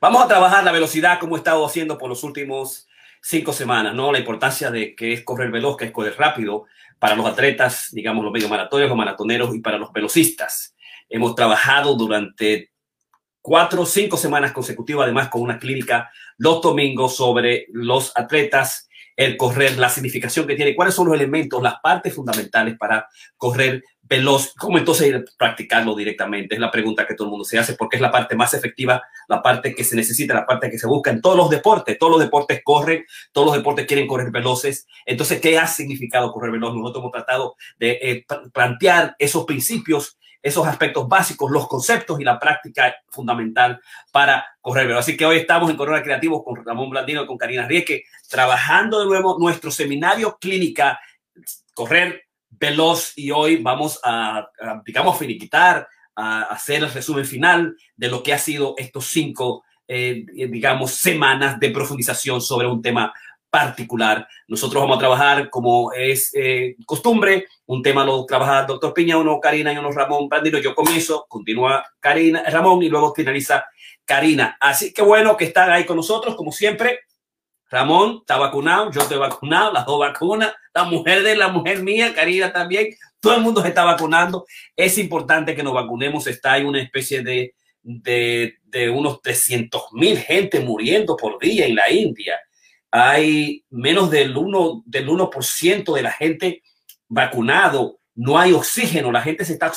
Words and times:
Vamos 0.00 0.22
a 0.22 0.28
trabajar 0.28 0.64
la 0.64 0.72
velocidad 0.72 1.18
como 1.18 1.36
he 1.36 1.38
estado 1.38 1.64
haciendo 1.64 1.98
por 1.98 2.08
los 2.08 2.22
últimos 2.24 2.86
cinco 3.22 3.52
semanas, 3.52 3.94
¿no? 3.94 4.12
La 4.12 4.18
importancia 4.18 4.70
de 4.70 4.94
que 4.94 5.12
es 5.12 5.24
correr 5.24 5.50
veloz, 5.50 5.76
que 5.76 5.86
es 5.86 5.90
correr 5.90 6.14
rápido 6.16 6.66
para 6.98 7.16
los 7.16 7.26
atletas, 7.26 7.88
digamos, 7.92 8.24
los 8.24 8.32
medio 8.32 8.48
maratones, 8.48 8.88
los 8.88 8.96
maratoneros 8.96 9.54
y 9.54 9.60
para 9.60 9.78
los 9.78 9.92
velocistas. 9.92 10.74
Hemos 11.08 11.34
trabajado 11.34 11.94
durante 11.94 12.72
cuatro 13.40 13.82
o 13.82 13.86
cinco 13.86 14.16
semanas 14.16 14.52
consecutivas, 14.52 15.04
además 15.04 15.28
con 15.28 15.42
una 15.42 15.58
clínica 15.58 16.10
los 16.38 16.60
domingos 16.60 17.16
sobre 17.16 17.66
los 17.70 18.12
atletas, 18.16 18.85
el 19.16 19.36
correr, 19.36 19.78
la 19.78 19.88
significación 19.88 20.46
que 20.46 20.54
tiene, 20.54 20.76
cuáles 20.76 20.94
son 20.94 21.06
los 21.06 21.14
elementos, 21.16 21.62
las 21.62 21.80
partes 21.80 22.14
fundamentales 22.14 22.76
para 22.78 23.08
correr 23.36 23.82
veloz. 24.02 24.52
¿Cómo 24.58 24.78
entonces 24.78 25.24
practicarlo 25.36 25.96
directamente? 25.96 26.54
Es 26.54 26.60
la 26.60 26.70
pregunta 26.70 27.06
que 27.06 27.14
todo 27.14 27.28
el 27.28 27.30
mundo 27.30 27.44
se 27.44 27.58
hace, 27.58 27.74
porque 27.74 27.96
es 27.96 28.02
la 28.02 28.10
parte 28.10 28.36
más 28.36 28.54
efectiva, 28.54 29.02
la 29.28 29.42
parte 29.42 29.74
que 29.74 29.84
se 29.84 29.96
necesita, 29.96 30.34
la 30.34 30.46
parte 30.46 30.70
que 30.70 30.78
se 30.78 30.86
busca 30.86 31.10
en 31.10 31.20
todos 31.20 31.36
los 31.36 31.50
deportes. 31.50 31.98
Todos 31.98 32.12
los 32.12 32.20
deportes 32.20 32.60
corren, 32.62 33.04
todos 33.32 33.46
los 33.46 33.56
deportes 33.56 33.86
quieren 33.86 34.06
correr 34.06 34.30
veloces. 34.30 34.86
Entonces, 35.04 35.40
¿qué 35.40 35.58
ha 35.58 35.66
significado 35.66 36.32
correr 36.32 36.52
veloz? 36.52 36.74
Nosotros 36.74 37.02
hemos 37.02 37.12
tratado 37.12 37.56
de 37.78 37.98
eh, 38.02 38.26
plantear 38.52 39.16
esos 39.18 39.44
principios 39.44 40.18
esos 40.46 40.64
aspectos 40.64 41.08
básicos, 41.08 41.50
los 41.50 41.66
conceptos 41.66 42.20
y 42.20 42.24
la 42.24 42.38
práctica 42.38 42.94
fundamental 43.08 43.80
para 44.12 44.46
correr 44.60 44.86
veloz. 44.86 45.00
Así 45.00 45.16
que 45.16 45.26
hoy 45.26 45.38
estamos 45.38 45.68
en 45.68 45.76
Corona 45.76 46.04
Creativos 46.04 46.44
con 46.44 46.64
Ramón 46.64 46.88
Blandino 46.88 47.24
y 47.24 47.26
con 47.26 47.36
Karina 47.36 47.66
Rieke, 47.66 48.04
trabajando 48.28 49.00
de 49.00 49.06
nuevo 49.06 49.38
nuestro 49.40 49.72
seminario 49.72 50.38
clínica 50.40 51.00
Correr 51.74 52.22
veloz 52.48 53.12
y 53.16 53.32
hoy 53.32 53.56
vamos 53.56 53.98
a, 54.04 54.48
digamos, 54.84 55.18
finiquitar, 55.18 55.88
a 56.14 56.42
hacer 56.42 56.84
el 56.84 56.92
resumen 56.92 57.24
final 57.24 57.76
de 57.96 58.08
lo 58.08 58.22
que 58.22 58.32
ha 58.32 58.38
sido 58.38 58.74
estos 58.78 59.06
cinco, 59.06 59.64
eh, 59.88 60.24
digamos, 60.32 60.92
semanas 60.92 61.58
de 61.58 61.70
profundización 61.70 62.40
sobre 62.40 62.68
un 62.68 62.80
tema 62.80 63.12
particular. 63.56 64.28
Nosotros 64.48 64.82
vamos 64.82 64.96
a 64.96 65.00
trabajar 65.00 65.48
como 65.48 65.90
es 65.94 66.30
eh, 66.34 66.76
costumbre, 66.84 67.46
un 67.64 67.82
tema 67.82 68.04
lo 68.04 68.26
trabaja 68.26 68.64
doctor 68.64 68.92
Piña, 68.92 69.16
uno 69.16 69.40
Karina 69.40 69.72
y 69.72 69.78
uno 69.78 69.90
Ramón 69.90 70.28
Brandino. 70.28 70.58
Yo 70.58 70.74
comienzo, 70.74 71.24
continúa 71.26 71.82
Karina, 71.98 72.42
Ramón 72.50 72.82
y 72.82 72.90
luego 72.90 73.14
finaliza 73.14 73.64
Karina. 74.04 74.58
Así 74.60 74.92
que 74.92 75.00
bueno 75.00 75.38
que 75.38 75.46
están 75.46 75.70
ahí 75.70 75.86
con 75.86 75.96
nosotros, 75.96 76.36
como 76.36 76.52
siempre. 76.52 77.00
Ramón 77.70 78.18
está 78.20 78.36
vacunado, 78.36 78.92
yo 78.92 79.00
estoy 79.00 79.16
vacunado, 79.18 79.72
las 79.72 79.86
dos 79.86 79.98
vacunas, 79.98 80.52
la 80.74 80.84
mujer 80.84 81.22
de 81.22 81.34
la 81.34 81.48
mujer 81.48 81.82
mía, 81.82 82.14
Karina 82.14 82.52
también, 82.52 82.94
todo 83.20 83.36
el 83.36 83.40
mundo 83.40 83.62
se 83.62 83.68
está 83.68 83.84
vacunando. 83.84 84.44
Es 84.76 84.98
importante 84.98 85.54
que 85.54 85.62
nos 85.62 85.72
vacunemos, 85.72 86.26
está 86.26 86.52
ahí 86.52 86.64
una 86.64 86.82
especie 86.82 87.22
de, 87.22 87.54
de, 87.82 88.58
de 88.64 88.90
unos 88.90 89.22
300 89.22 89.94
mil 89.94 90.18
gente 90.18 90.60
muriendo 90.60 91.16
por 91.16 91.38
día 91.40 91.64
en 91.64 91.74
la 91.74 91.90
India. 91.90 92.38
Hay 92.98 93.62
menos 93.68 94.10
del 94.10 94.34
1%, 94.34 94.82
del 94.86 95.08
1 95.10 95.30
de 95.94 96.02
la 96.02 96.12
gente 96.12 96.62
vacunado, 97.08 98.00
no 98.14 98.38
hay 98.38 98.54
oxígeno, 98.54 99.12
la 99.12 99.20
gente 99.20 99.44
se 99.44 99.52
está 99.52 99.70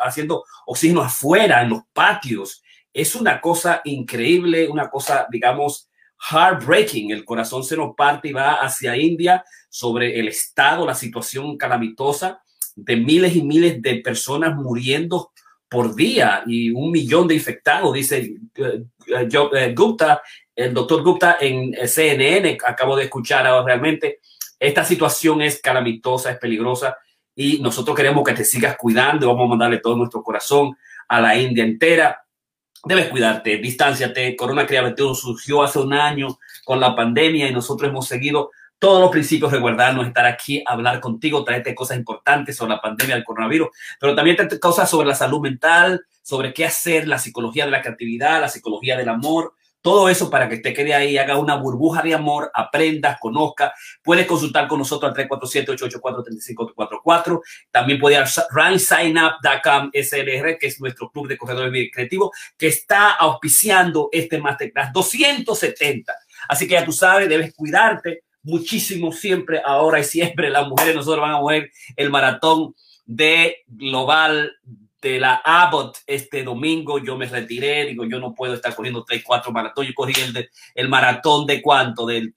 haciendo 0.00 0.44
oxígeno 0.66 1.00
afuera, 1.00 1.62
en 1.62 1.68
los 1.68 1.82
patios. 1.92 2.60
Es 2.92 3.14
una 3.14 3.40
cosa 3.40 3.80
increíble, 3.84 4.68
una 4.68 4.90
cosa, 4.90 5.28
digamos, 5.30 5.88
heartbreaking. 6.18 7.12
El 7.12 7.24
corazón 7.24 7.62
se 7.62 7.76
nos 7.76 7.94
parte 7.94 8.28
y 8.28 8.32
va 8.32 8.54
hacia 8.54 8.96
India 8.96 9.44
sobre 9.68 10.18
el 10.18 10.26
estado, 10.26 10.84
la 10.84 10.96
situación 10.96 11.56
calamitosa 11.56 12.42
de 12.74 12.96
miles 12.96 13.36
y 13.36 13.42
miles 13.42 13.80
de 13.80 14.00
personas 14.00 14.56
muriendo 14.56 15.30
por 15.68 15.94
día 15.94 16.42
y 16.46 16.70
un 16.70 16.90
millón 16.90 17.28
de 17.28 17.34
infectados, 17.34 17.92
dice 17.92 18.34
uh, 18.58 19.14
uh, 19.14 19.74
Gupta, 19.74 20.22
el 20.54 20.74
doctor 20.74 21.02
Gupta 21.02 21.36
en 21.40 21.74
CNN, 21.86 22.58
acabo 22.66 22.96
de 22.96 23.04
escuchar 23.04 23.46
ahora 23.46 23.66
realmente, 23.66 24.20
esta 24.58 24.84
situación 24.84 25.42
es 25.42 25.60
calamitosa, 25.60 26.32
es 26.32 26.38
peligrosa 26.38 26.96
y 27.34 27.60
nosotros 27.60 27.96
queremos 27.96 28.24
que 28.24 28.34
te 28.34 28.44
sigas 28.44 28.76
cuidando, 28.76 29.28
vamos 29.28 29.46
a 29.46 29.50
mandarle 29.50 29.78
todo 29.78 29.96
nuestro 29.96 30.22
corazón 30.22 30.76
a 31.06 31.20
la 31.20 31.36
India 31.36 31.64
entera. 31.64 32.24
Debes 32.84 33.08
cuidarte, 33.08 33.58
distánciate. 33.58 34.34
Corona 34.36 34.66
Crea 34.66 34.82
21 34.82 35.14
surgió 35.14 35.62
hace 35.62 35.78
un 35.78 35.92
año 35.92 36.38
con 36.64 36.80
la 36.80 36.94
pandemia 36.94 37.48
y 37.48 37.52
nosotros 37.52 37.90
hemos 37.90 38.06
seguido 38.06 38.50
todos 38.78 39.00
los 39.00 39.10
principios 39.10 39.52
de 39.52 39.58
guardarnos, 39.58 40.06
estar 40.06 40.26
aquí, 40.26 40.62
hablar 40.66 41.00
contigo, 41.00 41.44
traerte 41.44 41.74
cosas 41.74 41.96
importantes 41.96 42.56
sobre 42.56 42.74
la 42.74 42.80
pandemia 42.80 43.16
del 43.16 43.24
coronavirus, 43.24 43.68
pero 44.00 44.14
también 44.14 44.36
traerte 44.36 44.60
cosas 44.60 44.88
sobre 44.88 45.08
la 45.08 45.14
salud 45.14 45.40
mental, 45.40 46.04
sobre 46.22 46.52
qué 46.52 46.64
hacer, 46.64 47.08
la 47.08 47.18
psicología 47.18 47.64
de 47.64 47.70
la 47.70 47.82
creatividad, 47.82 48.40
la 48.40 48.48
psicología 48.48 48.96
del 48.96 49.08
amor, 49.08 49.54
todo 49.80 50.08
eso 50.08 50.28
para 50.28 50.48
que 50.48 50.58
te 50.58 50.74
quede 50.74 50.92
ahí, 50.92 51.16
haga 51.16 51.38
una 51.38 51.54
burbuja 51.54 52.02
de 52.02 52.12
amor, 52.12 52.50
aprendas, 52.52 53.16
conozca. 53.20 53.72
Puedes 54.02 54.26
consultar 54.26 54.66
con 54.66 54.80
nosotros 54.80 55.08
al 55.10 55.16
347-884-3544. 55.28 57.40
También 57.70 58.00
puedes 58.00 58.18
ir 58.18 58.24
a 58.24 58.26
runsignup.com 58.50 59.90
SLR, 59.94 60.58
que 60.58 60.66
es 60.66 60.80
nuestro 60.80 61.08
club 61.10 61.28
de 61.28 61.38
corredores 61.38 61.90
creativos, 61.92 62.30
que 62.58 62.66
está 62.66 63.12
auspiciando 63.12 64.08
este 64.10 64.38
Masterclass 64.38 64.92
270. 64.92 66.12
Así 66.48 66.66
que 66.66 66.74
ya 66.74 66.84
tú 66.84 66.90
sabes, 66.92 67.28
debes 67.28 67.54
cuidarte 67.54 68.24
muchísimo 68.48 69.12
siempre, 69.12 69.60
ahora 69.64 70.00
y 70.00 70.04
siempre. 70.04 70.50
Las 70.50 70.66
mujeres, 70.66 70.96
nosotros 70.96 71.22
van 71.22 71.34
a 71.34 71.40
mover 71.40 71.70
el 71.96 72.10
maratón 72.10 72.74
de 73.06 73.58
global 73.66 74.52
de 75.00 75.20
la 75.20 75.40
Abbott 75.44 75.98
este 76.06 76.42
domingo, 76.42 76.98
yo 76.98 77.16
me 77.16 77.26
retiré, 77.26 77.86
digo, 77.86 78.04
yo 78.04 78.18
no 78.18 78.34
puedo 78.34 78.54
estar 78.54 78.74
corriendo 78.74 79.04
3, 79.04 79.22
4 79.24 79.52
maratones, 79.52 79.90
yo 79.90 79.94
corrí 79.94 80.12
el, 80.20 80.50
el 80.74 80.88
maratón 80.88 81.46
de 81.46 81.62
cuánto, 81.62 82.04
del, 82.04 82.34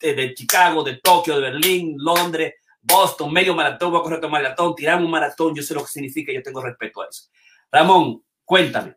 de 0.00 0.34
Chicago, 0.34 0.84
de 0.84 0.96
Tokio, 0.96 1.36
de 1.36 1.50
Berlín, 1.50 1.94
Londres, 1.96 2.54
Boston, 2.82 3.32
medio 3.32 3.54
maratón, 3.54 3.90
voy 3.90 4.00
a 4.00 4.02
correr 4.02 4.18
otro 4.18 4.28
maratón, 4.28 4.74
tiramos 4.74 5.06
un 5.06 5.10
maratón, 5.10 5.54
yo 5.54 5.62
sé 5.62 5.74
lo 5.74 5.80
que 5.80 5.88
significa, 5.88 6.32
yo 6.32 6.42
tengo 6.42 6.60
respeto 6.60 7.02
a 7.02 7.06
eso. 7.06 7.24
Ramón, 7.72 8.22
cuéntame, 8.44 8.94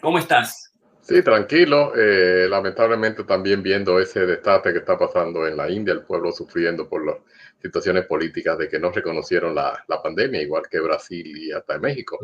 ¿cómo 0.00 0.18
estás? 0.18 0.69
Sí, 1.10 1.22
tranquilo. 1.24 1.92
Eh, 1.96 2.46
lamentablemente 2.48 3.24
también 3.24 3.64
viendo 3.64 3.98
ese 3.98 4.24
desastre 4.26 4.72
que 4.72 4.78
está 4.78 4.96
pasando 4.96 5.44
en 5.44 5.56
la 5.56 5.68
India, 5.68 5.92
el 5.92 6.04
pueblo 6.04 6.30
sufriendo 6.30 6.88
por 6.88 7.04
los 7.04 7.16
situaciones 7.60 8.06
políticas 8.06 8.56
de 8.56 8.68
que 8.68 8.78
no 8.78 8.92
reconocieron 8.92 9.52
la, 9.52 9.84
pandemia, 10.04 10.40
igual 10.40 10.68
que 10.70 10.78
Brasil 10.78 11.36
y 11.36 11.50
hasta 11.50 11.78
México. 11.78 12.16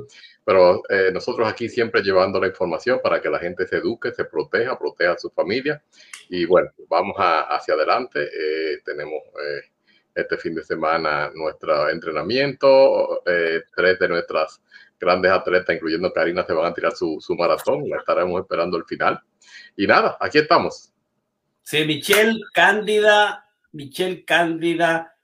Pero 0.45 0.83
eh, 0.89 1.11
nosotros 1.13 1.49
aquí 1.49 1.69
siempre 1.69 2.01
llevando 2.01 2.39
la 2.39 2.47
información 2.47 3.01
para 3.03 3.21
que 3.21 3.29
la 3.29 3.41
gente 3.41 3.67
se 3.67 3.79
eduque, 3.79 4.13
se 4.13 4.25
proteja, 4.25 4.79
proteja 4.79 5.15
a 5.15 5.19
su 5.19 5.31
familia. 5.31 5.83
Y 6.29 6.47
bueno, 6.47 6.71
vamos 6.89 7.17
hacia 7.19 7.75
adelante. 7.75 8.23
Eh, 8.23 8.83
tenemos 8.85 9.21
este 10.15 10.37
fin 10.37 10.55
de 10.55 10.63
semana 10.63 11.33
nuestro 11.35 11.91
entrenamiento. 11.91 13.21
tres 13.25 13.99
de 13.99 14.09
nuestras 14.09 14.61
grandes 14.99 15.31
atletas, 15.31 15.77
incluyendo 15.77 16.13
Karina, 16.13 16.45
se 16.45 16.53
van 16.53 16.67
a 16.67 16.75
tirar 16.75 16.93
su, 16.93 17.19
su 17.21 17.35
maratón. 17.35 17.89
La 17.89 17.99
estaremos 17.99 18.41
esperando 18.41 18.77
el 18.77 18.85
final. 18.85 19.21
Y 19.77 19.87
nada, 19.87 20.17
aquí 20.21 20.39
estamos. 20.39 20.93
Sí, 21.63 21.85
Michelle 21.85 22.39
Cándida, 22.55 23.45
Michelle 23.73 24.25
Cándida 24.25 25.17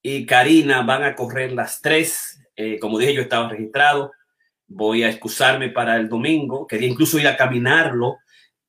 y 0.00 0.26
Karina 0.26 0.82
van 0.82 1.04
a 1.04 1.14
correr 1.14 1.52
las 1.52 1.80
tres. 1.80 2.42
Eh, 2.56 2.78
como 2.78 2.98
dije, 2.98 3.14
yo 3.14 3.22
estaba 3.22 3.48
registrado. 3.48 4.12
Voy 4.66 5.04
a 5.04 5.10
excusarme 5.10 5.68
para 5.68 5.96
el 5.96 6.08
domingo. 6.08 6.66
Quería 6.66 6.88
incluso 6.88 7.18
ir 7.18 7.28
a 7.28 7.36
caminarlo, 7.36 8.18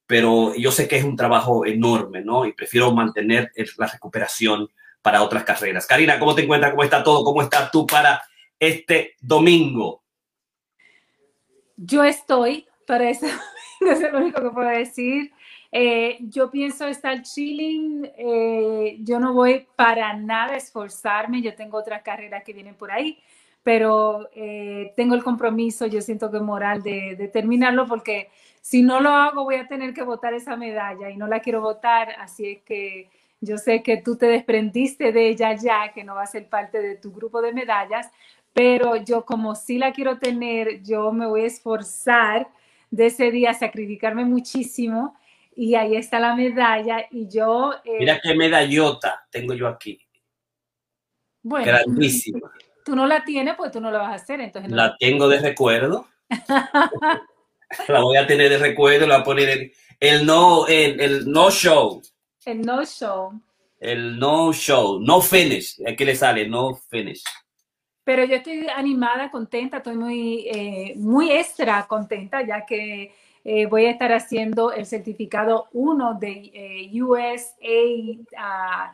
pero 0.06 0.54
yo 0.56 0.72
sé 0.72 0.88
que 0.88 0.98
es 0.98 1.04
un 1.04 1.16
trabajo 1.16 1.66
enorme, 1.66 2.22
¿no? 2.22 2.46
Y 2.46 2.54
prefiero 2.54 2.92
mantener 2.92 3.52
la 3.78 3.88
recuperación 3.88 4.70
para 5.02 5.24
otras 5.24 5.44
carreras. 5.44 5.88
Karina, 5.88 6.20
¿cómo 6.20 6.36
te 6.36 6.44
encuentras? 6.44 6.72
¿Cómo 6.72 6.84
está 6.84 7.04
todo? 7.04 7.24
¿Cómo 7.24 7.42
estás 7.42 7.72
tú 7.72 7.88
para 7.88 8.22
este 8.60 9.16
domingo? 9.22 10.03
Yo 11.78 12.04
estoy 12.04 12.68
para 12.86 13.10
eso. 13.10 13.26
es 13.82 14.12
lo 14.12 14.20
único 14.20 14.42
que 14.42 14.50
puedo 14.50 14.70
decir. 14.70 15.32
Eh, 15.76 16.20
yo 16.22 16.52
pienso 16.52 16.88
estar 16.88 17.24
chilling, 17.24 18.08
eh, 18.16 18.98
yo 19.00 19.20
no 19.20 19.34
voy 19.34 19.66
para 19.76 20.14
nada 20.16 20.54
a 20.54 20.58
esforzarme, 20.58 21.42
yo 21.42 21.56
tengo 21.56 21.80
otras 21.80 22.04
carreras 22.04 22.44
que 22.44 22.54
vienen 22.54 22.76
por 22.76 22.92
ahí, 22.92 23.18
pero 23.64 24.30
eh, 24.36 24.94
tengo 24.96 25.16
el 25.16 25.24
compromiso, 25.24 25.88
yo 25.88 26.00
siento 26.02 26.30
que 26.30 26.40
moral 26.40 26.84
de, 26.84 27.16
de, 27.16 27.28
terminarlo 27.28 27.88
porque 27.88 28.30
si 28.62 28.84
no 28.84 29.00
lo 29.00 29.10
hago 29.10 29.46
voy 29.46 29.56
a 29.56 29.68
tener 29.68 29.96
que 29.96 30.04
votar 30.04 30.36
esa 30.36 30.56
medalla 30.56 31.10
y 31.10 31.18
no 31.18 31.26
la 31.26 31.40
quiero 31.40 31.62
votar, 31.62 32.10
así 32.20 32.52
es 32.52 32.62
que 32.62 33.10
yo 33.42 33.58
sé 33.58 33.82
que 33.82 33.98
tú 33.98 34.16
te 34.16 34.28
desprendiste 34.28 35.12
de 35.12 35.30
ella 35.30 35.54
ya, 35.56 35.92
que 35.92 36.04
no 36.04 36.14
va 36.16 36.24
a 36.24 36.28
ser 36.28 36.48
parte 36.48 36.82
de 36.82 36.98
tu 36.98 37.12
grupo 37.12 37.42
de 37.42 37.52
medallas, 37.52 38.12
pero 38.54 38.96
yo 38.98 39.26
como 39.26 39.56
sí 39.56 39.78
la 39.78 39.92
quiero 39.92 40.20
tener, 40.20 40.84
yo 40.84 41.12
me 41.12 41.26
voy 41.26 41.42
a 41.42 41.48
esforzar 41.48 42.48
de 42.92 43.08
ese 43.08 43.32
día, 43.32 43.54
sacrificarme 43.54 44.24
muchísimo 44.24 45.18
y 45.56 45.76
ahí 45.76 45.96
está 45.96 46.20
la 46.20 46.36
medalla 46.36 47.06
y 47.10 47.28
yo... 47.28 47.74
Eh, 47.84 47.98
Mira 48.00 48.20
qué 48.22 48.36
medallota 48.36 49.26
tengo 49.32 49.56
yo 49.56 49.68
aquí. 49.68 50.00
Bueno, 51.42 51.66
grandísima. 51.66 52.52
Tú 52.86 52.96
no 52.96 53.08
la 53.08 53.24
tienes, 53.24 53.56
pues 53.56 53.72
tú 53.72 53.82
no 53.82 53.90
la 53.92 54.00
vas 54.00 54.12
a 54.12 54.16
hacer. 54.16 54.40
Entonces 54.40 54.72
la 54.72 54.96
tengo 54.98 55.28
de 55.28 55.40
recuerdo. 55.40 56.08
la 57.88 58.02
voy 58.02 58.18
a 58.18 58.28
tener 58.28 58.50
de 58.50 58.58
recuerdo, 58.58 59.08
la 59.08 59.16
voy 59.16 59.22
a 59.22 59.26
poner 59.26 59.72
El 60.00 60.26
no, 60.26 60.68
el, 60.68 61.00
el 61.00 61.32
no 61.32 61.50
show. 61.50 62.02
El 62.46 62.62
no 62.62 62.86
show. 62.86 63.42
El 63.80 64.20
no 64.20 64.54
show, 64.54 65.00
no 65.02 65.22
finish. 65.22 65.78
¿Qué 65.98 66.06
le 66.06 66.16
sale? 66.16 66.48
No 66.48 66.76
finish. 66.76 67.24
Pero 68.04 68.26
yo 68.26 68.36
estoy 68.36 68.68
animada, 68.76 69.32
contenta, 69.32 69.78
estoy 69.78 69.96
muy, 69.96 70.48
eh, 70.50 70.94
muy 70.98 71.32
extra 71.32 71.86
contenta, 71.88 72.42
ya 72.42 72.66
que 72.66 73.14
eh, 73.46 73.66
voy 73.66 73.86
a 73.86 73.92
estar 73.92 74.12
haciendo 74.12 74.72
el 74.72 74.86
certificado 74.86 75.68
1 75.72 76.18
de 76.20 76.52
eh, 76.54 77.02
USA. 77.02 78.94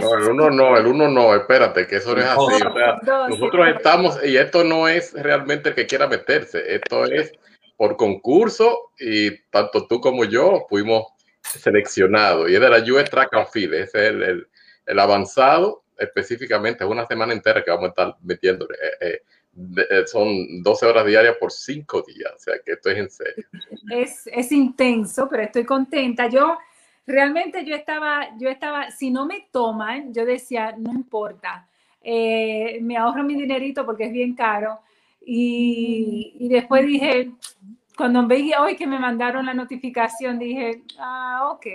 no, 0.00 0.14
el 0.16 0.30
1 0.30 0.50
no, 0.50 0.76
el 0.76 0.86
1 0.86 1.08
no, 1.08 1.34
espérate, 1.34 1.86
que 1.86 1.96
eso 1.96 2.14
no 2.14 2.20
es 2.20 2.26
así. 2.26 2.62
O 2.66 2.74
sea, 2.74 3.00
nosotros 3.28 3.68
estamos, 3.68 4.18
y 4.24 4.36
esto 4.36 4.64
no 4.64 4.86
es 4.86 5.14
realmente 5.14 5.70
el 5.70 5.74
que 5.74 5.86
quiera 5.86 6.06
meterse, 6.06 6.74
esto 6.74 7.04
es 7.06 7.32
por 7.76 7.96
concurso 7.96 8.92
y 8.98 9.38
tanto 9.50 9.86
tú 9.86 10.00
como 10.00 10.24
yo 10.24 10.66
fuimos 10.68 11.06
seleccionados. 11.42 12.50
Y 12.50 12.54
es 12.54 12.60
de 12.60 12.68
la 12.68 12.78
US 12.78 13.10
Track 13.10 13.34
and 13.34 13.48
Field, 13.48 13.74
ese 13.74 14.06
es 14.06 14.10
el, 14.10 14.22
el, 14.22 14.48
el 14.86 14.98
avanzado 14.98 15.81
específicamente, 16.02 16.84
es 16.84 16.90
una 16.90 17.06
semana 17.06 17.32
entera 17.32 17.62
que 17.62 17.70
vamos 17.70 17.86
a 17.86 17.88
estar 17.88 18.16
metiéndole. 18.22 18.74
Eh, 18.74 19.06
eh, 19.08 19.22
eh, 19.90 20.06
son 20.06 20.62
12 20.62 20.86
horas 20.86 21.06
diarias 21.06 21.36
por 21.38 21.52
5 21.52 22.02
días, 22.02 22.32
o 22.34 22.38
sea 22.38 22.54
que 22.64 22.72
esto 22.72 22.90
es 22.90 22.98
en 22.98 23.10
serio. 23.10 23.46
Es, 23.90 24.26
es 24.26 24.52
intenso, 24.52 25.28
pero 25.30 25.42
estoy 25.42 25.64
contenta. 25.64 26.28
Yo 26.28 26.58
realmente 27.06 27.64
yo 27.64 27.74
estaba, 27.74 28.36
yo 28.38 28.48
estaba, 28.48 28.90
si 28.90 29.10
no 29.10 29.26
me 29.26 29.48
toman, 29.50 30.12
yo 30.12 30.24
decía, 30.24 30.74
no 30.76 30.92
importa, 30.92 31.68
me 32.04 32.96
ahorro 32.96 33.22
mi 33.24 33.34
dinerito 33.34 33.84
porque 33.86 34.04
es 34.04 34.12
bien 34.12 34.34
caro. 34.34 34.80
Y, 35.24 36.34
y 36.40 36.48
después 36.48 36.84
dije, 36.84 37.30
cuando 38.02 38.26
veía 38.26 38.60
hoy 38.60 38.74
que 38.74 38.84
me 38.84 38.98
mandaron 38.98 39.46
la 39.46 39.54
notificación, 39.54 40.36
dije, 40.36 40.82
ah, 40.98 41.50
ok, 41.52 41.66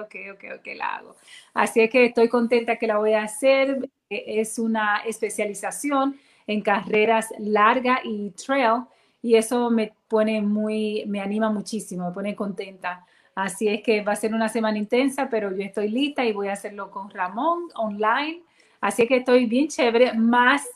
ok, 0.00 0.14
ok, 0.32 0.44
ok, 0.58 0.66
la 0.74 0.96
hago. 0.96 1.14
Así 1.54 1.80
es 1.80 1.88
que 1.88 2.06
estoy 2.06 2.28
contenta 2.28 2.74
que 2.74 2.88
la 2.88 2.98
voy 2.98 3.12
a 3.12 3.22
hacer. 3.22 3.88
Es 4.10 4.58
una 4.58 5.02
especialización 5.06 6.18
en 6.48 6.60
carreras 6.60 7.32
larga 7.38 8.00
y 8.02 8.30
trail 8.30 8.82
y 9.22 9.36
eso 9.36 9.70
me 9.70 9.92
pone 10.08 10.42
muy, 10.42 11.04
me 11.06 11.20
anima 11.20 11.50
muchísimo, 11.50 12.08
me 12.08 12.12
pone 12.12 12.34
contenta. 12.34 13.06
Así 13.36 13.68
es 13.68 13.80
que 13.80 14.02
va 14.02 14.10
a 14.10 14.16
ser 14.16 14.34
una 14.34 14.48
semana 14.48 14.78
intensa, 14.78 15.28
pero 15.30 15.56
yo 15.56 15.62
estoy 15.62 15.88
lista 15.88 16.24
y 16.24 16.32
voy 16.32 16.48
a 16.48 16.54
hacerlo 16.54 16.90
con 16.90 17.10
Ramón 17.10 17.68
online. 17.76 18.42
Así 18.80 19.02
es 19.02 19.08
que 19.08 19.18
estoy 19.18 19.46
bien 19.46 19.68
chévere, 19.68 20.14
más 20.14 20.66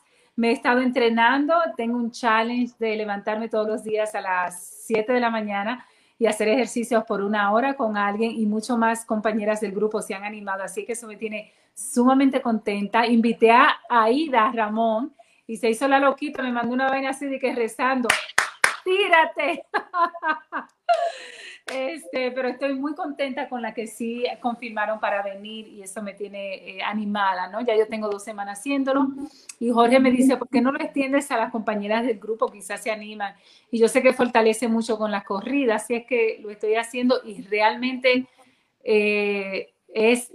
me 0.40 0.48
he 0.48 0.52
estado 0.52 0.80
entrenando, 0.80 1.54
tengo 1.76 1.98
un 1.98 2.10
challenge 2.10 2.72
de 2.78 2.96
levantarme 2.96 3.50
todos 3.50 3.68
los 3.68 3.84
días 3.84 4.14
a 4.14 4.22
las 4.22 4.84
7 4.86 5.12
de 5.12 5.20
la 5.20 5.28
mañana 5.28 5.86
y 6.18 6.24
hacer 6.24 6.48
ejercicios 6.48 7.04
por 7.04 7.20
una 7.20 7.52
hora 7.52 7.74
con 7.74 7.98
alguien 7.98 8.30
y 8.30 8.46
mucho 8.46 8.78
más 8.78 9.04
compañeras 9.04 9.60
del 9.60 9.72
grupo 9.72 10.00
se 10.00 10.14
han 10.14 10.24
animado. 10.24 10.62
Así 10.62 10.86
que 10.86 10.92
eso 10.92 11.06
me 11.06 11.16
tiene 11.16 11.52
sumamente 11.74 12.40
contenta. 12.40 13.06
Invité 13.06 13.50
a 13.50 13.80
Aida 13.90 14.50
Ramón 14.50 15.14
y 15.46 15.58
se 15.58 15.68
hizo 15.68 15.86
la 15.86 16.00
loquita, 16.00 16.42
me 16.42 16.52
mandó 16.52 16.72
una 16.72 16.88
vaina 16.88 17.10
así 17.10 17.26
de 17.26 17.38
que 17.38 17.54
rezando, 17.54 18.08
tírate. 18.82 19.66
Este, 21.66 22.32
pero 22.32 22.48
estoy 22.48 22.74
muy 22.74 22.94
contenta 22.94 23.48
con 23.48 23.62
la 23.62 23.72
que 23.74 23.86
sí 23.86 24.24
confirmaron 24.40 24.98
para 24.98 25.22
venir 25.22 25.68
y 25.68 25.82
eso 25.82 26.02
me 26.02 26.14
tiene 26.14 26.54
eh, 26.54 26.82
animada, 26.82 27.48
¿no? 27.48 27.60
Ya 27.60 27.76
yo 27.76 27.86
tengo 27.86 28.08
dos 28.08 28.24
semanas 28.24 28.58
haciéndolo 28.58 29.06
y 29.60 29.70
Jorge 29.70 30.00
me 30.00 30.10
dice, 30.10 30.36
¿por 30.36 30.48
qué 30.48 30.60
no 30.60 30.72
lo 30.72 30.80
extiendes 30.80 31.30
a 31.30 31.36
las 31.36 31.52
compañeras 31.52 32.04
del 32.04 32.18
grupo? 32.18 32.50
Quizás 32.50 32.82
se 32.82 32.90
animan. 32.90 33.34
Y 33.70 33.78
yo 33.78 33.88
sé 33.88 34.02
que 34.02 34.12
fortalece 34.12 34.66
mucho 34.66 34.98
con 34.98 35.10
las 35.10 35.24
corridas, 35.24 35.84
así 35.84 35.94
es 35.94 36.06
que 36.06 36.40
lo 36.42 36.50
estoy 36.50 36.74
haciendo 36.74 37.20
y 37.24 37.42
realmente 37.42 38.26
eh, 38.82 39.72
es, 39.88 40.32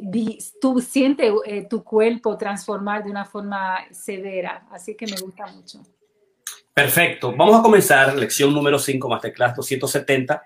tú 0.62 0.80
sientes 0.80 1.34
eh, 1.46 1.68
tu 1.70 1.84
cuerpo 1.84 2.38
transformar 2.38 3.04
de 3.04 3.12
una 3.12 3.26
forma 3.26 3.80
severa, 3.92 4.66
así 4.72 4.96
que 4.96 5.06
me 5.06 5.18
gusta 5.20 5.48
mucho. 5.48 5.82
Perfecto. 6.74 7.34
Vamos 7.36 7.60
a 7.60 7.62
comenzar 7.62 8.16
lección 8.16 8.54
número 8.54 8.78
5, 8.78 9.08
Masterclass 9.08 9.56
270 9.56 10.42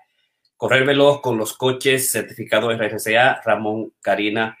correr 0.60 0.84
veloz 0.84 1.22
con 1.22 1.38
los 1.38 1.56
coches 1.56 2.12
certificados 2.12 2.78
RCA, 2.78 3.40
Ramón, 3.42 3.94
Karina 4.02 4.58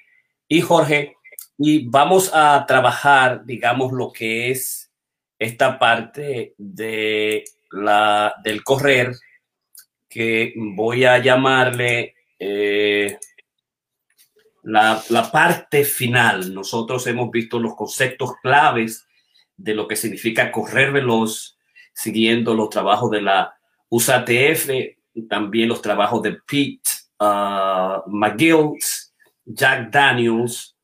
y 0.48 0.62
Jorge. 0.62 1.16
Y 1.58 1.86
vamos 1.90 2.30
a 2.32 2.64
trabajar, 2.66 3.44
digamos, 3.44 3.92
lo 3.92 4.10
que 4.10 4.50
es 4.50 4.90
esta 5.38 5.78
parte 5.78 6.54
de 6.56 7.44
la, 7.70 8.34
del 8.42 8.64
correr, 8.64 9.12
que 10.08 10.54
voy 10.56 11.04
a 11.04 11.18
llamarle 11.18 12.14
eh, 12.38 13.18
la, 14.62 15.02
la 15.10 15.30
parte 15.30 15.84
final. 15.84 16.54
Nosotros 16.54 17.06
hemos 17.08 17.30
visto 17.30 17.60
los 17.60 17.76
conceptos 17.76 18.36
claves 18.42 19.06
de 19.54 19.74
lo 19.74 19.86
que 19.86 19.96
significa 19.96 20.50
correr 20.50 20.92
veloz, 20.92 21.58
siguiendo 21.92 22.54
los 22.54 22.70
trabajos 22.70 23.10
de 23.10 23.20
la 23.20 23.54
USATF, 23.90 24.70
también 25.28 25.68
los 25.68 25.82
trabajos 25.82 26.22
de 26.22 26.38
Pete 26.46 26.80
uh, 27.20 28.08
McGill, 28.08 28.72
Jack 29.44 29.90
Daniels 29.90 30.76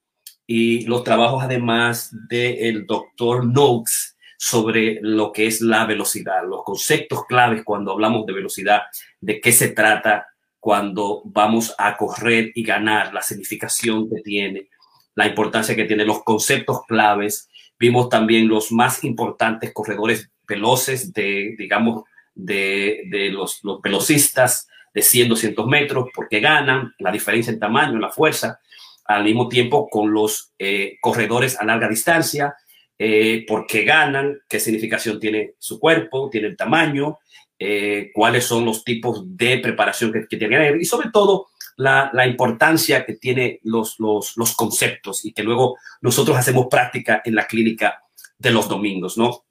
y 0.47 0.87
los 0.87 1.05
trabajos 1.05 1.43
además 1.43 2.15
del 2.29 2.87
doctor 2.87 3.45
Noakes 3.45 4.17
sobre 4.39 4.99
lo 5.03 5.33
que 5.33 5.47
es 5.47 5.61
la 5.61 5.87
velocidad, 5.87 6.47
los 6.47 6.63
conceptos 6.63 7.25
claves 7.27 7.63
cuando 7.65 7.93
hablamos 7.93 8.27
de 8.27 8.35
velocidad, 8.35 8.83
de 9.21 9.41
qué 9.41 9.53
se 9.53 9.69
trata 9.69 10.27
cuando 10.61 11.23
vamos 11.25 11.75
a 11.79 11.97
correr 11.97 12.51
y 12.55 12.63
ganar, 12.63 13.15
la 13.15 13.23
significación 13.23 14.11
que 14.11 14.21
tiene, 14.23 14.69
la 15.15 15.27
importancia 15.27 15.77
que 15.77 15.85
tiene, 15.85 16.05
los 16.05 16.23
conceptos 16.23 16.81
claves. 16.87 17.49
Vimos 17.79 18.09
también 18.09 18.49
los 18.49 18.73
más 18.73 19.05
importantes 19.05 19.73
corredores 19.73 20.31
veloces 20.47 21.13
de, 21.13 21.55
digamos, 21.59 22.05
de, 22.37 23.31
los, 23.33 23.61
los, 23.65 23.81
velocistas 23.81 24.69
de 24.95 25.03
100, 25.03 25.31
200 25.31 25.67
metros, 25.67 26.09
porque 26.15 26.41
ganan, 26.41 26.95
la 26.99 27.11
diferencia 27.11 27.53
en 27.53 27.59
tamaño, 27.59 27.99
la 27.99 28.11
fuerza, 28.11 28.61
al 29.07 29.25
mismo 29.25 29.49
tiempo 29.49 29.89
con 29.89 30.13
los 30.13 30.53
eh, 30.59 30.97
corredores 31.01 31.59
a 31.59 31.65
larga 31.65 31.89
distancia, 31.89 32.55
eh, 32.99 33.45
porque 33.47 33.85
ganan, 33.85 34.39
qué 34.49 34.61
significación 34.61 35.19
tiene 35.21 35.55
su 35.59 35.79
cuerpo, 35.79 36.31
tiene 36.31 36.49
el 36.49 36.57
tamaño, 36.57 37.19
eh, 37.59 38.11
cuáles 38.13 38.45
son 38.45 38.65
los 38.65 38.85
tipos 38.85 39.23
de 39.37 39.59
preparación 39.59 40.13
que, 40.13 40.27
que 40.29 40.37
tienen 40.37 40.79
y 40.79 40.85
sobre 40.85 41.11
todo 41.11 41.49
la, 41.77 42.11
la 42.13 42.27
importancia 42.27 43.05
que 43.07 43.15
tiene 43.15 43.61
los, 43.63 43.99
los, 43.99 44.37
los, 44.37 44.55
conceptos 44.55 45.25
y 45.25 45.33
que 45.33 45.43
luego 45.43 45.77
nosotros 46.03 46.37
hacemos 46.37 46.67
práctica 46.71 47.23
en 47.25 47.35
la 47.35 47.47
clínica 47.47 48.03
de 48.39 48.51
los 48.51 48.69
domingos, 48.69 49.17
¿no? 49.17 49.46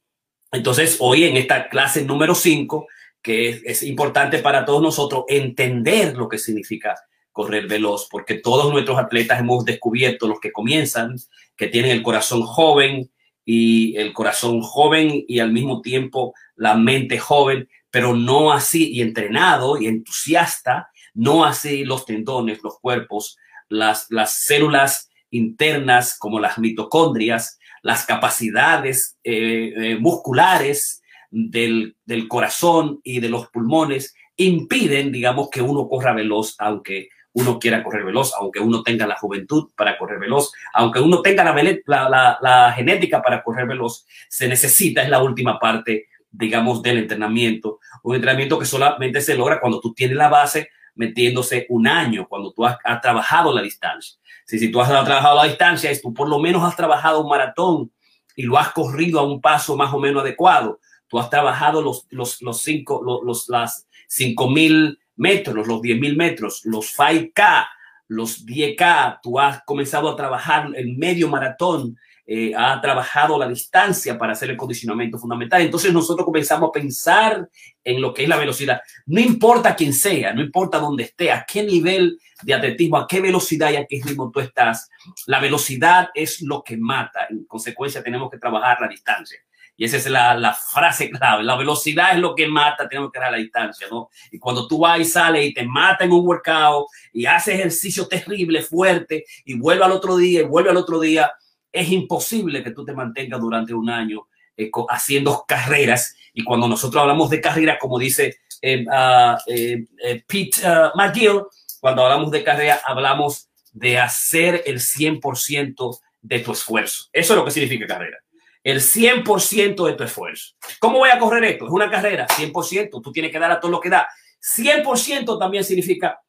Entonces, 0.55 0.97
hoy 0.99 1.25
en 1.25 1.35
esta 1.35 1.67
clase 1.67 2.03
número 2.03 2.33
5, 2.33 2.87
que 3.21 3.61
es, 3.65 3.83
importante 3.83 4.39
para 4.39 4.63
todos 4.63 4.81
nosotros 4.81 5.25
entender 5.27 6.15
lo 6.15 6.29
que 6.29 6.37
significa 6.37 6.95
correr 7.31 7.67
veloz, 7.67 8.07
porque 8.09 8.35
todos 8.35 8.71
nuestros 8.71 8.97
atletas 8.97 9.39
hemos 9.39 9.65
descubierto, 9.65 10.27
los 10.27 10.39
que 10.39 10.53
comienzan, 10.53 11.17
que 11.57 11.67
tienen 11.67 11.91
el 11.91 12.03
corazón 12.03 12.43
joven 12.43 13.11
y 13.43 13.97
el 13.97 14.13
corazón 14.13 14.61
joven 14.61 15.25
y 15.27 15.39
al 15.39 15.51
mismo 15.51 15.81
tiempo 15.81 16.33
la 16.55 16.75
mente 16.75 17.19
joven, 17.19 17.67
pero 17.91 18.15
no 18.15 18.53
así 18.53 18.91
y 18.93 19.01
entrenado 19.01 19.77
y 19.77 19.87
entusiasta, 19.87 20.89
no 21.13 21.43
así 21.43 21.83
los 21.83 22.05
tendones, 22.05 22.63
los 22.63 22.79
cuerpos, 22.79 23.37
las, 23.67 24.07
las 24.09 24.41
células 24.43 25.09
internas 25.31 26.17
como 26.17 26.39
las 26.39 26.57
mitocondrias, 26.57 27.59
las 27.85 28.07
capacidades 28.07 29.19
eh, 29.23 29.71
eh, 29.77 29.97
musculares 29.99 31.03
del, 31.29 31.95
del, 32.03 32.27
corazón 32.27 32.99
y 33.03 33.19
de 33.19 33.29
los 33.29 33.47
pulmones 33.49 34.15
impiden, 34.37 35.11
digamos, 35.11 35.51
que 35.51 35.61
uno 35.61 35.87
corra 35.87 36.11
veloz, 36.11 36.55
aunque 36.57 37.09
uno 37.33 37.59
quiera 37.59 37.83
correr 37.83 38.03
veloz, 38.03 38.33
aunque 38.39 38.59
uno 38.59 38.81
tenga 38.81 39.05
la 39.05 39.15
juventud 39.17 39.69
para 39.77 39.99
correr 39.99 40.17
veloz, 40.17 40.51
aunque 40.73 40.99
uno 40.99 41.21
tenga 41.21 41.43
la, 41.43 42.09
la, 42.09 42.39
la 42.41 42.73
genética 42.73 43.21
para 43.21 43.43
correr 43.43 43.67
veloz, 43.67 44.07
se 44.29 44.47
necesita, 44.47 45.03
es 45.03 45.09
la 45.09 45.21
última 45.21 45.59
parte, 45.59 46.07
digamos, 46.31 46.81
del 46.81 46.97
entrenamiento. 46.97 47.79
Un 48.01 48.15
entrenamiento 48.15 48.57
que 48.57 48.65
solamente 48.65 49.21
se 49.21 49.35
logra 49.35 49.59
cuando 49.59 49.79
tú 49.79 49.93
tienes 49.93 50.17
la 50.17 50.29
base 50.29 50.69
metiéndose 50.95 51.65
un 51.69 51.87
año, 51.87 52.27
cuando 52.27 52.51
tú 52.51 52.65
has, 52.65 52.77
trabajado 53.01 53.53
la 53.53 53.61
distancia. 53.61 54.17
Si, 54.45 54.59
si 54.59 54.71
tú 54.71 54.81
has 54.81 54.89
trabajado 54.89 55.35
la 55.35 55.45
distancia, 55.45 55.91
y 55.91 56.01
tú 56.01 56.13
por 56.13 56.29
lo 56.29 56.39
menos 56.39 56.63
has 56.63 56.75
trabajado 56.75 57.21
un 57.21 57.29
maratón 57.29 57.91
y 58.35 58.43
lo 58.43 58.57
has 58.57 58.69
corrido 58.69 59.19
a 59.19 59.23
un 59.23 59.41
paso 59.41 59.75
más 59.75 59.93
o 59.93 59.99
menos 59.99 60.21
adecuado. 60.21 60.79
Tú 61.07 61.19
has 61.19 61.29
trabajado 61.29 61.81
los, 61.81 62.07
los, 62.09 62.41
los 62.41 62.61
cinco, 62.61 63.01
los, 63.23 63.47
las 63.49 63.87
cinco 64.07 64.49
mil 64.49 64.99
metros, 65.15 65.67
los 65.67 65.81
diez 65.81 65.99
mil 65.99 66.15
metros, 66.17 66.61
los 66.65 66.97
5K, 66.97 67.67
los 68.07 68.45
10K. 68.45 69.19
Tú 69.21 69.39
has 69.39 69.63
comenzado 69.63 70.09
a 70.09 70.15
trabajar 70.15 70.69
el 70.75 70.97
medio 70.97 71.29
maratón 71.29 71.97
eh, 72.27 72.53
ha 72.57 72.81
trabajado 72.81 73.37
la 73.37 73.47
distancia 73.47 74.17
para 74.17 74.33
hacer 74.33 74.49
el 74.49 74.57
condicionamiento 74.57 75.19
fundamental. 75.19 75.61
Entonces 75.61 75.93
nosotros 75.93 76.25
comenzamos 76.25 76.69
a 76.69 76.71
pensar 76.71 77.47
en 77.83 78.01
lo 78.01 78.13
que 78.13 78.23
es 78.23 78.29
la 78.29 78.37
velocidad. 78.37 78.81
No 79.05 79.19
importa 79.19 79.75
quién 79.75 79.93
sea, 79.93 80.33
no 80.33 80.41
importa 80.41 80.79
dónde 80.79 81.03
esté, 81.03 81.31
a 81.31 81.45
qué 81.45 81.63
nivel 81.63 82.19
de 82.41 82.53
atletismo, 82.53 82.97
a 82.97 83.07
qué 83.07 83.21
velocidad 83.21 83.71
y 83.71 83.75
a 83.75 83.85
qué 83.85 84.01
ritmo 84.03 84.31
tú 84.31 84.39
estás, 84.39 84.89
la 85.27 85.39
velocidad 85.39 86.09
es 86.13 86.41
lo 86.41 86.63
que 86.63 86.77
mata. 86.77 87.27
En 87.29 87.45
consecuencia, 87.45 88.03
tenemos 88.03 88.29
que 88.31 88.39
trabajar 88.39 88.77
la 88.81 88.87
distancia. 88.87 89.39
Y 89.77 89.83
esa 89.85 89.97
es 89.97 90.07
la, 90.07 90.53
frase 90.53 91.09
clave. 91.09 91.43
La 91.43 91.57
velocidad 91.57 92.13
es 92.13 92.19
lo 92.19 92.33
que 92.33 92.47
mata, 92.47 92.87
tenemos 92.87 93.11
que 93.11 93.19
dar 93.19 93.31
la 93.31 93.37
distancia, 93.37 93.87
¿no? 93.91 94.09
Y 94.31 94.39
cuando 94.39 94.67
tú 94.67 94.79
vas 94.79 94.99
y 94.99 95.05
sales 95.05 95.45
y 95.45 95.53
te 95.53 95.65
mata 95.65 96.05
en 96.05 96.13
un 96.13 96.25
workout 96.25 96.87
y 97.11 97.25
haces 97.25 97.55
ejercicio 97.55 98.07
terrible, 98.07 98.61
fuerte, 98.61 99.25
y 99.43 99.57
vuelve 99.57 99.83
al 99.83 99.91
otro 99.91 100.15
día 100.15 100.41
y 100.41 100.45
vuelve 100.45 100.69
al 100.69 100.77
otro 100.77 100.99
día, 100.99 101.31
es 101.75 101.91
imposible 101.91 102.63
que 102.63 102.71
tú 102.71 102.85
te 102.85 102.93
mantengas 102.93 103.39
durante 103.39 103.73
un 103.73 103.89
año 103.89 104.27
eh, 104.55 104.71
haciendo 104.89 105.43
carreras. 105.45 106.15
Y 106.33 106.43
cuando 106.43 106.67
nosotros 106.67 107.01
hablamos 107.01 107.29
de 107.29 107.41
carrera, 107.41 107.77
como 107.77 107.99
dice 107.99 108.37
eh, 108.61 108.85
uh, 108.87 109.37
eh, 109.47 109.85
Pete 110.25 110.61
uh, 110.63 110.97
McGill, 110.97 111.43
cuando 111.81 112.03
hablamos 112.03 112.31
de 112.31 112.43
carrera, 112.43 112.81
hablamos 112.85 113.49
de 113.73 113.99
hacer 113.99 114.63
el 114.65 114.79
100% 114.79 115.99
de 116.21 116.39
tu 116.39 116.53
esfuerzo. 116.53 117.09
Eso 117.11 117.33
es 117.33 117.37
lo 117.37 117.45
que 117.45 117.51
significa 117.51 117.85
carrera 117.85 118.17
el 118.63 118.81
100% 118.81 119.85
de 119.85 119.93
tu 119.93 120.03
esfuerzo. 120.03 120.55
¿Cómo 120.79 120.97
voy 120.97 121.11
a 121.11 121.19
correr 121.19 121.43
esto? 121.43 121.65
Es 121.65 121.71
una 121.71 121.87
carrera, 121.87 122.25
100%, 122.27 122.99
tú 122.99 123.11
tienes 123.11 123.31
que 123.31 123.37
dar 123.37 123.51
a 123.51 123.59
todo 123.59 123.69
lo 123.69 123.79
que 123.79 123.91
da. 123.91 124.07
100% 124.41 125.37
también 125.37 125.63
significa 125.63 126.19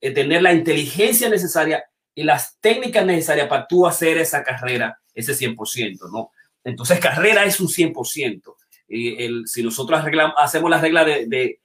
tener 0.00 0.42
la 0.42 0.52
inteligencia 0.52 1.28
necesaria 1.28 1.84
y 2.14 2.22
las 2.22 2.58
técnicas 2.60 3.04
necesarias 3.04 3.48
para 3.48 3.66
tú 3.66 3.86
hacer 3.86 4.18
esa 4.18 4.42
carrera, 4.42 4.98
ese 5.14 5.32
100%, 5.32 6.10
¿no? 6.12 6.30
Entonces, 6.62 6.98
carrera 6.98 7.44
es 7.44 7.60
un 7.60 7.68
100%. 7.68 8.54
Y 8.88 9.22
el, 9.22 9.46
si 9.46 9.62
nosotros 9.62 10.00
arreglamos, 10.00 10.34
hacemos 10.38 10.70
la 10.70 10.80
regla 10.80 11.04
de, 11.04 11.58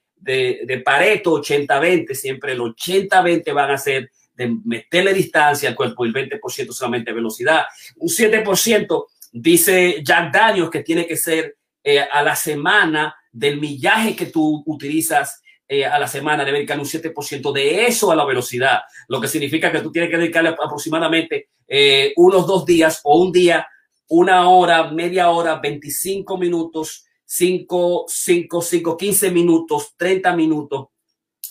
Pareto 0.84 1.40
80-20, 1.40 2.14
siempre 2.14 2.52
el 2.52 2.60
80-20 2.60 3.52
van 3.52 3.70
a 3.70 3.78
ser 3.78 4.10
de 4.34 4.56
meterle 4.64 5.14
distancia 5.14 5.68
al 5.68 5.74
cuerpo 5.74 6.04
y 6.04 6.08
el 6.08 6.14
20% 6.14 6.72
solamente 6.72 7.12
velocidad. 7.12 7.64
Un 7.96 8.08
7% 8.08 9.04
Dice 9.32 10.02
Jack 10.02 10.32
Daniels 10.32 10.70
que 10.70 10.82
tiene 10.82 11.06
que 11.06 11.16
ser 11.16 11.56
eh, 11.84 12.00
a 12.00 12.22
la 12.22 12.34
semana 12.34 13.14
del 13.30 13.60
millaje 13.60 14.16
que 14.16 14.26
tú 14.26 14.62
utilizas 14.66 15.39
eh, 15.72 15.86
a 15.86 16.00
la 16.00 16.08
semana, 16.08 16.44
debe 16.44 16.58
dedicar 16.58 16.80
un 16.80 16.84
7% 16.84 17.52
de 17.52 17.86
eso 17.86 18.10
a 18.10 18.16
la 18.16 18.24
velocidad, 18.24 18.80
lo 19.06 19.20
que 19.20 19.28
significa 19.28 19.70
que 19.70 19.80
tú 19.80 19.92
tienes 19.92 20.10
que 20.10 20.16
dedicarle 20.16 20.48
aproximadamente 20.48 21.50
eh, 21.68 22.12
unos 22.16 22.44
dos 22.44 22.66
días 22.66 23.00
o 23.04 23.22
un 23.22 23.30
día, 23.30 23.68
una 24.08 24.48
hora, 24.48 24.90
media 24.90 25.30
hora, 25.30 25.60
25 25.60 26.36
minutos, 26.38 27.04
5, 27.24 28.06
5, 28.08 28.62
5, 28.62 28.96
15 28.96 29.30
minutos, 29.30 29.94
30 29.96 30.34
minutos 30.34 30.88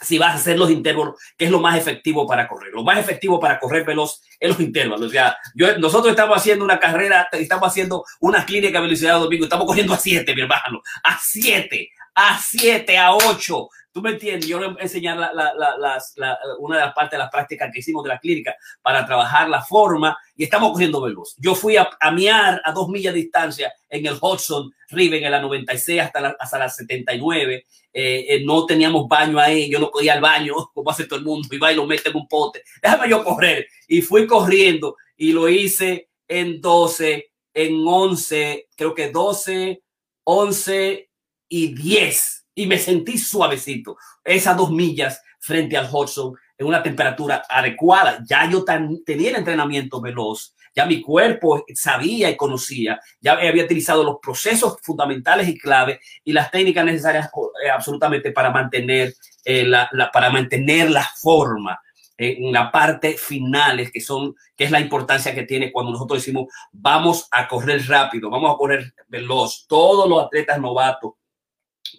si 0.02 0.18
vas 0.18 0.32
a 0.32 0.36
hacer 0.36 0.58
los 0.58 0.70
intervalos, 0.70 1.16
que 1.38 1.46
es 1.46 1.52
lo 1.52 1.60
más 1.60 1.78
efectivo 1.78 2.26
para 2.26 2.48
correr. 2.48 2.72
Lo 2.74 2.84
más 2.84 2.98
efectivo 2.98 3.40
para 3.40 3.60
correr 3.60 3.86
veloz 3.86 4.22
es 4.40 4.50
los 4.50 4.60
intervalos. 4.60 5.08
O 5.08 5.10
sea, 5.10 5.38
yo, 5.56 5.78
nosotros 5.78 6.12
estamos 6.12 6.38
haciendo 6.38 6.64
una 6.64 6.80
carrera, 6.80 7.28
estamos 7.34 7.68
haciendo 7.68 8.06
una 8.22 8.46
clínica 8.46 8.80
de 8.80 8.86
velocidad 8.86 9.20
domingo, 9.20 9.44
estamos 9.44 9.66
corriendo 9.66 9.94
a 9.94 9.98
7, 9.98 10.36
mi 10.36 10.42
hermano, 10.42 10.82
a 11.04 11.18
7, 11.22 11.90
a 12.16 12.40
7, 12.40 12.98
a 12.98 13.14
8. 13.14 13.70
¿Tú 13.92 14.02
me 14.02 14.12
entiendes? 14.12 14.48
Yo 14.48 14.60
le 14.60 14.68
voy 14.68 14.78
a 14.80 14.84
enseñar 14.84 15.18
la, 15.18 15.34
la, 15.34 15.54
la, 15.56 16.40
una 16.60 16.78
de 16.78 16.86
las 16.86 16.94
partes 16.94 17.12
de 17.12 17.18
las 17.18 17.32
prácticas 17.32 17.72
que 17.74 17.80
hicimos 17.80 18.04
de 18.04 18.10
la 18.10 18.20
clínica 18.20 18.56
para 18.82 19.06
trabajar 19.06 19.50
la 19.50 19.62
forma 19.62 20.18
y 20.36 20.44
estamos 20.44 20.72
corriendo 20.72 21.02
veloz. 21.02 21.36
Yo 21.38 21.56
fui 21.56 21.78
a, 21.78 21.90
a 22.00 22.12
miar 22.12 22.62
a 22.64 22.72
dos 22.72 22.90
millas 22.90 23.14
de 23.14 23.22
distancia 23.22 23.74
en 23.90 24.06
el 24.06 24.18
Hudson 24.22 24.72
River 24.90 25.24
en 25.24 25.32
la 25.32 25.42
96 25.42 26.02
hasta 26.02 26.22
la, 26.22 26.36
hasta 26.40 26.60
la 26.60 26.70
79 26.70 27.66
eh, 27.92 28.26
eh, 28.30 28.44
no 28.46 28.66
teníamos 28.68 29.08
baño 29.08 29.40
ahí, 29.40 29.70
yo 29.70 29.80
no 29.80 29.90
podía 29.90 30.14
al 30.14 30.22
baño, 30.22 30.54
como 30.74 30.92
hace 30.92 31.06
todo 31.06 31.20
el 31.20 31.26
mundo, 31.26 31.48
iba 31.52 31.72
y 31.72 31.76
lo 31.76 31.86
mete 31.86 32.10
en 32.10 32.18
un 32.18 32.28
pote, 32.28 32.64
déjame 32.82 33.10
yo 33.10 33.24
correr. 33.24 33.68
Y 33.88 34.02
fui 34.02 34.28
corriendo 34.28 34.96
y 35.18 35.32
lo 35.32 35.50
hice 35.50 36.10
en 36.28 36.62
12, 36.62 37.32
en 37.54 37.84
11, 37.86 38.68
creo 38.76 38.94
que 38.94 39.10
12, 39.10 39.82
11 40.24 41.10
y 41.50 41.74
10. 41.74 42.39
Y 42.60 42.68
me 42.68 42.78
sentí 42.78 43.18
suavecito. 43.18 43.98
Esas 44.24 44.58
dos 44.58 44.72
millas 44.72 45.22
frente 45.40 45.78
al 45.78 45.90
Hudson 45.92 46.34
en 46.58 46.68
una 46.68 46.84
temperatura 46.84 47.44
adecuada. 47.48 48.24
Ya 48.28 48.50
yo 48.50 48.66
tenía 49.06 49.30
el 49.30 49.36
entrenamiento 49.38 50.02
veloz 50.02 50.54
ya 50.76 50.86
mi 50.86 51.02
cuerpo 51.02 51.66
sabía 51.74 52.30
y 52.30 52.38
conocía, 52.38 53.00
ya 53.20 53.34
había 53.34 53.66
utilizado 53.66 54.04
los 54.04 54.18
procesos 54.22 54.78
fundamentales 54.82 55.48
y 55.48 55.58
clave 55.58 56.00
y 56.24 56.32
las 56.32 56.52
técnicas 56.52 56.86
necesarias 56.86 57.30
eh, 57.66 57.70
absolutamente 57.70 58.32
para 58.32 58.52
mantener, 58.52 59.14
eh, 59.44 59.66
la, 59.66 59.90
para 60.14 60.30
mantener 60.30 60.92
la 60.92 61.04
forma 61.22 61.80
en 62.18 62.52
la 62.52 62.70
parte 62.70 63.18
finales, 63.18 63.92
que 63.92 64.02
son, 64.02 64.36
que 64.56 64.66
es 64.66 64.72
la 64.72 64.82
importancia 64.82 65.34
que 65.34 65.44
tiene 65.44 65.72
cuando 65.72 65.94
nosotros 65.94 66.20
decimos, 66.20 66.48
vamos 66.72 67.28
a 67.32 67.48
correr 67.48 67.88
rápido, 67.88 68.30
vamos 68.30 68.54
a 68.54 68.58
correr 68.58 68.94
veloz. 69.08 69.66
Todos 69.68 70.10
los 70.10 70.26
atletas 70.26 70.60
novatos, 70.60 71.14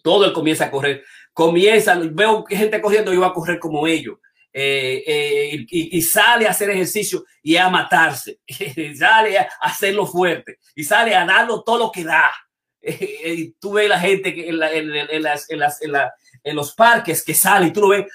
todo 0.02 0.24
el 0.24 0.32
comienza 0.32 0.66
a 0.66 0.70
correr, 0.70 1.04
comienza, 1.32 1.98
veo 1.98 2.44
gente 2.46 2.80
corriendo, 2.80 3.12
yo 3.12 3.20
voy 3.20 3.28
a 3.28 3.34
correr 3.34 3.58
como 3.58 3.86
ellos. 3.86 4.18
Eh, 4.52 5.04
eh, 5.06 5.66
y, 5.70 6.02
sale 6.02 6.48
a 6.48 6.50
hacer 6.50 6.70
ejercicio 6.70 7.24
y 7.40 7.56
a 7.56 7.68
matarse, 7.68 8.40
sale 8.98 9.38
a 9.38 9.48
hacerlo 9.60 10.06
fuerte 10.06 10.58
y 10.74 10.82
sale 10.82 11.14
a 11.14 11.24
darlo 11.24 11.62
todo 11.62 11.78
lo 11.78 11.92
que 11.92 12.04
da. 12.04 12.30
y 12.82 13.52
tú 13.52 13.74
ves 13.74 13.88
la 13.88 14.00
gente 14.00 14.34
que 14.34 14.48
en, 14.48 14.58
las, 14.58 15.46
en, 15.50 16.56
los 16.56 16.74
parques 16.74 17.22
que 17.22 17.34
sale 17.34 17.68
y 17.68 17.72
tú 17.72 17.82
lo 17.82 17.88
ves 17.88 18.06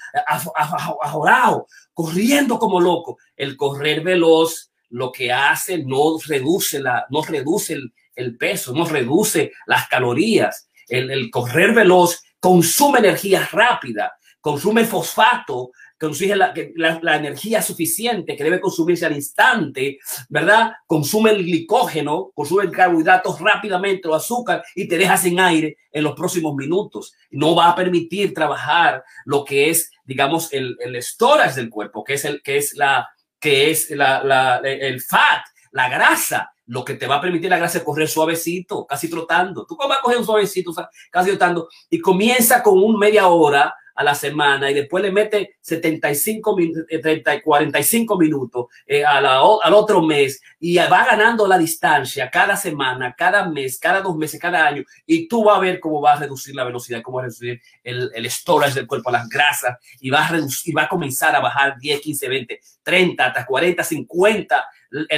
ahorrado, 1.00 1.66
corriendo 1.94 2.58
como 2.58 2.80
loco. 2.80 3.16
El 3.34 3.56
correr 3.56 4.02
veloz 4.02 4.70
lo 4.90 5.10
que 5.10 5.32
hace 5.32 5.78
no 5.84 6.18
reduce, 6.26 6.80
la, 6.80 7.06
no 7.08 7.22
reduce 7.22 7.78
el 8.14 8.36
peso, 8.36 8.74
no 8.74 8.84
reduce 8.84 9.52
las 9.66 9.88
calorías. 9.88 10.65
El, 10.88 11.10
el 11.10 11.30
correr 11.30 11.74
veloz 11.74 12.22
consume 12.40 13.00
energía 13.00 13.48
rápida, 13.50 14.16
consume 14.40 14.84
fosfato, 14.84 15.70
consigue 15.98 16.36
la, 16.36 17.16
energía 17.16 17.62
suficiente 17.62 18.36
que 18.36 18.44
debe 18.44 18.60
consumirse 18.60 19.06
al 19.06 19.14
instante, 19.14 19.98
¿verdad? 20.28 20.72
Consume 20.86 21.30
el 21.30 21.44
glicógeno, 21.44 22.30
consume 22.34 22.70
carbohidratos 22.70 23.40
rápidamente, 23.40 24.08
o 24.08 24.14
azúcar 24.14 24.62
y 24.74 24.86
te 24.86 24.98
deja 24.98 25.16
sin 25.16 25.40
aire 25.40 25.78
en 25.90 26.04
los 26.04 26.14
próximos 26.14 26.54
minutos. 26.54 27.14
No 27.30 27.54
va 27.54 27.70
a 27.70 27.74
permitir 27.74 28.34
trabajar 28.34 29.02
lo 29.24 29.44
que 29.44 29.70
es, 29.70 29.90
digamos, 30.04 30.52
el, 30.52 30.76
el 30.80 31.02
storage 31.02 31.56
del 31.56 31.70
cuerpo, 31.70 32.04
que 32.04 32.14
es 32.14 32.24
el 32.24 32.42
que 32.42 32.58
es 32.58 32.74
la 32.74 33.08
que 33.38 33.70
es 33.70 33.90
la, 33.90 34.60
el 34.64 35.00
fat, 35.00 35.44
la 35.70 35.88
grasa, 35.88 36.50
lo 36.66 36.84
que 36.84 36.94
te 36.94 37.06
va 37.06 37.16
a 37.16 37.20
permitir 37.20 37.50
la 37.50 37.58
grasa 37.58 37.78
es 37.78 37.84
correr 37.84 38.08
suavecito, 38.08 38.86
casi 38.86 39.08
trotando. 39.08 39.66
Tú 39.66 39.76
vas 39.76 39.98
a 39.98 40.02
coger 40.02 40.18
un 40.18 40.24
suavecito, 40.24 40.72
casi 41.10 41.30
trotando, 41.30 41.68
y 41.88 42.00
comienza 42.00 42.62
con 42.62 42.82
un 42.82 42.98
media 42.98 43.28
hora 43.28 43.74
a 43.96 44.04
la 44.04 44.14
semana 44.14 44.70
y 44.70 44.74
después 44.74 45.02
le 45.02 45.10
mete 45.10 45.56
75 45.60 46.56
30, 47.02 47.42
45 47.42 48.18
minutos 48.18 48.66
eh, 48.86 49.04
a 49.04 49.20
la, 49.20 49.40
al 49.40 49.74
otro 49.74 50.02
mes 50.02 50.40
y 50.60 50.76
va 50.76 51.06
ganando 51.06 51.46
la 51.46 51.56
distancia 51.56 52.30
cada 52.30 52.56
semana, 52.56 53.14
cada 53.16 53.48
mes, 53.48 53.78
cada 53.78 54.02
dos 54.02 54.14
meses, 54.16 54.38
cada 54.38 54.66
año 54.66 54.84
y 55.06 55.26
tú 55.26 55.44
vas 55.44 55.56
a 55.56 55.60
ver 55.60 55.80
cómo 55.80 56.02
va 56.02 56.12
a 56.12 56.16
reducir 56.16 56.54
la 56.54 56.64
velocidad, 56.64 57.00
cómo 57.02 57.16
va 57.16 57.22
a 57.22 57.26
reducir 57.26 57.60
el, 57.82 58.10
el 58.14 58.30
storage 58.30 58.74
del 58.74 58.86
cuerpo, 58.86 59.10
las 59.10 59.28
grasas 59.28 59.78
y 59.98 60.14
a 60.14 60.28
reducir, 60.28 60.72
y 60.72 60.74
va 60.74 60.82
a 60.82 60.88
comenzar 60.88 61.34
a 61.34 61.40
bajar 61.40 61.78
10, 61.78 62.00
15, 62.00 62.28
20, 62.28 62.60
30, 62.82 63.26
hasta 63.26 63.46
40, 63.46 63.82
50 63.82 64.66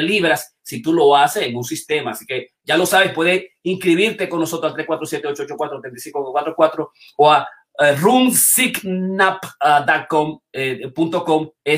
libras 0.01 0.57
si 0.69 0.83
tú 0.83 0.93
lo 0.93 1.17
haces 1.17 1.45
en 1.45 1.57
un 1.57 1.65
sistema. 1.65 2.11
Así 2.11 2.27
que 2.27 2.49
ya 2.63 2.77
lo 2.77 2.85
sabes, 2.85 3.13
puedes 3.13 3.43
inscribirte 3.63 4.29
con 4.29 4.41
nosotros 4.41 4.71
al 4.71 4.75
347 4.75 5.29
884 5.29 5.81
3544 5.81 6.93
o 7.17 7.33
a 7.33 7.41
uh, 7.41 7.47
runsignap.com 7.97 10.41
eh, 10.53 10.91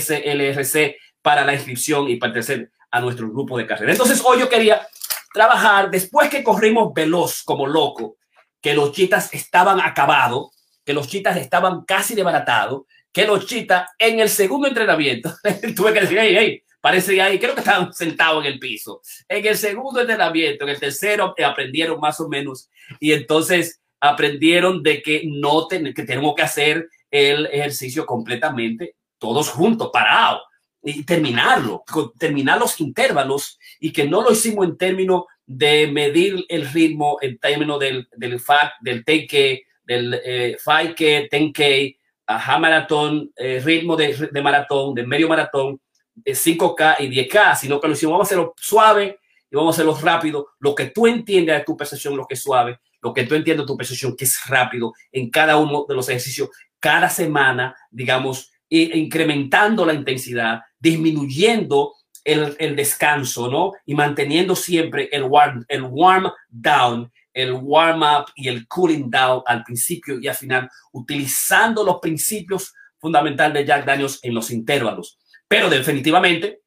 SLRC 0.00 0.96
para 1.22 1.44
la 1.44 1.54
inscripción 1.54 2.08
y 2.08 2.16
pertenecer 2.16 2.72
a 2.90 3.00
nuestro 3.00 3.30
grupo 3.30 3.56
de 3.56 3.64
carrera. 3.64 3.92
Entonces, 3.92 4.20
hoy 4.24 4.40
yo 4.40 4.48
quería 4.48 4.84
trabajar, 5.32 5.88
después 5.88 6.28
que 6.28 6.42
corrimos 6.42 6.92
veloz 6.92 7.44
como 7.44 7.68
loco, 7.68 8.16
que 8.60 8.74
los 8.74 8.90
chitas 8.90 9.32
estaban 9.32 9.80
acabados, 9.80 10.50
que 10.84 10.94
los 10.94 11.06
chitas 11.06 11.36
estaban 11.36 11.84
casi 11.84 12.16
desbaratados, 12.16 12.86
que 13.12 13.24
los 13.24 13.46
chitas 13.46 13.88
en 14.00 14.18
el 14.18 14.28
segundo 14.28 14.66
entrenamiento, 14.66 15.32
tuve 15.76 15.92
que 15.92 16.00
decir, 16.00 16.18
hey, 16.20 16.34
hey, 16.36 16.64
parece 16.80 17.20
ahí, 17.20 17.38
creo 17.38 17.54
que 17.54 17.60
estaban 17.60 17.92
sentados 17.92 18.44
en 18.44 18.52
el 18.52 18.58
piso. 18.58 19.02
En 19.28 19.46
el 19.46 19.56
segundo 19.56 20.00
entrenamiento, 20.00 20.64
en 20.64 20.70
el 20.70 20.80
tercero, 20.80 21.34
eh, 21.36 21.44
aprendieron 21.44 22.00
más 22.00 22.20
o 22.20 22.28
menos. 22.28 22.68
Y 22.98 23.12
entonces 23.12 23.80
aprendieron 24.00 24.82
de 24.82 25.02
que 25.02 25.22
no 25.26 25.68
que 25.68 26.04
tenemos 26.04 26.34
que 26.34 26.42
hacer 26.42 26.88
el 27.10 27.46
ejercicio 27.46 28.06
completamente 28.06 28.96
todos 29.18 29.50
juntos, 29.50 29.90
parados. 29.92 30.42
y 30.82 31.04
terminarlo, 31.04 31.84
terminar 32.18 32.58
los 32.58 32.80
intervalos 32.80 33.58
y 33.80 33.92
que 33.92 34.08
no 34.08 34.22
lo 34.22 34.32
hicimos 34.32 34.66
en 34.66 34.78
términos 34.78 35.24
de 35.44 35.88
medir 35.88 36.46
el 36.48 36.66
ritmo, 36.66 37.18
en 37.20 37.36
términos 37.36 37.78
del, 37.78 38.08
del 38.16 38.40
FAC, 38.40 38.72
del 38.80 39.04
10K, 39.04 39.62
del 39.84 40.20
eh, 40.24 40.56
5K, 40.64 41.28
10K, 41.28 41.98
a 42.26 42.58
maratón, 42.58 43.30
eh, 43.36 43.60
ritmo 43.62 43.94
de, 43.94 44.30
de, 44.32 44.42
maratón, 44.42 44.94
de 44.94 45.06
medio 45.06 45.28
maratón, 45.28 45.78
de 46.24 46.32
5K 46.32 46.96
y 47.00 47.08
10K, 47.08 47.56
sino 47.56 47.80
que 47.80 47.88
lo 47.88 47.94
hicimos, 47.94 48.12
vamos 48.12 48.26
a 48.26 48.28
hacerlo 48.28 48.54
suave 48.56 49.18
y 49.50 49.56
vamos 49.56 49.74
a 49.74 49.76
hacerlo 49.76 49.98
rápido, 50.00 50.48
lo 50.60 50.74
que 50.74 50.86
tú 50.86 51.06
entiendes 51.06 51.58
de 51.58 51.64
tu 51.64 51.76
percepción, 51.76 52.16
lo 52.16 52.26
que 52.26 52.34
es 52.34 52.42
suave, 52.42 52.78
lo 53.02 53.12
que 53.12 53.24
tú 53.24 53.34
entiendes 53.34 53.64
de 53.64 53.66
tu 53.66 53.76
percepción, 53.76 54.16
que 54.16 54.24
es 54.24 54.46
rápido 54.46 54.92
en 55.10 55.30
cada 55.30 55.56
uno 55.56 55.86
de 55.88 55.94
los 55.94 56.08
ejercicios, 56.08 56.50
cada 56.78 57.08
semana, 57.08 57.74
digamos, 57.90 58.50
incrementando 58.68 59.84
la 59.84 59.94
intensidad, 59.94 60.60
disminuyendo 60.78 61.94
el, 62.24 62.54
el, 62.58 62.76
descanso, 62.76 63.50
¿no? 63.50 63.72
Y 63.86 63.94
manteniendo 63.94 64.54
siempre 64.54 65.08
el 65.10 65.24
warm, 65.24 65.64
el 65.68 65.82
warm 65.82 66.30
down, 66.48 67.10
el 67.32 67.52
warm 67.52 68.02
up 68.02 68.26
y 68.36 68.48
el 68.48 68.68
cooling 68.68 69.10
down 69.10 69.42
al 69.46 69.64
principio 69.64 70.20
y 70.20 70.28
al 70.28 70.34
final, 70.34 70.70
utilizando 70.92 71.82
los 71.82 71.98
principios 72.00 72.74
fundamentales 72.98 73.54
de 73.54 73.66
Jack 73.66 73.84
Daniels 73.84 74.18
en 74.22 74.34
los 74.34 74.50
intervalos. 74.50 75.18
Pero 75.50 75.68
definitivamente, 75.68 76.62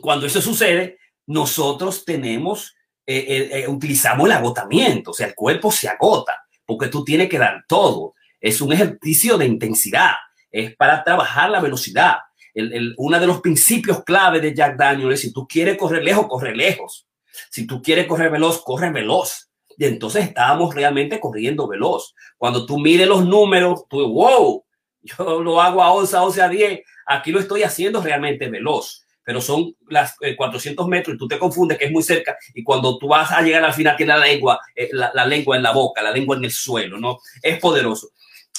cuando 0.00 0.26
eso 0.26 0.40
sucede, 0.40 1.00
nosotros 1.26 2.04
tenemos, 2.04 2.72
eh, 3.04 3.16
eh, 3.16 3.50
eh, 3.52 3.68
utilizamos 3.68 4.26
el 4.26 4.32
agotamiento, 4.32 5.10
o 5.10 5.12
sea, 5.12 5.26
el 5.26 5.34
cuerpo 5.34 5.72
se 5.72 5.88
agota 5.88 6.40
porque 6.64 6.86
tú 6.86 7.04
tienes 7.04 7.28
que 7.28 7.38
dar 7.38 7.64
todo. 7.66 8.14
Es 8.40 8.60
un 8.60 8.72
ejercicio 8.72 9.36
de 9.36 9.46
intensidad, 9.46 10.12
es 10.52 10.76
para 10.76 11.02
trabajar 11.02 11.50
la 11.50 11.58
velocidad. 11.58 12.18
El, 12.54 12.72
el, 12.72 12.94
uno 12.96 13.18
de 13.18 13.26
los 13.26 13.40
principios 13.40 14.04
clave 14.04 14.38
de 14.38 14.54
Jack 14.54 14.76
Daniels 14.76 15.14
es 15.14 15.20
si 15.22 15.32
tú 15.32 15.48
quieres 15.48 15.76
correr 15.76 16.04
lejos, 16.04 16.28
corre 16.28 16.54
lejos. 16.54 17.08
Si 17.50 17.66
tú 17.66 17.82
quieres 17.82 18.06
correr 18.06 18.30
veloz, 18.30 18.62
corre 18.62 18.92
veloz. 18.92 19.50
Y 19.76 19.84
entonces 19.84 20.26
estábamos 20.26 20.72
realmente 20.76 21.18
corriendo 21.18 21.66
veloz. 21.66 22.14
Cuando 22.38 22.66
tú 22.66 22.78
mides 22.78 23.08
los 23.08 23.26
números, 23.26 23.82
tú, 23.88 23.98
wow, 24.12 24.64
yo 25.02 25.42
lo 25.42 25.60
hago 25.60 25.82
a 25.82 25.92
11, 25.92 26.16
a 26.16 26.22
11, 26.22 26.42
a 26.42 26.48
10. 26.48 26.80
Aquí 27.06 27.30
lo 27.32 27.40
estoy 27.40 27.62
haciendo 27.62 28.00
realmente 28.00 28.48
veloz 28.48 29.02
pero 29.24 29.40
son 29.40 29.76
las 29.88 30.16
eh, 30.20 30.36
400 30.36 30.86
metros 30.88 31.14
y 31.14 31.18
tú 31.18 31.28
te 31.28 31.38
confundes 31.38 31.78
que 31.78 31.86
es 31.86 31.92
muy 31.92 32.02
cerca 32.02 32.36
y 32.54 32.62
cuando 32.62 32.98
tú 32.98 33.08
vas 33.08 33.30
a 33.30 33.40
llegar 33.40 33.64
al 33.64 33.72
final 33.72 33.96
tiene 33.96 34.12
la 34.14 34.26
lengua, 34.26 34.60
eh, 34.74 34.88
la, 34.92 35.10
la, 35.14 35.24
lengua 35.26 35.56
en 35.56 35.62
la 35.62 35.72
boca, 35.72 36.02
la 36.02 36.10
lengua 36.10 36.36
en 36.36 36.44
el 36.44 36.50
suelo, 36.50 36.98
¿no? 36.98 37.18
Es 37.40 37.58
poderoso. 37.58 38.10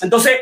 Entonces, 0.01 0.39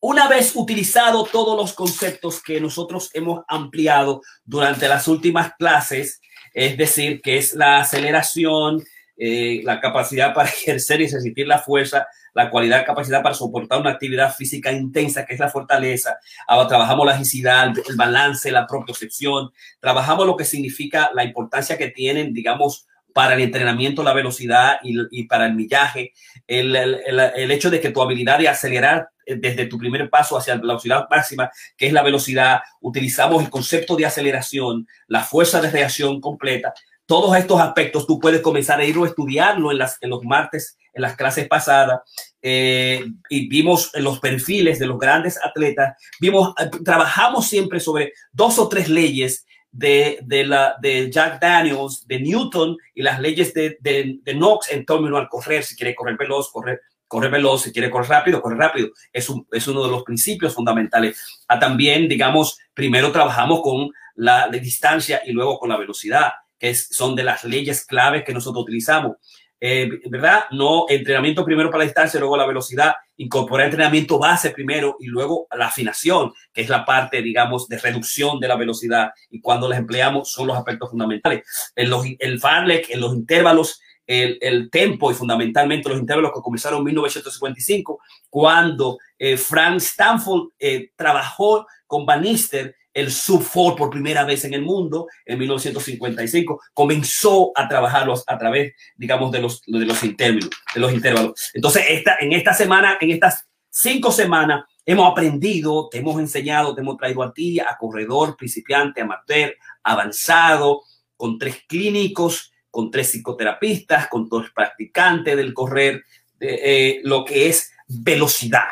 una 0.00 0.28
vez 0.28 0.52
utilizado 0.54 1.24
todos 1.24 1.56
los 1.56 1.72
conceptos 1.72 2.42
que 2.42 2.60
nosotros 2.60 3.10
hemos 3.14 3.44
ampliado 3.48 4.22
durante 4.44 4.88
las 4.88 5.08
últimas 5.08 5.52
clases, 5.58 6.20
es 6.54 6.76
decir, 6.76 7.20
que 7.20 7.38
es 7.38 7.54
la 7.54 7.80
aceleración, 7.80 8.84
eh, 9.18 9.62
la 9.64 9.80
capacidad 9.80 10.32
para 10.32 10.48
ejercer 10.48 11.00
y 11.00 11.08
resistir 11.08 11.46
la 11.46 11.58
fuerza, 11.58 12.06
la 12.34 12.50
cualidad, 12.50 12.86
capacidad 12.86 13.22
para 13.22 13.34
soportar 13.34 13.80
una 13.80 13.90
actividad 13.90 14.32
física 14.34 14.70
intensa, 14.70 15.26
que 15.26 15.34
es 15.34 15.40
la 15.40 15.48
fortaleza. 15.48 16.18
Ahora 16.46 16.68
trabajamos 16.68 17.04
la 17.04 17.14
agilidad, 17.14 17.72
el 17.88 17.96
balance, 17.96 18.50
la 18.52 18.66
propiocepción. 18.66 19.50
Trabajamos 19.80 20.26
lo 20.26 20.36
que 20.36 20.44
significa 20.44 21.10
la 21.14 21.24
importancia 21.24 21.76
que 21.76 21.88
tienen, 21.88 22.32
digamos, 22.32 22.86
para 23.12 23.34
el 23.34 23.40
entrenamiento, 23.40 24.04
la 24.04 24.12
velocidad 24.12 24.78
y, 24.82 25.24
para 25.24 25.46
el 25.46 25.54
millaje. 25.54 26.12
El, 26.46 26.76
el, 26.76 27.00
el, 27.04 27.50
hecho 27.50 27.70
de 27.70 27.80
que 27.80 27.90
tu 27.90 28.00
habilidad 28.00 28.38
de 28.38 28.48
acelerar 28.48 29.08
desde 29.26 29.66
tu 29.66 29.76
primer 29.78 30.08
paso 30.08 30.38
hacia 30.38 30.54
la 30.54 30.60
velocidad 30.60 31.08
máxima, 31.10 31.50
que 31.76 31.88
es 31.88 31.92
la 31.92 32.02
velocidad, 32.02 32.60
utilizamos 32.80 33.42
el 33.42 33.50
concepto 33.50 33.96
de 33.96 34.06
aceleración, 34.06 34.86
la 35.08 35.22
fuerza 35.22 35.60
de 35.60 35.70
reacción 35.70 36.20
completa. 36.20 36.72
Todos 37.08 37.34
estos 37.38 37.58
aspectos 37.58 38.06
tú 38.06 38.20
puedes 38.20 38.42
comenzar 38.42 38.78
a 38.78 38.84
irlo 38.84 39.04
a 39.04 39.06
estudiarlo 39.06 39.72
en, 39.72 40.10
los 40.10 40.24
martes, 40.24 40.76
en 40.92 41.00
las 41.00 41.16
clases 41.16 41.48
pasadas. 41.48 42.00
Eh, 42.42 43.02
y 43.30 43.48
vimos 43.48 43.90
los 43.94 44.20
perfiles 44.20 44.78
de 44.78 44.86
los 44.86 44.98
grandes 44.98 45.42
atletas. 45.42 45.96
Vimos, 46.20 46.52
trabajamos 46.84 47.46
siempre 47.46 47.80
sobre 47.80 48.12
dos 48.30 48.58
o 48.58 48.68
tres 48.68 48.90
leyes 48.90 49.46
de, 49.70 50.18
de, 50.20 50.44
la, 50.44 50.76
de 50.82 51.10
Jack 51.10 51.40
Daniels, 51.40 52.06
de 52.06 52.20
Newton 52.20 52.76
y 52.94 53.00
las 53.00 53.18
leyes 53.20 53.54
de, 53.54 53.78
de, 53.80 54.20
Knox 54.34 54.70
en 54.70 54.84
términos 54.84 55.18
al 55.18 55.30
correr. 55.30 55.64
Si 55.64 55.76
quiere 55.76 55.94
correr 55.94 56.18
veloz, 56.18 56.52
correr, 56.52 56.82
correr 57.06 57.30
veloz, 57.30 57.62
si 57.62 57.72
quiere 57.72 57.88
correr 57.88 58.10
rápido, 58.10 58.42
correr 58.42 58.58
rápido. 58.58 58.90
Es, 59.10 59.30
un, 59.30 59.46
es 59.50 59.66
uno 59.66 59.82
de 59.82 59.90
los 59.90 60.02
principios 60.02 60.52
fundamentales. 60.52 61.18
Ah, 61.48 61.58
también, 61.58 62.06
digamos, 62.06 62.58
primero 62.74 63.10
trabajamos 63.10 63.62
con 63.62 63.88
la 64.16 64.46
distancia 64.48 65.22
y 65.24 65.32
luego 65.32 65.58
con 65.58 65.70
la 65.70 65.78
velocidad 65.78 66.32
que 66.58 66.74
son 66.74 67.14
de 67.14 67.24
las 67.24 67.44
leyes 67.44 67.84
claves 67.84 68.24
que 68.24 68.34
nosotros 68.34 68.62
utilizamos. 68.62 69.16
Eh, 69.60 69.88
¿Verdad? 70.08 70.44
No 70.52 70.86
entrenamiento 70.88 71.44
primero 71.44 71.68
para 71.68 71.80
la 71.80 71.86
distancia, 71.86 72.20
luego 72.20 72.36
la 72.36 72.46
velocidad, 72.46 72.94
incorporar 73.16 73.66
entrenamiento 73.66 74.18
base 74.18 74.50
primero 74.50 74.96
y 75.00 75.06
luego 75.06 75.48
la 75.56 75.66
afinación, 75.66 76.32
que 76.52 76.60
es 76.60 76.68
la 76.68 76.84
parte, 76.84 77.22
digamos, 77.22 77.66
de 77.68 77.78
reducción 77.78 78.38
de 78.38 78.46
la 78.48 78.56
velocidad 78.56 79.10
y 79.30 79.40
cuando 79.40 79.68
las 79.68 79.78
empleamos 79.78 80.30
son 80.30 80.46
los 80.46 80.56
aspectos 80.56 80.90
fundamentales. 80.90 81.42
En 81.74 81.90
los, 81.90 82.04
el 82.18 82.38
Farlek, 82.38 82.90
en 82.90 83.00
los 83.00 83.14
intervalos, 83.14 83.80
el, 84.06 84.38
el, 84.40 84.70
tempo 84.70 85.10
y 85.10 85.14
fundamentalmente 85.14 85.88
los 85.88 85.98
intervalos 85.98 86.32
que 86.32 86.40
comenzaron 86.40 86.78
en 86.78 86.84
1955, 86.84 88.00
cuando 88.30 88.98
eh, 89.18 89.36
Frank 89.36 89.76
Stanford 89.78 90.50
eh, 90.58 90.92
trabajó 90.96 91.66
con 91.86 92.06
Bannister 92.06 92.74
el 92.98 93.12
sub 93.12 93.46
4 93.52 93.76
por 93.76 93.90
primera 93.90 94.24
vez 94.24 94.44
en 94.44 94.54
el 94.54 94.62
mundo 94.62 95.06
en 95.24 95.38
1955 95.38 96.60
comenzó 96.74 97.52
a 97.54 97.68
trabajarlos 97.68 98.24
a 98.26 98.36
través 98.36 98.72
digamos 98.96 99.30
de 99.30 99.40
los 99.40 99.62
de 99.66 99.84
los 99.84 100.02
intervalos 100.02 100.50
de 100.74 100.80
los 100.80 100.92
intervalos. 100.92 101.50
Entonces 101.54 101.84
esta 101.88 102.16
en 102.20 102.32
esta 102.32 102.52
semana 102.52 102.98
en 103.00 103.10
estas 103.10 103.46
cinco 103.70 104.10
semanas 104.10 104.64
hemos 104.84 105.10
aprendido 105.10 105.88
te 105.88 105.98
hemos 105.98 106.18
enseñado 106.18 106.74
te 106.74 106.80
hemos 106.80 106.96
traído 106.96 107.22
a 107.22 107.32
ti 107.32 107.60
a 107.60 107.76
corredor 107.78 108.36
principiante 108.36 109.00
amateur 109.00 109.54
avanzado 109.84 110.82
con 111.16 111.38
tres 111.38 111.62
clínicos 111.68 112.52
con 112.70 112.90
tres 112.90 113.10
psicoterapistas 113.10 114.08
con 114.08 114.28
dos 114.28 114.50
practicantes 114.50 115.36
del 115.36 115.54
correr 115.54 116.02
de, 116.38 116.60
eh, 116.62 117.00
lo 117.04 117.24
que 117.24 117.48
es 117.48 117.72
velocidad. 117.88 118.68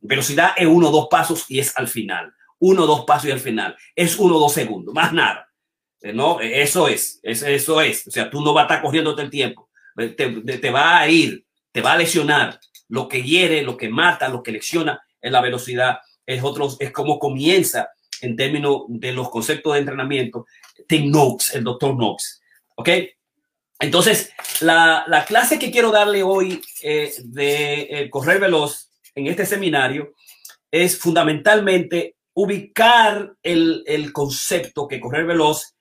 Velocidad 0.00 0.52
es 0.56 0.66
uno 0.66 0.90
dos 0.90 1.08
pasos 1.10 1.46
y 1.48 1.58
es 1.58 1.76
al 1.76 1.88
final 1.88 2.32
uno 2.66 2.82
o 2.82 2.86
dos 2.86 3.04
pasos 3.04 3.28
y 3.28 3.30
al 3.30 3.40
final. 3.40 3.76
Es 3.94 4.18
uno 4.18 4.36
o 4.36 4.40
dos 4.40 4.52
segundos, 4.52 4.92
más 4.92 5.12
nada. 5.12 5.48
Eh, 6.02 6.12
¿No? 6.12 6.40
Eso 6.40 6.88
es, 6.88 7.20
eso 7.22 7.80
es. 7.80 8.06
O 8.06 8.10
sea, 8.10 8.28
tú 8.28 8.40
no 8.42 8.52
vas 8.52 8.62
a 8.62 8.66
estar 8.66 8.82
corriendo 8.82 9.12
todo 9.12 9.22
el 9.22 9.30
tiempo. 9.30 9.68
Te, 9.96 10.12
te, 10.14 10.70
va 10.70 10.98
a 10.98 11.08
ir, 11.08 11.46
te 11.72 11.80
va 11.80 11.92
a 11.92 11.98
lesionar. 11.98 12.58
Lo 12.88 13.08
que 13.08 13.22
hiere, 13.22 13.62
lo 13.62 13.76
que 13.76 13.88
mata, 13.88 14.28
lo 14.28 14.42
que 14.42 14.52
lesiona 14.52 15.00
es 15.20 15.32
la 15.32 15.40
velocidad. 15.40 15.98
Es, 16.24 16.42
otro, 16.42 16.68
es 16.78 16.90
como 16.90 17.18
comienza 17.18 17.88
en 18.20 18.36
términos 18.36 18.82
de 18.88 19.12
los 19.12 19.30
conceptos 19.30 19.72
de 19.72 19.80
entrenamiento. 19.80 20.46
Tim 20.88 21.10
Knox, 21.10 21.54
el 21.54 21.64
doctor 21.64 21.94
Knox. 21.94 22.42
¿Ok? 22.74 22.88
Entonces, 23.78 24.32
la, 24.60 25.04
la 25.06 25.24
clase 25.24 25.58
que 25.58 25.70
quiero 25.70 25.90
darle 25.90 26.22
hoy 26.22 26.60
eh, 26.82 27.12
de 27.24 27.82
eh, 27.90 28.10
correr 28.10 28.40
veloz 28.40 28.90
en 29.14 29.28
este 29.28 29.46
seminario 29.46 30.14
es 30.70 30.98
fundamentalmente 30.98 32.15
ubicar 32.36 33.34
el, 33.42 33.82
el, 33.86 34.12
concepto 34.12 34.86
que 34.86 35.00
correr 35.00 35.24
veloz, 35.24 35.74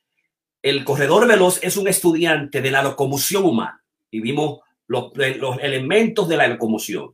el 0.62 0.86
corredor 0.86 1.28
veloz 1.28 1.60
es 1.62 1.76
un 1.76 1.90
estudiante 1.90 2.62
de 2.62 2.72
la 2.72 2.82
locomoción 2.82 3.44
humana 3.44 3.84
y 4.10 4.22
vimos 4.22 4.62
los, 4.88 5.12
los 5.16 5.60
elementos 5.60 6.30
de 6.30 6.38
la 6.38 6.48
locomoción, 6.48 7.14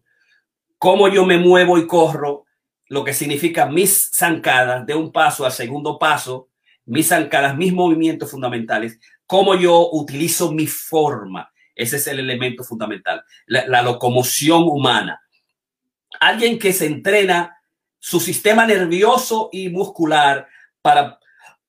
cómo 0.77 1.07
yo 1.07 1.25
me 1.25 1.39
muevo 1.39 1.79
y 1.79 1.87
corro, 1.87 2.45
lo 2.87 3.03
que 3.03 3.15
significa 3.15 3.65
mis 3.65 4.11
zancadas 4.13 4.85
de 4.85 4.93
un 4.93 5.11
paso 5.11 5.43
al 5.43 5.51
segundo 5.51 5.97
paso, 5.97 6.49
mis 6.85 7.07
zancadas, 7.07 7.57
mis 7.57 7.73
movimientos 7.73 8.29
fundamentales, 8.29 8.99
cómo 9.25 9.55
yo 9.55 9.89
utilizo 9.91 10.51
mi 10.51 10.67
forma. 10.67 11.51
Ese 11.73 11.95
es 11.95 12.05
el 12.05 12.19
elemento 12.19 12.63
fundamental, 12.63 13.23
la, 13.47 13.65
la 13.65 13.81
locomoción 13.81 14.63
humana. 14.67 15.19
Alguien 16.19 16.59
que 16.59 16.73
se 16.73 16.85
entrena 16.85 17.57
su 18.01 18.19
sistema 18.19 18.65
nervioso 18.65 19.49
y 19.51 19.69
muscular 19.69 20.47
para, 20.81 21.19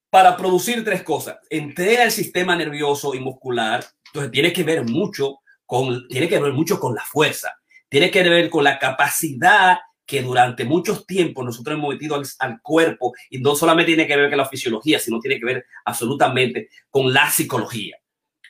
para 0.09 0.35
producir 0.35 0.83
tres 0.83 1.03
cosas. 1.03 1.37
Entrena 1.51 2.05
el 2.05 2.11
sistema 2.11 2.57
nervioso 2.57 3.15
y 3.15 3.21
muscular, 3.21 3.85
entonces 4.07 4.33
tiene 4.33 4.51
que 4.51 4.65
ver 4.65 4.83
mucho 4.89 5.41
con, 5.67 6.09
que 6.09 6.41
ver 6.41 6.53
mucho 6.55 6.81
con 6.81 6.95
la 6.95 7.05
fuerza, 7.05 7.53
tiene 7.89 8.11
que 8.11 8.23
ver 8.23 8.49
con 8.49 8.65
la 8.65 8.79
capacidad 8.79 9.79
que 10.07 10.23
durante 10.23 10.65
muchos 10.65 11.07
tiempos 11.07 11.45
nosotros 11.45 11.77
hemos 11.77 11.95
metido 11.95 12.15
al, 12.15 12.25
al, 12.39 12.61
cuerpo 12.63 13.13
y 13.29 13.39
no 13.39 13.55
solamente 13.55 13.91
tiene 13.91 14.07
que 14.07 14.17
ver 14.17 14.31
con 14.31 14.39
la 14.39 14.49
fisiología, 14.49 14.99
sino 14.99 15.21
tiene 15.21 15.39
que 15.39 15.47
ver 15.47 15.67
absolutamente 15.85 16.71
con 16.89 17.13
la 17.13 17.31
psicología. 17.31 17.99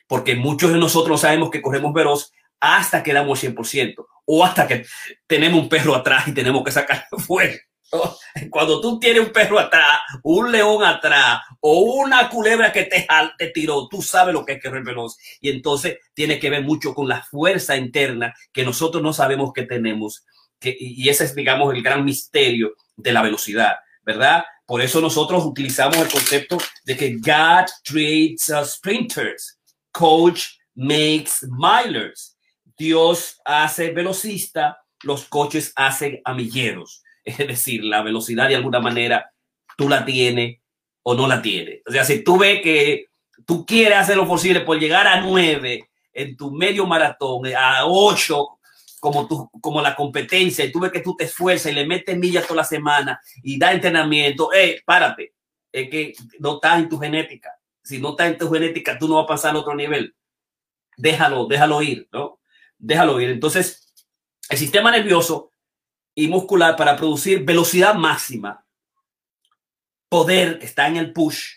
Porque 0.07 0.35
muchos 0.35 0.71
de 0.71 0.79
nosotros 0.79 1.19
sabemos 1.19 1.49
que 1.49 1.61
corremos 1.61 1.93
veloz 1.93 2.31
hasta 2.61 3.03
que 3.03 3.13
damos 3.13 3.43
100% 3.43 4.05
o 4.25 4.45
hasta 4.45 4.67
que 4.67 4.85
tenemos 5.27 5.61
un 5.61 5.69
perro 5.69 5.95
atrás 5.95 6.29
y 6.29 6.31
tenemos 6.31 6.63
que 6.63 6.71
sacar 6.71 7.05
fuera 7.17 7.53
Cuando 8.49 8.81
tú 8.81 8.99
tienes 8.99 9.25
un 9.25 9.31
perro 9.31 9.59
atrás, 9.59 9.99
un 10.23 10.51
león 10.51 10.83
atrás 10.83 11.41
o 11.59 11.81
una 11.81 12.29
culebra 12.29 12.71
que 12.71 12.83
te, 12.83 13.07
te 13.37 13.47
tiró, 13.49 13.87
tú 13.87 14.01
sabes 14.01 14.33
lo 14.33 14.45
que 14.45 14.53
es 14.53 14.63
correr 14.63 14.83
veloz. 14.83 15.17
Y 15.39 15.49
entonces 15.49 15.97
tiene 16.13 16.39
que 16.39 16.49
ver 16.49 16.63
mucho 16.63 16.93
con 16.93 17.07
la 17.07 17.21
fuerza 17.21 17.75
interna 17.75 18.33
que 18.51 18.63
nosotros 18.63 19.01
no 19.01 19.13
sabemos 19.13 19.53
que 19.53 19.63
tenemos. 19.63 20.25
Que, 20.59 20.75
y 20.79 21.07
ese 21.09 21.25
es, 21.25 21.35
digamos, 21.35 21.73
el 21.73 21.83
gran 21.83 22.03
misterio 22.03 22.73
de 22.95 23.11
la 23.11 23.21
velocidad, 23.21 23.75
¿verdad? 24.03 24.43
Por 24.65 24.81
eso 24.81 25.01
nosotros 25.01 25.43
utilizamos 25.45 25.97
el 25.97 26.09
concepto 26.09 26.57
de 26.85 26.95
que 26.95 27.17
God 27.17 27.65
creates 27.83 28.51
sprinters, 28.65 29.59
coach 29.91 30.45
makes 30.75 31.45
milers. 31.49 32.37
Dios 32.77 33.39
hace 33.45 33.91
velocista, 33.91 34.77
los 35.03 35.25
coches 35.25 35.73
hacen 35.75 36.21
amilleros. 36.23 37.02
Es 37.23 37.37
decir, 37.37 37.83
la 37.83 38.01
velocidad 38.01 38.49
de 38.49 38.55
alguna 38.55 38.79
manera 38.79 39.31
tú 39.77 39.89
la 39.89 40.05
tienes 40.05 40.59
o 41.03 41.15
no 41.15 41.27
la 41.27 41.41
tienes. 41.41 41.81
O 41.87 41.91
sea, 41.91 42.03
si 42.03 42.23
tú 42.23 42.37
ves 42.37 42.61
que 42.61 43.07
tú 43.45 43.65
quieres 43.65 43.97
hacer 43.97 44.17
lo 44.17 44.27
posible 44.27 44.61
por 44.61 44.79
llegar 44.79 45.07
a 45.07 45.21
nueve 45.21 45.89
en 46.13 46.37
tu 46.37 46.51
medio 46.51 46.85
maratón, 46.85 47.45
a 47.55 47.85
ocho 47.85 48.59
como, 48.99 49.27
tú, 49.27 49.49
como 49.59 49.81
la 49.81 49.95
competencia, 49.95 50.63
y 50.63 50.71
tú 50.71 50.79
ves 50.79 50.91
que 50.91 51.01
tú 51.01 51.15
te 51.15 51.25
esfuerzas 51.25 51.71
y 51.71 51.75
le 51.75 51.85
metes 51.85 52.17
millas 52.17 52.47
toda 52.47 52.61
la 52.61 52.63
semana 52.63 53.19
y 53.41 53.59
da 53.59 53.73
entrenamiento, 53.73 54.53
eh, 54.53 54.81
párate, 54.85 55.33
es 55.71 55.89
que 55.89 56.13
no 56.39 56.55
estás 56.55 56.79
en 56.79 56.89
tu 56.89 56.99
genética. 56.99 57.51
Si 57.83 57.99
no 57.99 58.11
estás 58.11 58.27
en 58.27 58.37
tu 58.37 58.49
genética, 58.49 58.97
tú 58.97 59.09
no 59.09 59.15
vas 59.15 59.25
a 59.25 59.27
pasar 59.27 59.51
al 59.51 59.57
otro 59.57 59.75
nivel. 59.75 60.15
Déjalo, 60.95 61.47
déjalo 61.47 61.81
ir, 61.81 62.07
¿no? 62.13 62.39
Déjalo 62.77 63.19
ir. 63.19 63.29
Entonces, 63.31 63.93
el 64.49 64.57
sistema 64.57 64.91
nervioso 64.91 65.51
y 66.15 66.27
muscular 66.27 66.75
para 66.75 66.95
producir 66.95 67.43
velocidad 67.43 67.95
máxima, 67.95 68.65
poder 70.09 70.59
está 70.61 70.87
en 70.87 70.97
el 70.97 71.11
push 71.11 71.55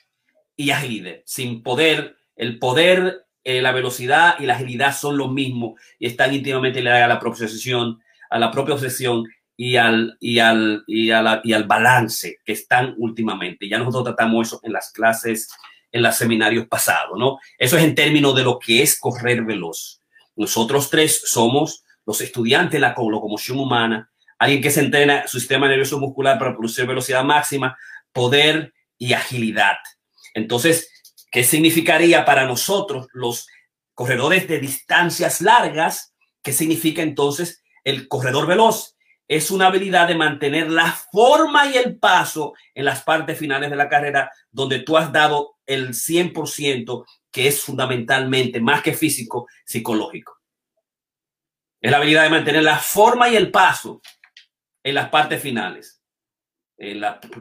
y 0.56 0.70
agilidad. 0.70 1.16
Sin 1.24 1.62
poder, 1.62 2.16
el 2.36 2.58
poder 2.58 3.26
eh, 3.48 3.62
la 3.62 3.70
velocidad 3.70 4.34
y 4.40 4.46
la 4.46 4.54
agilidad 4.54 4.92
son 4.92 5.16
lo 5.16 5.28
mismo 5.28 5.76
y 6.00 6.06
están 6.06 6.34
íntimamente 6.34 6.80
ligadas 6.80 7.04
a 7.04 7.06
la 7.06 7.20
propia 7.20 7.44
obsesión, 7.44 8.02
a 8.28 8.40
la 8.40 8.50
propia 8.50 8.74
obsesión 8.74 9.24
y 9.56 9.76
al, 9.76 10.16
y 10.18 10.40
al, 10.40 10.82
y, 10.88 11.10
y 11.10 11.52
al 11.52 11.64
balance 11.64 12.40
que 12.44 12.52
están 12.52 12.96
últimamente. 12.98 13.68
Ya 13.68 13.78
nosotros 13.78 14.02
tratamos 14.02 14.48
eso 14.48 14.60
en 14.64 14.72
las 14.72 14.90
clases, 14.90 15.48
en 15.92 16.02
los 16.02 16.16
seminarios 16.16 16.66
pasados, 16.66 17.16
¿no? 17.16 17.38
Eso 17.56 17.78
es 17.78 17.84
en 17.84 17.94
términos 17.94 18.34
de 18.34 18.42
lo 18.42 18.58
que 18.58 18.82
es 18.82 18.98
correr 18.98 19.44
veloz. 19.44 20.02
Nosotros 20.34 20.90
tres 20.90 21.22
somos 21.26 21.84
los 22.04 22.20
estudiantes 22.20 22.72
de 22.72 22.80
la 22.80 22.96
locomoción 22.98 23.60
humana, 23.60 24.10
alguien 24.38 24.62
que 24.62 24.70
se 24.70 24.80
entrena 24.80 25.26
su 25.26 25.38
sistema 25.38 25.68
nervioso 25.68 25.98
muscular 25.98 26.38
para 26.38 26.52
producir 26.52 26.86
velocidad 26.86 27.24
máxima, 27.24 27.76
poder 28.12 28.74
y 28.98 29.12
agilidad. 29.12 29.76
Entonces, 30.34 30.90
¿Qué 31.36 31.44
significaría 31.44 32.24
para 32.24 32.46
nosotros 32.46 33.08
los 33.12 33.46
corredores 33.92 34.48
de 34.48 34.58
distancias 34.58 35.42
largas? 35.42 36.14
¿Qué 36.42 36.50
significa 36.50 37.02
entonces 37.02 37.62
el 37.84 38.08
corredor 38.08 38.46
veloz? 38.46 38.96
Es 39.28 39.50
una 39.50 39.66
habilidad 39.66 40.08
de 40.08 40.14
mantener 40.14 40.70
la 40.70 40.92
forma 41.12 41.66
y 41.66 41.76
el 41.76 41.98
paso 41.98 42.54
en 42.74 42.86
las 42.86 43.02
partes 43.02 43.38
finales 43.38 43.68
de 43.68 43.76
la 43.76 43.90
carrera 43.90 44.30
donde 44.50 44.78
tú 44.78 44.96
has 44.96 45.12
dado 45.12 45.56
el 45.66 45.90
100%, 45.90 47.04
que 47.30 47.48
es 47.48 47.60
fundamentalmente 47.60 48.58
más 48.58 48.80
que 48.80 48.94
físico, 48.94 49.46
psicológico. 49.66 50.38
Es 51.82 51.90
la 51.90 51.98
habilidad 51.98 52.22
de 52.22 52.30
mantener 52.30 52.62
la 52.62 52.78
forma 52.78 53.28
y 53.28 53.36
el 53.36 53.50
paso 53.50 54.00
en 54.86 54.94
las 54.94 55.08
partes 55.08 55.42
finales. 55.42 56.00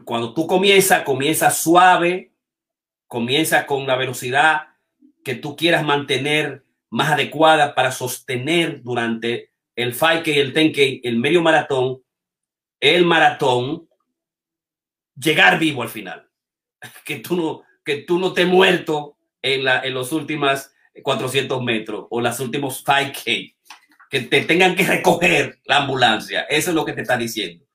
cuando 0.03 0.33
tú 0.33 0.47
comienzas, 0.47 1.03
comienza 1.03 1.51
suave, 1.51 2.33
comienza 3.07 3.67
con 3.67 3.85
la 3.85 3.95
velocidad 3.95 4.69
que 5.23 5.35
tú 5.35 5.55
quieras 5.55 5.83
mantener 5.83 6.63
más 6.89 7.11
adecuada 7.11 7.75
para 7.75 7.91
sostener 7.91 8.81
durante 8.81 9.51
el 9.75 9.95
5K 9.95 10.27
y 10.27 10.39
el 10.39 10.53
10K, 10.55 11.01
el 11.03 11.17
medio 11.19 11.43
maratón, 11.43 12.01
el 12.79 13.05
maratón, 13.05 13.87
llegar 15.15 15.59
vivo 15.59 15.83
al 15.83 15.89
final. 15.89 16.27
Que 17.05 17.19
tú 17.19 17.35
no, 17.35 17.63
que 17.83 17.97
tú 17.97 18.17
no 18.17 18.33
te 18.33 18.45
muerto 18.45 19.17
en, 19.43 19.65
la, 19.65 19.81
en 19.81 19.93
los 19.93 20.11
últimos 20.11 20.71
400 20.99 21.61
metros 21.61 22.07
o 22.09 22.21
los 22.21 22.39
últimos 22.39 22.83
5K. 22.83 23.54
Que 24.09 24.21
te 24.21 24.41
tengan 24.41 24.75
que 24.75 24.85
recoger 24.85 25.59
la 25.65 25.77
ambulancia. 25.77 26.41
Eso 26.49 26.71
es 26.71 26.75
lo 26.75 26.85
que 26.85 26.93
te 26.93 27.01
está 27.01 27.17
diciendo. 27.17 27.65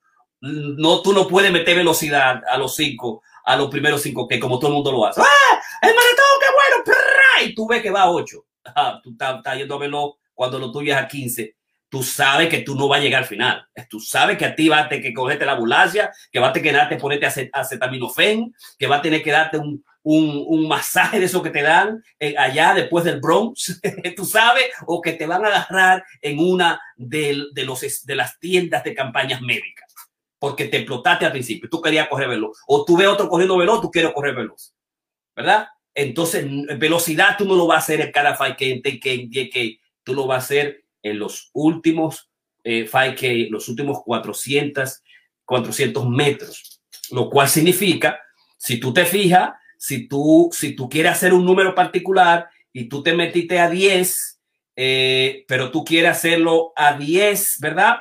No, 0.41 1.03
tú 1.03 1.13
no 1.13 1.29
puedes 1.29 1.53
meter 1.53 1.77
velocidad 1.77 2.43
a 2.49 2.57
los 2.57 2.75
5 2.77 3.23
a 3.45 3.57
los 3.57 3.69
primeros 3.69 4.03
cinco 4.03 4.29
que 4.29 4.39
como 4.39 4.59
todo 4.59 4.69
el 4.69 4.75
mundo 4.75 4.93
lo 4.93 5.07
hace. 5.07 5.21
¡Ah! 5.21 5.61
¡El 5.83 5.95
maratón, 5.95 6.25
qué 6.41 6.47
bueno! 6.55 7.01
Y 7.45 7.55
tú 7.55 7.67
ves 7.67 7.83
que 7.83 7.91
va 7.91 8.03
a 8.03 8.11
8. 8.11 8.45
Ah, 8.65 9.01
tú 9.03 9.11
estás, 9.11 9.57
yendo 9.57 9.75
a 9.75 9.79
verlo 9.79 10.19
cuando 10.35 10.59
lo 10.59 10.71
tuyo 10.71 10.93
es 10.93 10.99
a 10.99 11.09
15. 11.09 11.57
Tú 11.89 12.03
sabes 12.03 12.49
que 12.49 12.59
tú 12.59 12.77
no 12.77 12.87
vas 12.87 13.01
a 13.01 13.03
llegar 13.03 13.23
al 13.23 13.29
final. 13.29 13.67
Tú 13.89 13.99
sabes 13.99 14.39
que 14.39 14.45
a 14.45 14.55
ti 14.55 14.69
va 14.69 14.81
a 14.81 14.89
tener 14.89 15.03
que 15.03 15.13
cogerte 15.13 15.45
la 15.45 15.53
ambulancia, 15.53 16.13
que 16.31 16.39
va 16.39 16.49
a 16.49 16.53
tener 16.53 16.71
que 16.71 16.77
darte, 16.77 16.97
ponerte 16.97 17.51
acetaminofén, 17.53 18.55
que 18.79 18.87
va 18.87 18.97
a 18.97 19.03
tener 19.03 19.23
que 19.23 19.33
darte 19.33 19.59
un, 19.59 19.85
un, 20.03 20.45
un 20.47 20.67
masaje 20.69 21.19
de 21.19 21.27
eso 21.27 21.43
que 21.43 21.51
te 21.51 21.63
dan 21.63 22.03
eh, 22.19 22.35
allá 22.37 22.75
después 22.75 23.05
del 23.05 23.21
Bronx, 23.21 23.81
tú 24.17 24.25
sabes, 24.25 24.65
o 24.87 25.01
que 25.01 25.13
te 25.13 25.27
van 25.27 25.45
a 25.45 25.49
agarrar 25.49 26.05
en 26.23 26.39
una 26.39 26.81
de, 26.97 27.45
de, 27.53 27.65
los, 27.65 27.81
de 28.05 28.15
las 28.15 28.39
tiendas 28.39 28.85
de 28.85 28.95
campañas 28.95 29.43
médicas 29.43 29.91
porque 30.41 30.65
te 30.65 30.79
explotaste 30.79 31.27
al 31.27 31.33
principio, 31.33 31.69
tú 31.69 31.83
querías 31.83 32.09
correr 32.09 32.29
veloz, 32.29 32.59
o 32.67 32.85
tú 32.85 32.97
ves 32.97 33.07
otro 33.07 33.29
corriendo 33.29 33.59
veloz, 33.59 33.83
tú 33.83 33.91
quieres 33.91 34.13
correr 34.15 34.35
veloz, 34.35 34.75
¿verdad? 35.37 35.69
Entonces, 35.95 36.47
velocidad 36.79 37.37
tú 37.37 37.45
no 37.45 37.55
lo 37.55 37.67
vas 37.67 37.77
a 37.77 37.79
hacer 37.81 38.01
en 38.01 38.11
cada 38.11 38.37
5K, 38.37 39.01
en 39.05 39.31
10K, 39.31 39.81
tú 40.03 40.15
lo 40.15 40.27
vas 40.27 40.37
a 40.37 40.45
hacer 40.47 40.85
en 41.03 41.19
los 41.19 41.51
últimos 41.53 42.31
5K, 42.65 43.23
eh, 43.23 43.49
los 43.51 43.69
últimos 43.69 44.03
400, 44.03 45.03
400 45.45 46.09
metros, 46.09 46.81
lo 47.11 47.29
cual 47.29 47.47
significa, 47.47 48.19
si 48.57 48.81
tú 48.81 48.95
te 48.95 49.05
fijas, 49.05 49.51
si 49.81 50.07
tú, 50.07 50.51
si 50.53 50.77
tú 50.77 50.91
quieres 50.91 51.13
hacer 51.13 51.33
un 51.33 51.47
número 51.47 51.75
particular 51.75 52.51
y 52.71 52.91
tú 52.91 53.03
te 53.03 53.15
metiste 53.15 53.59
a 53.59 53.71
10, 53.71 54.39
eh, 54.77 55.47
pero 55.49 55.71
tú 55.71 55.87
quieres 55.87 56.11
hacerlo 56.11 56.75
a 56.77 56.99
10, 56.99 57.57
¿verdad? 57.61 58.01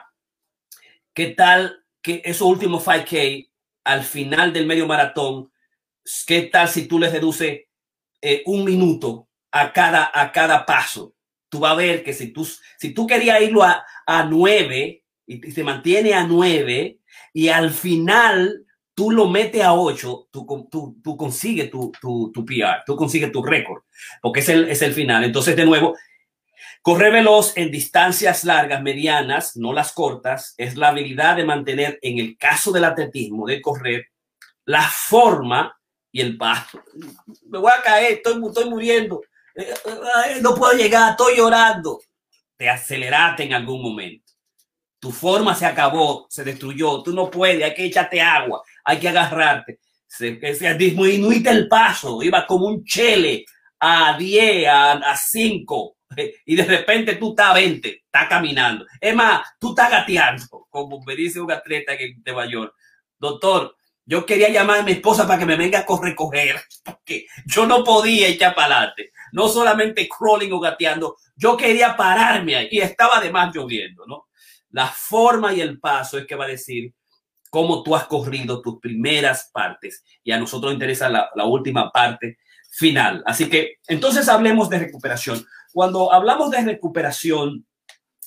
¿Qué 1.14 1.28
tal 1.28 1.86
que 2.02 2.22
esos 2.26 2.50
últimos 2.50 2.86
5K 2.86 3.50
al 3.86 4.04
final 4.04 4.52
del 4.52 4.66
medio 4.66 4.88
maratón, 4.88 5.54
¿qué 6.28 6.42
tal 6.42 6.68
si 6.68 6.86
tú 6.86 7.00
les 7.00 7.14
reduces 7.14 7.62
eh, 8.22 8.44
un 8.46 8.66
minuto 8.66 9.30
a 9.50 9.72
cada, 9.72 10.12
a 10.14 10.34
cada 10.34 10.66
paso? 10.66 11.16
Tú 11.48 11.60
vas 11.60 11.72
a 11.72 11.76
ver 11.76 12.04
que 12.04 12.12
si 12.12 12.34
tú, 12.34 12.46
si 12.78 12.94
tú 12.94 13.08
querías 13.08 13.42
irlo 13.42 13.64
a, 13.64 13.86
a 14.06 14.26
9 14.26 15.02
y, 15.28 15.52
se 15.52 15.64
mantiene 15.64 16.14
a 16.14 16.26
9 16.28 17.00
y 17.32 17.48
al 17.48 17.72
final 17.72 18.66
tú 19.00 19.12
lo 19.12 19.30
metes 19.30 19.64
a 19.64 19.74
8, 19.76 20.28
tú, 20.30 20.68
tú, 20.70 20.98
tú 21.02 21.16
consigues 21.16 21.72
tu, 21.72 21.90
tu, 22.02 22.34
tu, 22.34 22.44
PR, 22.44 22.84
tú 22.86 22.98
consigues 22.98 23.32
tu 23.32 23.42
récord, 23.42 23.84
porque 24.22 24.42
es 24.42 24.50
el, 24.50 24.70
es 24.70 24.82
el 24.82 24.92
final. 24.92 25.24
Entonces, 25.24 25.56
de 25.56 25.66
nuevo, 25.66 25.96
Correr 26.82 27.14
veloz 27.14 27.56
en 27.56 27.72
distancias 27.72 28.44
largas, 28.44 28.82
medianas, 28.82 29.56
no 29.56 29.72
las 29.72 29.94
cortas, 29.94 30.54
es 30.58 30.76
la 30.76 30.90
habilidad 30.90 31.38
de 31.38 31.46
mantener, 31.46 32.00
en 32.02 32.20
el 32.20 32.38
caso 32.38 32.74
del 32.74 32.84
atletismo, 32.84 33.48
de 33.48 33.62
correr, 33.62 34.08
la 34.66 34.84
forma 34.84 35.78
y 36.12 36.20
el 36.20 36.38
paso. 36.38 36.82
Me 37.48 37.60
voy 37.60 37.72
a 37.78 37.82
caer, 37.82 38.14
estoy, 38.14 38.42
estoy 38.46 38.70
muriendo, 38.70 39.22
eh, 39.56 39.74
no 40.42 40.56
puedo 40.56 40.74
llegar, 40.74 41.12
estoy 41.12 41.38
llorando. 41.38 42.02
Te 42.58 42.70
aceleraste 42.70 43.44
en 43.44 43.54
algún 43.54 43.82
momento. 43.82 44.29
Tu 45.00 45.12
forma 45.12 45.56
se 45.56 45.66
acabó, 45.66 46.28
se 46.30 46.44
destruyó, 46.44 47.02
tú 47.02 47.14
no 47.14 47.30
puedes, 47.30 47.64
hay 47.64 47.74
que 47.74 47.86
echarte 47.86 48.22
agua, 48.22 48.62
hay 48.84 49.00
que 49.00 49.10
agarrarte. 49.10 49.80
Se, 50.06 50.40
se 50.56 50.74
disminuiste 50.74 51.50
el 51.50 51.68
paso, 51.68 52.22
iba 52.22 52.46
como 52.46 52.68
un 52.68 52.84
chele 52.84 53.46
a 53.80 54.18
10, 54.18 54.68
a, 54.68 54.92
a 54.94 55.16
5 55.16 55.96
y 56.46 56.56
de 56.56 56.64
repente 56.64 57.16
tú 57.16 57.30
estás 57.30 57.52
a 57.52 57.54
20, 57.54 58.02
estás 58.06 58.28
caminando. 58.28 58.86
Es 59.00 59.16
más, 59.16 59.42
tú 59.60 59.70
estás 59.70 59.92
gateando, 59.92 60.68
como 60.70 61.02
me 61.06 61.16
dice 61.16 61.40
un 61.40 61.52
atleta 61.52 61.94
en 61.94 62.22
Nueva 62.26 62.46
York. 62.48 62.74
Doctor, 63.18 63.76
yo 64.06 64.26
quería 64.26 64.50
llamar 64.50 64.80
a 64.80 64.84
mi 64.84 64.94
esposa 64.94 65.28
para 65.28 65.40
que 65.40 65.46
me 65.46 65.56
venga 65.56 65.86
a 65.88 66.02
recoger, 66.02 66.60
porque 66.84 67.28
yo 67.46 67.66
no 67.66 67.84
podía 67.84 68.28
echar 68.28 68.56
para 68.56 68.78
adelante. 68.78 69.12
No 69.32 69.48
solamente 69.48 70.10
crawling 70.10 70.52
o 70.54 70.60
gateando, 70.60 71.18
yo 71.36 71.56
quería 71.56 71.96
pararme 71.96 72.56
ahí 72.56 72.68
y 72.72 72.82
estaba 72.82 73.18
además 73.18 73.54
lloviendo, 73.54 74.06
¿no? 74.08 74.29
La 74.72 74.88
forma 74.88 75.54
y 75.54 75.62
el 75.62 75.80
paso 75.80 76.18
es 76.18 76.26
que 76.26 76.36
va 76.36 76.46
a 76.46 76.50
decir 76.50 76.94
cómo 77.50 77.84
tú 77.84 77.96
has 77.96 78.06
corrido 78.06 78.62
tus 78.62 78.80
primeras 78.80 79.50
partes 79.52 80.04
y 80.24 80.32
a 80.32 80.40
nosotros 80.40 80.72
nos 80.72 80.76
interesa 80.76 81.10
la, 81.10 81.46
última 81.46 81.92
parte 81.92 82.38
final. 82.72 83.24
Así 83.26 83.50
que 83.50 83.78
entonces 83.88 84.30
hablemos 84.30 84.70
de 84.70 84.80
recuperación. 84.80 85.46
Cuando 85.74 86.14
hablamos 86.14 86.52
de 86.52 86.64
recuperación, 86.64 87.66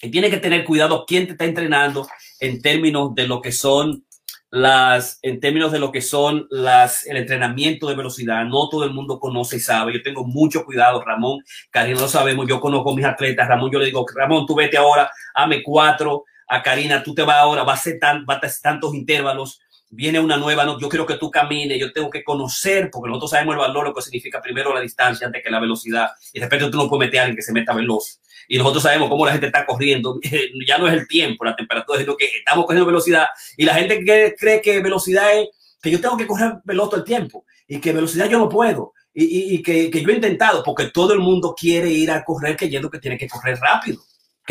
tiene 0.00 0.30
que 0.30 0.38
tener 0.38 0.64
cuidado 0.64 1.04
quién 1.06 1.26
te 1.26 1.32
está 1.32 1.44
entrenando 1.44 2.08
en 2.40 2.60
términos 2.60 3.14
de 3.14 3.28
lo 3.28 3.40
que 3.40 3.52
son 3.52 4.04
las, 4.50 5.18
en 5.22 5.40
términos 5.40 5.72
de 5.72 5.78
lo 5.78 5.90
que 5.90 6.02
son 6.02 6.46
las, 6.50 7.06
el 7.06 7.16
entrenamiento 7.16 7.88
de 7.88 7.94
velocidad, 7.94 8.44
no 8.44 8.68
todo 8.68 8.84
el 8.84 8.92
mundo 8.92 9.18
conoce 9.18 9.56
y 9.56 9.60
sabe. 9.60 9.94
Yo 9.94 10.02
tengo 10.02 10.24
mucho 10.24 10.64
cuidado, 10.64 11.02
Ramón, 11.02 11.42
Karina 11.70 12.00
lo 12.00 12.08
sabemos, 12.08 12.46
yo 12.46 12.60
conozco 12.60 12.94
mis 12.94 13.06
atletas, 13.06 13.48
Ramón, 13.48 13.70
yo 13.72 13.78
le 13.78 13.86
digo, 13.86 14.04
Ramón, 14.14 14.44
tú 14.44 14.54
vete 14.54 14.76
ahora, 14.76 15.10
ame 15.34 15.62
cuatro, 15.62 16.24
a 16.52 16.62
Karina, 16.62 17.02
tú 17.02 17.14
te 17.14 17.22
vas 17.22 17.38
ahora, 17.38 17.62
va 17.62 17.72
a 17.72 17.78
ser 17.78 17.98
tan, 17.98 18.26
va 18.28 18.34
a 18.34 18.40
tantos 18.60 18.94
intervalos, 18.94 19.58
viene 19.88 20.20
una 20.20 20.36
nueva, 20.36 20.66
no, 20.66 20.78
yo 20.78 20.90
quiero 20.90 21.06
que 21.06 21.16
tú 21.16 21.30
camines, 21.30 21.80
yo 21.80 21.94
tengo 21.94 22.10
que 22.10 22.22
conocer, 22.22 22.90
porque 22.92 23.08
nosotros 23.08 23.30
sabemos 23.30 23.54
el 23.54 23.60
valor, 23.60 23.86
lo 23.86 23.94
que 23.94 24.02
significa 24.02 24.42
primero 24.42 24.74
la 24.74 24.80
distancia 24.80 25.26
antes 25.26 25.42
que 25.42 25.50
la 25.50 25.60
velocidad, 25.60 26.10
y 26.30 26.40
de 26.40 26.44
repente 26.44 26.70
tú 26.70 26.76
no 26.76 26.90
puedes 26.90 27.06
meter 27.06 27.20
a 27.20 27.22
alguien 27.22 27.36
que 27.36 27.42
se 27.42 27.54
meta 27.54 27.72
veloz. 27.72 28.20
Y 28.48 28.58
nosotros 28.58 28.82
sabemos 28.82 29.08
cómo 29.08 29.24
la 29.24 29.32
gente 29.32 29.46
está 29.46 29.64
corriendo, 29.64 30.20
ya 30.66 30.76
no 30.76 30.88
es 30.88 30.92
el 30.92 31.08
tiempo, 31.08 31.42
la 31.46 31.56
temperatura, 31.56 32.02
lo 32.02 32.18
que 32.18 32.26
estamos 32.26 32.66
cogiendo 32.66 32.84
velocidad, 32.84 33.28
y 33.56 33.64
la 33.64 33.72
gente 33.72 34.04
que 34.04 34.34
cree 34.38 34.60
que 34.60 34.82
velocidad 34.82 35.32
es 35.32 35.48
que 35.80 35.90
yo 35.90 36.02
tengo 36.02 36.18
que 36.18 36.26
correr 36.26 36.56
veloz 36.64 36.90
todo 36.90 37.00
el 37.00 37.06
tiempo, 37.06 37.46
y 37.66 37.80
que 37.80 37.94
velocidad 37.94 38.28
yo 38.28 38.38
no 38.38 38.50
puedo, 38.50 38.92
y, 39.14 39.54
y, 39.54 39.62
que, 39.62 39.90
que 39.90 40.02
yo 40.02 40.10
he 40.10 40.14
intentado, 40.16 40.62
porque 40.62 40.88
todo 40.88 41.14
el 41.14 41.20
mundo 41.20 41.54
quiere 41.58 41.88
ir 41.88 42.10
a 42.10 42.22
correr 42.22 42.58
creyendo 42.58 42.90
que 42.90 42.98
tiene 42.98 43.16
que 43.16 43.28
correr 43.28 43.58
rápido 43.58 44.02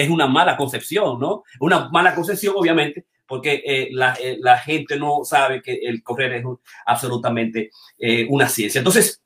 es 0.02 0.10
una 0.10 0.28
mala 0.28 0.58
concepción, 0.58 1.20
¿no? 1.20 1.44
Una 1.60 1.90
mala 1.90 2.14
concepción, 2.16 2.56
obviamente, 2.58 3.06
porque 3.26 3.64
eh, 3.66 3.90
la, 3.92 4.14
eh, 4.20 4.38
la, 4.40 4.58
gente 4.58 4.98
no 4.98 5.24
sabe 5.24 5.62
que 5.62 5.74
el 5.74 6.04
correr 6.04 6.34
es 6.34 6.46
absolutamente 6.86 7.72
eh, 7.98 8.26
una 8.30 8.50
ciencia. 8.50 8.80
Entonces, 8.80 9.24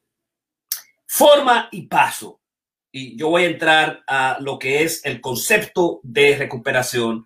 forma 1.07 1.69
y 1.71 1.87
paso. 1.87 2.39
Y 2.91 3.17
yo 3.17 3.29
voy 3.29 3.43
a 3.43 3.47
entrar 3.47 4.03
a 4.07 4.37
lo 4.39 4.59
que 4.59 4.83
es 4.83 5.03
el 5.05 5.19
concepto 5.21 5.99
de 6.03 6.37
recuperación, 6.37 7.25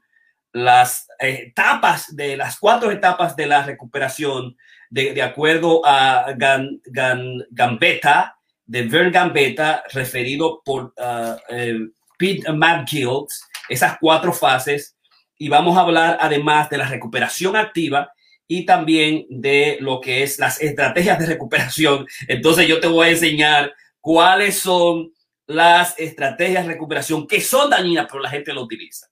las 0.52 1.08
etapas 1.20 2.16
de 2.16 2.38
las 2.38 2.58
cuatro 2.58 2.92
etapas 2.92 3.36
de 3.36 3.46
la 3.46 3.64
recuperación, 3.64 4.58
de, 4.90 5.14
de 5.14 5.22
acuerdo 5.22 5.86
a 5.86 6.34
Gan, 6.36 6.82
Gan, 6.86 7.46
Gambetta, 7.52 8.40
de 8.70 8.84
Vern 8.84 9.12
Gambetta, 9.12 9.84
referido 9.92 10.62
por 10.64 10.94
uh, 10.96 11.92
Pete 12.20 12.52
McGill, 12.52 13.26
esas 13.70 13.98
cuatro 14.00 14.34
fases 14.34 14.98
y 15.38 15.48
vamos 15.48 15.78
a 15.78 15.82
hablar 15.82 16.18
además 16.20 16.70
de 16.70 16.78
la 16.78 16.88
recuperación 16.88 17.56
activa 17.56 18.12
y 18.46 18.66
también 18.66 19.26
de 19.30 19.78
lo 19.80 20.02
que 20.02 20.22
es 20.24 20.38
las 20.38 20.62
estrategias 20.62 21.18
de 21.18 21.28
recuperación. 21.28 22.06
Entonces 22.28 22.68
yo 22.68 22.82
te 22.82 22.88
voy 22.88 23.08
a 23.08 23.12
enseñar 23.12 23.74
cuáles 24.02 24.60
son 24.60 25.14
las 25.48 25.98
estrategias 25.98 26.66
de 26.66 26.74
recuperación 26.74 27.26
que 27.26 27.40
son 27.40 27.70
dañinas, 27.70 28.08
pero 28.08 28.22
la 28.22 28.30
gente 28.30 28.54
lo 28.54 28.64
utiliza, 28.64 29.08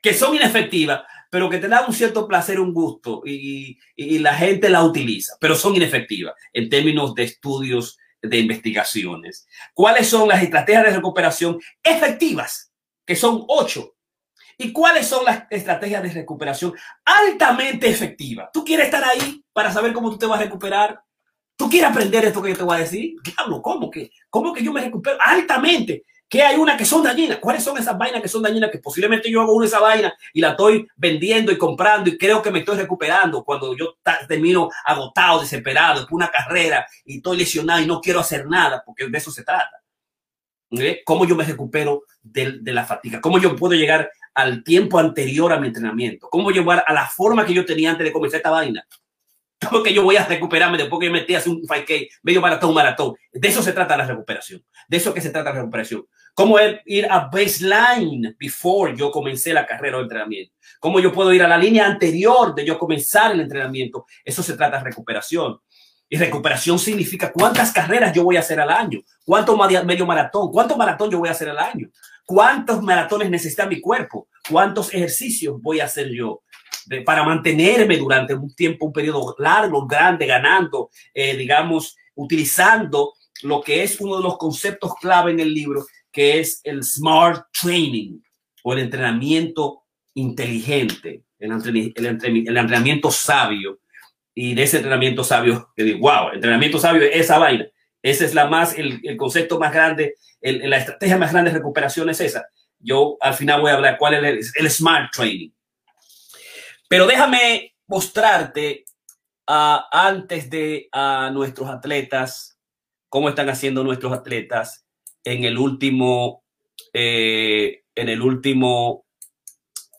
que 0.00 0.14
son 0.14 0.36
inefectivas, 0.36 1.02
pero 1.28 1.50
que 1.50 1.58
te 1.58 1.66
dan 1.66 1.86
un 1.88 1.94
cierto 1.94 2.28
placer, 2.28 2.60
un 2.60 2.72
gusto 2.72 3.22
y, 3.26 3.78
y 3.96 4.18
la 4.20 4.34
gente 4.34 4.68
la 4.68 4.84
utiliza, 4.84 5.34
pero 5.40 5.56
son 5.56 5.74
inefectivas 5.74 6.34
en 6.52 6.68
términos 6.70 7.14
de 7.14 7.24
estudios 7.24 7.98
de 8.22 8.38
investigaciones. 8.38 9.46
¿Cuáles 9.74 10.08
son 10.08 10.28
las 10.28 10.42
estrategias 10.42 10.84
de 10.84 10.92
recuperación 10.92 11.60
efectivas? 11.82 12.72
Que 13.04 13.16
son 13.16 13.44
ocho 13.48 13.94
¿Y 14.58 14.72
cuáles 14.72 15.06
son 15.06 15.24
las 15.24 15.44
estrategias 15.50 16.02
de 16.02 16.10
recuperación 16.10 16.74
altamente 17.04 17.88
efectivas? 17.88 18.50
¿Tú 18.52 18.64
quieres 18.64 18.86
estar 18.86 19.02
ahí 19.02 19.44
para 19.52 19.72
saber 19.72 19.92
cómo 19.92 20.10
tú 20.10 20.18
te 20.18 20.26
vas 20.26 20.38
a 20.38 20.44
recuperar? 20.44 21.02
¿Tú 21.56 21.68
quieres 21.68 21.90
aprender 21.90 22.24
esto 22.24 22.42
que 22.42 22.50
yo 22.50 22.56
te 22.56 22.62
voy 22.62 22.76
a 22.76 22.80
decir? 22.80 23.14
Diablo, 23.24 23.60
¿cómo 23.60 23.90
que? 23.90 24.10
¿Cómo 24.30 24.52
que 24.52 24.62
yo 24.62 24.72
me 24.72 24.80
recupero 24.80 25.18
altamente? 25.20 26.04
Que 26.32 26.42
hay 26.42 26.56
una 26.56 26.78
que 26.78 26.86
son 26.86 27.02
dañinas. 27.02 27.36
¿Cuáles 27.40 27.62
son 27.62 27.76
esas 27.76 27.98
vainas 27.98 28.22
que 28.22 28.28
son 28.28 28.42
dañinas? 28.42 28.70
Que 28.70 28.78
posiblemente 28.78 29.30
yo 29.30 29.42
hago 29.42 29.52
una 29.52 29.66
esa 29.66 29.80
vaina 29.80 30.14
y 30.32 30.40
la 30.40 30.52
estoy 30.52 30.88
vendiendo 30.96 31.52
y 31.52 31.58
comprando 31.58 32.08
y 32.08 32.16
creo 32.16 32.40
que 32.40 32.50
me 32.50 32.60
estoy 32.60 32.78
recuperando 32.78 33.44
cuando 33.44 33.76
yo 33.76 33.98
termino 34.26 34.70
agotado, 34.86 35.40
desesperado, 35.40 36.06
por 36.06 36.16
una 36.16 36.30
carrera 36.30 36.86
y 37.04 37.18
estoy 37.18 37.36
lesionado 37.36 37.82
y 37.82 37.86
no 37.86 38.00
quiero 38.00 38.20
hacer 38.20 38.46
nada, 38.46 38.82
porque 38.82 39.06
de 39.08 39.18
eso 39.18 39.30
se 39.30 39.44
trata. 39.44 39.82
¿Eh? 40.70 41.02
¿Cómo 41.04 41.26
yo 41.26 41.36
me 41.36 41.44
recupero 41.44 42.04
de, 42.22 42.60
de, 42.62 42.72
la 42.72 42.86
fatiga? 42.86 43.20
¿Cómo 43.20 43.38
yo 43.38 43.54
puedo 43.54 43.74
llegar 43.74 44.10
al 44.32 44.64
tiempo 44.64 44.98
anterior 44.98 45.52
a 45.52 45.60
mi 45.60 45.66
entrenamiento? 45.66 46.30
¿Cómo 46.30 46.50
llevar 46.50 46.82
a 46.86 46.94
la 46.94 47.06
forma 47.10 47.44
que 47.44 47.52
yo 47.52 47.66
tenía 47.66 47.90
antes 47.90 48.06
de 48.06 48.12
comenzar 48.12 48.38
esta 48.38 48.48
vaina? 48.48 48.86
¿Cómo 49.68 49.82
que 49.82 49.94
yo 49.94 50.02
voy 50.02 50.16
a 50.16 50.24
recuperarme 50.24 50.78
después 50.78 51.00
que 51.00 51.06
yo 51.06 51.12
metí 51.12 51.34
hace 51.34 51.50
un 51.50 51.62
5K, 51.62 52.08
medio 52.22 52.40
maratón, 52.40 52.74
maratón? 52.74 53.14
De 53.32 53.48
eso 53.48 53.62
se 53.62 53.72
trata 53.72 53.96
la 53.96 54.06
recuperación. 54.06 54.64
De 54.88 54.96
eso 54.96 55.14
que 55.14 55.20
se 55.20 55.30
trata 55.30 55.50
la 55.50 55.60
recuperación. 55.60 56.04
¿Cómo 56.34 56.56
ir 56.86 57.06
a 57.10 57.28
baseline 57.32 58.34
before 58.38 58.94
yo 58.96 59.10
comencé 59.10 59.52
la 59.52 59.66
carrera 59.66 59.98
o 59.98 60.02
entrenamiento? 60.02 60.54
¿Cómo 60.80 60.98
yo 60.98 61.12
puedo 61.12 61.32
ir 61.32 61.42
a 61.42 61.48
la 61.48 61.58
línea 61.58 61.86
anterior 61.86 62.54
de 62.54 62.64
yo 62.64 62.78
comenzar 62.78 63.32
el 63.32 63.40
entrenamiento? 63.40 64.06
Eso 64.24 64.42
se 64.42 64.56
trata 64.56 64.78
de 64.78 64.84
recuperación. 64.84 65.58
Y 66.08 66.16
recuperación 66.16 66.78
significa 66.78 67.32
cuántas 67.32 67.72
carreras 67.72 68.12
yo 68.12 68.24
voy 68.24 68.36
a 68.36 68.40
hacer 68.40 68.60
al 68.60 68.70
año, 68.70 69.00
cuánto 69.24 69.56
medio 69.56 70.04
maratón, 70.04 70.50
cuánto 70.50 70.76
maratón 70.76 71.10
yo 71.10 71.18
voy 71.18 71.28
a 71.28 71.32
hacer 71.32 71.48
al 71.48 71.58
año, 71.58 71.88
cuántos 72.26 72.82
maratones 72.82 73.30
necesita 73.30 73.64
mi 73.64 73.80
cuerpo, 73.80 74.28
cuántos 74.50 74.92
ejercicios 74.92 75.60
voy 75.62 75.80
a 75.80 75.86
hacer 75.86 76.10
yo 76.10 76.42
para 77.04 77.24
mantenerme 77.24 77.96
durante 77.96 78.34
un 78.34 78.54
tiempo, 78.54 78.86
un 78.86 78.92
periodo 78.92 79.34
largo, 79.38 79.86
grande, 79.86 80.26
ganando, 80.26 80.90
eh, 81.14 81.36
digamos, 81.36 81.96
utilizando 82.14 83.14
lo 83.42 83.60
que 83.60 83.82
es 83.82 84.00
uno 84.00 84.18
de 84.18 84.22
los 84.22 84.38
conceptos 84.38 84.94
clave 85.00 85.32
en 85.32 85.40
el 85.40 85.52
libro, 85.52 85.86
que 86.10 86.40
es 86.40 86.60
el 86.64 86.82
smart 86.84 87.46
training 87.60 88.20
o 88.62 88.72
el 88.72 88.80
entrenamiento 88.80 89.84
inteligente, 90.14 91.24
el, 91.38 91.52
el 91.96 92.56
entrenamiento 92.56 93.10
sabio 93.10 93.80
y 94.34 94.54
de 94.54 94.62
ese 94.62 94.78
entrenamiento 94.78 95.24
sabio, 95.24 95.70
que 95.76 95.84
digo, 95.84 95.98
wow, 96.00 96.30
entrenamiento 96.32 96.78
sabio 96.78 97.02
es 97.02 97.16
esa 97.16 97.38
vaina. 97.38 97.66
Ese 98.02 98.24
es 98.24 98.34
la 98.34 98.48
más, 98.48 98.76
el, 98.76 99.00
el 99.04 99.16
concepto 99.16 99.58
más 99.58 99.72
grande, 99.72 100.16
la 100.40 100.76
estrategia 100.76 101.18
más 101.18 101.32
grande 101.32 101.50
de 101.50 101.58
recuperación 101.58 102.08
es 102.10 102.20
esa. 102.20 102.46
Yo 102.78 103.16
al 103.20 103.34
final 103.34 103.60
voy 103.60 103.70
a 103.70 103.74
hablar 103.74 103.96
cuál 103.96 104.24
es 104.24 104.52
el 104.56 104.70
smart 104.70 105.12
training. 105.12 105.50
Pero 106.92 107.06
déjame 107.06 107.74
mostrarte 107.86 108.84
uh, 109.48 109.80
antes 109.90 110.50
de 110.50 110.90
a 110.92 111.28
uh, 111.30 111.32
nuestros 111.32 111.70
atletas, 111.70 112.58
cómo 113.08 113.30
están 113.30 113.48
haciendo 113.48 113.82
nuestros 113.82 114.12
atletas 114.12 114.84
en 115.24 115.44
el 115.44 115.56
último, 115.56 116.44
eh, 116.92 117.84
en 117.94 118.10
el 118.10 118.20
último 118.20 119.06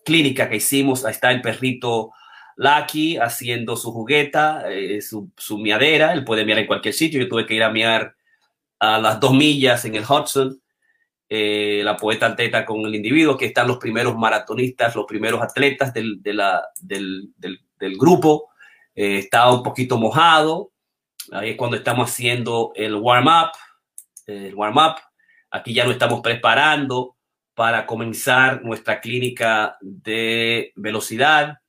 clínica 0.05 0.47
que 0.47 0.57
hicimos. 0.57 1.03
Ahí 1.03 1.13
está 1.13 1.31
el 1.31 1.41
perrito 1.41 2.11
Lucky 2.57 3.17
haciendo 3.17 3.75
su 3.75 3.91
jugueta, 3.91 4.71
eh, 4.71 5.01
su, 5.01 5.31
su, 5.35 5.57
miadera. 5.57 6.13
Él 6.13 6.23
puede 6.23 6.45
miar 6.45 6.59
en 6.59 6.67
cualquier 6.67 6.93
sitio. 6.93 7.19
Yo 7.19 7.27
tuve 7.27 7.47
que 7.47 7.55
ir 7.55 7.63
a 7.63 7.71
miar 7.71 8.15
a 8.77 8.99
las 8.99 9.19
dos 9.19 9.33
millas 9.33 9.83
en 9.85 9.95
el 9.95 10.03
Hudson. 10.03 10.61
Eh, 11.29 11.81
la 11.83 11.97
poeta 11.97 12.25
alteta 12.27 12.65
con 12.65 12.85
el 12.85 12.95
individuo, 12.95 13.37
que 13.37 13.45
están 13.45 13.67
los 13.67 13.77
primeros 13.77 14.15
maratonistas, 14.15 14.95
los 14.95 15.05
primeros 15.05 15.41
atletas 15.41 15.93
del, 15.93 16.21
del, 16.21 17.97
grupo. 17.97 18.49
Eh, 18.93 19.17
está 19.19 19.51
un 19.51 19.63
poquito 19.63 19.97
mojado. 19.97 20.71
Ahí 21.31 21.51
es 21.51 21.57
cuando 21.57 21.77
estamos 21.77 22.09
haciendo 22.09 22.71
el 22.75 22.95
warm-up. 22.95 23.51
El 24.27 24.53
warm-up. 24.55 24.97
Aquí 25.49 25.73
ya 25.73 25.85
nos 25.85 25.93
estamos 25.93 26.21
preparando 26.21 27.15
para 27.53 27.85
comenzar 27.85 28.63
nuestra 28.63 28.99
clínica 28.99 29.77
de 29.81 30.71
velocidad 30.75 31.59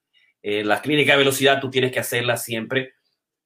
eh, 0.47 0.63
la 0.63 0.83
clínica 0.83 1.13
de 1.13 1.19
velocidad 1.19 1.59
tú 1.59 1.71
tienes 1.71 1.91
que 1.91 2.01
hacerla 2.01 2.37
siempre 2.37 2.93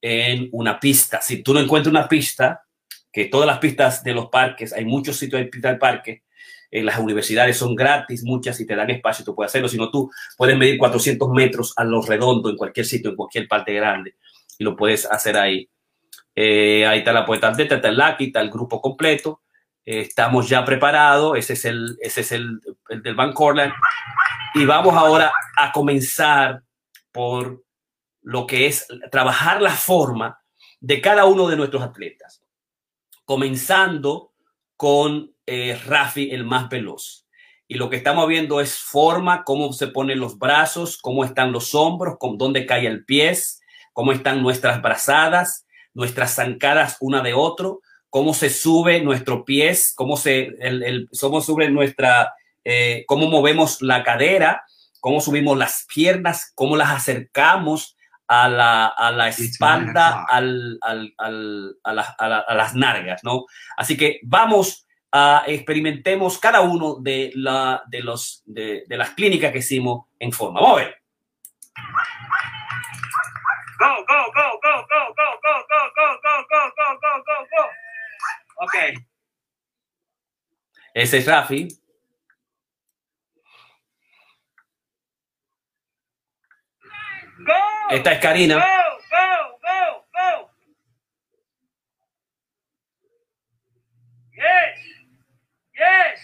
en 0.00 0.48
una 0.50 0.80
pista. 0.80 1.20
Si 1.22 1.44
tú 1.44 1.54
no 1.54 1.60
encuentras 1.60 1.92
una 1.92 2.08
pista, 2.08 2.64
que 3.18 3.24
todas 3.24 3.48
las 3.48 3.58
pistas 3.58 4.04
de 4.04 4.14
los 4.14 4.28
parques, 4.28 4.72
hay 4.72 4.84
muchos 4.84 5.16
sitios 5.16 5.40
de 5.40 5.48
pista 5.48 5.70
del 5.70 5.78
parque, 5.78 6.22
en 6.70 6.86
las 6.86 7.00
universidades 7.00 7.56
son 7.56 7.74
gratis, 7.74 8.22
muchas, 8.22 8.60
y 8.60 8.64
te 8.64 8.76
dan 8.76 8.90
espacio, 8.90 9.24
tú 9.24 9.34
puedes 9.34 9.50
hacerlo. 9.50 9.68
Si 9.68 9.76
no, 9.76 9.90
tú 9.90 10.08
puedes 10.36 10.56
medir 10.56 10.78
400 10.78 11.28
metros 11.30 11.74
a 11.76 11.82
lo 11.82 12.00
redondo 12.00 12.48
en 12.48 12.56
cualquier 12.56 12.86
sitio, 12.86 13.10
en 13.10 13.16
cualquier 13.16 13.48
parte 13.48 13.72
grande, 13.72 14.14
y 14.56 14.62
lo 14.62 14.76
puedes 14.76 15.04
hacer 15.06 15.36
ahí. 15.36 15.68
Eh, 16.32 16.86
ahí 16.86 17.00
está 17.00 17.12
la 17.12 17.26
poeta 17.26 17.48
atleta, 17.48 17.74
está 17.74 17.88
el 17.88 17.96
Lucky, 17.96 18.26
está 18.26 18.40
el 18.40 18.50
grupo 18.50 18.80
completo. 18.80 19.42
Eh, 19.84 20.02
estamos 20.02 20.48
ya 20.48 20.64
preparados. 20.64 21.36
Ese 21.36 21.54
es 21.54 21.64
el, 21.64 21.96
ese 22.00 22.20
es 22.20 22.30
el, 22.30 22.60
el 22.88 23.02
del 23.02 23.16
Van 23.16 23.32
Corland. 23.32 23.72
Y 24.54 24.64
vamos 24.64 24.94
ahora 24.94 25.32
a 25.56 25.72
comenzar 25.72 26.62
por 27.10 27.64
lo 28.22 28.46
que 28.46 28.68
es 28.68 28.86
trabajar 29.10 29.60
la 29.60 29.72
forma 29.72 30.38
de 30.78 31.00
cada 31.00 31.24
uno 31.24 31.48
de 31.48 31.56
nuestros 31.56 31.82
atletas, 31.82 32.37
comenzando 33.28 34.32
con 34.74 35.34
eh, 35.44 35.78
Rafi, 35.84 36.30
el 36.30 36.46
más 36.46 36.70
veloz. 36.70 37.26
Y 37.66 37.74
lo 37.74 37.90
que 37.90 37.96
estamos 37.96 38.26
viendo 38.26 38.62
es 38.62 38.78
forma, 38.78 39.44
cómo 39.44 39.70
se 39.74 39.88
ponen 39.88 40.18
los 40.18 40.38
brazos, 40.38 40.96
cómo 40.96 41.26
están 41.26 41.52
los 41.52 41.74
hombros, 41.74 42.16
con 42.18 42.38
dónde 42.38 42.64
cae 42.64 42.86
el 42.86 43.04
pie, 43.04 43.36
cómo 43.92 44.12
están 44.12 44.40
nuestras 44.40 44.80
brazadas, 44.80 45.66
nuestras 45.92 46.36
zancadas 46.36 46.96
una 47.00 47.20
de 47.20 47.34
otro, 47.34 47.82
cómo 48.08 48.32
se 48.32 48.48
sube 48.48 49.02
nuestro 49.02 49.44
pies, 49.44 49.92
cómo 49.94 50.16
se, 50.16 50.54
el, 50.60 50.82
el, 50.82 51.10
cómo 51.20 51.42
sube 51.42 51.68
nuestra, 51.68 52.32
eh, 52.64 53.04
cómo 53.06 53.28
movemos 53.28 53.82
la 53.82 54.04
cadera, 54.04 54.64
cómo 55.00 55.20
subimos 55.20 55.58
las 55.58 55.84
piernas, 55.94 56.50
cómo 56.54 56.78
las 56.78 56.92
acercamos 56.92 57.94
a 58.28 58.48
la, 58.48 58.86
a 58.88 59.10
la 59.10 59.28
espalda, 59.28 60.26
al, 60.28 60.78
al, 60.82 61.14
al, 61.16 61.76
a, 61.82 61.92
la, 61.92 62.02
a, 62.02 62.54
las 62.54 62.74
nargas, 62.74 63.24
¿no? 63.24 63.46
Así 63.76 63.96
que 63.96 64.20
vamos 64.22 64.86
a 65.10 65.44
experimentemos 65.46 66.38
cada 66.38 66.60
uno 66.60 66.96
de, 67.00 67.32
la, 67.34 67.82
de, 67.88 68.02
los, 68.02 68.42
de, 68.44 68.84
de 68.86 68.96
las 68.98 69.10
clínicas 69.10 69.50
que 69.50 69.58
hicimos 69.58 70.06
en 70.18 70.32
forma. 70.32 70.60
Vamos 70.60 70.78
a 70.78 70.84
ver. 70.84 71.02
Go, 73.78 74.04
go, 74.06 74.32
go, 74.34 74.60
go, 74.60 74.86
go, 74.88 75.14
go, 75.16 75.28
go, 75.42 75.64
go, 75.68 75.84
go, 75.96 76.20
go, 76.22 76.40
go, 76.50 76.72
go, 76.76 76.98
go, 77.00 77.22
go, 77.24 77.46
go. 77.56 78.64
Ok. 78.64 78.74
Ese 80.92 81.18
es 81.18 81.26
Rafi. 81.26 81.68
Esta 87.90 88.12
es 88.12 88.18
Karina. 88.20 88.54
Go, 88.56 88.60
go, 89.10 89.58
go, 89.62 90.04
go. 90.12 90.50
Yes. 94.36 94.78
Yes. 95.78 96.18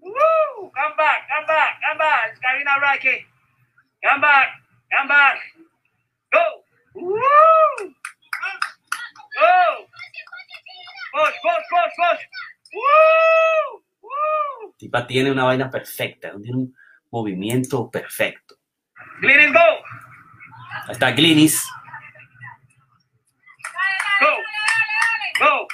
Woo! 0.00 0.70
Come 0.74 0.96
back, 0.96 1.28
come 1.28 1.46
back, 1.46 1.80
come 1.82 1.98
back. 1.98 2.30
It's 2.30 2.40
Karina 2.40 2.80
Rocky. 2.80 3.26
Come 4.02 4.20
back, 4.20 4.48
come 4.90 5.08
back. 5.08 5.36
Go. 6.32 6.64
Woo! 6.94 7.94
Go. 9.36 9.86
Push, 11.12 11.36
push, 11.42 11.64
push, 11.70 11.94
push. 11.96 12.22
Woo! 12.74 13.82
Woo! 14.02 14.74
Tipa 14.76 15.06
tiene 15.06 15.30
una 15.30 15.44
vaina 15.44 15.68
perfecta, 15.70 16.32
tiene 16.40 16.56
un 16.56 16.72
movimiento 17.10 17.88
perfecto. 17.88 18.56
Glinis, 19.20 19.52
go. 19.52 19.82
Ahí 20.82 20.92
está 20.92 21.10
Glinis. 21.12 21.62
Go. 24.20 24.36
Go. 25.38 25.68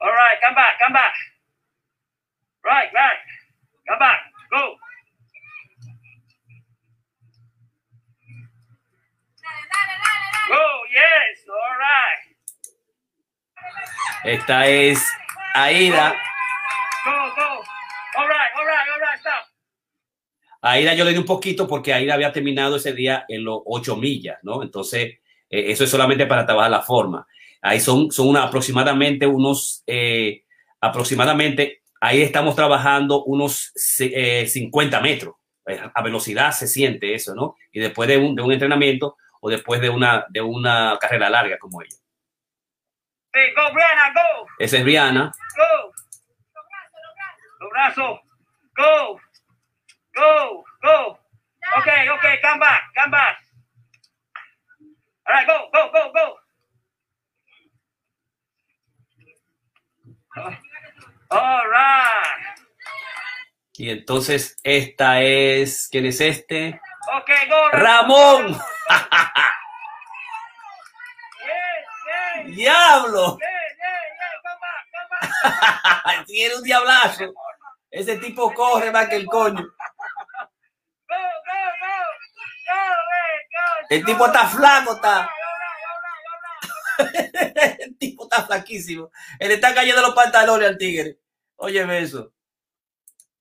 All 0.00 0.10
right, 0.12 0.38
come 0.42 0.54
back, 0.54 0.78
come 0.80 0.92
back. 0.92 1.12
Right, 2.64 2.90
right. 2.94 3.18
Come 3.88 3.98
back. 3.98 4.20
Go. 4.50 4.76
Oh, 10.52 10.80
yes. 10.92 11.46
All 11.48 11.78
right. 11.78 12.32
Esta 14.24 14.66
es 14.66 15.10
Aida. 15.54 16.14
Go, 17.04 17.32
go. 17.36 17.62
All 18.18 18.28
right, 18.28 18.50
all 18.56 18.66
right, 18.66 18.86
all 18.94 19.00
right, 19.00 19.20
stop. 19.20 19.51
Aida 20.62 20.94
yo 20.94 21.04
le 21.04 21.10
di 21.10 21.18
un 21.18 21.24
poquito 21.24 21.66
porque 21.66 21.92
Aida 21.92 22.14
había 22.14 22.32
terminado 22.32 22.76
ese 22.76 22.92
día 22.92 23.24
en 23.28 23.44
los 23.44 23.60
8 23.64 23.96
millas, 23.96 24.38
¿no? 24.42 24.62
Entonces, 24.62 25.18
eh, 25.50 25.64
eso 25.72 25.84
es 25.84 25.90
solamente 25.90 26.26
para 26.26 26.46
trabajar 26.46 26.70
la 26.70 26.82
forma. 26.82 27.26
Ahí 27.60 27.80
son, 27.80 28.10
son 28.10 28.28
una, 28.28 28.44
aproximadamente 28.44 29.26
unos, 29.26 29.82
eh, 29.86 30.44
aproximadamente, 30.80 31.82
ahí 32.00 32.22
estamos 32.22 32.56
trabajando 32.56 33.24
unos 33.24 33.72
eh, 34.00 34.46
50 34.46 35.00
metros. 35.00 35.34
Eh, 35.66 35.80
a 35.94 36.02
velocidad 36.02 36.50
se 36.52 36.66
siente 36.66 37.14
eso, 37.14 37.34
¿no? 37.34 37.56
Y 37.72 37.80
después 37.80 38.08
de 38.08 38.18
un, 38.18 38.34
de 38.34 38.42
un 38.42 38.52
entrenamiento, 38.52 39.16
o 39.40 39.50
después 39.50 39.80
de 39.80 39.90
una, 39.90 40.26
de 40.28 40.40
una 40.40 40.96
carrera 41.00 41.28
larga 41.28 41.58
como 41.58 41.82
ella. 41.82 41.96
Hey, 43.32 43.50
go, 43.56 43.72
Brianna, 43.72 44.12
go. 44.12 44.46
Esa 44.58 44.78
es 44.78 44.84
Brianna. 44.84 45.32
Go. 45.56 45.92
Los 47.60 47.70
brazos. 47.70 48.20
Go. 48.76 49.20
Go. 50.14 50.64
Go. 50.82 51.18
Okay, 51.78 52.08
okay, 52.08 52.38
come 52.42 52.58
back, 52.58 52.82
come 52.94 53.10
back. 53.10 53.38
All 55.26 55.34
right, 55.34 55.46
go, 55.46 55.70
go, 55.72 55.90
go, 55.92 56.12
go. 56.12 56.36
All 61.30 61.68
right. 61.70 62.56
Y 63.74 63.90
entonces 63.90 64.58
esta 64.62 65.22
es, 65.22 65.88
¿quién 65.90 66.06
es 66.06 66.20
este? 66.20 66.80
Okay, 67.20 67.48
go. 67.48 67.70
Ramón. 67.70 68.60
Diablo. 72.46 73.38
Tiene 76.26 76.56
un 76.56 76.62
diablazo. 76.62 77.32
Ese 77.90 78.18
tipo 78.18 78.52
corre 78.52 78.90
más 78.90 79.08
que 79.08 79.16
el 79.16 79.26
coño. 79.26 79.64
El 83.92 84.06
tipo 84.06 84.24
está 84.24 84.46
flaco, 84.46 84.94
está. 84.94 85.28
el 87.78 87.98
tipo 87.98 88.22
está 88.24 88.42
flaquísimo. 88.46 89.10
Él 89.38 89.50
está 89.50 89.74
cayendo 89.74 90.00
los 90.00 90.14
pantalones 90.14 90.66
al 90.66 90.78
tigre. 90.78 91.18
Óyeme 91.56 91.98
eso. 91.98 92.32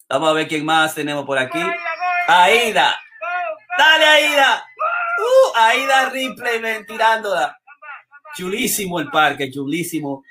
Vamos 0.10 0.30
a 0.30 0.34
ver 0.34 0.50
quién 0.50 0.66
más 0.66 0.94
tenemos 0.94 1.26
por 1.26 1.38
aquí. 1.38 1.62
Aida. 2.28 3.00
Dale, 3.78 4.06
Aida. 4.06 4.66
Uh, 5.20 5.58
Aida 5.58 6.10
Ripley 6.10 6.86
tirándola. 6.86 7.58
Chulísimo 8.36 9.00
el 9.00 9.10
parque, 9.10 9.50
chulísimo. 9.50 10.22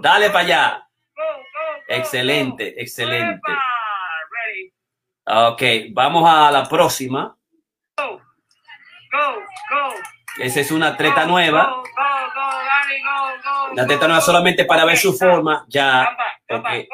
Dale 0.00 0.30
para 0.30 0.44
allá. 0.44 0.88
Excelente, 1.88 2.80
excelente. 2.80 3.52
Ok, 5.32 5.62
vamos 5.92 6.28
a 6.28 6.50
la 6.50 6.68
próxima. 6.68 7.36
Esa 10.38 10.60
es 10.60 10.72
una 10.72 10.96
treta 10.96 11.24
nueva. 11.24 11.82
La 13.74 13.86
treta 13.86 14.08
nueva 14.08 14.20
solamente 14.20 14.64
para 14.64 14.84
ver 14.84 14.96
su 14.96 15.16
forma. 15.16 15.64
Ya. 15.68 16.16
Okay. 16.48 16.88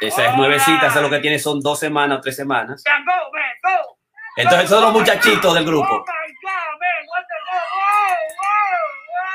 Esa 0.00 0.26
es 0.30 0.36
nuevecita, 0.36 0.88
esa 0.88 1.00
lo 1.00 1.10
que 1.10 1.20
tiene 1.20 1.38
son 1.38 1.60
dos 1.60 1.78
semanas 1.78 2.18
o 2.18 2.20
tres 2.20 2.34
semanas. 2.34 2.82
Entonces 4.36 4.68
son 4.68 4.82
los 4.82 4.92
muchachitos 4.92 5.54
del 5.54 5.64
grupo. 5.64 6.04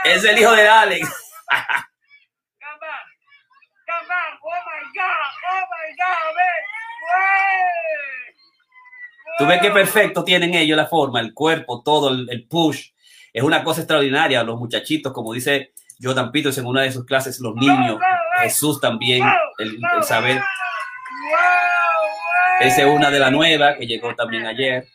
Es 0.03 0.25
el 0.25 0.39
hijo 0.39 0.51
de 0.51 0.67
Alex. 0.67 1.31
Tú 9.39 9.45
ves 9.45 9.61
qué 9.61 9.71
perfecto 9.71 10.25
tienen 10.25 10.53
ellos 10.53 10.75
la 10.75 10.85
forma, 10.85 11.21
el 11.21 11.33
cuerpo, 11.33 11.81
todo, 11.81 12.09
el, 12.09 12.45
push. 12.49 12.89
Es 13.31 13.41
una 13.41 13.63
cosa 13.63 13.79
extraordinaria. 13.79 14.43
Los 14.43 14.59
muchachitos, 14.59 15.13
como 15.13 15.31
dice 15.33 15.71
Jordan 16.01 16.29
Peters 16.31 16.57
en 16.57 16.65
una 16.65 16.81
de 16.81 16.91
sus 16.91 17.05
clases, 17.05 17.39
los 17.39 17.55
niños, 17.55 17.99
Jesús 18.41 18.81
también, 18.81 19.23
el, 19.57 19.79
saber. 20.03 20.41
Esa 22.59 22.81
es 22.81 22.87
una 22.87 23.09
de 23.09 23.19
las 23.19 23.31
nuevas 23.31 23.77
que 23.77 23.87
llegó 23.87 24.13
también 24.13 24.45
ayer. 24.45 24.85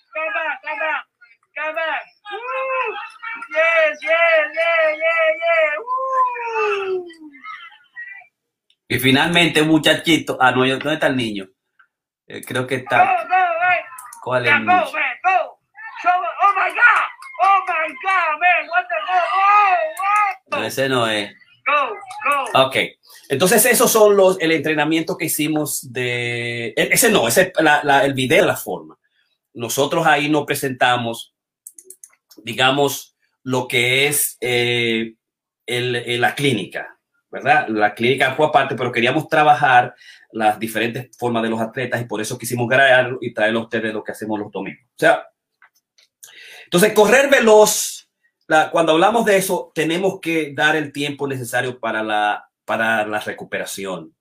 Y 8.89 8.99
finalmente 8.99 9.63
muchachito. 9.63 10.37
Ah, 10.41 10.51
no, 10.51 10.67
¿dónde 10.67 10.95
está 10.95 11.07
el 11.07 11.17
niño? 11.17 11.49
Eh, 12.27 12.43
creo 12.43 12.67
que 12.67 12.77
está. 12.77 13.27
¿Cuál 14.23 14.47
es 14.47 14.53
el 14.53 14.61
niño? 14.61 14.85
Oh 16.05 16.53
my 16.55 16.71
God! 16.71 17.15
Oh 17.43 17.61
my 17.67 17.89
God, 18.03 18.41
man! 18.41 18.69
What 18.71 18.87
the 18.89 20.57
oh, 20.57 20.59
oh, 20.59 20.63
ese 20.65 20.89
no 20.89 21.09
es. 21.09 21.31
Go, 21.67 22.53
go. 22.53 22.67
Ok. 22.67 22.77
Entonces, 23.29 23.65
esos 23.65 23.91
son 23.91 24.17
los, 24.17 24.39
el 24.41 24.53
entrenamiento 24.53 25.17
que 25.17 25.27
hicimos 25.27 25.93
de. 25.93 26.69
E, 26.69 26.89
ese 26.93 27.11
no, 27.11 27.27
ese 27.27 27.53
la, 27.61 27.83
la, 27.83 28.05
el 28.05 28.13
video 28.13 28.43
de 28.43 28.49
la 28.49 28.57
forma. 28.57 28.99
Nosotros 29.55 30.07
ahí 30.07 30.29
no 30.29 30.45
presentamos, 30.45 31.35
digamos, 32.43 33.17
lo 33.43 33.69
que 33.69 34.09
es 34.09 34.37
eh, 34.41 35.15
el, 35.67 36.21
la 36.21 36.35
clínica, 36.35 36.94
¿verdad? 37.35 37.67
La 37.69 37.93
clínica 37.95 38.33
fue 38.35 38.47
aparte, 38.47 38.77
pero 38.77 38.93
queríamos 38.93 39.29
trabajar 39.29 39.93
las 40.31 40.57
diferentes 40.57 41.11
formas 41.19 41.43
de 41.43 41.51
los 41.51 41.61
atletas 41.61 42.01
y 42.01 42.05
por 42.05 42.21
eso 42.21 42.39
quisimos 42.39 42.69
grabarlo 42.69 43.19
y 43.21 43.35
traerlo 43.35 43.59
a 43.59 43.63
ustedes 43.65 43.93
lo 43.93 44.05
que 44.05 44.13
hacemos 44.13 44.39
los 44.39 44.53
domingos. 44.53 44.85
O 44.91 44.99
sea, 44.99 45.27
entonces, 46.63 46.93
correr 46.93 47.29
veloz, 47.29 48.09
cuando 48.71 48.93
hablamos 48.93 49.25
de 49.25 49.37
eso, 49.37 49.73
tenemos 49.75 50.21
que 50.21 50.53
dar 50.55 50.77
el 50.77 50.93
tiempo 50.93 51.27
necesario 51.27 51.81
para 51.81 52.05
la, 52.05 52.49
para 52.65 53.05
la 53.05 53.19
recuperación, 53.19 54.15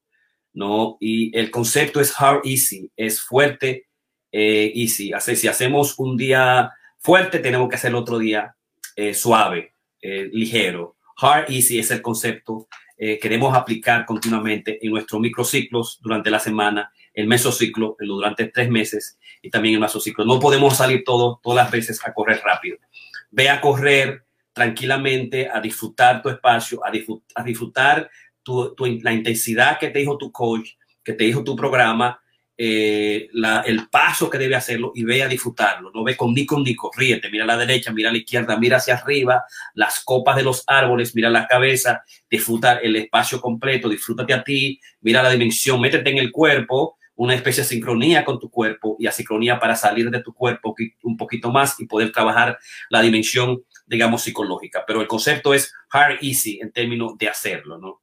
¿no? 0.53 0.97
Y 0.99 1.37
el 1.37 1.51
concepto 1.51 2.01
es 2.01 2.19
hard 2.19 2.41
easy, 2.45 2.91
es 2.95 3.21
fuerte, 3.21 3.89
eh, 4.31 4.71
easy. 4.73 5.13
Así, 5.13 5.35
si 5.35 5.47
hacemos 5.47 5.99
un 5.99 6.17
día 6.17 6.71
fuerte, 6.97 7.37
tenemos 7.37 7.69
que 7.69 7.75
hacer 7.75 7.93
otro 7.93 8.17
día 8.17 8.55
eh, 8.95 9.13
suave, 9.13 9.75
eh, 10.01 10.29
ligero. 10.33 10.97
Hard 11.17 11.51
easy 11.51 11.77
es 11.77 11.91
el 11.91 12.01
concepto 12.01 12.67
eh, 13.05 13.19
queremos 13.19 13.53
aplicar 13.53 14.05
continuamente 14.05 14.79
en 14.81 14.89
nuestros 14.89 15.19
microciclos 15.19 15.99
durante 16.01 16.31
la 16.31 16.39
semana, 16.39 16.89
el 17.13 17.27
mesociclo 17.27 17.97
durante 17.99 18.45
tres 18.45 18.69
meses 18.69 19.19
y 19.41 19.49
también 19.49 19.75
el 19.75 19.81
mesociclo. 19.81 20.23
No 20.23 20.39
podemos 20.39 20.77
salir 20.77 21.03
todos, 21.03 21.41
todas 21.41 21.65
las 21.65 21.69
veces 21.69 21.99
a 22.07 22.13
correr 22.13 22.39
rápido. 22.45 22.77
Ve 23.29 23.49
a 23.49 23.59
correr 23.59 24.23
tranquilamente, 24.53 25.49
a 25.49 25.59
disfrutar 25.59 26.21
tu 26.21 26.29
espacio, 26.29 26.79
a, 26.85 27.43
disfrutar, 27.43 28.09
la 28.77 29.11
intensidad 29.11 29.79
que 29.79 29.89
te 29.89 29.99
dijo 29.99 30.17
tu 30.17 30.31
coach, 30.31 30.69
que 31.03 31.11
te 31.11 31.25
dijo 31.25 31.43
tu 31.43 31.57
programa, 31.57 32.21
eh, 32.57 33.29
el 33.65 33.87
paso 33.89 34.29
que 34.29 34.37
debe 34.37 34.55
hacerlo 34.55 34.91
y 34.93 35.03
ve 35.03 35.23
a 35.23 35.27
disfrutarlo. 35.27 35.91
No 35.93 36.03
ve 36.03 36.15
con 36.15 36.33
ni 36.33 36.45
con 36.45 36.63
ni 36.63 36.75
ríete, 36.95 37.29
mira 37.29 37.45
a 37.45 37.47
la 37.47 37.57
derecha, 37.57 37.91
mira 37.91 38.09
a 38.09 38.11
la 38.11 38.19
izquierda, 38.19 38.57
mira 38.57 38.77
hacia 38.77 38.95
arriba, 38.95 39.43
las 39.73 40.03
copas 40.03 40.35
de 40.35 40.43
los 40.43 40.63
árboles, 40.67 41.15
mira 41.15 41.29
la 41.29 41.47
cabeza, 41.47 42.03
disfruta 42.29 42.77
el 42.77 42.95
espacio 42.95 43.41
completo, 43.41 43.89
disfrútate 43.89 44.33
a 44.33 44.43
ti, 44.43 44.79
mira 45.01 45.23
la 45.23 45.31
dimensión, 45.31 45.81
métete 45.81 46.11
en 46.11 46.19
el 46.19 46.31
cuerpo, 46.31 46.97
una 47.15 47.35
especie 47.35 47.63
de 47.63 47.69
sincronía 47.69 48.25
con 48.25 48.39
tu 48.39 48.49
cuerpo 48.49 48.95
y 48.99 49.07
a 49.07 49.11
sincronía 49.11 49.59
para 49.59 49.75
salir 49.75 50.09
de 50.09 50.21
tu 50.21 50.33
cuerpo 50.33 50.75
un 51.03 51.17
poquito 51.17 51.51
más 51.51 51.79
y 51.79 51.85
poder 51.85 52.11
trabajar 52.11 52.57
la 52.89 53.01
dimensión, 53.01 53.63
digamos, 53.85 54.23
psicológica. 54.23 54.83
Pero 54.85 55.01
el 55.01 55.07
concepto 55.07 55.53
es 55.53 55.73
hard, 55.91 56.17
easy 56.21 56.59
en 56.61 56.71
términos 56.71 57.17
de 57.17 57.29
hacerlo, 57.29 57.77
¿no? 57.77 58.01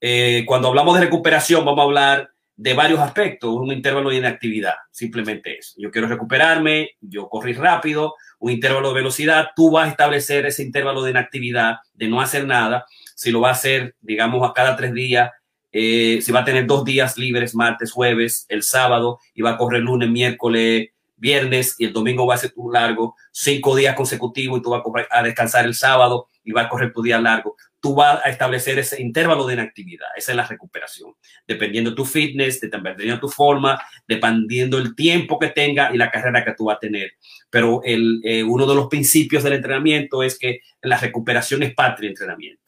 Eh, 0.00 0.44
cuando 0.46 0.68
hablamos 0.68 0.94
de 0.94 1.04
recuperación, 1.04 1.64
vamos 1.64 1.80
a 1.80 1.84
hablar 1.84 2.30
de 2.60 2.74
varios 2.74 3.00
aspectos, 3.00 3.54
un 3.54 3.72
intervalo 3.72 4.10
de 4.10 4.16
inactividad, 4.16 4.74
simplemente 4.90 5.56
eso. 5.56 5.76
Yo 5.78 5.90
quiero 5.90 6.06
recuperarme, 6.06 6.90
yo 7.00 7.26
corrí 7.26 7.54
rápido, 7.54 8.16
un 8.38 8.50
intervalo 8.50 8.88
de 8.88 8.96
velocidad, 8.96 9.48
tú 9.56 9.70
vas 9.70 9.86
a 9.86 9.90
establecer 9.92 10.44
ese 10.44 10.62
intervalo 10.62 11.02
de 11.02 11.12
inactividad, 11.12 11.76
de 11.94 12.08
no 12.08 12.20
hacer 12.20 12.46
nada, 12.46 12.84
si 13.16 13.30
lo 13.30 13.40
va 13.40 13.48
a 13.48 13.52
hacer, 13.52 13.96
digamos, 14.02 14.46
a 14.46 14.52
cada 14.52 14.76
tres 14.76 14.92
días, 14.92 15.30
eh, 15.72 16.18
si 16.20 16.32
va 16.32 16.40
a 16.40 16.44
tener 16.44 16.66
dos 16.66 16.84
días 16.84 17.16
libres, 17.16 17.54
martes, 17.54 17.92
jueves, 17.92 18.44
el 18.50 18.62
sábado, 18.62 19.20
y 19.34 19.40
va 19.40 19.52
a 19.52 19.56
correr 19.56 19.80
lunes, 19.80 20.10
miércoles, 20.10 20.88
viernes, 21.16 21.76
y 21.78 21.86
el 21.86 21.94
domingo 21.94 22.26
va 22.26 22.34
a 22.34 22.38
ser 22.38 22.52
tu 22.52 22.70
largo, 22.70 23.14
cinco 23.32 23.74
días 23.74 23.96
consecutivos, 23.96 24.58
y 24.58 24.62
tú 24.62 24.68
vas 24.68 24.82
a, 25.10 25.18
a 25.20 25.22
descansar 25.22 25.64
el 25.64 25.74
sábado, 25.74 26.26
y 26.44 26.52
va 26.52 26.62
a 26.62 26.68
correr 26.68 26.92
tu 26.92 27.00
día 27.00 27.18
largo 27.18 27.56
tú 27.80 27.94
vas 27.94 28.20
a 28.24 28.28
establecer 28.28 28.78
ese 28.78 29.00
intervalo 29.00 29.46
de 29.46 29.54
inactividad. 29.54 30.08
Esa 30.16 30.32
es 30.32 30.36
la 30.36 30.46
recuperación. 30.46 31.14
Dependiendo 31.46 31.94
tu 31.94 32.04
fitness, 32.04 32.60
dependiendo 32.60 33.18
tu 33.18 33.28
forma, 33.28 33.80
dependiendo 34.06 34.78
el 34.78 34.94
tiempo 34.94 35.38
que 35.38 35.48
tenga 35.48 35.92
y 35.92 35.96
la 35.96 36.10
carrera 36.10 36.44
que 36.44 36.54
tú 36.54 36.66
vas 36.66 36.76
a 36.76 36.80
tener. 36.80 37.12
Pero 37.48 37.80
el, 37.84 38.20
eh, 38.24 38.44
uno 38.44 38.66
de 38.66 38.74
los 38.74 38.88
principios 38.88 39.42
del 39.42 39.54
entrenamiento 39.54 40.22
es 40.22 40.38
que 40.38 40.60
la 40.82 40.98
recuperación 40.98 41.62
es 41.62 41.74
parte 41.74 42.02
del 42.02 42.10
entrenamiento. 42.10 42.60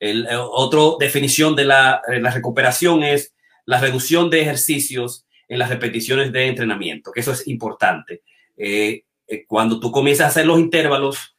El, 0.00 0.26
eh, 0.26 0.36
otra 0.36 0.80
definición 0.98 1.54
de 1.54 1.64
la, 1.64 2.00
eh, 2.08 2.20
la, 2.20 2.30
recuperación 2.30 3.02
es 3.02 3.34
la 3.66 3.78
reducción 3.78 4.30
de 4.30 4.40
ejercicios 4.40 5.26
en 5.48 5.58
las 5.58 5.68
repeticiones 5.68 6.32
de 6.32 6.46
entrenamiento, 6.46 7.12
que 7.12 7.20
eso 7.20 7.32
es 7.32 7.46
importante. 7.46 8.22
cuando 9.46 9.80
tú 9.80 9.90
comienzas 9.90 10.26
a 10.26 10.28
hacer 10.28 10.46
los 10.46 10.58
intervalos, 10.60 11.31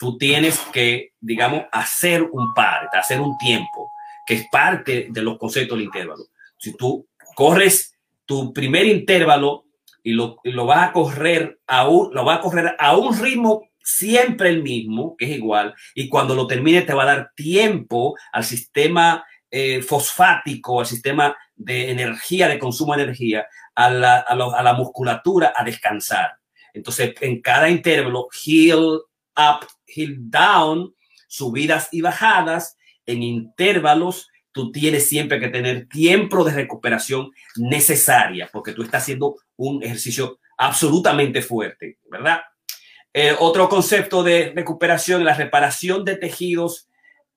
tú 0.00 0.16
tienes 0.16 0.58
que, 0.72 1.12
digamos, 1.20 1.64
hacer 1.70 2.22
un 2.22 2.54
par, 2.54 2.88
hacer 2.94 3.20
un 3.20 3.36
tiempo, 3.36 3.92
que 4.26 4.34
es 4.34 4.48
parte 4.50 5.08
de 5.10 5.22
los 5.22 5.36
conceptos 5.36 5.76
del 5.76 5.84
intervalo. 5.84 6.24
Si 6.56 6.74
tú 6.74 7.06
corres 7.36 7.94
tu 8.24 8.50
primer 8.54 8.86
intervalo 8.86 9.66
y 10.02 10.12
lo, 10.12 10.38
lo 10.44 10.64
vas 10.64 10.88
a 10.88 10.92
correr 10.92 11.60
a 11.66 11.86
un, 11.86 12.14
lo 12.14 12.24
vas 12.24 12.38
a 12.38 12.40
correr 12.40 12.76
a 12.78 12.96
un 12.96 13.20
ritmo 13.20 13.68
siempre 13.82 14.48
el 14.48 14.62
mismo, 14.62 15.16
que 15.18 15.26
es 15.26 15.32
igual, 15.32 15.74
y 15.94 16.08
cuando 16.08 16.34
lo 16.34 16.46
termine 16.46 16.80
te 16.80 16.94
va 16.94 17.02
a 17.02 17.14
dar 17.14 17.32
tiempo 17.36 18.16
al 18.32 18.44
sistema 18.44 19.22
eh, 19.50 19.82
fosfático, 19.82 20.80
al 20.80 20.86
sistema 20.86 21.36
de 21.54 21.90
energía, 21.90 22.48
de 22.48 22.58
consumo 22.58 22.96
de 22.96 23.02
energía, 23.02 23.46
a 23.74 23.90
la, 23.90 24.16
a, 24.20 24.32
a 24.32 24.62
la 24.62 24.72
musculatura 24.72 25.52
a 25.54 25.62
descansar. 25.62 26.38
Entonces, 26.72 27.14
en 27.20 27.42
cada 27.42 27.68
intervalo, 27.68 28.28
heel 28.32 29.02
up, 29.36 29.66
hill 29.94 30.16
down, 30.30 30.94
subidas 31.28 31.88
y 31.92 32.00
bajadas 32.00 32.76
en 33.06 33.22
intervalos. 33.22 34.28
Tú 34.52 34.72
tienes 34.72 35.08
siempre 35.08 35.38
que 35.38 35.48
tener 35.48 35.88
tiempo 35.88 36.44
de 36.44 36.52
recuperación 36.52 37.30
necesaria 37.56 38.48
porque 38.52 38.72
tú 38.72 38.82
estás 38.82 39.02
haciendo 39.02 39.36
un 39.56 39.82
ejercicio 39.82 40.38
absolutamente 40.58 41.40
fuerte, 41.42 41.98
¿verdad? 42.10 42.40
Eh, 43.12 43.34
otro 43.38 43.68
concepto 43.68 44.22
de 44.22 44.52
recuperación, 44.54 45.24
la 45.24 45.34
reparación 45.34 46.04
de 46.04 46.16
tejidos 46.16 46.88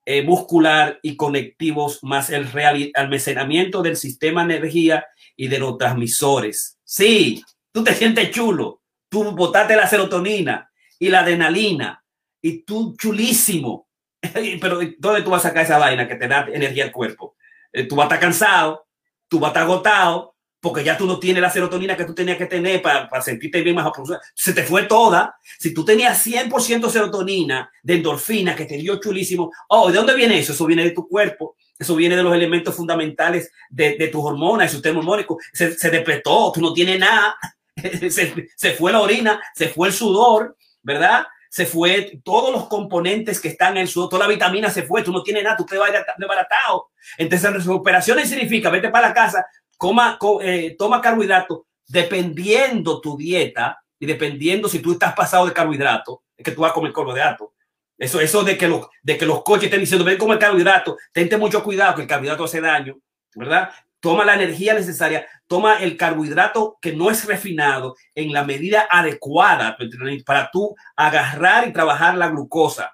eh, 0.06 0.22
muscular 0.22 1.00
y 1.02 1.16
conectivos, 1.16 2.00
más 2.04 2.30
el 2.30 2.48
almacenamiento 2.94 3.82
del 3.82 3.96
sistema 3.96 4.46
de 4.46 4.58
energía 4.58 5.06
y 5.38 5.48
de 5.48 5.60
los 5.60 5.78
transmisores. 5.78 6.78
Sí, 6.84 7.42
tú 7.72 7.84
te 7.84 7.94
sientes 7.94 8.30
chulo, 8.32 8.82
tú 9.08 9.32
botaste 9.32 9.78
la 9.78 9.88
serotonina 9.88 10.70
y 11.00 11.10
la 11.10 11.22
adrenalina 11.22 12.03
y 12.44 12.64
tú 12.64 12.96
chulísimo. 12.98 13.88
Pero 14.22 14.80
¿dónde 15.00 15.22
tú 15.24 15.32
vas 15.32 15.44
a 15.44 15.50
sacar 15.50 15.64
esa 15.64 15.80
vaina 15.80 16.08
que 16.08 16.16
te 16.16 16.28
da 16.28 16.48
energía 16.54 16.84
al 16.84 16.92
cuerpo? 16.92 17.36
Eh, 17.72 17.86
tú 17.86 17.96
vas 17.96 18.04
a 18.04 18.08
estar 18.08 18.20
cansado, 18.20 18.86
tú 19.28 19.40
vas 19.40 19.50
a 19.50 19.52
estar 19.52 19.64
agotado, 19.64 20.36
porque 20.60 20.84
ya 20.84 20.98
tú 20.98 21.06
no 21.06 21.20
tienes 21.20 21.42
la 21.42 21.50
serotonina 21.50 21.98
que 21.98 22.06
tú 22.06 22.14
tenías 22.14 22.38
que 22.38 22.46
tener 22.46 22.82
para, 22.82 23.10
para 23.10 23.22
sentirte 23.22 23.62
bien 23.62 23.76
más 23.76 23.92
Se 24.34 24.54
te 24.54 24.64
fue 24.64 24.84
toda. 24.84 25.36
Si 25.60 25.74
tú 25.74 25.84
tenías 25.84 26.26
100% 26.26 26.90
serotonina 26.90 27.70
de 27.82 27.96
endorfina 27.96 28.56
que 28.56 28.66
te 28.66 28.78
dio 28.78 29.00
chulísimo, 29.00 29.52
oh, 29.70 29.90
¿de 29.90 29.98
dónde 29.98 30.16
viene 30.16 30.40
eso? 30.40 30.54
Eso 30.54 30.66
viene 30.66 30.84
de 30.84 30.92
tu 30.92 31.08
cuerpo. 31.08 31.56
Eso 31.78 31.96
viene 31.96 32.16
de 32.16 32.24
los 32.24 32.34
elementos 32.34 32.76
fundamentales 32.76 33.52
de, 33.70 33.98
de 33.98 34.08
tus 34.08 34.24
hormonas, 34.24 34.72
su 34.72 34.78
sistema 34.78 35.00
hormónico. 35.00 35.38
Se, 35.52 35.74
se 35.74 35.90
depletó, 35.90 36.52
tú 36.54 36.62
no 36.62 36.72
tienes 36.72 37.00
nada. 37.00 37.36
se, 38.10 38.50
se 38.56 38.72
fue 38.72 38.92
la 38.92 39.02
orina, 39.02 39.42
se 39.54 39.68
fue 39.68 39.88
el 39.90 39.94
sudor, 39.94 40.56
¿verdad? 40.82 41.26
Se 41.54 41.68
fue, 41.68 42.20
todos 42.24 42.52
los 42.52 42.68
componentes 42.68 43.40
que 43.40 43.50
están 43.50 43.78
en 43.78 43.86
su, 43.86 44.10
toda 44.10 44.26
la 44.26 44.34
vitamina 44.34 44.72
se 44.72 44.82
fue, 44.82 45.04
tú 45.04 45.12
no 45.12 45.22
tienes 45.22 45.44
nada, 45.44 45.56
tú 45.56 45.68
te 45.68 45.78
vas 45.78 45.92
desbaratado. 46.18 46.90
Entonces, 47.16 47.54
recuperación 47.54 48.20
significa, 48.26 48.72
vete 48.72 48.90
para 48.90 49.10
la 49.10 49.14
casa, 49.14 49.46
coma, 49.78 50.18
eh, 50.42 50.76
toma 50.80 51.00
carbohidratos, 51.00 51.60
dependiendo 51.86 53.00
tu 53.00 53.16
dieta 53.16 53.78
y 54.00 54.08
dependiendo 54.08 54.68
si 54.68 54.80
tú 54.80 54.94
estás 54.94 55.14
pasado 55.14 55.46
de 55.46 55.54
carbohidrato, 55.54 56.24
es 56.36 56.44
que 56.44 56.54
tú 56.54 56.62
vas 56.62 56.72
a 56.72 56.74
comer 56.74 56.92
carbohidrato. 56.92 57.54
Eso, 58.00 58.20
eso 58.20 58.44
de 58.44 58.58
que 58.58 58.68
los, 58.68 58.88
de 59.04 59.16
que 59.16 59.28
los 59.28 59.44
coches 59.44 59.66
estén 59.66 59.82
diciendo, 59.82 60.04
ven 60.04 60.18
comer 60.18 60.40
carbohidrato, 60.40 60.98
tente 61.12 61.38
mucho 61.38 61.64
cuidado 61.64 61.94
que 61.94 62.02
el 62.02 62.08
carbohidrato 62.08 62.46
hace 62.46 62.62
daño, 62.62 62.98
¿verdad? 63.36 63.70
toma 64.04 64.26
la 64.26 64.36
energía 64.36 64.74
necesaria, 64.74 65.26
toma 65.54 65.76
el 65.76 65.98
carbohidrato 65.98 66.80
que 66.82 66.94
no 66.94 67.12
es 67.12 67.26
refinado 67.26 67.96
en 68.16 68.34
la 68.34 68.44
medida 68.44 68.88
adecuada 68.90 69.78
para 70.26 70.50
tú 70.52 70.76
agarrar 70.96 71.68
y 71.68 71.72
trabajar 71.72 72.18
la 72.18 72.30
glucosa 72.30 72.92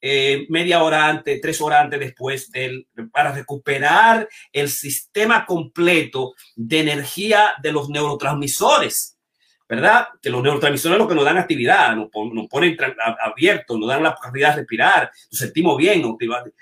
eh, 0.00 0.46
media 0.50 0.84
hora 0.84 1.08
antes, 1.08 1.40
tres 1.40 1.60
horas 1.60 1.82
antes 1.82 1.98
después 1.98 2.52
del, 2.52 2.86
para 3.10 3.32
recuperar 3.32 4.28
el 4.52 4.68
sistema 4.68 5.44
completo 5.46 6.34
de 6.54 6.78
energía 6.78 7.54
de 7.60 7.72
los 7.72 7.88
neurotransmisores. 7.88 9.13
¿Verdad? 9.68 10.08
Que 10.20 10.30
los 10.30 10.42
neurotransmisores 10.42 10.98
lo 10.98 11.08
que 11.08 11.14
nos 11.14 11.24
dan 11.24 11.38
actividad, 11.38 11.96
nos, 11.96 12.10
ponen 12.10 12.76
abiertos, 13.22 13.78
nos 13.78 13.88
dan 13.88 14.02
la 14.02 14.14
capacidad 14.14 14.50
de 14.50 14.56
respirar, 14.56 15.10
nos 15.30 15.38
sentimos 15.38 15.76
bien, 15.76 16.02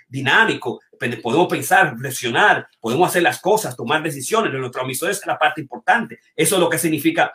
dinámico, 0.08 0.80
podemos 1.22 1.48
pensar, 1.48 1.92
reflexionar, 1.92 2.68
podemos 2.80 3.08
hacer 3.08 3.22
las 3.22 3.40
cosas, 3.40 3.76
tomar 3.76 4.02
decisiones. 4.02 4.52
Los 4.52 4.60
neurotransmisores 4.60 5.18
es 5.18 5.26
la 5.26 5.38
parte 5.38 5.60
importante. 5.60 6.18
Eso 6.36 6.56
es 6.56 6.60
lo 6.60 6.68
que 6.68 6.78
significa, 6.78 7.32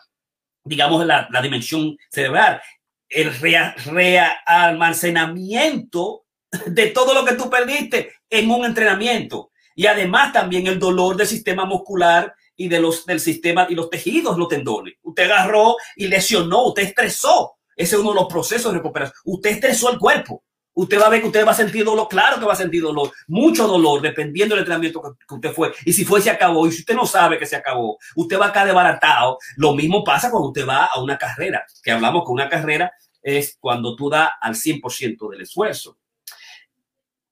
digamos, 0.63 1.05
la, 1.05 1.27
dimensión 1.41 1.97
cerebral. 2.09 2.61
El 3.09 3.33
realmacenamiento 3.33 6.25
de 6.65 6.87
todo 6.87 7.13
lo 7.13 7.23
que 7.25 7.33
tú 7.33 7.49
perdiste 7.49 8.13
en 8.29 8.49
un 8.49 8.63
entrenamiento. 8.65 9.51
Y 9.75 9.85
además 9.85 10.31
también 10.33 10.65
el 10.67 10.79
dolor 10.79 11.17
del 11.17 11.27
sistema 11.27 11.65
muscular 11.65 12.33
y 12.57 12.67
de 12.67 12.79
los, 12.79 13.05
del 13.05 13.19
sistema 13.19 13.67
y 13.69 13.75
los 13.75 13.89
tejidos, 13.89 14.37
los 14.37 14.49
tendones. 14.49 14.95
Usted 15.03 15.23
agarró 15.23 15.75
y 15.95 16.07
lesionó, 16.07 16.65
usted 16.65 16.83
estresó. 16.83 17.53
Ese 17.75 17.95
es 17.95 18.01
uno 18.01 18.09
de 18.09 18.15
los 18.15 18.27
procesos 18.27 18.71
de 18.71 18.79
recuperación. 18.79 19.15
Usted 19.23 19.51
estresó 19.51 19.91
el 19.91 19.99
cuerpo. 19.99 20.43
Usted 20.73 20.99
va 20.99 21.07
a 21.07 21.09
ver 21.09 21.21
que 21.21 21.27
usted 21.27 21.45
va 21.45 21.51
a 21.51 21.55
sentir 21.55 21.83
dolor, 21.83 22.07
claro 22.07 22.39
que 22.39 22.45
va 22.45 22.53
a 22.53 22.55
sentir 22.55 22.83
dolor, 22.83 23.11
mucho 23.27 23.65
dolor, 23.67 23.99
dependiendo 23.99 24.53
del 24.53 24.59
entrenamiento 24.59 25.01
que, 25.01 25.33
usted 25.33 25.51
fue. 25.51 25.73
Y 25.85 25.91
si 25.91 26.05
fue, 26.05 26.21
se 26.21 26.29
acabó. 26.29 26.67
Y 26.67 26.71
si 26.71 26.81
usted 26.81 26.93
no 26.93 27.07
sabe 27.07 27.39
que 27.39 27.47
se 27.47 27.55
acabó, 27.55 27.97
usted 28.15 28.39
va 28.39 28.47
a 28.47 28.53
caer 28.53 28.67
desbaratado. 28.67 29.39
Lo 29.55 29.73
mismo 29.73 30.03
pasa 30.03 30.29
cuando 30.29 30.49
usted 30.49 30.67
va 30.67 30.85
a 30.85 31.01
una 31.01 31.17
carrera, 31.17 31.65
que 31.81 31.91
hablamos 31.91 32.23
que 32.25 32.31
una 32.31 32.47
carrera 32.47 32.91
es 33.23 33.57
cuando 33.59 33.95
tú 33.95 34.07
das 34.07 34.29
al 34.39 34.53
100% 34.53 35.31
del 35.31 35.41
esfuerzo. 35.41 35.97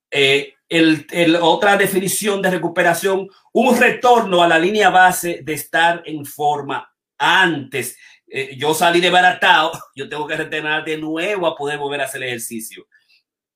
Eh, 0.10 0.55
el, 0.70 1.38
otra 1.42 1.78
definición 1.78 2.42
de 2.42 2.52
recuperación, 2.52 3.28
un 3.54 3.78
retorno 3.78 4.42
a 4.42 4.48
la 4.48 4.60
línea 4.60 4.90
base 4.90 5.42
de 5.44 5.54
estar 5.54 6.04
en 6.06 6.26
forma 6.26 6.92
antes. 7.18 7.98
Eh, 8.28 8.56
yo 8.58 8.74
salí 8.74 9.00
de 9.00 9.10
baratado, 9.10 9.72
yo 9.96 10.10
tengo 10.10 10.28
que 10.28 10.36
retornar 10.36 10.84
de 10.84 10.98
nuevo 10.98 11.48
a 11.48 11.56
poder 11.56 11.78
volver 11.78 12.02
a 12.02 12.06
hacer 12.06 12.24
ejercicio. 12.24 12.88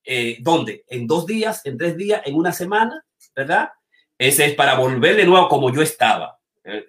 eh, 0.03 0.37
¿dónde? 0.41 0.85
En 0.87 1.05
dos 1.05 1.25
días, 1.25 1.65
en 1.65 1.77
tres 1.77 1.95
días, 1.95 2.21
en 2.25 2.35
una 2.35 2.51
semana, 2.51 3.05
¿verdad? 3.35 3.69
Ese 4.17 4.45
es 4.45 4.55
para 4.55 4.75
volver 4.75 5.15
de 5.15 5.25
nuevo 5.25 5.47
como 5.47 5.73
yo 5.73 5.81
estaba. 5.81 6.39
Eh, 6.63 6.85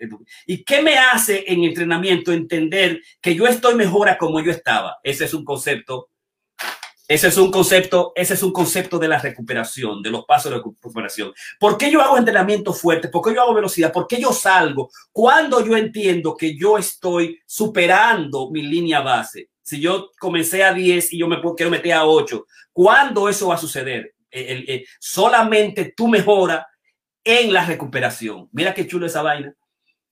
¿Y 0.47 0.65
qué 0.65 0.83
me 0.83 0.99
hace 0.99 1.45
en 1.47 1.65
entrenamiento 1.65 2.33
entender 2.33 3.01
que 3.21 3.35
yo 3.35 3.47
estoy 3.47 3.75
mejor 3.75 4.17
como 4.19 4.41
yo 4.41 4.51
estaba? 4.51 4.99
Ese 5.03 5.25
es 5.25 5.35
un 5.35 5.45
concepto 5.45 6.10
ese 7.11 7.27
es 7.27 7.37
un 7.39 7.51
concepto, 7.51 8.13
ese 8.15 8.35
es 8.35 8.43
un 8.45 8.53
concepto 8.53 8.97
de 8.97 9.09
la 9.09 9.19
recuperación, 9.19 10.01
de 10.01 10.11
los 10.11 10.25
pasos 10.25 10.53
de 10.53 10.59
recuperación. 10.59 11.33
¿Por 11.59 11.77
qué 11.77 11.91
yo 11.91 12.01
hago 12.01 12.17
entrenamiento 12.17 12.73
fuerte? 12.73 13.09
¿Por 13.09 13.21
qué 13.21 13.35
yo 13.35 13.43
hago 13.43 13.53
velocidad? 13.53 13.93
¿Por 13.93 14.07
qué 14.07 14.21
yo 14.21 14.33
salgo? 14.33 14.93
Cuando 15.11 15.67
yo 15.67 15.77
entiendo 15.77 16.37
que 16.37 16.57
yo 16.57 16.79
estoy 16.79 17.41
superando 17.45 18.49
mi 18.53 18.63
línea 18.63 19.01
base. 19.01 19.49
Si 19.61 19.81
yo 19.81 20.13
comencé 20.21 20.63
a 20.63 20.73
10 20.73 21.13
y 21.13 21.19
yo 21.19 21.27
me 21.27 21.41
quiero 21.57 21.73
meter 21.73 21.95
a 21.95 22.05
8, 22.05 22.47
¿cuándo 22.73 23.29
eso 23.29 23.49
va 23.49 23.57
a 23.57 23.59
suceder? 23.59 24.15
solamente 25.01 25.93
tú 25.97 26.07
mejora 26.07 26.65
en 27.25 27.53
la 27.53 27.67
recuperación. 27.67 28.49
Mira 28.53 28.73
qué 28.73 28.87
chulo 28.87 29.07
esa 29.07 29.23
vaina. 29.23 29.53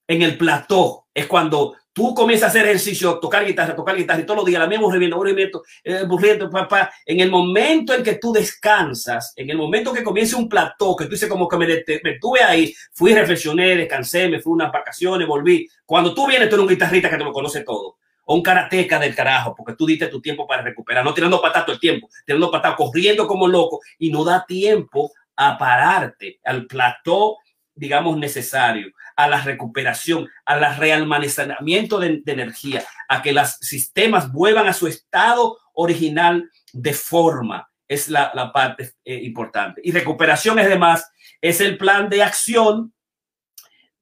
En 0.08 0.22
el 0.22 0.36
plató 0.36 1.06
es 1.14 1.28
cuando 1.28 1.76
tú 1.98 2.14
comienzas 2.14 2.46
a 2.46 2.50
hacer 2.50 2.64
ejercicio, 2.66 3.18
tocar 3.18 3.44
guitarra, 3.44 3.74
tocar 3.74 3.96
guitarra 3.96 4.20
y 4.20 4.22
todos 4.22 4.36
los 4.36 4.46
días 4.46 4.60
la 4.60 4.68
misma 4.68 4.86
movimiento, 4.86 5.16
movimiento, 5.16 6.44
eh, 6.44 6.48
papá. 6.50 6.92
En 7.04 7.18
el 7.18 7.28
momento 7.28 7.92
en 7.92 8.04
que 8.04 8.14
tú 8.14 8.32
descansas, 8.32 9.32
en 9.34 9.50
el 9.50 9.56
momento 9.56 9.92
que 9.92 10.04
comience 10.04 10.36
un 10.36 10.48
plató, 10.48 10.94
que 10.94 11.06
tú 11.06 11.10
dices 11.10 11.28
como 11.28 11.48
que 11.48 11.56
me, 11.56 11.66
detuve 11.66 12.40
ahí, 12.44 12.72
fui, 12.92 13.12
reflexioné, 13.12 13.74
descansé, 13.74 14.28
me 14.28 14.38
fui 14.38 14.52
unas 14.52 14.70
vacaciones, 14.70 15.26
volví. 15.26 15.68
Cuando 15.84 16.14
tú 16.14 16.28
vienes, 16.28 16.48
tú 16.48 16.54
eres 16.54 16.62
un 16.62 16.68
guitarrista 16.68 17.10
que 17.10 17.16
te 17.16 17.24
lo 17.24 17.32
conoce 17.32 17.64
todo. 17.64 17.96
O 18.26 18.34
un 18.36 18.42
karateca 18.42 19.00
del 19.00 19.16
carajo, 19.16 19.56
porque 19.56 19.74
tú 19.74 19.84
diste 19.84 20.06
tu 20.06 20.20
tiempo 20.20 20.46
para 20.46 20.62
recuperar, 20.62 21.04
no 21.04 21.12
tirando 21.12 21.42
patas 21.42 21.64
todo 21.64 21.72
el 21.72 21.80
tiempo, 21.80 22.08
tirando 22.24 22.48
patas, 22.48 22.76
corriendo 22.76 23.26
como 23.26 23.48
loco 23.48 23.80
y 23.98 24.12
no 24.12 24.22
da 24.22 24.44
tiempo 24.46 25.10
a 25.34 25.58
pararte 25.58 26.38
al 26.44 26.66
plató, 26.66 27.38
digamos, 27.78 28.18
necesario 28.18 28.92
a 29.16 29.28
la 29.28 29.40
recuperación, 29.42 30.28
al 30.44 30.76
realmacenamiento 30.76 31.98
de, 31.98 32.20
de, 32.24 32.32
energía, 32.32 32.84
a 33.08 33.22
que 33.22 33.32
los 33.32 33.52
sistemas 33.60 34.30
vuelvan 34.32 34.68
a 34.68 34.72
su 34.72 34.86
estado 34.86 35.58
original 35.74 36.50
de 36.72 36.92
forma. 36.92 37.70
Es 37.86 38.08
la, 38.08 38.30
la 38.34 38.52
parte 38.52 38.92
eh, 39.04 39.20
importante. 39.22 39.80
Y 39.82 39.92
recuperación, 39.92 40.58
además, 40.58 41.10
es 41.40 41.60
el 41.60 41.78
plan 41.78 42.08
de 42.10 42.22
acción 42.22 42.92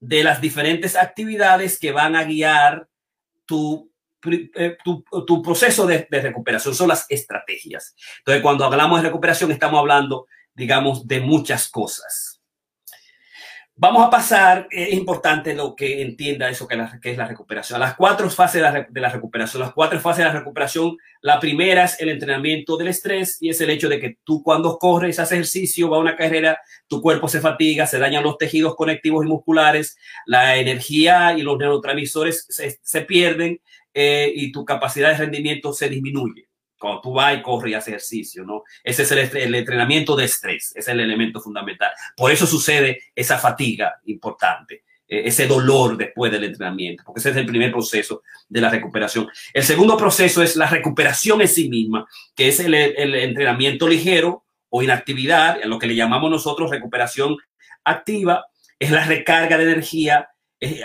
de 0.01 0.25
las 0.25 0.41
diferentes 0.41 0.97
actividades 0.97 1.79
que 1.79 1.93
van 1.93 2.17
a 2.17 2.25
guiar 2.25 2.89
tu, 3.47 3.93
eh, 4.25 4.77
tu, 4.85 5.05
tu 5.27 5.43
proceso 5.43 5.87
de, 5.87 6.07
de 6.11 6.21
recuperación. 6.21 6.75
Son 6.75 6.89
las 6.89 7.07
estrategias. 7.09 7.95
Entonces, 8.19 8.43
cuando 8.43 8.65
hablamos 8.65 9.01
de 9.01 9.09
recuperación, 9.09 9.53
estamos 9.53 9.79
hablando, 9.79 10.27
digamos, 10.53 11.07
de 11.07 11.21
muchas 11.21 11.69
cosas. 11.69 12.36
Vamos 13.79 14.07
a 14.07 14.09
pasar, 14.09 14.69
es 14.71 14.95
importante 14.95 15.55
lo 15.55 15.77
que 15.77 16.01
entienda 16.01 16.49
eso 16.49 16.67
que, 16.67 16.79
es 17.03 17.19
la 17.19 17.29
recuperación. 17.29 17.79
las 17.79 17.95
cuatro 17.95 18.31
fases 18.31 18.55
de 18.55 19.01
la, 19.03 19.11
recuperación, 19.11 19.61
las 19.61 19.75
cuatro 19.75 20.01
fases 20.01 20.25
de 20.25 20.31
la 20.33 20.39
recuperación, 20.39 20.97
la 21.21 21.39
primera 21.39 21.85
es 21.85 22.01
el 22.01 22.09
entrenamiento 22.09 22.79
del 22.79 22.89
estrés 22.89 23.37
y 23.39 23.51
es 23.51 23.61
el 23.61 23.69
hecho 23.69 23.91
de 23.91 24.01
que 24.01 24.17
tú 24.25 24.43
cuando 24.43 24.79
corres, 24.79 25.19
haces 25.19 25.33
ejercicio, 25.33 25.91
va 25.91 25.99
a 25.99 26.01
una 26.01 26.17
carrera, 26.17 26.59
tu 26.87 27.03
cuerpo 27.03 27.29
se 27.29 27.43
fatiga, 27.43 27.87
se 27.87 27.99
dañan 27.99 28.25
los 28.25 28.39
tejidos 28.39 28.75
conectivos 28.77 29.27
y 29.27 29.29
musculares, 29.29 29.99
la 30.25 30.57
energía 30.57 31.37
y 31.37 31.43
los 31.43 31.59
neurotransmisores 31.59 32.47
se, 32.49 33.01
pierden 33.03 33.61
eh, 33.93 34.33
y 34.35 34.53
tu 34.53 34.65
capacidad 34.65 35.11
de 35.11 35.19
rendimiento 35.19 35.75
se 35.75 35.91
disminuye 35.91 36.49
cuando 36.79 37.01
tú 37.01 37.13
vas 37.13 37.37
y 37.37 37.43
corres 37.43 37.73
y 37.73 37.75
haces 37.75 37.89
ejercicio, 37.89 38.45
¿no? 38.45 38.63
Ese 38.85 39.03
es 39.03 39.13
el, 39.13 39.55
entrenamiento 39.55 40.15
de 40.15 40.25
estrés, 40.25 40.73
es 40.77 40.89
el 40.89 41.01
elemento 41.01 41.41
fundamental. 41.41 41.91
Por 42.17 42.31
eso 42.31 42.47
sucede 42.47 43.03
esa 43.15 43.39
fatiga 43.39 44.01
importante, 44.07 44.85
eh, 45.09 45.23
ese 45.25 45.47
dolor 45.47 45.97
después 45.97 46.31
del 46.31 46.45
entrenamiento, 46.45 47.03
porque 47.05 47.21
ese 47.21 47.31
es 47.31 47.37
el 47.37 47.47
primer 47.47 47.73
proceso 47.73 48.23
de 48.49 48.61
la 48.61 48.71
recuperación. 48.71 49.29
El 49.53 49.63
segundo 49.63 49.97
proceso 49.97 50.43
es 50.43 50.57
la 50.57 50.67
recuperación 50.67 51.41
en 51.41 51.49
sí 51.49 51.69
misma, 51.69 52.07
que 52.35 52.49
es 52.49 52.61
el, 52.61 52.75
entrenamiento 52.75 53.89
ligero 53.89 54.45
o 54.69 54.83
inactividad, 54.83 55.63
lo 55.65 55.79
que 55.79 55.87
le 55.87 55.95
llamamos 55.95 56.31
nosotros 56.31 56.71
recuperación 56.71 57.37
activa, 57.85 58.47
es 58.79 58.91
la 58.91 59.05
recarga 59.05 59.57
de 59.57 59.65
energía 59.65 60.29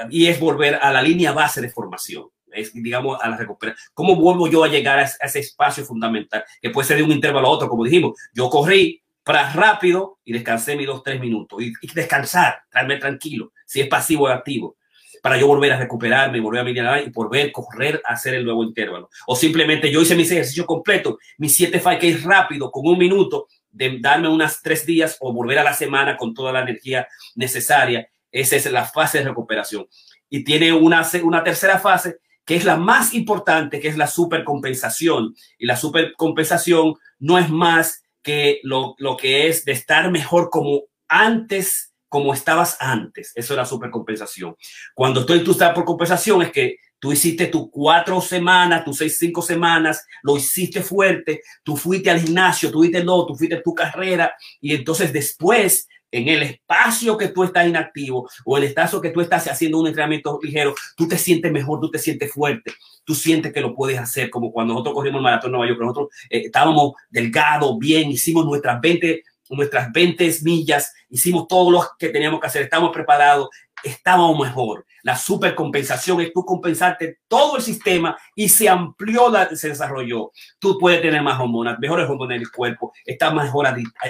y 0.09 0.27
es 0.27 0.39
volver 0.39 0.75
a 0.75 0.91
la 0.91 1.01
línea 1.01 1.33
base 1.33 1.59
de 1.59 1.69
formación 1.69 2.29
es, 2.53 2.73
digamos, 2.73 3.17
a 3.21 3.29
la 3.29 3.37
recuperación. 3.37 3.91
¿Cómo 3.93 4.15
vuelvo 4.15 4.47
yo 4.47 4.63
a 4.63 4.67
llegar 4.67 4.99
a, 4.99 5.03
ese 5.03 5.39
espacio 5.39 5.85
fundamental? 5.85 6.43
Que 6.61 6.69
puede 6.69 6.87
ser 6.87 6.97
de 6.97 7.03
un 7.03 7.11
intervalo 7.11 7.47
a 7.47 7.51
otro, 7.51 7.67
como 7.67 7.83
dijimos. 7.83 8.17
Yo 8.33 8.49
corrí 8.49 9.01
para 9.23 9.51
rápido 9.53 10.19
y 10.23 10.33
descansé 10.33 10.75
mis 10.75 10.87
dos, 10.87 11.03
tres 11.03 11.19
minutos. 11.19 11.61
Y, 11.61 11.73
descansar, 11.93 12.63
traerme 12.69 12.97
tranquilo, 12.97 13.53
si 13.65 13.81
es 13.81 13.87
pasivo 13.87 14.25
o 14.25 14.27
activo, 14.27 14.77
para 15.21 15.37
yo 15.37 15.47
volver 15.47 15.71
a 15.73 15.77
recuperarme, 15.77 16.39
volver 16.39 16.61
a 16.61 16.63
mirar 16.63 17.03
y 17.05 17.09
volver 17.11 17.51
correr 17.51 18.01
a 18.05 18.13
hacer 18.13 18.33
el 18.33 18.43
nuevo 18.43 18.63
intervalo. 18.63 19.09
O 19.27 19.35
simplemente 19.35 19.91
yo 19.91 20.01
hice 20.01 20.15
mis 20.15 20.31
ejercicios 20.31 20.65
completos, 20.65 21.17
mis 21.37 21.55
siete 21.55 21.81
5K 21.81 22.23
rápido, 22.23 22.71
con 22.71 22.87
un 22.87 22.97
minuto, 22.97 23.47
de 23.69 23.99
darme 23.99 24.27
unas 24.27 24.61
tres 24.61 24.85
días 24.85 25.17
o 25.19 25.31
volver 25.31 25.59
a 25.59 25.63
la 25.63 25.73
semana 25.73 26.17
con 26.17 26.33
toda 26.33 26.51
la 26.51 26.61
energía 26.61 27.07
necesaria. 27.35 28.09
Esa 28.31 28.55
es 28.55 28.71
la 28.71 28.85
fase 28.85 29.19
de 29.19 29.25
recuperación. 29.25 29.87
Y 30.29 30.43
tiene 30.43 30.73
una, 30.73 31.07
una 31.23 31.43
tercera 31.43 31.77
fase 31.77 32.17
que 32.45 32.55
es 32.55 32.65
la 32.65 32.77
más 32.77 33.13
importante, 33.13 33.79
que 33.79 33.87
es 33.87 33.97
la 33.97 34.07
supercompensación. 34.07 35.35
Y 35.57 35.65
la 35.65 35.77
supercompensación 35.77 36.95
no 37.19 37.37
es 37.37 37.49
más 37.49 38.03
que 38.23 38.59
lo, 38.63 38.95
que 39.19 39.47
es 39.47 39.65
de 39.65 39.71
estar 39.71 40.11
mejor 40.11 40.49
como 40.49 40.83
antes, 41.07 41.93
como 42.07 42.33
estabas 42.33 42.77
antes. 42.79 43.31
Eso 43.35 43.53
es 43.53 43.57
la 43.57 43.65
supercompensación. 43.65 44.55
Cuando 44.93 45.21
estoy 45.21 45.43
tú 45.43 45.51
estás 45.51 45.73
por 45.73 45.85
compensación 45.85 46.41
es 46.41 46.51
que 46.51 46.77
tú 46.99 47.11
hiciste 47.11 47.47
tus 47.47 47.69
cuatro 47.71 48.21
semanas, 48.21 48.85
tus 48.85 48.97
seis, 48.97 49.17
cinco 49.17 49.41
semanas, 49.41 50.05
lo 50.21 50.37
hiciste 50.37 50.81
fuerte, 50.81 51.41
tú 51.63 51.75
fuiste 51.75 52.11
al 52.11 52.21
gimnasio, 52.21 52.71
tú 52.71 52.79
fuiste 52.79 53.03
no, 53.03 53.25
tú 53.25 53.35
fuiste 53.35 53.61
tu 53.61 53.73
carrera 53.73 54.33
y 54.59 54.75
entonces 54.75 55.11
después 55.11 55.87
en 56.11 56.27
el 56.27 56.43
espacio 56.43 57.17
que 57.17 57.29
tú 57.29 57.43
estás 57.43 57.67
inactivo 57.67 58.29
o 58.45 58.57
el 58.57 58.65
espacio 58.65 59.01
que 59.01 59.09
tú 59.09 59.21
estás 59.21 59.47
haciendo 59.47 59.79
un 59.79 59.87
entrenamiento 59.87 60.39
ligero, 60.41 60.75
tú 60.95 61.07
te 61.07 61.17
sientes 61.17 61.51
mejor, 61.51 61.79
tú 61.79 61.89
te 61.89 61.99
sientes 61.99 62.31
fuerte, 62.31 62.73
tú 63.05 63.15
sientes 63.15 63.53
que 63.53 63.61
lo 63.61 63.73
puedes 63.73 63.97
hacer, 63.97 64.29
como 64.29 64.51
cuando 64.51 64.73
nosotros 64.73 64.95
corrimos 64.95 65.19
el 65.19 65.23
maratón 65.23 65.51
de 65.51 65.57
Nueva 65.57 65.71
York, 65.71 65.81
nosotros 65.81 66.09
eh, 66.29 66.43
estábamos 66.45 66.93
delgados, 67.09 67.77
bien, 67.79 68.11
hicimos 68.11 68.45
nuestras 68.45 68.79
20, 68.81 69.23
nuestras 69.49 69.91
20 69.91 70.31
millas, 70.43 70.93
hicimos 71.09 71.47
todo 71.47 71.71
lo 71.71 71.87
que 71.97 72.09
teníamos 72.09 72.39
que 72.39 72.47
hacer, 72.47 72.63
estamos 72.63 72.91
preparados, 72.91 73.49
estábamos 73.83 74.39
mejor. 74.39 74.85
La 75.03 75.17
supercompensación 75.17 76.21
es 76.21 76.31
tú 76.31 76.45
compensarte 76.45 77.19
todo 77.27 77.57
el 77.57 77.63
sistema 77.63 78.17
y 78.35 78.49
se 78.49 78.69
amplió, 78.69 79.29
la, 79.29 79.55
se 79.55 79.69
desarrolló. 79.69 80.31
Tú 80.59 80.77
puedes 80.77 81.01
tener 81.01 81.21
más 81.21 81.39
hormonas, 81.39 81.79
mejores 81.79 82.09
hormonas 82.09 82.35
en 82.35 82.41
el 82.41 82.51
cuerpo, 82.51 82.93
estás 83.05 83.33
mejor 83.33 83.67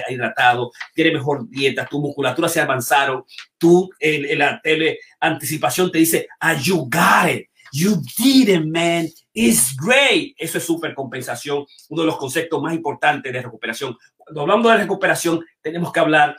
hidratado, 0.08 0.70
tienes 0.94 1.14
mejor 1.14 1.48
dieta, 1.48 1.86
tu 1.86 2.00
musculatura 2.00 2.48
se 2.48 2.60
avanzaron, 2.60 3.24
tú 3.58 3.90
en, 3.98 4.38
la 4.38 4.60
tele 4.60 4.98
anticipación 5.20 5.90
te 5.90 5.98
dice, 5.98 6.28
ah, 6.40 6.54
you 6.54 6.88
got 6.90 7.30
it. 7.30 7.48
You 7.74 8.02
did 8.18 8.50
it, 8.50 8.66
man. 8.66 9.08
It's 9.32 9.74
great. 9.74 10.34
Eso 10.36 10.58
es 10.58 10.64
supercompensación, 10.64 11.64
uno 11.88 12.02
de 12.02 12.06
los 12.06 12.18
conceptos 12.18 12.60
más 12.60 12.74
importantes 12.74 13.32
de 13.32 13.40
recuperación. 13.40 13.96
Cuando 14.14 14.42
hablamos 14.42 14.70
de 14.70 14.78
recuperación, 14.78 15.42
tenemos 15.62 15.90
que 15.90 16.00
hablar 16.00 16.36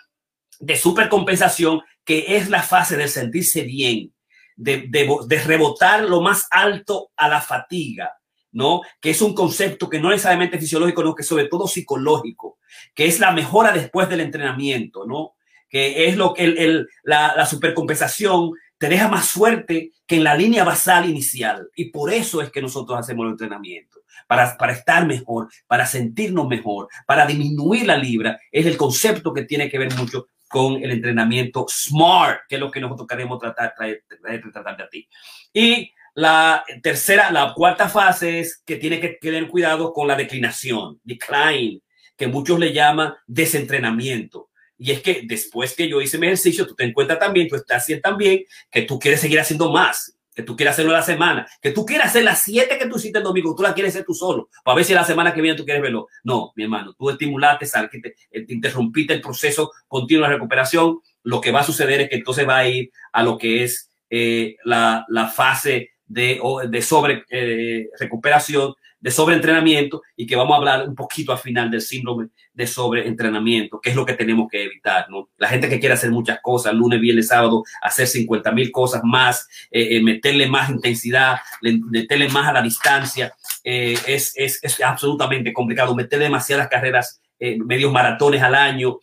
de 0.60 0.76
supercompensación, 0.76 1.82
que 2.04 2.38
es 2.38 2.49
la 2.49 2.62
fase 2.62 2.97
de 2.97 3.08
sentirse 3.08 3.64
bien, 3.64 4.14
de, 4.56 4.88
de, 4.89 5.43
rebotar 5.43 6.04
lo 6.04 6.22
más 6.22 6.47
alto 6.51 7.12
a 7.16 7.28
la 7.28 7.41
fatiga, 7.41 8.14
¿no? 8.51 8.82
Que 9.01 9.12
es 9.12 9.22
un 9.22 9.34
concepto 9.34 9.89
que 9.89 9.99
no 9.99 10.10
necesariamente 10.10 10.60
fisiológico, 10.60 11.04
no, 11.04 11.16
que 11.16 11.24
sobre 11.24 11.47
todo 11.47 11.68
psicológico, 11.68 12.60
que 12.93 13.06
es 13.06 13.20
la 13.20 13.32
mejora 13.32 13.72
después 13.72 14.10
del 14.10 14.22
entrenamiento, 14.22 15.06
¿no? 15.06 15.36
Que 15.70 16.08
es 16.08 16.18
lo 16.18 16.34
que 16.34 16.43
el, 16.43 16.88
la, 17.04 17.34
la 17.36 17.45
supercompensación 17.45 18.51
te 18.78 18.89
deja 18.89 19.08
más 19.08 19.30
fuerte 19.32 19.91
que 20.06 20.18
en 20.18 20.24
la 20.24 20.36
línea 20.36 20.64
basal 20.64 21.10
inicial. 21.10 21.70
Y 21.76 21.86
por 21.86 22.12
eso 22.12 22.41
es 22.41 22.51
que 22.51 22.62
nosotros 22.62 22.99
hacemos 22.99 23.26
el 23.26 23.32
entrenamiento, 23.32 24.01
para, 24.28 24.58
para 24.58 24.74
estar 24.74 25.08
mejor, 25.08 25.47
para 25.68 25.86
sentirnos 25.86 26.47
mejor, 26.47 26.89
para 27.08 27.26
disminuir 27.26 27.88
la 27.88 27.97
libra. 27.97 28.39
Es 28.51 28.66
el 28.66 28.78
concepto 28.78 29.34
que 29.34 29.45
tiene 29.45 29.70
que 29.70 29.80
ver 29.80 29.95
mucho 29.95 30.28
con 30.54 30.84
el 30.84 30.91
entrenamiento 30.91 31.66
SMART, 31.68 32.41
que 32.47 32.56
es 32.58 32.62
lo 32.62 32.70
que 32.70 32.80
nosotros 32.80 33.08
queremos 33.08 33.39
tratar, 33.39 33.74
tratar, 33.74 34.78
de 34.78 34.84
a 34.84 34.88
ti. 34.88 35.10
Y 35.51 35.91
la 36.14 36.64
tercera, 36.84 37.32
la 37.32 37.56
cuarta 37.56 37.89
fase 37.89 38.39
es 38.39 38.62
que 38.64 38.76
tiene 38.76 38.99
que 38.99 39.18
tener 39.20 39.47
cuidado 39.47 39.91
con 39.91 40.08
la 40.08 40.16
declinación, 40.16 40.99
decline, 41.04 41.82
que 42.16 42.28
muchos 42.28 42.60
le 42.60 42.72
llaman 42.72 43.16
desentrenamiento. 43.26 44.51
Y 44.78 44.91
es 44.91 45.01
que 45.01 45.24
después 45.26 45.74
que 45.76 45.89
yo 45.89 45.99
hice 45.99 46.20
mi 46.20 46.28
ejercicio, 46.28 46.68
tú 46.68 46.76
te 46.76 46.84
encuentras 46.84 47.18
también, 47.18 47.47
tú 47.47 47.56
estás 47.56 47.82
haciendo 47.82 48.04
también 48.04 48.43
que 48.70 48.84
tú 48.84 48.99
quieres 48.99 49.22
seguir 49.22 49.39
haciendo 49.39 49.72
más. 49.72 50.16
Que 50.34 50.43
tú 50.43 50.55
quieres 50.55 50.73
hacerlo 50.73 50.91
la 50.91 51.01
semana, 51.01 51.47
que 51.61 51.71
tú 51.71 51.86
quieras 51.86 52.09
hacer 52.09 52.23
las 52.23 52.41
siete 52.41 52.77
que 52.77 52.88
tú 52.88 52.97
hiciste 52.97 53.19
el 53.19 53.23
domingo, 53.23 53.55
tú 53.55 53.63
la 53.63 53.73
quieres 53.73 53.93
hacer 53.93 54.05
tú 54.05 54.13
solo, 54.13 54.49
para 54.63 54.75
ver 54.75 54.86
si 54.86 54.93
la 54.93 55.03
semana 55.03 55.34
que 55.34 55.41
viene 55.41 55.57
tú 55.57 55.65
quieres 55.65 55.81
verlo. 55.81 56.07
No, 56.23 56.51
mi 56.55 56.63
hermano, 56.63 56.93
tú 56.93 57.09
estimulaste, 57.09 57.67
que 57.91 57.99
te, 57.99 58.15
eh, 58.31 58.45
te, 58.45 58.53
interrumpiste 58.53 59.13
el 59.13 59.21
proceso 59.21 59.71
continuo 59.88 60.27
de 60.27 60.34
recuperación, 60.34 60.99
lo 61.23 61.41
que 61.41 61.51
va 61.51 61.61
a 61.61 61.63
suceder 61.63 62.01
es 62.01 62.09
que 62.09 62.15
entonces 62.15 62.47
va 62.47 62.57
a 62.57 62.67
ir 62.67 62.91
a 63.11 63.23
lo 63.23 63.38
que 63.38 63.63
es 63.63 63.89
eh, 64.09 64.57
la, 64.63 65.05
la, 65.09 65.27
fase 65.27 65.91
de, 66.05 66.39
de 66.67 66.81
sobre 66.81 67.23
eh, 67.29 67.88
recuperación 67.99 68.73
de 69.04 69.12
sobreentrenamiento 69.12 70.01
y 70.16 70.26
que 70.26 70.38
vamos 70.38 70.54
a 70.54 70.58
hablar 70.60 70.88
un 70.88 70.95
poquito 70.95 71.34
al 71.34 71.38
final 71.38 71.70
del 71.70 71.82
síndrome 71.82 72.30
de 72.54 72.66
sobreentrenamiento, 72.66 73.82
que 73.82 73.89
es 73.89 73.97
lo 73.97 74.06
que 74.06 74.14
tenemos 74.14 74.47
que 74.49 74.64
evitar, 74.64 75.10
¿no? 75.10 75.30
La 75.36 75.49
gente 75.49 75.68
que 75.68 75.78
quiere 75.78 75.95
hacer 75.95 76.10
muchas 76.10 76.39
cosas, 76.41 76.74
lunes, 76.74 77.01
viernes, 77.01 77.28
sábado, 77.28 77.64
hacer 77.82 78.08
50 78.08 78.54
mil 78.54 78.72
cosas 78.72 79.01
más, 79.04 79.45
eh, 79.70 79.97
eh, 79.97 80.01
meterle 80.01 80.47
más 80.47 80.70
intensidad, 80.70 81.36
meterle 81.62 82.30
más 82.30 82.47
a 82.47 82.54
la 82.54 82.62
distancia, 82.62 83.34
eh, 83.62 83.97
es, 84.08 84.32
es, 84.38 84.64
es, 84.64 84.82
absolutamente 84.82 85.51
complicado. 85.51 85.93
Meterle 85.93 86.26
demasiadas 86.26 86.70
carreras, 86.70 87.20
medios 87.66 87.91
maratones 87.91 88.41
al 88.41 88.56
año, 88.56 88.99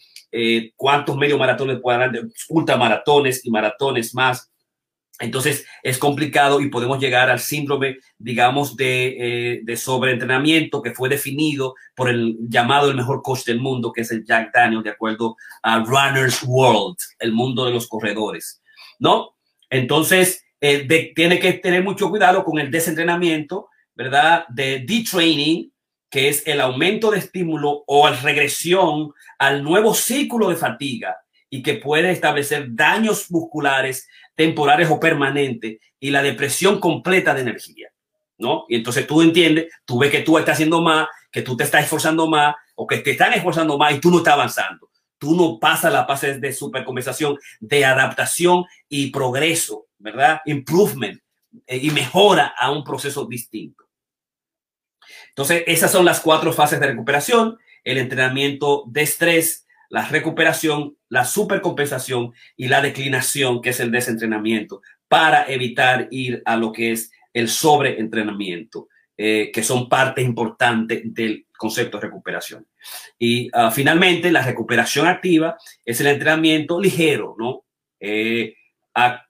cuántos 0.76 1.14
medios 1.14 1.38
maratones 1.38 1.78
haber, 1.84 2.22
ultramaratones 2.48 3.44
y 3.44 3.50
maratones 3.50 4.14
más 4.14 4.50
entonces 5.20 5.66
es 5.82 5.98
complicado 5.98 6.60
y 6.60 6.70
podemos 6.70 6.98
llegar 6.98 7.28
al 7.28 7.38
síndrome, 7.38 7.98
digamos, 8.18 8.74
de, 8.74 9.16
eh, 9.18 9.60
de, 9.62 9.76
sobreentrenamiento 9.76 10.80
que 10.80 10.94
fue 10.94 11.10
definido 11.10 11.74
por 11.94 12.08
el 12.08 12.36
llamado 12.48 12.90
el 12.90 12.96
mejor 12.96 13.20
coach 13.20 13.44
del 13.44 13.60
mundo, 13.60 13.92
que 13.92 14.00
es 14.00 14.10
el 14.10 14.24
Jack 14.24 14.50
Daniel, 14.52 14.82
de 14.82 14.90
acuerdo 14.90 15.36
a 15.62 15.78
Runner's 15.80 16.42
World, 16.42 16.96
el 17.18 17.32
mundo 17.32 17.66
de 17.66 17.72
los 17.72 17.86
corredores, 17.86 18.62
¿no? 18.98 19.36
Entonces, 19.68 20.42
eh, 20.58 21.12
tiene 21.14 21.38
que 21.38 21.52
tener 21.52 21.84
mucho 21.84 22.08
cuidado 22.08 22.42
con 22.42 22.58
el 22.58 22.70
desentrenamiento, 22.70 23.68
¿verdad? 23.94 24.46
De 24.48 24.80
detraining, 24.80 25.70
que 26.08 26.28
es 26.28 26.46
el 26.46 26.62
aumento 26.62 27.10
de 27.10 27.18
estímulo 27.18 27.84
o 27.86 28.08
la 28.08 28.16
regresión 28.16 29.12
al 29.38 29.62
nuevo 29.62 29.94
círculo 29.94 30.48
de 30.48 30.56
fatiga 30.56 31.18
y 31.50 31.62
que 31.62 31.74
puede 31.74 32.10
establecer 32.10 32.68
daños 32.70 33.30
musculares 33.30 34.08
temporales 34.40 34.88
o 34.90 34.98
permanentes 34.98 35.80
y 35.98 36.08
la 36.08 36.22
depresión 36.22 36.80
completa 36.80 37.34
de 37.34 37.42
energía, 37.42 37.90
¿no? 38.38 38.64
Y 38.70 38.76
entonces 38.76 39.06
tú 39.06 39.20
entiendes, 39.20 39.70
tú 39.84 39.98
ves 39.98 40.10
que 40.10 40.20
tú 40.20 40.38
estás 40.38 40.54
haciendo 40.54 40.80
más, 40.80 41.08
que 41.30 41.42
tú 41.42 41.58
te 41.58 41.64
estás 41.64 41.84
esforzando 41.84 42.26
más 42.26 42.54
o 42.74 42.86
que 42.86 42.96
te 43.00 43.10
están 43.10 43.34
esforzando 43.34 43.76
más 43.76 43.92
y 43.92 44.00
tú 44.00 44.10
no 44.10 44.16
estás 44.16 44.32
avanzando. 44.32 44.88
Tú 45.18 45.36
no 45.36 45.58
pasas 45.60 45.92
la 45.92 46.06
fase 46.06 46.38
de 46.38 46.54
supercompensación, 46.54 47.36
de 47.60 47.84
adaptación 47.84 48.64
y 48.88 49.10
progreso, 49.10 49.88
¿verdad? 49.98 50.40
Improvement 50.46 51.20
eh, 51.66 51.76
y 51.76 51.90
mejora 51.90 52.54
a 52.56 52.70
un 52.70 52.82
proceso 52.82 53.26
distinto. 53.26 53.84
Entonces, 55.28 55.64
esas 55.66 55.92
son 55.92 56.06
las 56.06 56.20
cuatro 56.20 56.54
fases 56.54 56.80
de 56.80 56.86
recuperación, 56.86 57.58
el 57.84 57.98
entrenamiento 57.98 58.84
de 58.86 59.02
estrés, 59.02 59.66
la 59.90 60.08
recuperación, 60.08 60.96
la 61.08 61.24
supercompensación 61.24 62.32
y 62.56 62.68
la 62.68 62.80
declinación, 62.80 63.60
que 63.60 63.70
es 63.70 63.80
el 63.80 63.90
desentrenamiento, 63.90 64.80
para 65.08 65.44
evitar 65.50 66.08
ir 66.10 66.42
a 66.46 66.56
lo 66.56 66.72
que 66.72 66.92
es 66.92 67.10
el 67.34 67.48
sobreentrenamiento, 67.48 68.88
eh, 69.16 69.50
que 69.52 69.62
son 69.62 69.88
parte 69.88 70.22
importante 70.22 71.02
del 71.04 71.46
concepto 71.58 71.98
de 71.98 72.06
recuperación. 72.06 72.66
Y 73.18 73.48
uh, 73.48 73.70
finalmente, 73.70 74.32
la 74.32 74.42
recuperación 74.42 75.06
activa 75.06 75.58
es 75.84 76.00
el 76.00 76.06
entrenamiento 76.06 76.80
ligero, 76.80 77.34
¿no? 77.38 77.64
Eh, 77.98 78.54
a, 78.94 79.26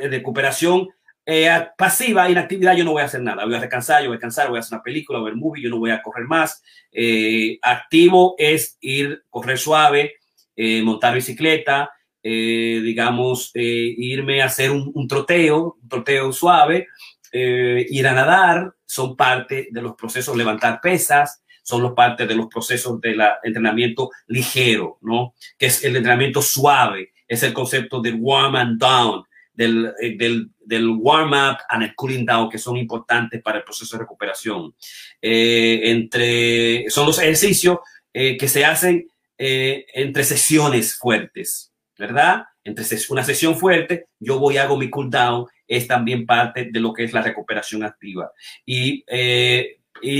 recuperación 0.00 0.88
eh, 1.32 1.68
pasiva, 1.78 2.28
inactividad, 2.28 2.76
yo 2.76 2.84
no 2.84 2.92
voy 2.92 3.02
a 3.02 3.04
hacer 3.04 3.22
nada. 3.22 3.44
Voy 3.44 3.54
a 3.54 3.60
descansar, 3.60 4.02
yo 4.02 4.08
voy 4.08 4.14
a 4.14 4.18
descansar, 4.18 4.48
voy 4.48 4.56
a 4.56 4.60
hacer 4.60 4.74
una 4.74 4.82
película, 4.82 5.20
voy 5.20 5.28
a 5.28 5.32
ver 5.32 5.40
movie, 5.40 5.62
yo 5.62 5.70
no 5.70 5.78
voy 5.78 5.90
a 5.90 6.02
correr 6.02 6.26
más. 6.26 6.62
Eh, 6.90 7.58
activo 7.62 8.34
es 8.36 8.76
ir, 8.80 9.22
correr 9.30 9.56
suave, 9.56 10.14
eh, 10.56 10.82
montar 10.82 11.14
bicicleta, 11.14 11.90
digamos, 12.22 13.50
irme 13.54 14.42
a 14.42 14.46
hacer 14.46 14.70
un, 14.70 15.08
troteo, 15.08 15.78
un 15.80 15.88
troteo 15.88 16.32
suave, 16.32 16.88
ir 17.32 18.06
a 18.06 18.12
nadar, 18.12 18.74
son 18.84 19.16
parte 19.16 19.68
de 19.70 19.80
los 19.80 19.94
procesos, 19.94 20.36
levantar 20.36 20.80
pesas, 20.82 21.42
son 21.62 21.82
los 21.82 21.92
parte 21.92 22.26
de 22.26 22.34
los 22.34 22.48
procesos 22.48 23.00
del 23.00 23.22
entrenamiento 23.42 24.10
ligero, 24.26 24.98
¿no? 25.00 25.34
Que 25.56 25.66
es 25.66 25.82
el 25.84 25.96
entrenamiento 25.96 26.42
suave, 26.42 27.12
es 27.26 27.42
el 27.42 27.54
concepto 27.54 28.02
del 28.02 28.16
warm 28.20 28.56
and 28.56 28.78
down, 28.78 29.24
del, 29.54 30.50
del 30.70 30.88
warm-up 30.88 31.58
and 31.68 31.82
el 31.82 31.94
cooling 31.96 32.24
down, 32.24 32.48
que 32.48 32.56
son 32.56 32.76
importantes 32.76 33.42
para 33.42 33.58
el 33.58 33.64
proceso 33.64 33.96
de 33.96 34.04
recuperación. 34.04 34.72
Eh, 35.20 35.80
entre, 35.90 36.88
son 36.88 37.06
los 37.06 37.18
ejercicios 37.18 37.78
eh, 38.14 38.36
que 38.36 38.46
se 38.46 38.64
hacen 38.64 39.08
eh, 39.36 39.84
entre 39.92 40.22
sesiones 40.22 40.94
fuertes, 40.96 41.72
¿verdad? 41.98 42.44
Entre 42.62 42.84
una 43.08 43.24
sesión 43.24 43.56
fuerte, 43.58 44.06
yo 44.20 44.38
voy 44.38 44.58
hago 44.58 44.76
mi 44.76 44.88
cool 44.88 45.10
down, 45.10 45.46
es 45.66 45.88
también 45.88 46.24
parte 46.24 46.68
de 46.70 46.80
lo 46.80 46.92
que 46.92 47.02
es 47.02 47.12
la 47.12 47.22
recuperación 47.22 47.82
activa. 47.82 48.30
Y 48.64 49.04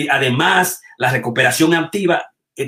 además, 0.08 0.82
la 0.98 1.12
recuperación 1.12 1.74
activa 1.74 2.24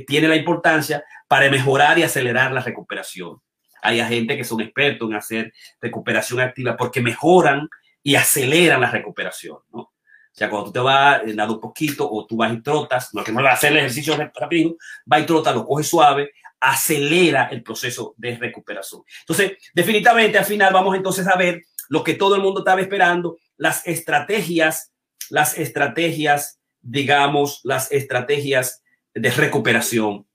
tiene 0.07 0.29
la 0.29 0.37
importancia 0.37 1.03
para 1.27 1.51
mejorar 1.51 1.99
y 1.99 2.05
acelerar 2.05 2.53
la 2.53 2.61
recuperación 2.61 3.41
hay 3.83 4.03
gente 4.05 4.37
que 4.37 4.45
son 4.45 4.61
expertos 4.61 5.11
en 5.11 5.17
hacer 5.17 5.53
recuperación 5.81 6.41
activa 6.41 6.77
porque 6.77 7.03
mejoran 7.03 7.69
y 8.03 8.15
aceleran 8.15 8.81
la 8.81 8.91
recuperación, 8.91 9.59
¿no? 9.73 9.81
O 9.81 10.35
sea, 10.35 10.49
cuando 10.49 10.69
tú 10.69 10.73
te 10.73 10.79
vas, 10.79 11.23
eh, 11.27 11.35
nada 11.35 11.53
un 11.53 11.61
poquito 11.61 12.11
o 12.11 12.27
tú 12.27 12.37
vas 12.37 12.55
y 12.55 12.63
trotas, 12.63 13.13
no 13.13 13.23
que 13.23 13.33
no 13.33 13.47
hacer 13.47 13.73
el 13.73 13.79
ejercicio 13.79 14.17
rápido, 14.35 14.77
va 15.11 15.21
y 15.21 15.27
trota, 15.27 15.53
lo 15.53 15.67
coge 15.67 15.85
suave, 15.85 16.33
acelera 16.59 17.49
el 17.51 17.63
proceso 17.63 18.15
de 18.17 18.37
recuperación. 18.39 19.03
Entonces, 19.21 19.59
definitivamente 19.75 20.39
al 20.39 20.47
final 20.47 20.73
vamos 20.73 20.97
entonces 20.97 21.27
a 21.27 21.37
ver 21.37 21.63
lo 21.91 22.03
que 22.03 22.15
todo 22.15 22.35
el 22.35 22.41
mundo 22.41 22.61
estaba 22.61 22.81
esperando, 22.81 23.37
las 23.59 23.87
estrategias, 23.87 24.93
las 25.29 25.59
estrategias, 25.59 26.61
digamos, 26.81 27.61
las 27.65 27.93
estrategias 27.93 28.83
de 29.13 29.31
recuperación, 29.31 30.27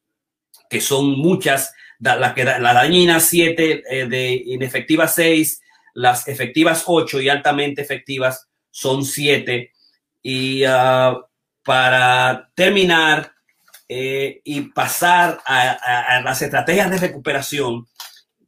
que 0.70 0.80
son 0.80 1.18
muchas 1.18 1.74
la, 2.00 2.34
la 2.60 2.74
dañina 2.74 3.20
7, 3.20 3.84
eh, 3.89 4.06
de 4.08 4.34
inefectiva 4.45 5.08
6, 5.08 5.62
las 5.93 6.28
efectivas 6.28 6.84
8 6.86 7.22
y 7.22 7.30
altamente 7.30 7.82
efectivas 7.82 8.48
son 8.70 9.04
7. 9.04 9.72
Y 10.22 10.64
uh, 10.66 11.24
para 11.64 12.50
terminar 12.54 13.32
eh, 13.89 14.41
y 14.43 14.62
pasar 14.62 15.39
a, 15.45 16.22
las 16.24 16.41
estrategias 16.41 16.91
de 16.91 16.98
recuperación, 16.98 17.88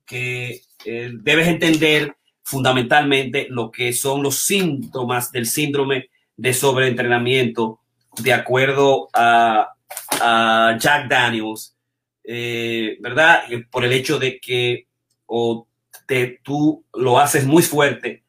que 0.05 0.61
eh, 0.85 1.11
debes 1.13 1.47
entender 1.47 2.15
fundamentalmente 2.43 3.47
lo 3.49 3.71
que 3.71 3.93
son 3.93 4.21
los 4.21 4.43
síntomas 4.43 5.31
del 5.31 5.45
síndrome 5.45 6.09
de 6.35 6.53
sobreentrenamiento, 6.53 7.79
de 8.17 8.33
acuerdo 8.33 9.09
a 9.13 9.73
Jack 10.79 11.07
Daniels 11.07 11.75
eh, 12.31 12.97
¿verdad? 12.99 13.45
Por 13.71 13.83
el 13.83 13.91
hecho 13.91 14.19
de 14.19 14.39
que 14.39 14.85
o 15.25 15.67
te, 16.05 16.39
tú 16.43 16.85
lo 16.93 17.17
haces 17.17 17.43
muy 17.47 17.63
fuerte, 17.63 18.23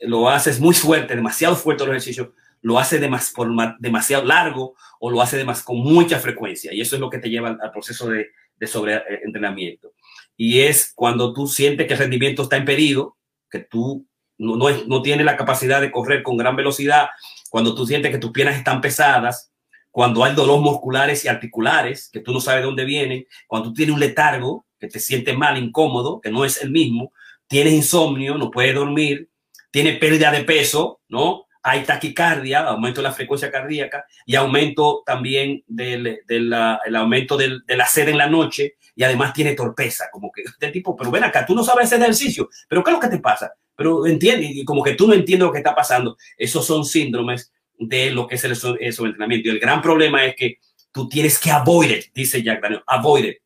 lo 0.00 0.28
haces 0.28 0.60
muy 0.60 0.74
fuerte, 0.74 1.16
demasiado 1.16 1.56
fuerte 1.56 1.84
el 1.84 1.90
ejercicio, 1.90 2.34
lo 2.60 2.78
hace 2.78 2.98
demas, 2.98 3.32
por 3.34 3.48
demasiado 3.78 4.26
largo 4.26 4.76
o 5.00 5.10
lo 5.10 5.22
hace 5.22 5.38
demas, 5.38 5.62
con 5.62 5.78
mucha 5.78 6.18
frecuencia. 6.18 6.74
Y 6.74 6.82
eso 6.82 6.96
es 6.96 7.00
lo 7.00 7.08
que 7.08 7.16
te 7.16 7.30
lleva 7.30 7.48
al 7.48 7.72
proceso 7.72 8.10
de, 8.10 8.26
de 8.56 8.66
sobreentrenamiento. 8.66 9.94
Y 10.36 10.60
es 10.60 10.92
cuando 10.94 11.32
tú 11.32 11.46
sientes 11.46 11.86
que 11.86 11.94
el 11.94 12.00
rendimiento 12.00 12.42
está 12.42 12.58
impedido, 12.58 13.16
que 13.50 13.60
tú 13.60 14.06
no, 14.36 14.56
no, 14.56 14.66
no 14.86 15.00
tienes 15.00 15.24
la 15.24 15.38
capacidad 15.38 15.80
de 15.80 15.90
correr 15.90 16.22
con 16.22 16.36
gran 16.36 16.56
velocidad, 16.56 17.08
cuando 17.48 17.74
tú 17.74 17.86
sientes 17.86 18.10
que 18.10 18.18
tus 18.18 18.32
piernas 18.32 18.58
están 18.58 18.82
pesadas, 18.82 19.50
cuando 19.94 20.24
hay 20.24 20.34
dolores 20.34 20.60
musculares 20.60 21.24
y 21.24 21.28
articulares, 21.28 22.10
que 22.12 22.18
tú 22.18 22.32
no 22.32 22.40
sabes 22.40 22.62
de 22.62 22.66
dónde 22.66 22.84
vienen, 22.84 23.28
cuando 23.46 23.68
tú 23.68 23.74
tienes 23.74 23.94
un 23.94 24.00
letargo, 24.00 24.66
que 24.76 24.88
te 24.88 24.98
sientes 24.98 25.38
mal, 25.38 25.56
incómodo, 25.56 26.20
que 26.20 26.32
no 26.32 26.44
es 26.44 26.60
el 26.62 26.72
mismo, 26.72 27.12
tienes 27.46 27.74
insomnio, 27.74 28.36
no 28.36 28.50
puedes 28.50 28.74
dormir, 28.74 29.28
tienes 29.70 29.96
pérdida 30.00 30.32
de 30.32 30.42
peso, 30.42 31.00
¿no? 31.08 31.46
Hay 31.62 31.84
taquicardia, 31.84 32.66
aumento 32.66 33.02
de 33.02 33.04
la 33.04 33.12
frecuencia 33.12 33.52
cardíaca 33.52 34.04
y 34.26 34.34
aumento 34.34 35.04
también 35.06 35.62
del, 35.68 36.22
del 36.26 36.52
el 36.86 36.96
aumento 36.96 37.36
de 37.36 37.60
la 37.68 37.86
sed 37.86 38.08
en 38.08 38.18
la 38.18 38.28
noche 38.28 38.74
y 38.96 39.04
además 39.04 39.32
tiene 39.32 39.54
torpeza, 39.54 40.06
como 40.10 40.32
que 40.32 40.42
este 40.42 40.72
tipo, 40.72 40.96
pero 40.96 41.12
ven 41.12 41.22
acá, 41.22 41.46
tú 41.46 41.54
no 41.54 41.62
sabes 41.62 41.84
hacer 41.84 42.00
ejercicio, 42.00 42.48
pero 42.68 42.82
¿qué 42.82 42.90
es 42.90 42.94
lo 42.94 43.00
que 43.00 43.16
te 43.16 43.20
pasa? 43.20 43.52
Pero 43.76 44.06
entiende, 44.06 44.44
y 44.44 44.64
como 44.64 44.82
que 44.82 44.94
tú 44.94 45.06
no 45.06 45.14
entiendes 45.14 45.46
lo 45.46 45.52
que 45.52 45.58
está 45.58 45.72
pasando. 45.72 46.16
Esos 46.36 46.66
son 46.66 46.84
síndromes 46.84 47.52
de 47.78 48.10
lo 48.10 48.26
que 48.26 48.36
es 48.36 48.44
el 48.44 48.56
sobreentrenamiento. 48.56 49.48
Y 49.48 49.52
el 49.52 49.60
gran 49.60 49.82
problema 49.82 50.24
es 50.24 50.36
que 50.36 50.58
tú 50.92 51.08
tienes 51.08 51.38
que 51.38 51.50
avoid 51.50 51.90
it, 51.90 52.04
dice 52.14 52.42
Jack 52.42 52.62
Daniel, 52.62 52.82
avoid 52.86 53.24
it, 53.24 53.38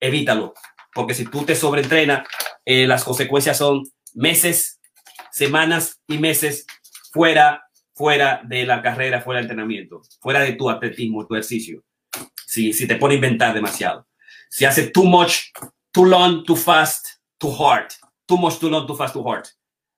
evítalo, 0.00 0.54
porque 0.94 1.14
si 1.14 1.24
tú 1.26 1.44
te 1.44 1.54
sobreentrenas, 1.54 2.26
eh, 2.64 2.86
las 2.86 3.04
consecuencias 3.04 3.58
son 3.58 3.82
meses 4.14 4.80
semanas 5.36 6.00
y 6.08 6.16
meses 6.16 6.66
fuera, 7.12 7.62
fuera 7.94 8.40
de 8.44 8.64
la 8.64 8.80
carrera, 8.80 9.20
fuera 9.20 9.38
del 9.38 9.44
entrenamiento, 9.44 10.00
fuera 10.20 10.40
de 10.40 10.52
tu 10.52 10.70
atletismo, 10.70 11.26
tu 11.26 11.34
ejercicio. 11.34 11.84
Si, 12.46 12.72
si 12.72 12.86
te 12.86 12.96
pone 12.96 13.14
a 13.14 13.16
inventar 13.16 13.52
demasiado. 13.52 14.06
Si 14.48 14.64
hace 14.64 14.88
too 14.88 15.04
much, 15.04 15.52
too 15.92 16.06
long, 16.06 16.44
too 16.44 16.56
fast, 16.56 17.06
too 17.38 17.54
hard. 17.54 17.90
Too 18.24 18.38
much, 18.38 18.58
too 18.58 18.70
long, 18.70 18.86
too 18.86 18.96
fast, 18.96 19.12
too 19.12 19.28
hard. 19.28 19.44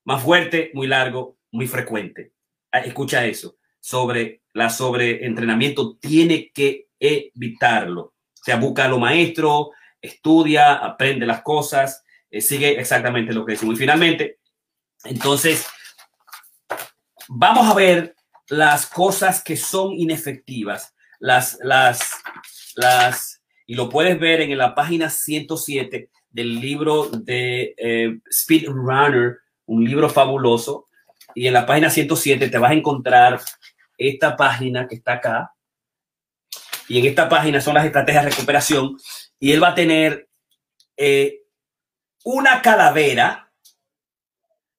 Más 0.05 0.23
fuerte, 0.23 0.73
muy 0.75 0.89
largo, 0.89 1.39
muy 1.53 1.69
frecuente. 1.69 2.33
Ah, 2.73 2.81
escucha 2.81 3.27
eso. 3.27 3.57
Sobre 3.81 4.43
la 4.53 4.71
sobreentrenamiento, 4.71 5.97
tiene 5.97 6.51
que 6.53 6.89
evitarlo. 6.99 8.03
O 8.03 8.45
sea, 8.45 8.57
busca 8.57 8.85
a 8.85 8.89
lo 8.89 8.99
maestro, 8.99 9.71
estudia, 10.01 10.75
aprende 10.75 11.27
las 11.27 11.43
cosas, 11.43 12.05
eh, 12.31 12.41
sigue 12.41 12.79
exactamente 12.81 13.33
lo 13.33 13.45
que 13.45 13.53
decimos. 13.53 13.77
Y 13.77 13.79
finalmente, 13.79 14.39
entonces, 15.05 15.67
vamos 17.29 17.67
a 17.69 17.75
ver 17.75 18.15
las 18.49 18.87
cosas 18.87 19.43
que 19.43 19.57
son 19.57 19.93
inefectivas, 19.93 20.95
las, 21.21 21.59
las, 21.63 22.13
las, 22.77 23.43
y 23.67 23.75
lo 23.75 23.89
puedes 23.89 24.19
ver 24.19 24.41
en 24.41 24.57
la 24.57 24.75
página 24.75 25.11
107 25.11 26.11
del 26.31 26.61
libro 26.61 27.09
de 27.09 27.75
eh, 27.77 28.19
Speed 28.31 28.69
Runner, 28.69 29.39
un 29.67 29.85
libro 29.85 30.09
fabuloso. 30.09 30.87
Y 31.35 31.47
en 31.47 31.53
la 31.53 31.67
página 31.67 31.91
107 31.91 32.49
te 32.49 32.59
vas 32.59 32.71
a 32.71 32.75
encontrar 32.75 33.41
esta 33.97 34.37
página 34.37 34.87
que 34.87 34.97
está 34.97 35.15
acá. 35.15 35.55
Y 36.89 36.99
en 36.99 37.07
esta 37.07 37.29
página 37.29 37.61
son 37.61 37.75
las 37.75 37.85
estrategias 37.85 38.25
de 38.25 38.31
recuperación. 38.31 38.97
Y 39.39 39.53
él 39.53 39.63
va 39.63 39.69
a 39.69 39.75
tener 39.75 40.29
eh, 40.97 41.43
una 42.25 42.63
calavera, 42.63 43.53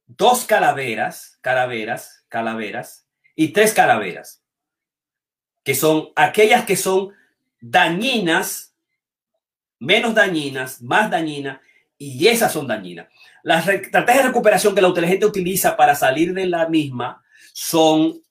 dos 0.05 0.45
calaveras, 0.45 1.37
calaveras, 1.41 2.25
calaveras 2.27 3.07
y 3.35 3.49
tres 3.49 3.73
calaveras, 3.73 4.43
que 5.63 5.75
son 5.75 6.09
aquellas 6.15 6.65
que 6.65 6.75
son 6.75 7.13
dañinas, 7.61 8.75
menos 9.79 10.13
dañinas, 10.13 10.81
más 10.81 11.09
dañinas, 11.09 11.59
y 11.99 12.27
esas 12.27 12.53
son 12.53 12.65
dañinas. 12.65 13.09
Las 13.43 13.67
estrategias 13.67 14.23
de 14.23 14.29
recuperación 14.29 14.73
que 14.73 14.81
la 14.81 14.87
inteligente 14.87 15.25
utiliza 15.25 15.75
para 15.75 15.93
salir 15.93 16.33
de 16.33 16.47
la 16.47 16.67
misma 16.67 17.21
son, 17.53 18.21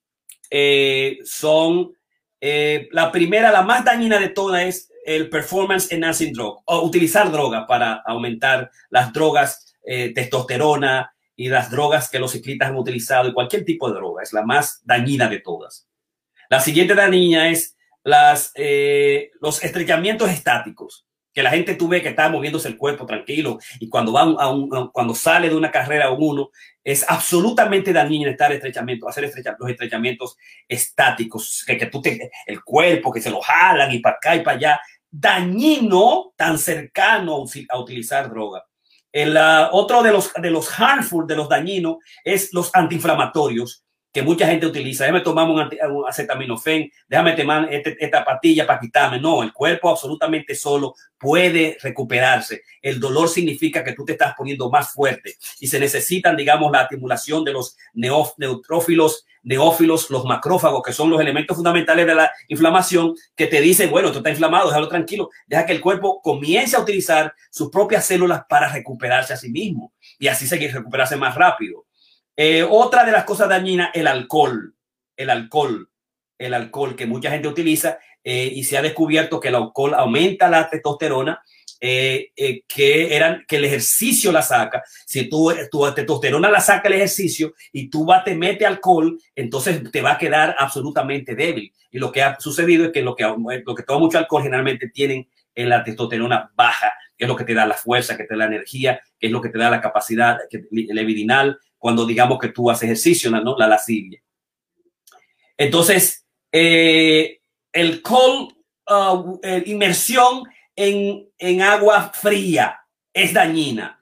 eh, 0.50 1.18
son 1.24 1.92
eh, 2.40 2.88
la 2.92 3.12
primera, 3.12 3.52
la 3.52 3.62
más 3.62 3.84
dañina 3.84 4.18
de 4.18 4.30
todas 4.30 4.62
es 4.62 4.92
el 5.04 5.28
performance 5.28 5.92
enhancing 5.92 6.32
drug, 6.32 6.62
o 6.64 6.80
utilizar 6.80 7.30
drogas 7.30 7.66
para 7.68 8.02
aumentar 8.06 8.70
las 8.90 9.12
drogas, 9.12 9.76
eh, 9.84 10.12
testosterona 10.14 11.14
y 11.36 11.48
las 11.48 11.70
drogas 11.70 12.10
que 12.10 12.18
los 12.18 12.32
ciclistas 12.32 12.70
han 12.70 12.76
utilizado 12.76 13.28
y 13.28 13.34
cualquier 13.34 13.64
tipo 13.64 13.88
de 13.88 13.96
droga, 13.96 14.22
es 14.22 14.32
la 14.32 14.42
más 14.42 14.80
dañina 14.84 15.28
de 15.28 15.40
todas. 15.40 15.88
La 16.48 16.60
siguiente 16.60 16.94
dañina 16.94 17.50
es 17.50 17.76
las, 18.02 18.52
los 19.40 19.62
estrechamientos 19.62 20.30
estáticos 20.30 21.07
que 21.38 21.42
la 21.44 21.50
gente 21.50 21.76
tú 21.76 21.86
ves 21.86 22.02
que 22.02 22.08
está 22.08 22.28
moviéndose 22.28 22.66
el 22.66 22.76
cuerpo 22.76 23.06
tranquilo 23.06 23.60
y 23.78 23.88
cuando 23.88 24.12
va 24.12 24.22
a 24.22 24.50
un, 24.50 24.88
cuando 24.88 25.14
sale 25.14 25.48
de 25.48 25.54
una 25.54 25.70
carrera 25.70 26.06
a 26.06 26.10
uno 26.10 26.50
es 26.82 27.08
absolutamente 27.08 27.92
dañino 27.92 28.28
estar 28.28 28.50
estrechamiento, 28.50 29.08
hacer 29.08 29.30
los 29.56 29.70
estrechamientos 29.70 30.36
estáticos, 30.66 31.62
que, 31.64 31.78
que 31.78 31.86
tú 31.86 32.02
te, 32.02 32.32
el 32.44 32.64
cuerpo 32.64 33.12
que 33.12 33.22
se 33.22 33.30
lo 33.30 33.40
jalan 33.40 33.92
y 33.92 34.00
para 34.00 34.16
acá 34.16 34.34
y 34.34 34.40
para 34.40 34.56
allá, 34.56 34.80
dañino 35.08 36.32
tan 36.34 36.58
cercano 36.58 37.44
a 37.68 37.78
utilizar 37.78 38.28
droga. 38.28 38.64
El 39.12 39.36
uh, 39.36 39.68
otro 39.70 40.02
de 40.02 40.10
los, 40.10 40.32
de 40.42 40.50
los 40.50 40.68
harmful, 40.80 41.24
de 41.24 41.36
los 41.36 41.48
dañinos, 41.48 41.98
es 42.24 42.52
los 42.52 42.74
antiinflamatorios, 42.74 43.84
que 44.18 44.24
mucha 44.24 44.48
gente 44.48 44.66
utiliza. 44.66 45.04
Déjame 45.04 45.20
tomar 45.20 45.48
un, 45.48 46.04
acetaminofén, 46.08 46.90
déjame 47.08 47.34
tomar 47.34 47.72
este, 47.72 47.96
esta 48.00 48.24
patilla 48.24 48.66
para 48.66 48.80
quitarme. 48.80 49.20
No, 49.20 49.44
el 49.44 49.52
cuerpo 49.52 49.90
absolutamente 49.90 50.56
solo 50.56 50.96
puede 51.16 51.78
recuperarse. 51.80 52.62
El 52.82 52.98
dolor 52.98 53.28
significa 53.28 53.84
que 53.84 53.92
tú 53.92 54.04
te 54.04 54.12
estás 54.12 54.34
poniendo 54.36 54.68
más 54.70 54.92
fuerte 54.92 55.36
y 55.60 55.68
se 55.68 55.78
necesitan, 55.78 56.36
digamos, 56.36 56.72
la 56.72 56.82
estimulación 56.82 57.44
de 57.44 57.52
los 57.52 57.76
neutrófilos, 57.94 59.24
neófilos, 59.44 60.10
los 60.10 60.24
macrófagos, 60.24 60.82
que 60.82 60.92
son 60.92 61.10
los 61.10 61.20
elementos 61.20 61.56
fundamentales 61.56 62.04
de 62.04 62.16
la 62.16 62.32
inflamación, 62.48 63.14
que 63.36 63.46
te 63.46 63.60
dicen, 63.60 63.88
bueno, 63.88 64.10
tú 64.10 64.18
estás 64.18 64.32
inflamado, 64.32 64.66
déjalo 64.66 64.88
tranquilo, 64.88 65.30
deja 65.46 65.64
que 65.64 65.74
el 65.74 65.80
cuerpo 65.80 66.20
comience 66.20 66.76
a 66.76 66.80
utilizar 66.80 67.32
sus 67.50 67.70
propias 67.70 68.04
células 68.04 68.42
para 68.48 68.68
recuperarse 68.72 69.32
a 69.32 69.36
sí 69.36 69.48
mismo 69.48 69.92
y 70.18 70.26
así 70.26 70.48
seguir 70.48 70.74
recuperarse 70.74 71.14
más 71.14 71.36
rápido. 71.36 71.87
Eh, 72.40 72.62
otra 72.62 73.04
de 73.04 73.10
las 73.10 73.24
cosas 73.24 73.48
dañinas, 73.48 73.90
el 73.94 74.06
alcohol. 74.06 74.72
El 75.16 75.28
alcohol. 75.28 75.90
El 76.38 76.54
alcohol 76.54 76.94
que 76.94 77.04
mucha 77.04 77.32
gente 77.32 77.48
utiliza 77.48 77.98
eh, 78.22 78.52
y 78.54 78.62
se 78.62 78.78
ha 78.78 78.82
descubierto 78.82 79.40
que 79.40 79.48
el 79.48 79.56
alcohol 79.56 79.94
aumenta 79.94 80.48
la 80.48 80.70
testosterona, 80.70 81.42
eh, 81.80 82.30
que, 82.68 83.16
eran, 83.16 83.44
que 83.48 83.56
el 83.56 83.64
ejercicio 83.64 84.30
la 84.30 84.42
saca. 84.42 84.84
Si 85.04 85.28
tú, 85.28 85.52
tu 85.68 85.92
testosterona 85.92 86.48
la 86.48 86.60
saca 86.60 86.86
el 86.86 86.94
ejercicio 86.94 87.54
y 87.72 87.90
tú 87.90 88.04
vas, 88.04 88.22
te 88.22 88.36
mete 88.36 88.64
alcohol, 88.64 89.20
entonces 89.34 89.90
te 89.90 90.00
va 90.00 90.12
a 90.12 90.18
quedar 90.18 90.54
absolutamente 90.60 91.34
débil. 91.34 91.72
Y 91.90 91.98
lo 91.98 92.12
que 92.12 92.22
ha 92.22 92.38
sucedido 92.38 92.84
es 92.84 92.92
que 92.92 93.02
lo 93.02 93.16
que, 93.16 93.24
lo 93.24 93.74
que 93.74 93.82
toma 93.82 93.98
mucho 93.98 94.16
alcohol 94.16 94.44
generalmente 94.44 94.90
tienen 94.90 95.28
en 95.56 95.68
la 95.68 95.82
testosterona 95.82 96.52
baja, 96.54 96.92
que 97.16 97.24
es 97.24 97.28
lo 97.28 97.34
que 97.34 97.42
te 97.42 97.52
da 97.52 97.66
la 97.66 97.74
fuerza, 97.74 98.16
que 98.16 98.22
te 98.22 98.34
da 98.34 98.38
la 98.38 98.46
energía, 98.46 99.00
que 99.18 99.26
es 99.26 99.32
lo 99.32 99.40
que 99.40 99.48
te 99.48 99.58
da 99.58 99.68
la 99.70 99.80
capacidad 99.80 100.38
que, 100.48 100.68
levidinal, 100.70 101.58
cuando 101.78 102.04
digamos 102.04 102.38
que 102.38 102.48
tú 102.48 102.70
haces 102.70 102.84
ejercicio, 102.84 103.30
¿no? 103.30 103.56
La 103.56 103.68
lascivia. 103.68 104.20
Entonces, 105.56 106.26
eh, 106.52 107.40
el 107.72 108.02
cold, 108.02 108.52
uh, 108.88 109.40
inmersión 109.66 110.44
en, 110.74 111.28
en, 111.38 111.62
agua 111.62 112.12
fría 112.14 112.80
es 113.12 113.32
dañina. 113.32 114.00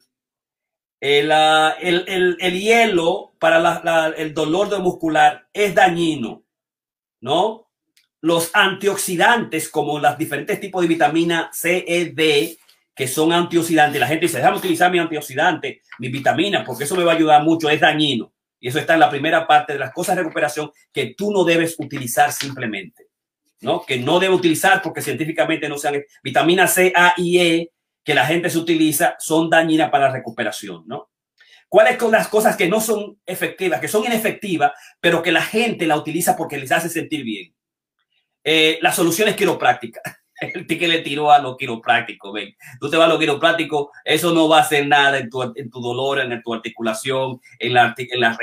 El, 1.00 1.30
uh, 1.30 1.72
el, 1.80 2.04
el, 2.08 2.36
el 2.40 2.60
hielo 2.60 3.34
para 3.38 3.58
la, 3.58 4.14
el 4.16 4.34
dolor 4.34 4.78
muscular 4.80 5.48
es 5.52 5.74
dañino, 5.74 6.44
¿no? 7.20 7.70
Los 8.20 8.50
antioxidantes, 8.54 9.68
como 9.68 9.98
los 9.98 10.18
diferentes 10.18 10.58
tipos 10.58 10.82
de 10.82 10.88
vitamina 10.88 11.50
C, 11.52 11.84
E, 11.86 12.06
D, 12.06 12.58
que 12.96 13.06
son 13.06 13.30
antioxidantes. 13.30 14.00
La 14.00 14.06
gente 14.08 14.24
dice, 14.24 14.38
déjame 14.38 14.56
utilizar 14.56 14.90
mi 14.90 14.98
antioxidante, 14.98 15.82
mi 15.98 16.08
vitamina, 16.08 16.64
porque 16.64 16.84
eso 16.84 16.96
me 16.96 17.04
va 17.04 17.12
a 17.12 17.14
ayudar 17.14 17.42
mucho, 17.42 17.68
es 17.68 17.78
dañino. 17.78 18.32
Y 18.58 18.68
eso 18.68 18.78
está 18.78 18.94
en 18.94 19.00
la 19.00 19.10
primera 19.10 19.46
parte 19.46 19.74
de 19.74 19.78
las 19.78 19.92
cosas 19.92 20.16
de 20.16 20.22
recuperación 20.22 20.70
que 20.92 21.14
tú 21.14 21.30
no 21.30 21.44
debes 21.44 21.76
utilizar 21.78 22.32
simplemente, 22.32 23.08
¿no? 23.60 23.84
Que 23.84 23.98
no 23.98 24.18
debe 24.18 24.34
utilizar 24.34 24.80
porque 24.80 25.02
científicamente 25.02 25.68
no 25.68 25.76
sean 25.76 26.02
vitamina 26.22 26.66
C, 26.66 26.90
A 26.96 27.12
y 27.18 27.38
E 27.38 27.72
que 28.02 28.14
la 28.14 28.24
gente 28.24 28.48
se 28.48 28.58
utiliza 28.58 29.14
son 29.18 29.50
dañinas 29.50 29.90
para 29.90 30.06
la 30.06 30.14
recuperación, 30.14 30.84
¿no? 30.86 31.10
¿Cuáles 31.68 31.98
son 31.98 32.12
las 32.12 32.28
cosas 32.28 32.56
que 32.56 32.68
no 32.68 32.80
son 32.80 33.20
efectivas, 33.26 33.78
que 33.78 33.88
son 33.88 34.06
inefectivas, 34.06 34.72
pero 35.00 35.22
que 35.22 35.32
la 35.32 35.42
gente 35.42 35.84
la 35.86 35.96
utiliza 35.98 36.34
porque 36.34 36.56
les 36.56 36.72
hace 36.72 36.88
sentir 36.88 37.24
bien? 37.24 37.54
Eh, 38.42 38.78
las 38.80 38.96
soluciones 38.96 39.36
quiroprácticas 39.36 40.02
el 40.40 40.66
que 40.66 40.88
le 40.88 41.00
tiró 41.00 41.32
a 41.32 41.38
lo 41.38 41.56
quiropráctico. 41.56 42.34
Tú 42.80 42.90
te 42.90 42.96
vas 42.96 43.06
a 43.06 43.12
lo 43.12 43.18
quiropráctico, 43.18 43.90
eso 44.04 44.32
no 44.32 44.48
va 44.48 44.58
a 44.58 44.62
hacer 44.62 44.86
nada 44.86 45.18
en 45.18 45.30
tu, 45.30 45.42
en 45.42 45.70
tu 45.70 45.80
dolor, 45.80 46.20
en 46.20 46.42
tu 46.42 46.54
articulación, 46.54 47.40
en 47.58 47.74
la, 47.74 47.94
en 47.96 48.20
la, 48.20 48.36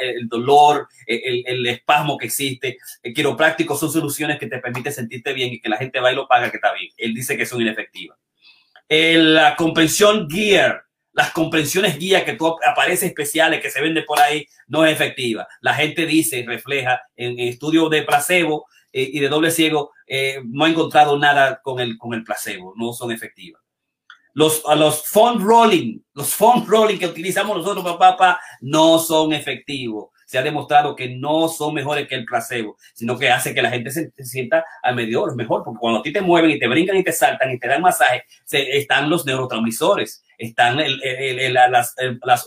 el 0.00 0.28
dolor, 0.28 0.88
el, 1.06 1.44
el, 1.46 1.66
espasmo 1.66 2.16
que 2.16 2.26
existe. 2.26 2.78
El 3.02 3.12
quiropráctico 3.12 3.76
son 3.76 3.92
soluciones 3.92 4.38
que 4.38 4.46
te 4.46 4.58
permiten 4.58 4.92
sentirte 4.92 5.32
bien 5.32 5.52
y 5.52 5.60
que 5.60 5.68
la 5.68 5.76
gente 5.76 6.00
va 6.00 6.12
y 6.12 6.14
lo 6.14 6.26
paga 6.26 6.50
que 6.50 6.56
está 6.56 6.72
bien. 6.72 6.90
Él 6.96 7.14
dice 7.14 7.36
que 7.36 7.46
son 7.46 7.60
inefectivas. 7.60 8.18
la 8.88 9.56
comprensión 9.56 10.28
gear, 10.30 10.86
las 11.16 11.30
comprensiones 11.30 11.98
guía 11.98 12.26
que 12.26 12.34
tú 12.34 12.54
aparece 12.62 13.06
especiales 13.06 13.62
que 13.62 13.70
se 13.70 13.80
venden 13.80 14.04
por 14.04 14.20
ahí 14.20 14.46
no 14.68 14.84
es 14.84 14.92
efectiva. 14.92 15.48
La 15.62 15.72
gente 15.72 16.04
dice, 16.04 16.44
refleja 16.46 17.00
en 17.16 17.38
estudios 17.40 17.88
de 17.90 18.02
placebo 18.02 18.66
eh, 18.92 19.10
y 19.12 19.20
de 19.20 19.28
doble 19.28 19.50
ciego, 19.50 19.92
eh, 20.06 20.40
no 20.44 20.64
ha 20.64 20.68
encontrado 20.68 21.18
nada 21.18 21.60
con 21.62 21.80
el, 21.80 21.98
con 21.98 22.14
el 22.14 22.24
placebo, 22.24 22.74
no 22.76 22.92
son 22.92 23.10
efectivas. 23.10 23.62
Los, 24.32 24.62
a 24.66 24.74
los 24.74 25.08
foam 25.08 25.42
rolling, 25.42 26.00
los 26.12 26.34
foam 26.34 26.66
rolling 26.66 26.98
que 26.98 27.06
utilizamos 27.06 27.56
nosotros, 27.56 27.84
papá, 27.98 28.38
no 28.60 28.98
son 28.98 29.32
efectivos. 29.32 30.10
Se 30.26 30.36
ha 30.36 30.42
demostrado 30.42 30.94
que 30.94 31.08
no 31.08 31.48
son 31.48 31.72
mejores 31.72 32.06
que 32.06 32.16
el 32.16 32.24
placebo, 32.24 32.76
sino 32.94 33.18
que 33.18 33.30
hace 33.30 33.54
que 33.54 33.62
la 33.62 33.70
gente 33.70 33.90
se, 33.90 34.12
sienta 34.24 34.64
al 34.82 34.94
medio 34.94 35.24
mejor, 35.34 35.62
porque 35.64 35.78
cuando 35.80 36.00
a 36.00 36.02
ti 36.02 36.12
te 36.12 36.20
mueven 36.20 36.50
y 36.50 36.58
te 36.58 36.68
brincan 36.68 36.96
y 36.96 37.04
te 37.04 37.12
saltan 37.12 37.50
y 37.50 37.58
te 37.58 37.66
dan 37.66 37.80
masaje, 37.80 38.24
se, 38.44 38.76
están 38.76 39.08
los 39.08 39.24
neurotransmisores, 39.24 40.22
están 40.36 40.80
el, 40.80 41.00
las, 41.54 41.70
las, 41.70 41.94
las, 42.22 42.46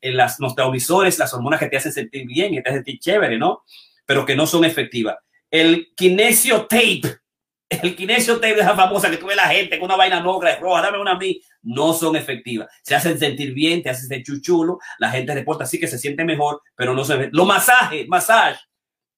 las, 0.00 0.38
los 0.38 1.18
las 1.18 1.34
hormonas 1.34 1.60
que 1.60 1.68
te 1.68 1.76
hacen 1.78 1.92
sentir 1.92 2.26
bien 2.26 2.54
y 2.54 2.62
te 2.62 2.68
hacen 2.68 2.84
sentir 2.84 3.00
chévere, 3.00 3.38
¿no? 3.38 3.64
Pero 4.06 4.24
que 4.24 4.36
no 4.36 4.46
son 4.46 4.64
efectivas 4.64 5.16
el 5.50 5.92
kinesio 5.96 6.66
tape. 6.66 7.02
el 7.68 7.94
kinesio 7.94 8.40
te 8.40 8.50
esa 8.50 8.74
famosa 8.74 9.10
que 9.10 9.18
tú 9.18 9.26
ves 9.26 9.36
la 9.36 9.48
gente 9.48 9.78
con 9.78 9.86
una 9.86 9.96
vaina 9.96 10.20
negra, 10.20 10.58
roja, 10.58 10.82
dame 10.82 10.98
una 10.98 11.12
a 11.12 11.18
mí, 11.18 11.40
no 11.62 11.92
son 11.92 12.16
efectivas. 12.16 12.68
Se 12.82 12.94
hacen 12.94 13.18
sentir 13.18 13.52
bien, 13.52 13.82
te 13.82 13.90
hacen 13.90 14.08
sentir 14.08 14.40
chulo, 14.40 14.78
la 14.98 15.10
gente 15.10 15.34
reporta 15.34 15.64
así 15.64 15.78
que 15.78 15.86
se 15.86 15.98
siente 15.98 16.24
mejor, 16.24 16.62
pero 16.74 16.94
no 16.94 17.04
se. 17.04 17.28
Los 17.32 17.46
masajes, 17.46 18.08
masaje, 18.08 18.58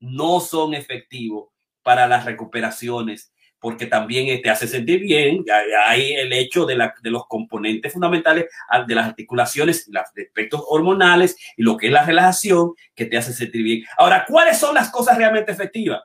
no 0.01 0.41
son 0.41 0.75
efectivos 0.75 1.51
para 1.83 2.09
las 2.09 2.25
recuperaciones 2.25 3.33
porque 3.61 3.87
también 3.87 4.41
te 4.43 4.51
hace 4.51 4.67
sentir 4.67 5.01
bien. 5.01 5.45
Hay 5.87 6.15
el 6.15 6.33
hecho 6.33 6.65
de, 6.65 6.77
la, 6.77 6.95
de 7.03 7.11
los 7.11 7.27
componentes 7.27 7.93
fundamentales 7.93 8.47
de 8.87 8.95
las 8.95 9.07
articulaciones, 9.07 9.87
los 9.89 10.03
aspectos 10.03 10.63
hormonales 10.67 11.37
y 11.57 11.63
lo 11.63 11.77
que 11.77 11.89
es 11.89 11.93
la 11.93 12.05
relajación 12.05 12.73
que 12.95 13.05
te 13.05 13.19
hace 13.19 13.35
sentir 13.35 13.63
bien. 13.63 13.85
Ahora, 13.99 14.25
¿cuáles 14.27 14.59
son 14.59 14.75
las 14.75 14.91
cosas 14.91 15.19
realmente 15.19 15.53
efectivas? 15.53 16.01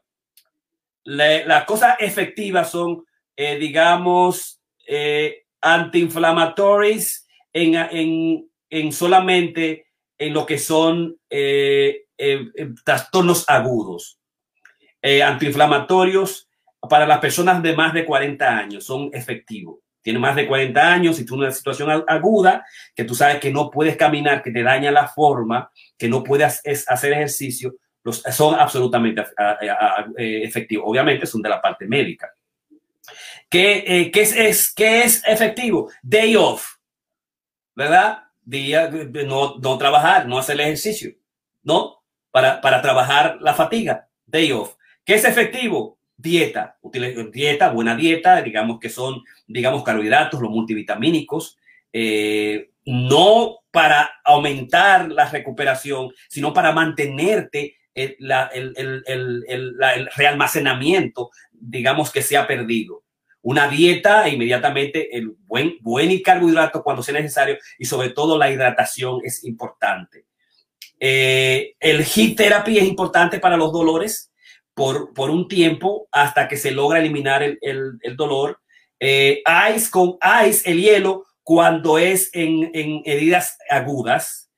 Las 1.06 1.66
cosas 1.66 1.95
efectivas 1.99 2.72
son, 2.72 3.06
eh, 3.36 3.58
digamos, 3.58 4.62
eh, 4.88 5.43
antiinflamatorios 5.62 7.28
en, 7.53 7.76
en, 7.76 8.49
en, 8.70 8.91
solamente 8.91 9.88
en 10.18 10.34
lo 10.34 10.45
que 10.45 10.58
son 10.58 11.18
eh, 11.30 12.06
trastornos 12.84 13.45
agudos. 13.47 14.20
antiinflamatorios 15.24 16.49
para 16.89 17.06
las 17.06 17.20
personas 17.20 17.62
de 17.62 17.76
más 17.76 17.93
de 17.93 18.06
40 18.06 18.58
años 18.58 18.86
son 18.86 19.10
efectivos. 19.14 19.80
Tienes 20.01 20.22
más 20.22 20.36
de 20.36 20.47
40 20.47 20.93
años 20.93 21.20
y 21.20 21.26
tú 21.26 21.36
una 21.36 21.51
situación 21.51 22.03
aguda 22.08 22.64
que 22.95 23.06
tú 23.06 23.16
sabes 23.16 23.39
que 23.39 23.51
no 23.51 23.72
puedes 23.72 23.97
caminar, 23.97 24.43
que 24.43 24.51
te 24.51 24.62
daña 24.62 24.91
la 24.91 25.08
forma, 25.08 25.72
que 25.97 26.08
no 26.08 26.24
puedes 26.24 26.62
hacer 26.88 27.14
ejercicio, 27.14 27.76
son 28.12 28.56
absolutamente 28.56 29.24
eh, 30.18 30.43
efectivos. 30.43 30.86
Obviamente 30.88 31.26
son 31.26 31.41
de 31.41 31.49
la 31.49 31.62
parte 31.62 31.88
médica. 31.88 32.34
¿Qué, 33.49 33.84
eh, 33.88 34.12
¿qué 34.12 34.22
es, 34.22 34.74
qué 34.74 35.03
es 35.03 35.24
efectivo? 35.28 35.89
Day 36.01 36.36
off, 36.36 36.78
¿verdad? 37.76 38.24
Día 38.43 38.89
no, 38.89 39.58
no 39.58 39.78
trabajar, 39.78 40.28
no 40.28 40.38
hacer 40.38 40.60
ejercicio, 40.60 41.14
¿no? 41.64 42.03
Para, 42.32 42.62
para 42.62 42.82
trabajar 42.82 43.38
la 43.41 43.53
fatiga. 43.53 44.08
Day 44.26 44.51
off. 44.51 44.76
¿Qué 45.03 45.16
es 45.16 45.26
efectivo? 45.26 45.95
dieta, 46.18 46.78
dieta, 47.32 47.72
buena 47.72 47.95
dieta, 47.95 48.41
digamos 48.41 48.80
que 48.80 48.89
son, 48.89 49.24
digamos, 49.47 49.84
carbohidratos, 49.84 50.41
los 50.41 50.49
multivitamínicos, 50.49 51.58
eh, 51.91 52.72
no 52.86 53.60
para 53.72 54.10
aumentar 54.24 55.12
la 55.12 55.30
recuperación, 55.30 56.12
sino 56.30 56.53
para 56.53 56.72
mantenerte 56.72 57.76
el, 57.96 59.04
el, 59.08 60.10
realmacenamiento, 60.16 61.32
digamos, 61.52 62.12
que 62.12 62.22
se 62.22 62.38
ha 62.38 62.46
perdido. 62.46 63.04
Una 63.41 63.68
dieta, 63.68 64.28
inmediatamente 64.28 65.16
el 65.18 65.30
buen, 65.46 65.78
buen 65.82 66.20
carbohidrato 66.22 66.84
cuando 66.84 67.04
sea 67.04 67.14
necesario 67.14 67.58
y 67.78 67.86
sobre 67.86 68.10
todo 68.10 68.38
la 68.38 68.52
hidratación 68.52 69.22
es 69.24 69.43
importante. 69.43 70.26
Eh, 71.00 71.76
el 71.80 72.04
heat 72.04 72.36
therapy 72.36 72.78
es 72.78 72.86
importante 72.86 73.39
para 73.39 73.58
los 73.58 73.72
dolores 73.72 74.32
por, 74.74 75.14
por 75.14 75.30
un 75.30 75.48
tiempo 75.48 76.08
hasta 76.12 76.48
que 76.48 76.58
se 76.58 76.72
logra 76.72 77.00
eliminar 77.00 77.43
el, 77.43 77.60
el, 77.62 78.16
dolor. 78.16 78.60
Eh, 79.00 79.43
ice 79.74 79.91
con 79.91 80.18
ice, 80.48 80.70
el 80.70 80.82
hielo, 80.82 81.26
cuando 81.43 81.98
es 81.98 82.30
en, 82.34 82.72
en 82.74 83.02
heridas 83.06 83.58
agudas. 83.70 84.50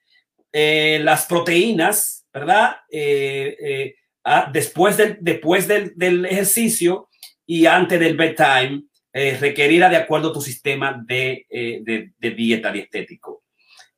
Eh, 0.53 0.99
las 1.03 1.25
proteínas, 1.25 2.16
¿verdad? 2.33 2.77
Eh, 2.91 3.95
ah, 4.23 4.49
después, 4.51 4.97
del, 4.97 5.17
después 5.21 5.67
del, 5.67 5.93
del, 5.95 6.25
ejercicio 6.25 7.09
y 7.45 7.65
antes 7.65 7.99
del 7.99 8.17
bedtime, 8.17 8.83
requerida 9.13 9.89
de 9.89 9.97
acuerdo 9.97 10.29
a 10.29 10.33
tu 10.33 10.41
sistema 10.41 11.01
de, 11.03 11.47
de, 11.49 12.11
de 12.15 12.31
dieta 12.31 12.71
dietético. 12.71 13.43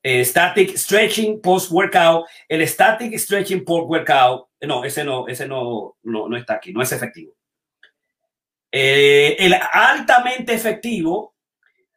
static 0.01 0.77
stretching 0.77 1.41
post 1.41 1.69
workout. 1.71 2.25
El 2.47 2.65
static 2.65 3.17
stretching 3.17 3.65
post 3.65 3.89
workout 3.89 4.49
no, 4.67 4.83
ese 4.83 5.03
no, 5.03 5.27
ese 5.27 5.47
no, 5.47 5.97
no, 6.03 6.35
está 6.37 6.55
aquí, 6.55 6.73
no 6.73 6.81
es 6.81 6.91
efectivo. 6.91 7.33
Eh, 8.71 9.35
el 9.39 9.55
altamente 9.71 10.53
efectivo 10.53 11.35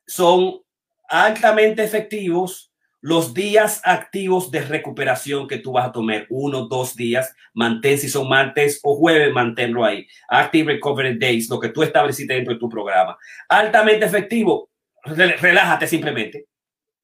son 0.06 0.60
altamente 1.08 1.82
efectivos 1.82 2.71
los 3.02 3.34
días 3.34 3.80
activos 3.84 4.52
de 4.52 4.62
recuperación 4.62 5.48
que 5.48 5.58
tú 5.58 5.72
vas 5.72 5.88
a 5.88 5.92
tomar, 5.92 6.24
uno, 6.30 6.66
dos 6.68 6.94
días, 6.94 7.34
mantén 7.52 7.98
si 7.98 8.08
son 8.08 8.28
martes 8.28 8.78
o 8.84 8.94
jueves, 8.94 9.32
manténlo 9.32 9.84
ahí. 9.84 10.06
Active 10.28 10.74
Recovery 10.74 11.18
Days, 11.18 11.50
lo 11.50 11.58
que 11.58 11.70
tú 11.70 11.82
estableciste 11.82 12.32
dentro 12.32 12.54
de 12.54 12.60
tu 12.60 12.68
programa. 12.68 13.18
Altamente 13.48 14.06
efectivo, 14.06 14.70
relájate 15.04 15.88
simplemente, 15.88 16.46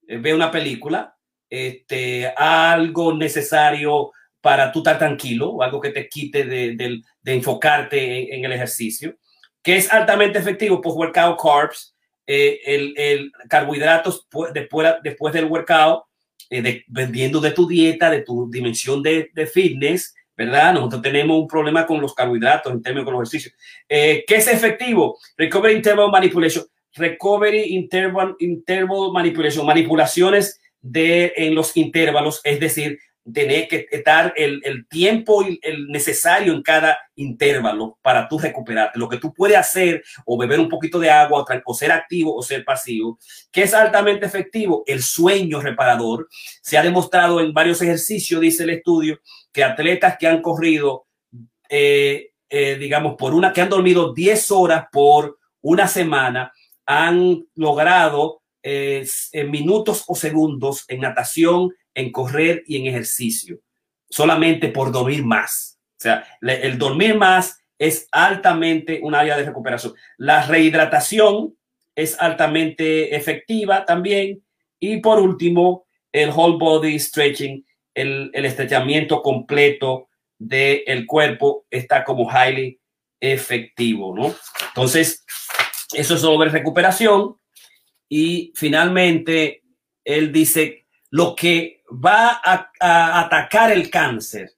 eh, 0.06 0.18
ve 0.18 0.32
una 0.32 0.52
película, 0.52 1.16
este, 1.50 2.32
algo 2.36 3.12
necesario 3.12 4.12
para 4.40 4.70
tú 4.70 4.78
estar 4.78 4.98
tranquilo 4.98 5.62
algo 5.62 5.80
que 5.80 5.90
te 5.90 6.08
quite 6.08 6.44
de, 6.44 7.02
enfocarte 7.24 8.34
en, 8.34 8.44
el 8.44 8.52
ejercicio, 8.52 9.16
que 9.62 9.76
es 9.76 9.92
altamente 9.92 10.38
efectivo, 10.38 10.80
pues 10.80 10.94
workout 10.94 11.40
carbs, 11.42 11.96
eh, 12.30 12.60
el, 12.94 13.32
carbohidratos 13.48 14.28
después, 14.52 14.96
después 15.02 15.32
del 15.32 15.46
workout, 15.46 16.02
eh, 16.50 16.84
dependiendo 16.86 17.40
de 17.40 17.52
tu 17.52 17.66
dieta, 17.66 18.10
de 18.10 18.20
tu 18.20 18.50
dimensión 18.50 19.02
de, 19.02 19.30
fitness, 19.50 20.14
¿verdad? 20.36 20.74
Nosotros 20.74 21.00
tenemos 21.00 21.38
un 21.38 21.48
problema 21.48 21.86
con 21.86 22.02
los 22.02 22.14
carbohidratos 22.14 22.70
en 22.70 22.82
términos 22.82 23.06
con 23.06 23.14
los 23.14 23.22
ejercicios. 23.22 23.54
Eh, 23.88 24.24
¿Qué 24.26 24.36
es 24.36 24.46
efectivo? 24.46 25.18
Recovery 25.38 25.76
Interval 25.76 26.10
Manipulation. 26.10 26.66
Recovery 26.94 27.74
Interval, 27.74 28.36
interval 28.40 29.10
Manipulation. 29.10 29.64
Manipulaciones 29.64 30.60
de, 30.82 31.32
en 31.34 31.54
los 31.54 31.74
intervalos, 31.78 32.42
es 32.44 32.60
decir, 32.60 32.98
tener 33.32 33.68
que 33.68 33.86
estar 33.90 34.32
el, 34.36 34.60
el 34.64 34.86
tiempo 34.88 35.44
el 35.62 35.88
necesario 35.88 36.52
en 36.52 36.62
cada 36.62 36.98
intervalo 37.16 37.98
para 38.02 38.28
tú 38.28 38.38
recuperarte. 38.38 38.98
Lo 38.98 39.08
que 39.08 39.18
tú 39.18 39.32
puedes 39.34 39.56
hacer 39.56 40.02
o 40.24 40.38
beber 40.38 40.60
un 40.60 40.68
poquito 40.68 40.98
de 40.98 41.10
agua 41.10 41.44
o, 41.64 41.74
ser 41.74 41.92
activo 41.92 42.34
o 42.34 42.42
ser 42.42 42.64
pasivo, 42.64 43.18
que 43.50 43.62
es 43.62 43.74
altamente 43.74 44.26
efectivo, 44.26 44.84
el 44.86 45.02
sueño 45.02 45.60
reparador. 45.60 46.28
Se 46.62 46.78
ha 46.78 46.82
demostrado 46.82 47.40
en 47.40 47.52
varios 47.52 47.82
ejercicios, 47.82 48.40
dice 48.40 48.62
el 48.62 48.70
estudio, 48.70 49.20
que 49.52 49.64
atletas 49.64 50.16
que 50.18 50.26
han 50.26 50.40
corrido, 50.40 51.06
eh, 51.68 52.30
eh, 52.48 52.76
digamos, 52.76 53.16
por 53.16 53.34
una, 53.34 53.52
que 53.52 53.60
han 53.60 53.68
dormido 53.68 54.14
10 54.14 54.50
horas 54.52 54.86
por 54.90 55.38
una 55.60 55.88
semana, 55.88 56.52
han 56.86 57.44
logrado 57.54 58.42
eh, 58.62 59.06
en 59.32 59.50
minutos 59.50 60.04
o 60.06 60.14
segundos 60.14 60.84
en 60.88 61.00
natación, 61.00 61.70
en 61.98 62.12
correr 62.12 62.62
y 62.66 62.76
en 62.76 62.86
ejercicio, 62.86 63.60
solamente 64.08 64.68
por 64.68 64.92
dormir 64.92 65.24
más. 65.24 65.80
O 65.98 66.00
sea, 66.00 66.24
el 66.40 66.78
dormir 66.78 67.16
más 67.16 67.60
es 67.76 68.08
altamente 68.12 69.00
un 69.02 69.16
área 69.16 69.36
de 69.36 69.44
recuperación. 69.44 69.94
La 70.16 70.46
rehidratación 70.46 71.56
es 71.96 72.16
altamente 72.20 73.16
efectiva 73.16 73.84
también. 73.84 74.44
Y 74.78 74.98
por 74.98 75.18
último, 75.18 75.86
el 76.12 76.30
whole 76.30 76.56
body 76.56 76.98
stretching, 77.00 77.66
el, 77.94 78.30
estrechamiento 78.32 79.20
completo 79.20 80.08
del 80.38 81.04
cuerpo 81.04 81.66
está 81.68 82.04
como 82.04 82.30
highly 82.30 82.80
efectivo, 83.18 84.14
¿no? 84.14 84.32
Entonces, 84.68 85.24
eso 85.92 86.14
es 86.14 86.20
sobre 86.20 86.50
recuperación. 86.50 87.34
Y 88.08 88.52
finalmente, 88.54 89.64
él 90.04 90.30
dice 90.30 90.86
lo 91.10 91.34
que 91.34 91.77
va 91.90 92.40
a, 92.44 93.20
atacar 93.20 93.72
el 93.72 93.90
cáncer, 93.90 94.52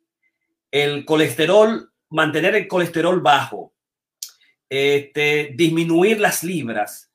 el 0.70 1.04
colesterol, 1.04 1.92
mantener 2.10 2.54
el 2.54 2.68
colesterol 2.68 3.20
bajo, 3.20 3.72
este, 4.68 5.52
disminuir 5.54 6.20
las 6.20 6.42
libras, 6.44 7.10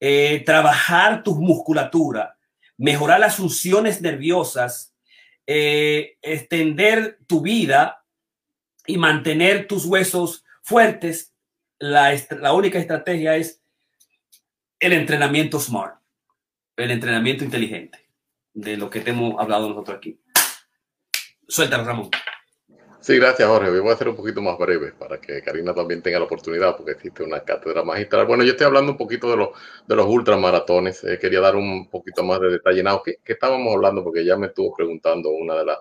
eh, 0.00 0.42
trabajar 0.44 1.22
tu 1.22 1.36
musculatura, 1.36 2.36
mejorar 2.76 3.20
las 3.20 3.36
funciones 3.36 4.00
nerviosas, 4.00 4.94
eh, 5.46 6.16
extender 6.22 7.18
tu 7.26 7.40
vida 7.40 8.04
y 8.86 8.98
mantener 8.98 9.66
tus 9.66 9.84
huesos 9.84 10.44
fuertes, 10.62 11.32
la, 11.78 12.16
la 12.40 12.52
única 12.52 12.78
estrategia 12.78 13.36
es 13.36 13.60
el 14.78 14.92
entrenamiento 14.92 15.58
smart, 15.60 16.00
el 16.76 16.90
entrenamiento 16.90 17.44
inteligente 17.44 18.03
de 18.54 18.76
lo 18.76 18.88
que 18.88 19.00
te 19.00 19.10
hemos 19.10 19.38
hablado 19.38 19.68
nosotros 19.68 19.98
aquí. 19.98 20.18
Suéltalo, 21.46 21.84
Ramón. 21.84 22.10
Sí, 23.00 23.18
gracias, 23.18 23.46
Jorge. 23.46 23.68
Voy 23.80 23.90
a 23.90 23.92
hacer 23.92 24.08
un 24.08 24.16
poquito 24.16 24.40
más 24.40 24.56
breve 24.56 24.92
para 24.92 25.20
que 25.20 25.42
Karina 25.42 25.74
también 25.74 26.00
tenga 26.00 26.18
la 26.18 26.24
oportunidad, 26.24 26.74
porque 26.74 26.92
existe 26.92 27.22
una 27.22 27.40
cátedra 27.40 27.82
magistral. 27.82 28.24
Bueno, 28.24 28.44
yo 28.44 28.52
estoy 28.52 28.66
hablando 28.66 28.92
un 28.92 28.96
poquito 28.96 29.30
de 29.30 29.36
los, 29.36 29.48
de 29.86 29.94
los 29.94 30.06
ultramaratones. 30.06 31.04
Eh, 31.04 31.18
quería 31.18 31.40
dar 31.40 31.54
un 31.54 31.90
poquito 31.90 32.22
más 32.22 32.40
de 32.40 32.48
detalle. 32.48 32.82
¿Qué, 33.04 33.18
¿Qué, 33.22 33.32
estábamos 33.34 33.74
hablando? 33.74 34.02
Porque 34.02 34.24
ya 34.24 34.38
me 34.38 34.46
estuvo 34.46 34.74
preguntando 34.74 35.28
una 35.30 35.54
de, 35.54 35.66
las 35.66 35.80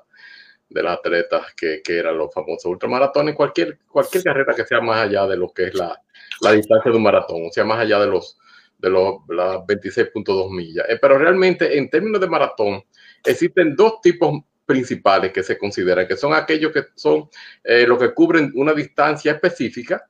de 0.67 0.83
las 0.83 0.97
atletas 0.97 1.53
que, 1.55 1.81
que, 1.81 1.97
eran 1.97 2.17
los 2.17 2.33
famosos 2.33 2.65
ultramaratones. 2.65 3.35
Cualquier, 3.35 3.79
cualquier 3.87 4.23
carrera 4.23 4.53
que 4.53 4.65
sea 4.65 4.81
más 4.81 4.97
allá 5.05 5.25
de 5.25 5.37
lo 5.37 5.53
que 5.53 5.67
es 5.67 5.75
la, 5.75 5.97
la 6.41 6.51
distancia 6.51 6.91
de 6.91 6.97
un 6.97 7.03
maratón, 7.03 7.45
o 7.47 7.51
sea, 7.51 7.63
más 7.63 7.79
allá 7.79 7.99
de 7.99 8.07
los 8.07 8.37
de 8.83 8.89
los, 8.89 9.15
las 9.29 9.59
26.2 9.61 10.51
millas. 10.51 10.85
Eh, 10.89 10.97
pero 11.01 11.17
realmente, 11.17 11.77
en 11.77 11.89
términos 11.89 12.19
de 12.19 12.27
maratón, 12.27 12.83
existen 13.25 13.75
dos 13.75 14.01
tipos 14.01 14.41
principales 14.65 15.31
que 15.31 15.41
se 15.41 15.57
consideran, 15.57 16.05
que 16.05 16.17
son 16.17 16.33
aquellos 16.33 16.73
que 16.73 16.83
son 16.95 17.29
eh, 17.63 17.85
los 17.87 17.97
que 17.97 18.13
cubren 18.13 18.51
una 18.55 18.73
distancia 18.73 19.31
específica 19.31 20.05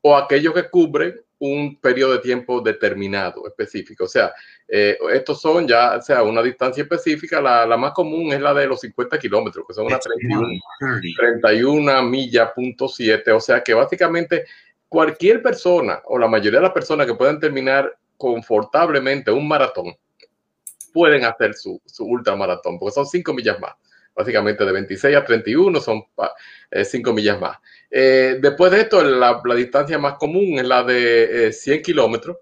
o 0.00 0.16
aquellos 0.16 0.54
que 0.54 0.68
cubren 0.70 1.14
un 1.38 1.78
periodo 1.78 2.14
de 2.14 2.20
tiempo 2.20 2.62
determinado, 2.62 3.46
específico. 3.46 4.04
O 4.04 4.08
sea, 4.08 4.32
eh, 4.66 4.96
estos 5.12 5.38
son 5.38 5.68
ya, 5.68 5.96
o 5.96 6.00
sea, 6.00 6.22
una 6.22 6.42
distancia 6.42 6.84
específica, 6.84 7.42
la, 7.42 7.66
la, 7.66 7.76
más 7.76 7.92
común 7.92 8.32
es 8.32 8.40
la 8.40 8.54
de 8.54 8.66
los 8.66 8.80
50 8.80 9.18
kilómetros, 9.18 9.66
que 9.66 9.74
son 9.74 9.86
unas 9.86 10.00
31, 10.00 10.58
31 11.18 12.02
millas, 12.04 12.50
punto 12.54 12.88
7. 12.88 13.30
O 13.32 13.40
sea, 13.40 13.62
que 13.62 13.74
básicamente 13.74 14.46
cualquier 14.88 15.42
persona 15.42 16.00
o 16.06 16.18
la 16.18 16.28
mayoría 16.28 16.60
de 16.60 16.64
las 16.64 16.72
personas 16.72 17.06
que 17.06 17.14
puedan 17.14 17.40
terminar 17.40 17.94
confortablemente 18.16 19.30
un 19.30 19.46
maratón, 19.46 19.96
pueden 20.92 21.24
hacer 21.24 21.54
su, 21.54 21.80
su 21.84 22.04
ultramaratón, 22.04 22.78
porque 22.78 22.94
son 22.94 23.06
5 23.06 23.34
millas 23.34 23.60
más. 23.60 23.74
Básicamente 24.14 24.64
de 24.64 24.72
26 24.72 25.14
a 25.14 25.24
31 25.24 25.78
son 25.78 26.02
5 26.72 27.10
eh, 27.10 27.12
millas 27.12 27.38
más. 27.38 27.58
Eh, 27.90 28.38
después 28.40 28.72
de 28.72 28.80
esto, 28.80 29.02
la, 29.04 29.42
distancia 29.54 29.98
más 29.98 30.14
común 30.14 30.58
es 30.58 30.64
la 30.66 30.82
de 30.82 31.52
100 31.52 31.78
eh, 31.78 31.82
kilómetros, 31.82 32.38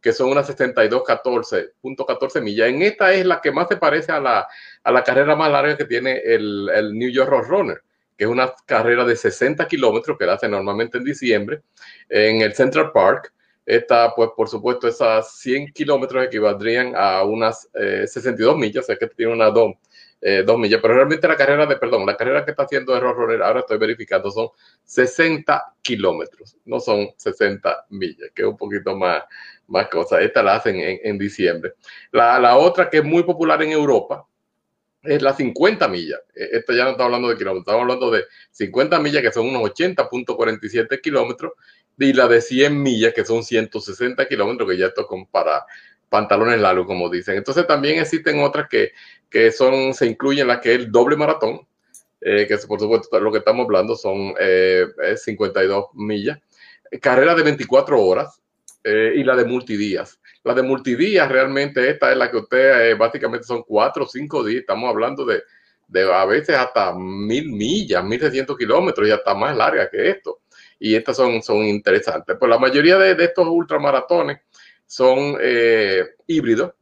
que 0.00 0.12
son 0.12 0.30
unas 0.30 0.48
62.14 0.48 2.40
millas. 2.40 2.68
En 2.68 2.80
esta 2.82 3.12
es 3.12 3.26
la 3.26 3.40
que 3.40 3.50
más 3.50 3.66
se 3.66 3.76
parece 3.76 4.12
a 4.12 4.20
la, 4.20 4.46
a 4.84 4.92
la 4.92 5.02
carrera 5.02 5.34
más 5.34 5.50
larga 5.50 5.76
que 5.76 5.84
tiene 5.84 6.18
el, 6.24 6.70
el 6.72 6.96
New 6.96 7.10
York 7.10 7.28
Road 7.28 7.48
Runner, 7.48 7.82
que 8.16 8.22
es 8.22 8.30
una 8.30 8.52
carrera 8.64 9.04
de 9.04 9.16
60 9.16 9.66
kilómetros 9.66 10.16
que 10.16 10.26
la 10.26 10.34
hace 10.34 10.48
normalmente 10.48 10.98
en 10.98 11.04
diciembre 11.04 11.62
en 12.08 12.40
el 12.42 12.54
Central 12.54 12.92
Park. 12.92 13.32
Esta, 13.66 14.14
pues, 14.14 14.30
por 14.36 14.48
supuesto, 14.48 14.88
esas 14.88 15.38
100 15.40 15.72
kilómetros 15.72 16.24
equivaldrían 16.24 16.94
a 16.96 17.24
unas 17.24 17.68
62 17.74 18.56
millas, 18.56 18.84
o 18.84 18.86
sea 18.86 18.96
que 18.96 19.08
tiene 19.08 19.32
una 19.32 19.50
dos 19.50 19.74
eh, 20.20 20.42
dos 20.44 20.58
millas, 20.58 20.80
pero 20.80 20.94
realmente 20.94 21.28
la 21.28 21.36
carrera 21.36 21.66
de, 21.66 21.76
perdón, 21.76 22.06
la 22.06 22.16
carrera 22.16 22.44
que 22.44 22.52
está 22.52 22.62
haciendo 22.62 22.96
Error 22.96 23.14
Runner, 23.14 23.42
ahora 23.42 23.60
estoy 23.60 23.76
verificando, 23.76 24.30
son 24.30 24.48
60 24.82 25.74
kilómetros, 25.82 26.56
no 26.64 26.80
son 26.80 27.10
60 27.16 27.86
millas, 27.90 28.30
que 28.34 28.42
es 28.42 28.48
un 28.48 28.56
poquito 28.56 28.96
más, 28.96 29.24
más 29.66 29.88
cosa. 29.88 30.20
Esta 30.20 30.42
la 30.42 30.56
hacen 30.56 30.76
en, 30.76 31.00
en 31.02 31.18
diciembre. 31.18 31.74
La, 32.12 32.38
la, 32.38 32.56
otra 32.56 32.88
que 32.88 32.98
es 32.98 33.04
muy 33.04 33.24
popular 33.24 33.62
en 33.62 33.72
Europa 33.72 34.26
es 35.02 35.20
la 35.20 35.34
50 35.34 35.86
millas. 35.86 36.20
E, 36.34 36.56
esta 36.56 36.74
ya 36.74 36.84
no 36.84 36.90
está 36.92 37.04
hablando 37.04 37.28
de 37.28 37.36
kilómetros, 37.36 37.62
estamos 37.62 37.82
hablando 37.82 38.10
de 38.10 38.24
50 38.52 38.98
millas, 39.00 39.22
que 39.22 39.32
son 39.32 39.46
unos 39.46 39.62
80.47 39.62 41.00
kilómetros, 41.02 41.52
y 41.98 42.12
la 42.12 42.28
de 42.28 42.40
100 42.40 42.82
millas, 42.82 43.14
que 43.14 43.24
son 43.24 43.42
160 43.42 44.26
kilómetros, 44.26 44.68
que 44.68 44.76
ya 44.76 44.86
esto 44.86 45.06
compara 45.06 45.64
pantalones 46.08 46.60
largos, 46.60 46.86
como 46.86 47.08
dicen. 47.08 47.36
Entonces 47.36 47.66
también 47.66 47.98
existen 47.98 48.40
otras 48.40 48.68
que, 48.68 48.92
que 49.30 49.50
son, 49.50 49.94
se 49.94 50.06
incluyen 50.06 50.46
las 50.46 50.60
que 50.60 50.74
es 50.74 50.80
el 50.80 50.92
doble 50.92 51.16
maratón, 51.16 51.66
eh, 52.20 52.46
que 52.46 52.56
por 52.66 52.80
supuesto 52.80 53.20
lo 53.20 53.32
que 53.32 53.38
estamos 53.38 53.64
hablando 53.64 53.96
son 53.96 54.34
eh, 54.38 54.86
52 55.16 55.86
millas, 55.94 56.38
carrera 57.00 57.34
de 57.34 57.42
24 57.42 58.00
horas 58.00 58.40
eh, 58.84 59.14
y 59.16 59.24
la 59.24 59.36
de 59.36 59.44
multidías. 59.44 60.20
La 60.44 60.54
de 60.54 60.62
multidías 60.62 61.28
realmente 61.28 61.90
esta 61.90 62.12
es 62.12 62.16
la 62.16 62.30
que 62.30 62.36
usted 62.36 62.90
eh, 62.90 62.94
básicamente 62.94 63.44
son 63.44 63.62
4 63.64 64.04
o 64.04 64.06
5 64.06 64.44
días, 64.44 64.60
estamos 64.60 64.88
hablando 64.88 65.24
de, 65.24 65.42
de 65.88 66.12
a 66.12 66.24
veces 66.24 66.56
hasta 66.56 66.94
mil 66.94 67.50
millas, 67.50 68.04
1600 68.04 68.56
kilómetros 68.56 69.08
y 69.08 69.10
hasta 69.10 69.34
más 69.34 69.56
larga 69.56 69.90
que 69.90 70.10
esto. 70.10 70.40
Y 70.78 70.94
estas 70.94 71.16
son, 71.16 71.42
son 71.42 71.64
interesantes. 71.64 72.36
Pues 72.38 72.50
la 72.50 72.58
mayoría 72.58 72.98
de, 72.98 73.14
de 73.14 73.24
estos 73.24 73.46
ultramaratones 73.46 74.38
son 74.86 75.36
eh, 75.40 76.04
híbridos, 76.26 76.72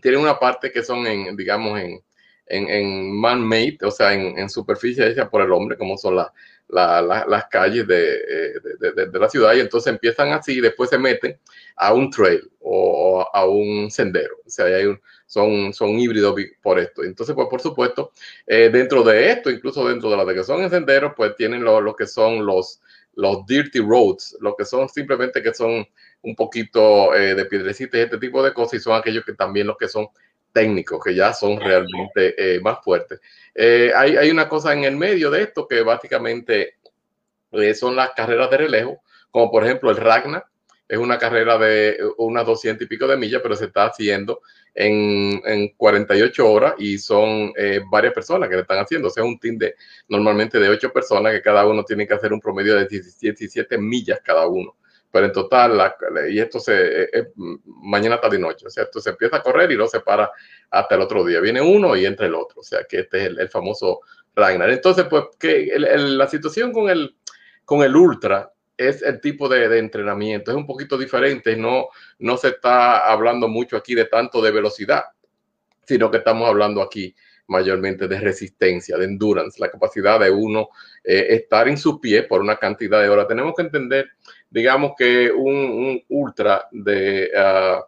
tienen 0.00 0.20
una 0.20 0.38
parte 0.38 0.70
que 0.70 0.82
son 0.82 1.06
en, 1.06 1.36
digamos, 1.36 1.80
en, 1.80 2.00
en, 2.46 2.68
en 2.68 3.20
man-made, 3.20 3.78
o 3.82 3.90
sea, 3.90 4.12
en, 4.12 4.38
en, 4.38 4.48
superficie 4.48 5.06
hecha 5.08 5.28
por 5.30 5.42
el 5.42 5.50
hombre, 5.52 5.78
como 5.78 5.96
son 5.96 6.16
la, 6.16 6.32
la, 6.68 7.00
la, 7.00 7.24
las 7.26 7.46
calles 7.46 7.86
de, 7.86 8.18
de, 8.80 8.92
de, 8.94 9.06
de, 9.06 9.18
la 9.18 9.28
ciudad, 9.28 9.54
y 9.54 9.60
entonces 9.60 9.92
empiezan 9.92 10.32
así 10.32 10.58
y 10.58 10.60
después 10.60 10.90
se 10.90 10.98
meten 10.98 11.38
a 11.76 11.92
un 11.94 12.10
trail 12.10 12.50
o, 12.60 13.26
a 13.32 13.46
un 13.46 13.90
sendero. 13.90 14.36
O 14.44 14.50
sea, 14.50 14.66
hay 14.66 14.86
un, 14.86 15.00
son, 15.26 15.72
son 15.72 15.90
híbridos 15.98 16.34
por 16.62 16.78
esto. 16.78 17.02
Entonces, 17.02 17.34
pues 17.34 17.48
por 17.48 17.60
supuesto, 17.60 18.12
eh, 18.46 18.70
dentro 18.70 19.02
de 19.02 19.30
esto, 19.30 19.50
incluso 19.50 19.88
dentro 19.88 20.10
de 20.10 20.16
las 20.16 20.26
que 20.34 20.44
son 20.44 20.62
en 20.62 20.70
senderos, 20.70 21.12
pues 21.16 21.34
tienen 21.36 21.64
lo, 21.64 21.80
lo 21.80 21.96
que 21.96 22.06
son 22.06 22.44
los, 22.44 22.80
los 23.16 23.46
dirty 23.46 23.80
roads, 23.80 24.36
lo 24.40 24.54
que 24.56 24.64
son 24.64 24.88
simplemente 24.88 25.42
que 25.42 25.54
son 25.54 25.86
un 26.22 26.36
poquito 26.36 27.14
eh, 27.14 27.34
de 27.34 27.44
piedrecitas 27.44 27.98
y 27.98 28.02
este 28.04 28.18
tipo 28.18 28.42
de 28.42 28.52
cosas, 28.52 28.74
y 28.74 28.80
son 28.80 28.96
aquellos 28.96 29.24
que 29.24 29.34
también 29.34 29.66
los 29.66 29.76
que 29.76 29.88
son 29.88 30.08
técnicos, 30.52 31.02
que 31.04 31.14
ya 31.14 31.32
son 31.32 31.60
realmente 31.60 32.34
eh, 32.38 32.60
más 32.60 32.78
fuertes. 32.82 33.20
Eh, 33.54 33.92
hay, 33.94 34.16
hay, 34.16 34.30
una 34.30 34.48
cosa 34.48 34.72
en 34.72 34.84
el 34.84 34.96
medio 34.96 35.30
de 35.30 35.42
esto 35.42 35.66
que 35.66 35.82
básicamente 35.82 36.76
son 37.74 37.94
las 37.94 38.10
carreras 38.10 38.50
de 38.50 38.56
relejo, 38.56 39.00
como 39.30 39.50
por 39.50 39.64
ejemplo 39.64 39.90
el 39.90 39.96
Ragnar, 39.96 40.44
es 40.88 40.98
una 40.98 41.18
carrera 41.18 41.58
de 41.58 41.98
unas 42.18 42.46
200 42.46 42.84
y 42.84 42.88
pico 42.88 43.06
de 43.06 43.16
millas, 43.16 43.40
pero 43.42 43.56
se 43.56 43.66
está 43.66 43.86
haciendo 43.86 44.40
en, 44.74 45.40
en 45.44 45.68
48 45.76 46.50
horas 46.50 46.74
y 46.78 46.98
son 46.98 47.52
eh, 47.56 47.80
varias 47.90 48.12
personas 48.12 48.48
que 48.48 48.56
le 48.56 48.62
están 48.62 48.78
haciendo. 48.78 49.08
O 49.08 49.10
sea, 49.10 49.24
un 49.24 49.38
team 49.38 49.56
de 49.58 49.74
normalmente 50.08 50.58
de 50.58 50.68
8 50.68 50.92
personas 50.92 51.32
que 51.32 51.42
cada 51.42 51.66
uno 51.66 51.84
tiene 51.84 52.06
que 52.06 52.14
hacer 52.14 52.32
un 52.32 52.40
promedio 52.40 52.74
de 52.76 52.86
17, 52.86 53.38
17 53.38 53.78
millas 53.78 54.20
cada 54.24 54.46
uno 54.46 54.76
pero 55.14 55.26
en 55.26 55.32
total, 55.32 55.94
y 56.28 56.40
esto 56.40 56.58
se, 56.58 57.04
es, 57.04 57.28
mañana, 57.36 58.20
tarde 58.20 58.36
y 58.36 58.40
noche, 58.40 58.66
o 58.66 58.70
sea, 58.70 58.82
esto 58.82 58.98
se 59.00 59.10
empieza 59.10 59.36
a 59.36 59.42
correr 59.44 59.70
y 59.70 59.76
no 59.76 59.86
se 59.86 60.00
para 60.00 60.28
hasta 60.72 60.96
el 60.96 61.02
otro 61.02 61.24
día. 61.24 61.38
Viene 61.38 61.60
uno 61.60 61.94
y 61.94 62.04
entra 62.04 62.26
el 62.26 62.34
otro, 62.34 62.62
o 62.62 62.64
sea, 62.64 62.80
que 62.82 62.98
este 62.98 63.22
es 63.22 63.26
el, 63.28 63.48
famoso 63.48 64.00
Ragnar. 64.34 64.70
Entonces, 64.70 65.04
pues, 65.08 65.26
que 65.38 65.68
el, 65.68 66.18
la 66.18 66.26
situación 66.26 66.72
con 66.72 66.90
el, 66.90 67.14
con 67.64 67.84
el 67.84 67.94
Ultra 67.94 68.53
es 68.76 69.02
el 69.02 69.20
tipo 69.20 69.48
de, 69.48 69.68
de, 69.68 69.78
entrenamiento, 69.78 70.50
es 70.50 70.56
un 70.56 70.66
poquito 70.66 70.98
diferente, 70.98 71.56
no, 71.56 71.88
no 72.18 72.36
se 72.36 72.48
está 72.48 73.10
hablando 73.10 73.48
mucho 73.48 73.76
aquí 73.76 73.94
de 73.94 74.06
tanto 74.06 74.42
de 74.42 74.50
velocidad, 74.50 75.04
sino 75.86 76.10
que 76.10 76.18
estamos 76.18 76.48
hablando 76.48 76.82
aquí 76.82 77.14
mayormente 77.46 78.08
de 78.08 78.20
resistencia, 78.20 78.96
de 78.96 79.04
endurance, 79.04 79.60
la 79.60 79.70
capacidad 79.70 80.18
de 80.18 80.30
uno 80.30 80.68
eh, 81.02 81.26
estar 81.30 81.68
en 81.68 81.76
su 81.76 82.00
pie 82.00 82.22
por 82.22 82.40
una 82.40 82.56
cantidad 82.56 83.02
de 83.02 83.08
horas. 83.08 83.28
Tenemos 83.28 83.54
que 83.54 83.62
entender, 83.62 84.08
digamos 84.50 84.92
que 84.96 85.30
un, 85.30 86.02
ultra 86.08 86.66
de, 86.70 87.30
uh, 87.36 87.84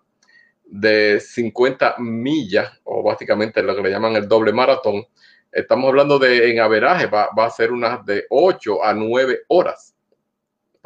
de 0.66 1.20
50 1.20 1.96
millas, 1.98 2.80
o 2.84 3.02
básicamente 3.02 3.62
lo 3.62 3.74
que 3.74 3.82
le 3.82 3.90
llaman 3.90 4.16
el 4.16 4.28
doble 4.28 4.52
maratón, 4.52 5.06
estamos 5.50 5.88
hablando 5.88 6.18
de 6.18 6.50
en 6.50 6.60
averaje, 6.60 7.06
va, 7.06 7.30
va 7.36 7.46
a 7.46 7.50
ser 7.50 7.72
unas 7.72 8.04
de 8.04 8.26
8 8.28 8.84
a 8.84 8.92
9 8.92 9.44
horas 9.48 9.95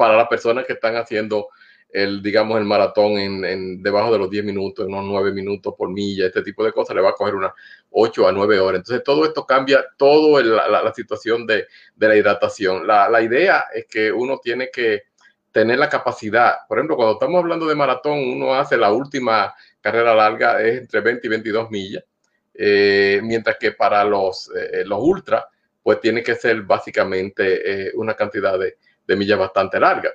para 0.01 0.17
las 0.17 0.27
personas 0.27 0.65
que 0.65 0.73
están 0.73 0.95
haciendo 0.95 1.49
el, 1.91 2.23
digamos, 2.23 2.57
el 2.57 2.65
maratón 2.65 3.19
en, 3.19 3.45
en, 3.45 3.83
debajo 3.83 4.11
de 4.11 4.17
los 4.17 4.31
10 4.31 4.45
minutos, 4.45 4.87
unos 4.87 5.05
9 5.05 5.31
minutos 5.31 5.75
por 5.77 5.91
milla, 5.91 6.25
este 6.25 6.41
tipo 6.41 6.65
de 6.65 6.71
cosas, 6.71 6.95
le 6.95 7.03
va 7.03 7.09
a 7.09 7.13
coger 7.13 7.35
unas 7.35 7.51
8 7.91 8.27
a 8.27 8.31
9 8.31 8.59
horas. 8.59 8.79
Entonces, 8.79 9.03
todo 9.03 9.23
esto 9.25 9.45
cambia 9.45 9.85
toda 9.97 10.41
la, 10.41 10.91
situación 10.95 11.45
de, 11.45 11.67
de 11.95 12.07
la 12.07 12.15
hidratación. 12.15 12.87
La, 12.87 13.09
la, 13.09 13.21
idea 13.21 13.65
es 13.75 13.85
que 13.85 14.11
uno 14.11 14.39
tiene 14.39 14.71
que 14.71 15.03
tener 15.51 15.77
la 15.77 15.87
capacidad. 15.87 16.55
Por 16.67 16.79
ejemplo, 16.79 16.95
cuando 16.95 17.13
estamos 17.13 17.37
hablando 17.37 17.67
de 17.67 17.75
maratón, 17.75 18.17
uno 18.17 18.55
hace 18.55 18.75
la 18.75 18.91
última 18.91 19.53
carrera 19.81 20.15
larga, 20.15 20.63
es 20.63 20.79
entre 20.79 21.01
20 21.01 21.27
y 21.27 21.29
22 21.29 21.69
millas, 21.69 22.03
eh, 22.55 23.19
mientras 23.21 23.55
que 23.59 23.73
para 23.73 24.03
los, 24.03 24.49
eh, 24.55 24.83
los 24.83 24.99
ultra, 24.99 25.47
pues 25.83 26.01
tiene 26.01 26.23
que 26.23 26.33
ser 26.33 26.63
básicamente 26.63 27.89
eh, 27.89 27.91
una 27.93 28.15
cantidad 28.15 28.57
de, 28.57 28.77
de 29.07 29.15
millas 29.15 29.39
bastante 29.39 29.79
larga. 29.79 30.11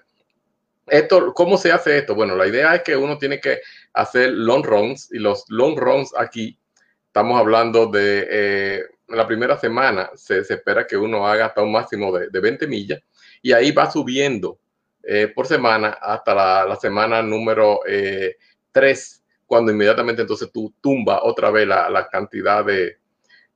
Esto, 0.86 1.32
¿Cómo 1.34 1.56
se 1.58 1.72
hace 1.72 1.98
esto? 1.98 2.14
Bueno, 2.14 2.36
la 2.36 2.46
idea 2.46 2.74
es 2.74 2.82
que 2.82 2.96
uno 2.96 3.18
tiene 3.18 3.40
que 3.40 3.60
hacer 3.92 4.30
long 4.30 4.64
runs 4.64 5.12
y 5.12 5.18
los 5.18 5.44
long 5.48 5.76
runs 5.76 6.12
aquí, 6.16 6.58
estamos 7.06 7.38
hablando 7.38 7.86
de 7.86 8.26
eh, 8.30 8.82
la 9.08 9.26
primera 9.26 9.58
semana, 9.58 10.10
se, 10.14 10.44
se, 10.44 10.54
espera 10.54 10.86
que 10.86 10.96
uno 10.96 11.26
haga 11.26 11.46
hasta 11.46 11.62
un 11.62 11.72
máximo 11.72 12.16
de, 12.16 12.28
de 12.28 12.40
20 12.40 12.66
millas 12.68 13.02
y 13.42 13.52
ahí 13.52 13.72
va 13.72 13.90
subiendo 13.90 14.58
eh, 15.02 15.28
por 15.28 15.46
semana 15.46 15.98
hasta 16.00 16.34
la, 16.34 16.64
la 16.64 16.76
semana 16.76 17.22
número 17.22 17.80
eh, 17.86 18.36
3, 18.72 19.24
cuando 19.46 19.70
inmediatamente 19.72 20.22
entonces 20.22 20.50
tú 20.52 20.74
tumba 20.80 21.22
otra 21.22 21.50
vez 21.50 21.66
la, 21.66 21.88
la 21.88 22.08
cantidad 22.08 22.64
de, 22.64 22.98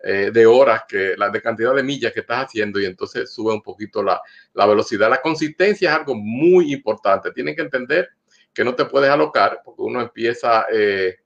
eh, 0.03 0.31
de 0.33 0.47
horas, 0.47 0.85
que 0.89 1.15
la 1.19 1.29
de 1.29 1.43
cantidad 1.43 1.75
de 1.75 1.83
millas 1.83 2.13
que 2.13 2.21
estás 2.21 2.47
haciendo 2.47 2.81
y 2.81 2.87
entonces 2.87 3.31
sube 3.31 3.53
un 3.53 3.61
poquito 3.61 4.03
la, 4.03 4.19
la, 4.55 4.65
velocidad. 4.65 5.11
La 5.11 5.21
consistencia 5.21 5.91
es 5.91 5.97
algo 5.97 6.15
muy 6.15 6.73
importante. 6.73 7.31
Tienen 7.33 7.55
que 7.55 7.61
entender 7.61 8.09
que 8.55 8.65
no 8.65 8.75
te 8.75 8.87
puedes 8.87 9.11
alocar 9.11 9.61
porque 9.63 9.83
uno 9.83 10.01
empieza 10.01 10.65
eh, 10.73 11.17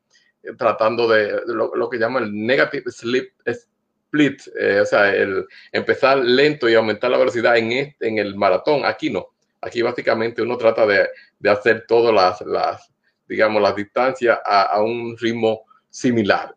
tratando 0.59 1.07
de 1.07 1.41
lo, 1.47 1.89
que 1.89 1.99
llama 1.99 2.19
el 2.19 2.35
negative 2.35 2.91
split, 2.91 4.41
eh, 4.59 4.81
o 4.81 4.87
sea, 4.87 5.15
el 5.15 5.47
empezar 5.71 6.19
lento 6.19 6.69
y 6.69 6.75
aumentar 6.75 7.13
la 7.13 7.19
velocidad 7.19 7.57
en, 7.57 7.71
este, 7.71 8.09
en 8.09 8.19
el 8.19 8.35
maratón. 8.35 8.85
Aquí 8.85 9.09
no. 9.09 9.29
Aquí 9.61 9.83
básicamente 9.83 10.43
uno 10.43 10.59
trata 10.59 10.85
de, 10.85 11.09
hacer 11.49 11.85
todas 11.87 12.13
las, 12.13 12.41
las, 12.41 12.93
digamos, 13.29 13.63
las 13.63 13.77
distancias 13.77 14.37
a, 14.45 14.63
a 14.63 14.83
un 14.83 15.17
ritmo 15.17 15.63
similar. 15.89 16.55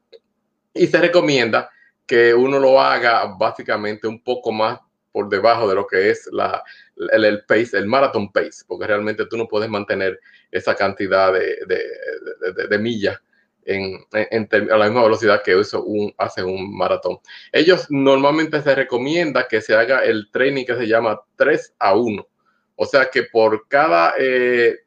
Y 0.74 0.88
se 0.88 1.00
recomienda 1.00 1.70
que 2.08 2.34
uno 2.34 2.58
lo 2.58 2.80
haga 2.80 3.26
básicamente 3.38 4.08
un 4.08 4.24
poco 4.24 4.52
más 4.52 4.80
por 5.12 5.30
debajo 5.30 5.68
de 5.68 5.76
lo 5.76 5.86
que 5.86 6.10
es 6.10 6.30
la, 6.32 6.64
el, 6.96 7.44
pace, 7.46 7.78
el 7.78 7.86
marathon 7.86 8.32
pace, 8.32 8.64
porque 8.68 8.88
realmente 8.88 9.26
tú 9.26 9.38
no 9.38 9.48
puedes 9.48 9.70
mantener 9.70 10.20
esa 10.52 10.76
cantidad 10.76 11.34
de, 11.34 11.58
de, 11.66 12.68
de, 12.68 12.80
millas 12.80 13.20
en, 13.66 14.00
en, 14.14 14.48
a 14.72 14.78
la 14.78 14.86
misma 14.86 15.04
velocidad 15.04 15.42
que 15.44 15.56
un, 15.56 16.14
hace 16.18 16.44
un 16.44 16.76
maratón. 16.76 17.18
Ellos 17.52 17.88
normalmente 17.90 18.62
se 18.62 18.74
recomienda 18.76 19.48
que 19.48 19.60
se 19.60 19.76
haga 19.76 20.06
el 20.06 20.30
training 20.32 20.66
que 20.66 20.76
se 20.76 20.88
llama 20.88 21.20
3 21.36 21.76
a 21.80 21.96
1. 21.96 22.28
O 22.76 22.86
sea 22.86 23.10
que 23.10 23.24
por 23.24 23.68
cada 23.68 24.14
eh, 24.20 24.78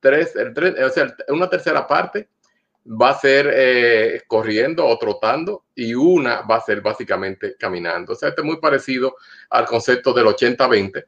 3, 0.00 0.36
el 0.36 0.54
3, 0.54 0.74
o 0.84 0.90
sea, 0.90 1.16
una 1.28 1.50
tercera 1.50 1.86
parte 1.86 2.28
va 2.86 3.10
a 3.10 3.18
ser 3.18 3.50
eh, 3.52 4.22
corriendo 4.26 4.86
o 4.86 4.98
trotando 4.98 5.64
y 5.74 5.94
una 5.94 6.42
va 6.42 6.56
a 6.56 6.60
ser 6.60 6.80
básicamente 6.80 7.56
caminando. 7.58 8.12
O 8.12 8.16
sea, 8.16 8.28
este 8.28 8.42
es 8.42 8.46
muy 8.46 8.58
parecido 8.58 9.16
al 9.50 9.64
concepto 9.64 10.12
del 10.12 10.26
80-20 10.26 11.04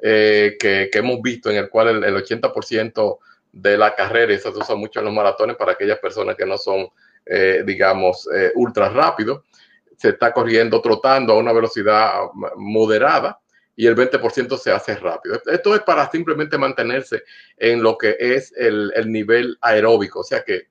eh, 0.00 0.56
que, 0.58 0.88
que, 0.90 0.98
hemos 0.98 1.20
visto, 1.22 1.50
en 1.50 1.58
el 1.58 1.68
cual 1.68 1.88
el, 1.88 2.04
el 2.04 2.24
80% 2.24 3.18
de 3.52 3.78
la 3.78 3.94
carrera, 3.94 4.32
eso 4.32 4.52
se 4.52 4.58
usa 4.58 4.74
mucho 4.74 5.00
en 5.00 5.06
los 5.06 5.14
maratones 5.14 5.56
para 5.56 5.72
aquellas 5.72 5.98
personas 5.98 6.36
que 6.36 6.46
no 6.46 6.56
son, 6.56 6.88
eh, 7.26 7.62
digamos, 7.64 8.28
ultra 8.54 8.88
rápidos, 8.88 9.42
se 9.96 10.10
está 10.10 10.32
corriendo, 10.32 10.80
trotando 10.80 11.32
a 11.32 11.38
una 11.38 11.52
velocidad 11.52 12.12
moderada 12.56 13.38
y 13.76 13.86
el 13.86 13.96
20% 13.96 14.58
se 14.58 14.72
hace 14.72 14.94
rápido. 14.96 15.40
Esto 15.46 15.74
es 15.74 15.80
para 15.82 16.10
simplemente 16.10 16.58
mantenerse 16.58 17.22
en 17.56 17.82
lo 17.82 17.96
que 17.96 18.16
es 18.18 18.52
el, 18.56 18.92
el 18.94 19.10
nivel 19.10 19.58
aeróbico, 19.60 20.20
o 20.20 20.24
sea 20.24 20.42
que 20.42 20.68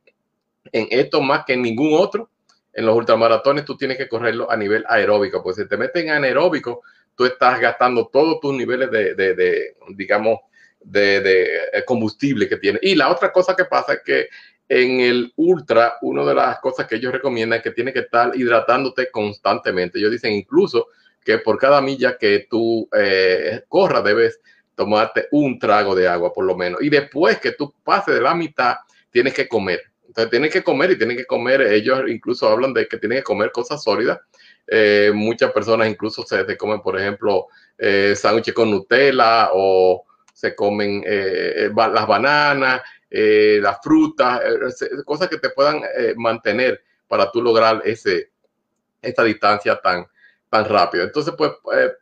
en 0.71 0.87
esto 0.91 1.21
más 1.21 1.45
que 1.45 1.53
en 1.53 1.61
ningún 1.61 1.93
otro, 1.93 2.29
en 2.73 2.85
los 2.85 2.95
ultramaratones 2.95 3.65
tú 3.65 3.75
tienes 3.75 3.97
que 3.97 4.07
correrlo 4.07 4.49
a 4.49 4.55
nivel 4.55 4.85
aeróbico, 4.87 5.43
pues 5.43 5.57
si 5.57 5.67
te 5.67 5.77
meten 5.77 6.07
en 6.07 6.13
anaeróbico, 6.13 6.81
tú 7.15 7.25
estás 7.25 7.59
gastando 7.59 8.07
todos 8.07 8.39
tus 8.39 8.53
niveles 8.53 8.89
de, 8.91 9.75
digamos, 9.89 10.39
de, 10.79 11.43
eh, 11.73 11.83
combustible 11.85 12.47
que 12.47 12.57
tiene. 12.57 12.79
Y 12.81 12.95
la 12.95 13.09
otra 13.09 13.31
cosa 13.31 13.55
que 13.55 13.65
pasa 13.65 13.93
es 13.93 13.99
que 14.05 14.29
en 14.69 15.01
el 15.01 15.33
ultra, 15.35 15.95
una 16.01 16.23
de 16.23 16.35
las 16.35 16.59
cosas 16.59 16.87
que 16.87 16.95
ellos 16.95 17.11
recomiendan 17.11 17.57
es 17.57 17.63
que 17.63 17.71
tienes 17.71 17.93
que 17.93 18.01
estar 18.01 18.31
hidratándote 18.35 19.11
constantemente. 19.11 19.99
Ellos 19.99 20.11
dicen 20.11 20.31
incluso 20.31 20.87
que 21.25 21.39
por 21.39 21.57
cada 21.57 21.81
milla 21.81 22.17
que 22.17 22.47
tú 22.49 22.87
eh, 22.95 23.63
corras 23.67 24.03
debes 24.03 24.39
tomarte 24.75 25.27
un 25.31 25.59
trago 25.59 25.93
de 25.95 26.07
agua 26.07 26.31
por 26.31 26.45
lo 26.45 26.55
menos. 26.55 26.81
Y 26.81 26.89
después 26.89 27.39
que 27.39 27.51
tú 27.51 27.73
pases 27.83 28.15
de 28.15 28.21
la 28.21 28.33
mitad, 28.33 28.75
tienes 29.11 29.33
que 29.33 29.47
comer. 29.47 29.88
Entonces 30.19 30.31
tienen 30.31 30.51
que 30.51 30.63
comer 30.63 30.91
y 30.91 30.97
tienen 30.97 31.15
que 31.15 31.25
comer, 31.25 31.61
ellos 31.61 32.01
incluso 32.09 32.49
hablan 32.49 32.73
de 32.73 32.89
que 32.89 32.97
tienen 32.97 33.19
que 33.19 33.23
comer 33.23 33.53
cosas 33.53 33.81
sólidas. 33.81 34.19
Eh, 34.67 35.11
muchas 35.13 35.53
personas 35.53 35.87
incluso 35.87 36.23
se, 36.23 36.57
comen, 36.57 36.81
por 36.81 36.99
ejemplo, 36.99 37.47
eh, 37.77 38.13
sándwiches 38.17 38.53
con 38.53 38.69
Nutella 38.69 39.49
o 39.53 40.03
se 40.33 40.55
comen 40.55 41.03
eh, 41.05 41.69
las 41.73 42.05
bananas, 42.07 42.81
las 43.09 43.77
frutas, 43.81 44.41
cosas 45.05 45.29
que 45.29 45.37
te 45.37 45.51
puedan 45.51 45.83
mantener 46.17 46.83
para 47.07 47.31
tú 47.31 47.41
lograr 47.41 47.81
ese, 47.85 48.29
distancia 49.01 49.79
tan, 49.81 50.05
tan 50.49 50.65
rápido. 50.65 51.05
Entonces, 51.05 51.33
pues, 51.37 51.51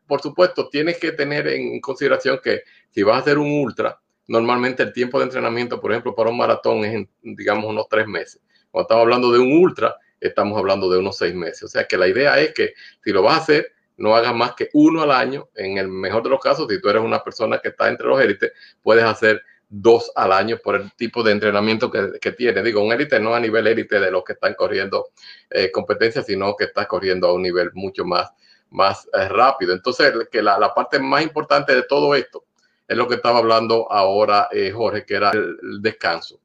por 0.08 0.22
supuesto, 0.22 0.70
tienes 0.70 0.98
que 0.98 1.12
tener 1.12 1.48
en 1.48 1.80
consideración 1.82 2.40
que 2.44 2.64
si 2.90 3.04
vas 3.04 3.18
a 3.18 3.20
hacer 3.20 3.38
un 3.38 3.52
ultra, 3.52 4.00
normalmente 4.28 4.84
el 4.84 4.94
tiempo 4.94 5.18
de 5.18 5.26
entrenamiento, 5.26 5.80
por 5.80 5.92
ejemplo, 5.92 6.14
para 6.14 6.30
un 6.30 6.38
maratón 6.38 6.86
es, 6.86 7.08
digamos, 7.22 7.66
unos 7.66 7.88
tres 7.90 8.08
meses. 8.08 8.42
Cuando 8.70 8.84
estamos 8.88 9.02
hablando 9.04 9.32
de 9.32 9.40
un 9.40 9.52
ultra, 9.54 9.96
estamos 10.20 10.58
hablando 10.58 10.90
de 10.90 11.00
unos 11.00 11.18
seis 11.18 11.34
meses. 11.34 11.64
O 11.64 11.68
sea 11.68 11.86
que 11.86 11.98
la 11.98 12.08
idea 12.08 12.40
es 12.40 12.54
que 12.54 12.74
si 13.04 13.12
lo 13.12 13.22
vas 13.24 13.36
a 13.36 13.42
hacer, 13.42 13.72
no 13.98 14.16
hagas 14.16 14.36
más 14.36 14.54
que 14.54 14.70
uno 14.74 15.02
al 15.02 15.12
año. 15.12 15.50
En 15.56 15.78
el 15.78 15.88
mejor 15.88 16.24
de 16.24 16.30
los 16.30 16.40
casos, 16.40 16.68
si 16.70 16.80
tú 16.80 16.90
eres 16.90 17.02
una 17.02 17.24
persona 17.24 17.60
que 17.60 17.70
está 17.70 17.88
entre 17.88 18.08
los 18.08 18.22
élites, 18.22 18.52
puedes 18.82 19.04
hacer 19.04 19.42
dos 19.70 20.12
al 20.16 20.32
año 20.32 20.58
por 20.64 20.76
el 20.76 20.92
tipo 20.94 21.24
de 21.24 21.32
entrenamiento 21.32 21.90
que, 21.92 22.12
que 22.22 22.32
tiene. 22.32 22.64
Digo, 22.64 22.84
un 22.84 22.94
élite 22.94 23.20
no 23.20 23.34
a 23.34 23.40
nivel 23.40 23.68
élite 23.68 24.00
de 24.00 24.12
los 24.12 24.24
que 24.24 24.34
están 24.34 24.54
corriendo 24.54 25.08
eh, 25.50 25.72
competencias, 25.72 26.26
sino 26.26 26.56
que 26.56 26.66
estás 26.66 26.88
corriendo 26.88 27.28
a 27.28 27.34
un 27.34 27.42
nivel 27.42 27.72
mucho 27.74 28.06
más, 28.06 28.30
más 28.70 29.10
eh, 29.14 29.28
rápido. 29.28 29.74
Entonces, 29.74 30.14
que 30.32 30.42
la, 30.42 30.58
la, 30.60 30.74
parte 30.74 31.00
más 31.00 31.24
importante 31.24 31.76
de 31.76 31.84
todo 31.84 32.16
esto 32.16 32.47
es 32.88 32.98
lo 32.98 33.08
que 33.08 33.16
estaba 33.16 33.40
hablando 33.40 33.92
ahora 33.92 34.48
eh, 34.52 34.72
Jorge, 34.72 35.06
que 35.06 35.16
era 35.16 35.32
el, 35.32 35.82
descanso. 35.82 36.40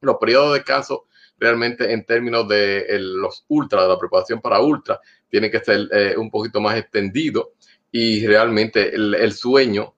Los 0.00 0.16
periodos 0.16 0.52
de 0.52 0.58
descanso 0.58 1.06
realmente 1.38 1.92
en 1.92 2.04
términos 2.04 2.46
de 2.48 2.86
los 3.00 3.44
ultra, 3.48 3.82
de 3.82 3.88
la 3.88 3.98
preparación 3.98 4.40
para 4.40 4.60
ultra, 4.60 5.00
tiene 5.28 5.50
que 5.50 5.58
ser 5.58 5.88
eh, 5.90 6.14
un 6.16 6.30
poquito 6.30 6.60
más 6.60 6.78
extendido 6.78 7.54
y 7.90 8.24
realmente 8.26 8.94
el, 8.94 9.32
sueño 9.32 9.94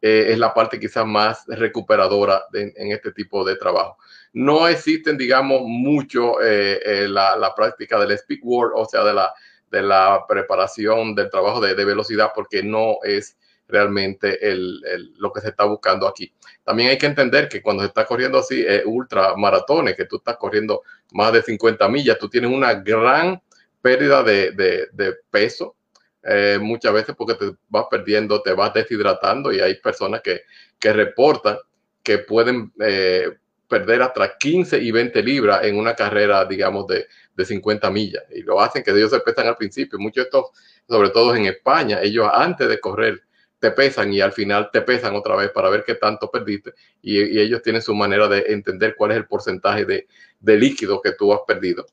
eh, 0.00 0.28
es 0.30 0.38
la 0.38 0.54
parte 0.54 0.80
quizás 0.80 1.06
más 1.06 1.44
recuperadora 1.46 2.44
en 2.52 2.92
este 2.92 3.12
tipo 3.12 3.44
de 3.44 3.56
trabajo. 3.56 3.98
No 4.32 4.66
existen, 4.66 5.18
digamos, 5.18 5.62
mucho 5.64 6.36
la, 6.40 7.52
práctica 7.54 7.98
del 7.98 8.12
speed 8.12 8.40
work, 8.42 8.72
o 8.74 8.86
sea, 8.86 9.04
de 9.04 9.82
la, 9.82 10.26
preparación 10.26 11.14
del 11.14 11.30
trabajo 11.30 11.60
de 11.60 11.84
velocidad, 11.84 12.32
porque 12.34 12.62
no 12.62 12.96
es 13.02 13.36
realmente 13.68 14.50
el, 14.50 14.82
el, 14.86 15.14
lo 15.18 15.32
que 15.32 15.40
se 15.40 15.48
está 15.48 15.64
buscando 15.64 16.08
aquí. 16.08 16.32
También 16.64 16.90
hay 16.90 16.98
que 16.98 17.06
entender 17.06 17.48
que 17.48 17.62
cuando 17.62 17.82
se 17.82 17.88
está 17.88 18.04
corriendo 18.04 18.38
así, 18.38 18.64
eh, 18.66 18.82
ultra 18.84 19.36
maratones, 19.36 19.94
que 19.94 20.06
tú 20.06 20.16
estás 20.16 20.36
corriendo 20.36 20.82
más 21.12 21.32
de 21.32 21.42
50 21.42 21.88
millas, 21.88 22.18
tú 22.18 22.28
tienes 22.28 22.50
una 22.50 22.74
gran 22.74 23.40
pérdida 23.82 24.22
de, 24.22 24.52
de, 24.52 25.14
peso, 25.30 25.76
eh, 26.22 26.58
muchas 26.60 26.92
veces 26.92 27.14
porque 27.16 27.34
te 27.34 27.52
vas 27.68 27.84
perdiendo, 27.90 28.42
te 28.42 28.52
vas 28.52 28.74
deshidratando 28.74 29.52
y 29.52 29.60
hay 29.60 29.74
personas 29.76 30.20
que, 30.22 30.42
que 30.78 30.92
reportan 30.92 31.58
que 32.02 32.18
pueden 32.18 32.72
eh, 32.80 33.36
perder 33.68 34.02
hasta 34.02 34.36
15 34.36 34.78
y 34.78 34.90
20 34.90 35.22
libras 35.22 35.64
en 35.64 35.76
una 35.76 35.94
carrera, 35.94 36.44
digamos, 36.44 36.86
de, 36.86 37.06
de 37.34 37.44
50 37.44 37.90
millas. 37.90 38.24
Y 38.34 38.42
lo 38.42 38.60
hacen 38.60 38.82
que 38.82 38.90
ellos 38.90 39.10
se 39.10 39.20
pesan 39.20 39.46
al 39.46 39.56
principio. 39.56 39.98
Muchos 39.98 40.24
de 40.24 40.28
estos, 40.28 40.46
sobre 40.88 41.10
todo 41.10 41.36
en 41.36 41.46
España, 41.46 42.00
ellos 42.02 42.28
antes 42.32 42.68
de 42.68 42.80
correr 42.80 43.22
te 43.58 43.70
pesan 43.72 44.12
y 44.12 44.20
al 44.20 44.32
final 44.32 44.70
te 44.72 44.82
pesan 44.82 45.14
otra 45.16 45.36
vez 45.36 45.50
para 45.50 45.68
ver 45.68 45.84
qué 45.84 45.94
tanto 45.94 46.30
perdiste. 46.30 46.74
Y, 47.02 47.38
ellos 47.38 47.62
tienen 47.62 47.82
su 47.82 47.94
manera 47.94 48.28
de 48.28 48.44
entender 48.48 48.94
cuál 48.96 49.12
es 49.12 49.16
el 49.16 49.26
porcentaje 49.26 49.84
de, 49.84 50.06
de, 50.40 50.56
líquido 50.56 51.00
que 51.00 51.12
tú 51.12 51.32
has 51.32 51.40
perdido. 51.46 51.86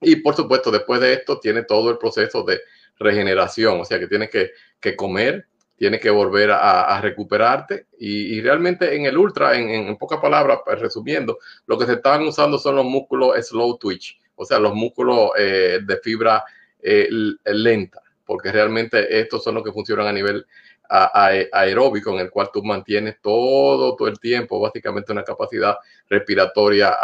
Y 0.00 0.16
por 0.16 0.34
supuesto, 0.34 0.70
después 0.70 1.00
de 1.00 1.12
esto 1.12 1.38
tiene 1.38 1.62
todo 1.62 1.90
el 1.90 1.98
proceso 1.98 2.42
de 2.42 2.60
regeneración, 2.98 3.80
o 3.80 3.84
sea 3.84 3.98
que 3.98 4.06
tienes 4.06 4.30
que, 4.30 4.50
que 4.80 4.96
comer, 4.96 5.46
tienes 5.76 6.00
que 6.00 6.10
volver 6.10 6.50
a, 6.50 7.00
recuperarte. 7.00 7.86
Y, 7.98 8.40
realmente 8.40 8.94
en 8.94 9.06
el 9.06 9.16
ultra, 9.16 9.56
en, 9.56 9.70
en 9.70 9.96
pocas 9.96 10.20
palabras, 10.20 10.60
pues, 10.64 10.78
resumiendo, 10.78 11.38
lo 11.66 11.78
que 11.78 11.86
se 11.86 11.94
están 11.94 12.22
usando 12.22 12.58
son 12.58 12.76
los 12.76 12.84
músculos 12.84 13.34
slow 13.46 13.78
twitch, 13.78 14.20
o 14.34 14.44
sea, 14.44 14.58
los 14.58 14.74
músculos 14.74 15.30
eh, 15.38 15.80
de 15.82 15.96
fibra 15.98 16.44
eh, 16.82 17.08
lenta, 17.44 18.02
porque 18.24 18.50
realmente 18.50 19.20
estos 19.20 19.44
son 19.44 19.56
los 19.56 19.64
que 19.64 19.72
funcionan 19.72 20.06
a 20.06 20.12
nivel 20.12 20.46
aeróbico 20.90 22.10
en 22.10 22.18
el 22.18 22.30
cual 22.30 22.50
tú 22.52 22.62
mantienes 22.64 23.16
todo, 23.22 23.94
todo 23.94 24.08
el 24.08 24.18
tiempo, 24.18 24.60
básicamente 24.60 25.12
una 25.12 25.22
capacidad 25.22 25.76
respiratoria 26.08 26.96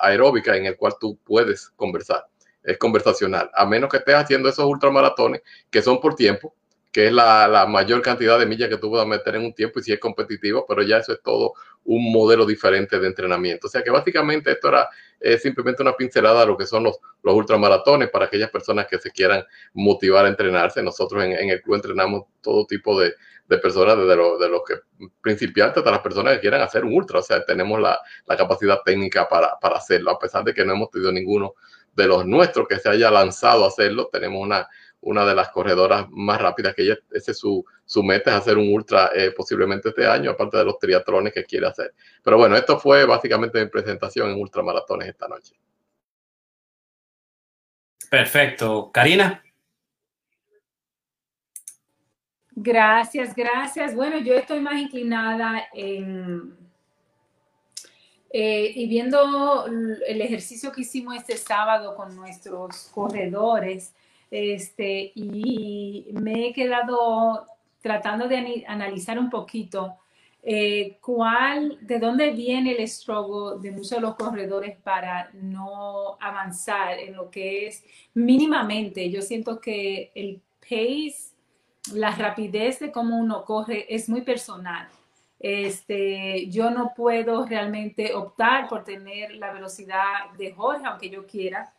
aeróbica 0.00 0.56
en 0.56 0.66
el 0.66 0.76
cual 0.76 0.94
tú 1.00 1.18
puedes 1.24 1.70
conversar. 1.70 2.26
Es 2.62 2.78
conversacional, 2.78 3.50
a 3.52 3.66
menos 3.66 3.90
que 3.90 3.98
estés 3.98 4.14
haciendo 4.14 4.48
esos 4.48 4.64
ultramaratones 4.64 5.42
que 5.68 5.82
son 5.82 6.00
por 6.00 6.14
tiempo, 6.14 6.54
que 6.94 7.08
es 7.08 7.12
la, 7.12 7.48
la, 7.48 7.66
mayor 7.66 8.00
cantidad 8.02 8.38
de 8.38 8.46
millas 8.46 8.68
que 8.68 8.76
tú 8.76 8.88
puedas 8.88 9.04
meter 9.04 9.34
en 9.34 9.46
un 9.46 9.52
tiempo 9.52 9.80
y 9.80 9.82
si 9.82 9.92
es 9.92 9.98
competitivo, 9.98 10.64
pero 10.64 10.80
ya 10.80 10.98
eso 10.98 11.12
es 11.12 11.20
todo 11.22 11.54
un 11.82 12.12
modelo 12.12 12.46
diferente 12.46 13.00
de 13.00 13.08
entrenamiento. 13.08 13.66
O 13.66 13.70
sea 13.70 13.82
que 13.82 13.90
básicamente 13.90 14.52
esto 14.52 14.68
era 14.68 14.88
simplemente 15.40 15.82
una 15.82 15.96
pincelada 15.96 16.42
de 16.42 16.46
lo 16.46 16.56
que 16.56 16.66
son 16.66 16.84
los, 16.84 17.00
los 17.24 17.34
ultramaratones 17.34 18.10
para 18.10 18.26
aquellas 18.26 18.48
personas 18.48 18.86
que 18.86 19.00
se 19.00 19.10
quieran 19.10 19.42
motivar 19.72 20.24
a 20.24 20.28
entrenarse. 20.28 20.84
Nosotros 20.84 21.24
en, 21.24 21.32
en 21.32 21.50
el 21.50 21.60
club 21.62 21.74
entrenamos 21.74 22.26
todo 22.40 22.64
tipo 22.64 23.00
de, 23.00 23.14
de 23.48 23.58
personas, 23.58 23.98
desde 23.98 24.14
los 24.14 24.38
de 24.38 24.48
lo 24.48 24.62
que 24.62 24.74
principiantes 25.20 25.78
hasta 25.78 25.90
las 25.90 26.00
personas 26.00 26.34
que 26.34 26.42
quieran 26.42 26.60
hacer 26.60 26.84
un 26.84 26.94
ultra. 26.94 27.18
O 27.18 27.22
sea, 27.22 27.44
tenemos 27.44 27.80
la, 27.80 27.98
la 28.24 28.36
capacidad 28.36 28.82
técnica 28.84 29.28
para, 29.28 29.58
para 29.60 29.78
hacerlo, 29.78 30.12
a 30.12 30.18
pesar 30.20 30.44
de 30.44 30.54
que 30.54 30.64
no 30.64 30.74
hemos 30.74 30.90
tenido 30.90 31.10
ninguno 31.10 31.54
de 31.92 32.06
los 32.06 32.24
nuestros 32.24 32.68
que 32.68 32.78
se 32.78 32.88
haya 32.88 33.10
lanzado 33.10 33.64
a 33.64 33.68
hacerlo. 33.68 34.08
Tenemos 34.12 34.40
una 34.40 34.68
una 35.04 35.24
de 35.24 35.34
las 35.34 35.50
corredoras 35.50 36.06
más 36.10 36.40
rápidas 36.40 36.74
que 36.74 36.82
ella, 36.82 36.98
ese 37.12 37.32
es 37.32 37.38
su, 37.38 37.64
su 37.84 38.02
meta, 38.02 38.30
es 38.30 38.36
hacer 38.36 38.58
un 38.58 38.72
ultra 38.72 39.10
eh, 39.14 39.30
posiblemente 39.30 39.90
este 39.90 40.06
año, 40.06 40.30
aparte 40.30 40.56
de 40.56 40.64
los 40.64 40.78
triatrones 40.78 41.32
que 41.32 41.44
quiere 41.44 41.66
hacer. 41.66 41.94
Pero 42.22 42.38
bueno, 42.38 42.56
esto 42.56 42.78
fue 42.78 43.04
básicamente 43.04 43.62
mi 43.62 43.70
presentación 43.70 44.30
en 44.30 44.40
ultramaratones 44.40 45.08
esta 45.08 45.28
noche. 45.28 45.54
Perfecto. 48.10 48.90
Karina. 48.92 49.42
Gracias, 52.56 53.34
gracias. 53.34 53.94
Bueno, 53.94 54.18
yo 54.18 54.34
estoy 54.34 54.60
más 54.60 54.80
inclinada 54.80 55.64
en... 55.72 56.56
Eh, 58.36 58.72
y 58.74 58.88
viendo 58.88 59.66
el 59.66 60.20
ejercicio 60.20 60.72
que 60.72 60.80
hicimos 60.80 61.14
este 61.14 61.36
sábado 61.36 61.94
con 61.94 62.16
nuestros 62.16 62.90
corredores, 62.92 63.94
este, 64.30 65.12
y 65.14 66.06
me 66.12 66.48
he 66.48 66.52
quedado 66.52 67.46
tratando 67.80 68.28
de 68.28 68.64
analizar 68.66 69.18
un 69.18 69.28
poquito 69.28 69.98
eh, 70.46 70.98
cuál, 71.00 71.78
de 71.80 71.98
dónde 71.98 72.30
viene 72.32 72.72
el 72.72 72.86
struggle 72.86 73.62
de 73.62 73.70
muchos 73.70 73.92
de 73.92 74.00
los 74.00 74.14
corredores 74.14 74.76
para 74.76 75.30
no 75.32 76.18
avanzar 76.20 76.98
en 76.98 77.14
lo 77.14 77.30
que 77.30 77.66
es 77.66 77.82
mínimamente. 78.12 79.08
Yo 79.10 79.22
siento 79.22 79.58
que 79.58 80.12
el 80.14 80.42
pace, 80.60 81.34
la 81.94 82.10
rapidez 82.14 82.78
de 82.80 82.92
cómo 82.92 83.16
uno 83.16 83.42
corre 83.44 83.86
es 83.88 84.08
muy 84.10 84.20
personal. 84.20 84.86
Este, 85.40 86.48
yo 86.50 86.70
no 86.70 86.92
puedo 86.94 87.46
realmente 87.46 88.14
optar 88.14 88.68
por 88.68 88.84
tener 88.84 89.34
la 89.36 89.50
velocidad 89.50 90.30
de 90.36 90.52
Jorge, 90.52 90.86
aunque 90.86 91.08
yo 91.08 91.26
quiera, 91.26 91.72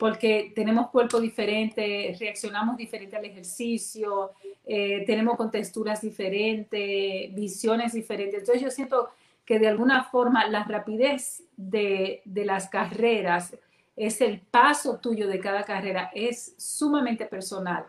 porque 0.00 0.50
tenemos 0.54 0.88
cuerpos 0.88 1.20
diferentes, 1.20 2.18
reaccionamos 2.18 2.78
diferente 2.78 3.16
al 3.16 3.24
ejercicio, 3.26 4.30
eh, 4.64 5.04
tenemos 5.04 5.36
contexturas 5.36 6.00
diferentes, 6.00 7.34
visiones 7.34 7.92
diferentes. 7.92 8.40
Entonces 8.40 8.62
yo 8.62 8.70
siento 8.70 9.10
que 9.44 9.58
de 9.58 9.68
alguna 9.68 10.04
forma 10.04 10.46
la 10.46 10.64
rapidez 10.64 11.42
de, 11.54 12.22
de 12.24 12.44
las 12.46 12.70
carreras 12.70 13.54
es 13.94 14.22
el 14.22 14.40
paso 14.40 14.96
tuyo 15.00 15.28
de 15.28 15.38
cada 15.38 15.64
carrera, 15.64 16.10
es 16.14 16.54
sumamente 16.56 17.26
personal. 17.26 17.84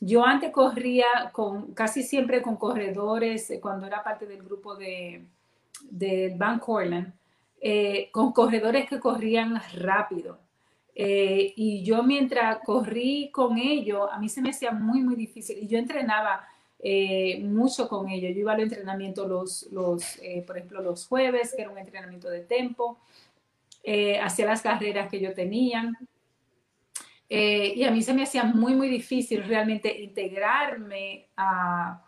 Yo 0.00 0.24
antes 0.24 0.52
corría 0.52 1.04
con, 1.32 1.74
casi 1.74 2.02
siempre 2.02 2.40
con 2.40 2.56
corredores, 2.56 3.50
eh, 3.50 3.60
cuando 3.60 3.86
era 3.86 4.02
parte 4.02 4.24
del 4.24 4.42
grupo 4.42 4.74
de, 4.74 5.26
de 5.82 6.32
Van 6.34 6.58
Corland, 6.58 7.12
eh, 7.60 8.08
con 8.10 8.32
corredores 8.32 8.88
que 8.88 8.98
corrían 8.98 9.60
rápido 9.74 10.41
eh, 10.94 11.52
y 11.56 11.82
yo 11.82 12.02
mientras 12.02 12.58
corrí 12.64 13.30
con 13.30 13.58
ellos, 13.58 14.08
a 14.10 14.18
mí 14.18 14.28
se 14.28 14.42
me 14.42 14.50
hacía 14.50 14.72
muy, 14.72 15.02
muy 15.02 15.16
difícil. 15.16 15.58
Y 15.58 15.66
yo 15.66 15.78
entrenaba 15.78 16.46
eh, 16.78 17.40
mucho 17.42 17.88
con 17.88 18.08
ellos. 18.08 18.32
Yo 18.34 18.40
iba 18.40 18.52
a 18.52 18.56
los 18.56 18.64
entrenamientos, 18.64 19.28
los, 19.28 19.72
los 19.72 20.18
eh, 20.22 20.42
por 20.46 20.58
ejemplo, 20.58 20.82
los 20.82 21.06
jueves, 21.06 21.54
que 21.54 21.62
era 21.62 21.70
un 21.70 21.78
entrenamiento 21.78 22.28
de 22.28 22.40
tempo, 22.40 22.98
hacía 24.22 24.46
las 24.46 24.62
carreras 24.62 25.10
que 25.10 25.18
yo 25.18 25.34
tenía. 25.34 25.92
y 27.28 27.82
a 27.82 27.90
mí 27.90 28.02
se 28.02 28.14
me 28.14 28.22
hacía 28.22 28.44
muy, 28.44 28.74
muy 28.74 28.88
difícil 28.88 29.42
realmente 29.42 30.02
integrarme 30.02 31.26
a, 31.36 32.00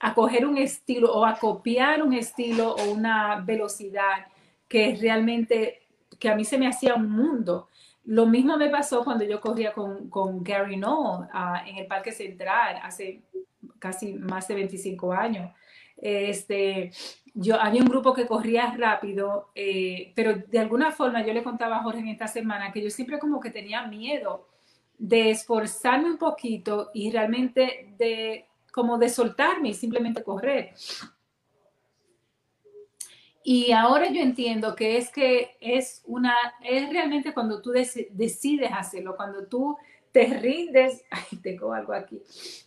a 0.00 0.14
coger 0.14 0.46
un 0.46 0.56
estilo 0.56 1.12
o 1.12 1.24
a 1.26 1.38
copiar 1.38 2.02
un 2.02 2.14
estilo 2.14 2.74
o 2.74 2.90
una 2.90 3.40
velocidad 3.40 4.26
que 4.68 4.96
realmente, 5.00 5.82
que 6.18 6.28
a 6.28 6.36
mí 6.36 6.44
se 6.44 6.58
me 6.58 6.68
hacía 6.68 6.94
un 6.94 7.10
mundo. 7.10 7.68
Lo 8.08 8.24
mismo 8.24 8.56
me 8.56 8.70
pasó 8.70 9.04
cuando 9.04 9.24
yo 9.24 9.38
corría 9.38 9.74
con, 9.74 10.08
con 10.08 10.42
Gary 10.42 10.78
Noll 10.78 11.28
ah, 11.30 11.62
en 11.66 11.76
el 11.76 11.86
Parque 11.86 12.10
Central 12.10 12.80
hace 12.82 13.20
casi 13.78 14.14
más 14.14 14.48
de 14.48 14.54
25 14.54 15.12
años. 15.12 15.52
Este, 15.94 16.90
yo 17.34 17.60
había 17.60 17.82
un 17.82 17.88
grupo 17.88 18.14
que 18.14 18.26
corría 18.26 18.74
rápido, 18.78 19.50
eh, 19.54 20.14
pero 20.16 20.36
de 20.36 20.58
alguna 20.58 20.90
forma 20.90 21.22
yo 21.26 21.34
le 21.34 21.42
contaba 21.42 21.76
a 21.76 21.82
Jorge 21.82 22.00
en 22.00 22.08
esta 22.08 22.28
semana 22.28 22.72
que 22.72 22.82
yo 22.82 22.88
siempre 22.88 23.18
como 23.18 23.40
que 23.40 23.50
tenía 23.50 23.86
miedo 23.86 24.48
de 24.96 25.28
esforzarme 25.28 26.10
un 26.10 26.16
poquito 26.18 26.90
y 26.94 27.10
realmente 27.10 27.92
de 27.98 28.46
como 28.72 28.96
de 28.96 29.10
soltarme 29.10 29.68
y 29.68 29.74
simplemente 29.74 30.22
correr. 30.22 30.72
Y 33.50 33.72
ahora 33.72 34.10
yo 34.10 34.20
entiendo 34.20 34.76
que 34.76 34.98
es 34.98 35.08
que 35.08 35.56
es 35.58 36.02
una, 36.04 36.34
es 36.62 36.90
realmente 36.90 37.32
cuando 37.32 37.62
tú 37.62 37.70
decides 37.70 38.70
hacerlo, 38.70 39.16
cuando 39.16 39.46
tú 39.46 39.74
te 40.12 40.26
rindes, 40.26 41.02
tengo 41.42 41.72
algo 41.72 41.94
aquí, 41.94 42.20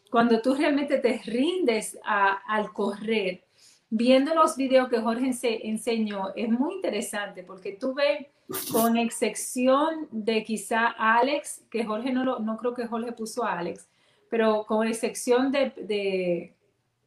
cuando 0.09 0.41
tú 0.41 0.55
realmente 0.55 0.97
te 0.97 1.21
rindes 1.23 1.99
al 2.03 2.73
correr, 2.73 3.43
viendo 3.91 4.33
los 4.33 4.57
videos 4.57 4.89
que 4.89 5.01
Jorge 5.01 5.29
enseñó, 5.69 6.33
es 6.35 6.49
muy 6.49 6.73
interesante 6.73 7.43
porque 7.43 7.73
tú 7.73 7.93
ves, 7.93 8.25
con 8.71 8.97
excepción 8.97 10.07
de 10.09 10.43
quizá 10.43 10.87
Alex, 10.87 11.61
que 11.69 11.85
Jorge 11.85 12.11
no, 12.11 12.23
lo, 12.23 12.39
no 12.39 12.57
creo 12.57 12.73
que 12.73 12.87
Jorge 12.87 13.11
puso 13.11 13.43
a 13.43 13.59
Alex, 13.59 13.87
pero 14.31 14.65
con 14.65 14.87
excepción 14.87 15.51
de, 15.51 15.73
de, 15.77 16.55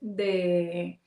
de 0.01 1.01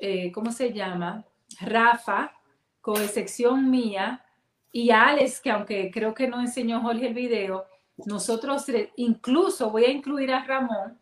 eh, 0.00 0.32
¿cómo 0.32 0.50
se 0.50 0.72
llama? 0.72 1.24
Rafa, 1.60 2.32
con 2.80 3.00
excepción 3.02 3.70
mía, 3.70 4.24
y 4.72 4.90
Alex, 4.90 5.40
que 5.40 5.50
aunque 5.50 5.90
creo 5.90 6.14
que 6.14 6.28
no 6.28 6.40
enseñó 6.40 6.80
Jorge 6.80 7.06
el 7.06 7.14
video, 7.14 7.66
nosotros 8.04 8.66
incluso 8.96 9.70
voy 9.70 9.84
a 9.84 9.90
incluir 9.90 10.32
a 10.32 10.44
Ramón, 10.44 10.98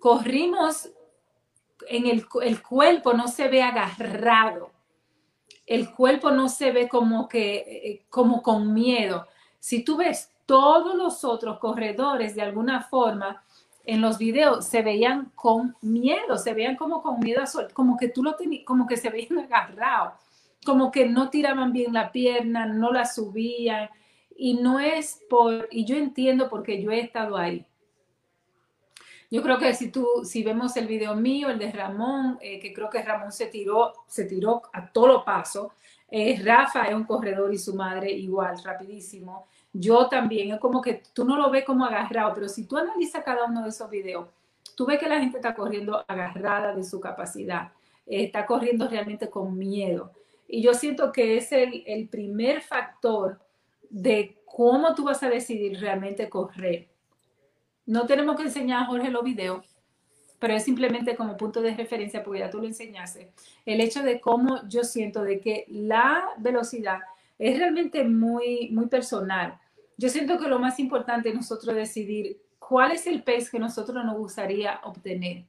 corrimos 0.00 0.90
en 1.88 2.06
el, 2.06 2.26
el 2.42 2.62
cuerpo 2.62 3.12
no 3.12 3.28
se 3.28 3.48
ve 3.48 3.62
agarrado, 3.62 4.70
el 5.66 5.92
cuerpo 5.94 6.30
no 6.30 6.48
se 6.48 6.72
ve 6.72 6.88
como 6.88 7.28
que 7.28 7.54
eh, 7.56 8.06
como 8.10 8.42
con 8.42 8.74
miedo. 8.74 9.26
Si 9.60 9.84
tú 9.84 9.96
ves 9.96 10.32
todos 10.44 10.96
los 10.96 11.24
otros 11.24 11.58
corredores 11.58 12.34
de 12.34 12.42
alguna 12.42 12.82
forma 12.82 13.44
en 13.84 14.00
los 14.00 14.18
videos 14.18 14.66
se 14.66 14.82
veían 14.82 15.32
con 15.34 15.76
miedo, 15.80 16.36
se 16.38 16.54
veían 16.54 16.76
como 16.76 17.02
con 17.02 17.20
miedo, 17.20 17.42
como 17.74 17.96
que 17.96 18.08
tú 18.08 18.22
lo 18.22 18.34
tenías, 18.36 18.64
como 18.64 18.86
que 18.86 18.96
se 18.96 19.10
veían 19.10 19.38
agarrados, 19.50 20.14
como 20.64 20.90
que 20.90 21.08
no 21.08 21.30
tiraban 21.30 21.72
bien 21.72 21.92
la 21.92 22.12
pierna, 22.12 22.66
no 22.66 22.92
la 22.92 23.04
subían. 23.04 23.90
Y 24.36 24.54
no 24.54 24.80
es 24.80 25.20
por, 25.28 25.68
y 25.70 25.84
yo 25.84 25.96
entiendo 25.96 26.48
porque 26.48 26.82
yo 26.82 26.90
he 26.90 27.00
estado 27.00 27.36
ahí. 27.36 27.66
Yo 29.30 29.42
creo 29.42 29.58
que 29.58 29.72
si 29.72 29.90
tú, 29.90 30.06
si 30.24 30.42
vemos 30.42 30.76
el 30.76 30.86
video 30.86 31.14
mío, 31.14 31.48
el 31.48 31.58
de 31.58 31.72
Ramón, 31.72 32.38
eh, 32.42 32.60
que 32.60 32.72
creo 32.74 32.90
que 32.90 33.02
Ramón 33.02 33.32
se 33.32 33.46
tiró, 33.46 33.92
se 34.06 34.26
tiró 34.26 34.62
a 34.72 34.86
todo 34.86 35.24
paso. 35.24 35.72
Eh, 36.10 36.38
Rafa 36.44 36.84
es 36.84 36.94
un 36.94 37.04
corredor 37.04 37.52
y 37.54 37.56
su 37.56 37.74
madre 37.74 38.10
igual, 38.10 38.62
rapidísimo. 38.62 39.46
Yo 39.72 40.08
también, 40.08 40.52
es 40.52 40.60
como 40.60 40.82
que 40.82 41.02
tú 41.12 41.24
no 41.24 41.36
lo 41.36 41.50
ves 41.50 41.64
como 41.64 41.84
agarrado, 41.84 42.34
pero 42.34 42.48
si 42.48 42.66
tú 42.66 42.76
analizas 42.76 43.24
cada 43.24 43.44
uno 43.44 43.62
de 43.62 43.70
esos 43.70 43.88
videos, 43.88 44.28
tú 44.76 44.86
ves 44.86 44.98
que 44.98 45.08
la 45.08 45.20
gente 45.20 45.38
está 45.38 45.54
corriendo 45.54 46.04
agarrada 46.06 46.74
de 46.74 46.84
su 46.84 47.00
capacidad, 47.00 47.72
eh, 48.06 48.24
está 48.24 48.44
corriendo 48.44 48.88
realmente 48.88 49.30
con 49.30 49.56
miedo. 49.56 50.12
Y 50.46 50.62
yo 50.62 50.74
siento 50.74 51.12
que 51.12 51.38
es 51.38 51.52
el, 51.52 51.82
el 51.86 52.08
primer 52.08 52.60
factor 52.60 53.40
de 53.88 54.42
cómo 54.44 54.94
tú 54.94 55.04
vas 55.04 55.22
a 55.22 55.30
decidir 55.30 55.80
realmente 55.80 56.28
correr. 56.28 56.88
No 57.86 58.06
tenemos 58.06 58.36
que 58.36 58.42
enseñar 58.42 58.82
a 58.82 58.86
Jorge 58.86 59.10
los 59.10 59.24
videos, 59.24 59.64
pero 60.38 60.54
es 60.54 60.64
simplemente 60.64 61.14
como 61.14 61.36
punto 61.36 61.62
de 61.62 61.74
referencia, 61.74 62.22
porque 62.22 62.40
ya 62.40 62.50
tú 62.50 62.58
lo 62.58 62.66
enseñaste, 62.66 63.30
el 63.64 63.80
hecho 63.80 64.02
de 64.02 64.20
cómo 64.20 64.68
yo 64.68 64.82
siento 64.82 65.22
de 65.22 65.40
que 65.40 65.66
la 65.68 66.30
velocidad 66.38 66.98
es 67.38 67.58
realmente 67.58 68.04
muy, 68.04 68.68
muy 68.70 68.86
personal. 68.86 69.58
Yo 69.96 70.08
siento 70.08 70.38
que 70.38 70.48
lo 70.48 70.58
más 70.58 70.78
importante 70.78 71.28
es 71.28 71.34
nosotros 71.34 71.74
decidir 71.74 72.40
cuál 72.58 72.92
es 72.92 73.06
el 73.06 73.22
pace 73.22 73.48
que 73.50 73.58
nosotros 73.58 74.04
nos 74.04 74.16
gustaría 74.16 74.80
obtener 74.84 75.44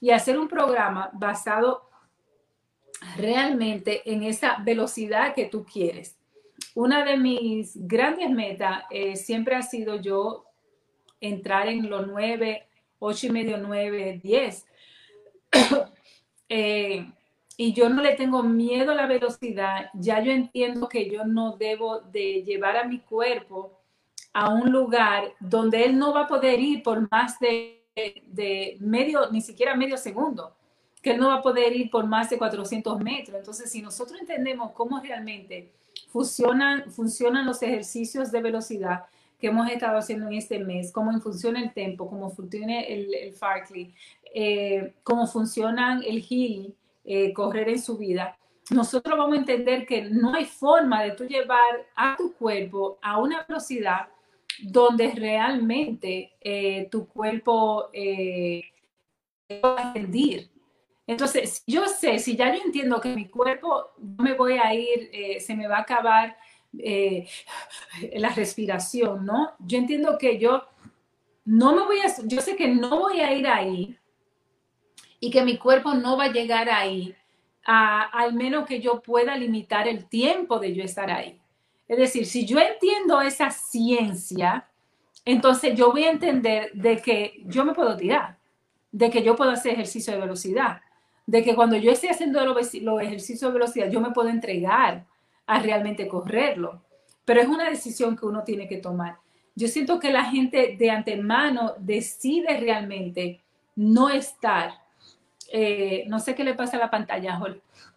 y 0.00 0.10
hacer 0.10 0.38
un 0.38 0.48
programa 0.48 1.10
basado 1.12 1.88
realmente 3.16 4.02
en 4.10 4.22
esa 4.22 4.56
velocidad 4.64 5.34
que 5.34 5.46
tú 5.46 5.64
quieres. 5.64 6.16
Una 6.74 7.04
de 7.04 7.16
mis 7.16 7.72
grandes 7.86 8.30
metas 8.30 8.84
eh, 8.90 9.16
siempre 9.16 9.54
ha 9.54 9.62
sido 9.62 9.96
yo 9.96 10.46
entrar 11.20 11.68
en 11.68 11.88
los 11.88 12.06
9, 12.06 12.66
8 12.98 13.26
y 13.26 13.30
medio, 13.30 13.58
9, 13.58 14.20
10. 14.22 14.66
y 17.56 17.72
yo 17.74 17.88
no 17.88 18.02
le 18.02 18.14
tengo 18.14 18.42
miedo 18.42 18.92
a 18.92 18.94
la 18.94 19.06
velocidad, 19.06 19.90
ya 19.94 20.20
yo 20.22 20.32
entiendo 20.32 20.88
que 20.88 21.10
yo 21.10 21.24
no 21.24 21.56
debo 21.56 22.00
de 22.00 22.42
llevar 22.42 22.76
a 22.76 22.84
mi 22.84 23.00
cuerpo 23.00 23.81
a 24.32 24.52
un 24.52 24.70
lugar 24.70 25.32
donde 25.40 25.84
él 25.84 25.98
no 25.98 26.12
va 26.12 26.22
a 26.22 26.26
poder 26.28 26.60
ir 26.60 26.82
por 26.82 27.10
más 27.10 27.38
de, 27.38 27.82
de 28.26 28.76
medio, 28.80 29.30
ni 29.30 29.40
siquiera 29.40 29.76
medio 29.76 29.96
segundo, 29.96 30.54
que 31.02 31.12
él 31.12 31.20
no 31.20 31.28
va 31.28 31.34
a 31.36 31.42
poder 31.42 31.74
ir 31.74 31.90
por 31.90 32.06
más 32.06 32.30
de 32.30 32.38
400 32.38 33.00
metros. 33.00 33.36
Entonces, 33.36 33.70
si 33.70 33.82
nosotros 33.82 34.20
entendemos 34.20 34.72
cómo 34.72 35.00
realmente 35.00 35.70
funcionan, 36.08 36.90
funcionan 36.90 37.46
los 37.46 37.62
ejercicios 37.62 38.30
de 38.30 38.40
velocidad 38.40 39.04
que 39.38 39.48
hemos 39.48 39.68
estado 39.68 39.98
haciendo 39.98 40.28
en 40.28 40.34
este 40.34 40.60
mes, 40.60 40.92
cómo 40.92 41.18
funciona 41.20 41.60
el 41.60 41.72
tempo, 41.72 42.08
cómo 42.08 42.30
funciona 42.30 42.80
el, 42.80 43.12
el 43.12 43.32
Farkley, 43.32 43.92
eh, 44.32 44.94
cómo 45.02 45.26
funcionan 45.26 46.02
el 46.04 46.22
healing, 46.22 46.72
eh, 47.04 47.32
correr 47.32 47.68
en 47.68 47.82
su 47.82 47.98
vida, 47.98 48.36
nosotros 48.70 49.18
vamos 49.18 49.36
a 49.36 49.40
entender 49.40 49.84
que 49.84 50.02
no 50.02 50.34
hay 50.34 50.44
forma 50.44 51.02
de 51.02 51.12
tú 51.12 51.24
llevar 51.24 51.86
a 51.96 52.16
tu 52.16 52.32
cuerpo 52.34 52.98
a 53.02 53.18
una 53.18 53.44
velocidad 53.46 54.08
donde 54.60 55.12
realmente 55.12 56.32
eh, 56.40 56.88
tu 56.90 57.06
cuerpo 57.08 57.88
eh, 57.92 58.62
a 59.62 59.92
rendir. 59.94 60.50
Entonces, 61.06 61.62
yo 61.66 61.86
sé, 61.88 62.18
si 62.18 62.36
ya 62.36 62.54
yo 62.54 62.62
entiendo 62.64 63.00
que 63.00 63.14
mi 63.14 63.28
cuerpo 63.28 63.92
no 63.98 64.24
me 64.24 64.34
voy 64.34 64.54
a 64.54 64.74
ir, 64.74 65.10
eh, 65.12 65.40
se 65.40 65.54
me 65.54 65.66
va 65.66 65.78
a 65.78 65.82
acabar 65.82 66.36
la 66.72 68.30
respiración, 68.30 69.26
¿no? 69.26 69.50
Yo 69.58 69.76
entiendo 69.76 70.16
que 70.16 70.38
yo 70.38 70.64
no 71.44 71.76
me 71.76 71.82
voy 71.82 71.98
a, 71.98 72.06
yo 72.24 72.40
sé 72.40 72.56
que 72.56 72.68
no 72.68 72.98
voy 72.98 73.20
a 73.20 73.30
ir 73.34 73.46
ahí 73.46 73.98
y 75.20 75.30
que 75.30 75.42
mi 75.42 75.58
cuerpo 75.58 75.92
no 75.92 76.16
va 76.16 76.24
a 76.24 76.32
llegar 76.32 76.70
ahí, 76.70 77.14
al 77.64 78.32
menos 78.32 78.66
que 78.66 78.80
yo 78.80 79.02
pueda 79.02 79.36
limitar 79.36 79.86
el 79.86 80.08
tiempo 80.08 80.58
de 80.58 80.74
yo 80.74 80.82
estar 80.82 81.10
ahí. 81.10 81.41
Es 81.88 81.98
decir, 81.98 82.26
si 82.26 82.46
yo 82.46 82.58
entiendo 82.58 83.20
esa 83.20 83.50
ciencia, 83.50 84.68
entonces 85.24 85.74
yo 85.76 85.92
voy 85.92 86.04
a 86.04 86.10
entender 86.10 86.72
de 86.72 86.98
que 86.98 87.42
yo 87.44 87.64
me 87.64 87.74
puedo 87.74 87.96
tirar, 87.96 88.38
de 88.90 89.10
que 89.10 89.22
yo 89.22 89.36
puedo 89.36 89.50
hacer 89.50 89.72
ejercicio 89.72 90.12
de 90.12 90.20
velocidad, 90.20 90.80
de 91.26 91.42
que 91.42 91.54
cuando 91.54 91.76
yo 91.76 91.92
esté 91.92 92.10
haciendo 92.10 92.44
los, 92.44 92.74
ejercicios 92.74 93.52
de 93.52 93.58
velocidad, 93.58 93.90
yo 93.90 94.00
me 94.00 94.10
puedo 94.10 94.28
entregar 94.28 95.06
a 95.46 95.60
realmente 95.60 96.08
correrlo. 96.08 96.82
Pero 97.24 97.40
es 97.40 97.48
una 97.48 97.70
decisión 97.70 98.16
que 98.16 98.26
uno 98.26 98.42
tiene 98.42 98.66
que 98.66 98.78
tomar. 98.78 99.16
Yo 99.54 99.68
siento 99.68 100.00
que 100.00 100.12
la 100.12 100.24
gente 100.24 100.76
de 100.78 100.90
antemano 100.90 101.74
decide 101.78 102.58
realmente 102.58 103.40
no 103.76 104.08
estar, 104.08 104.72
eh, 105.52 106.04
no 106.08 106.18
sé 106.18 106.34
qué 106.34 106.42
le 106.42 106.54
pasa 106.54 106.76
a 106.76 106.80
la 106.80 106.90
pantalla, 106.90 107.38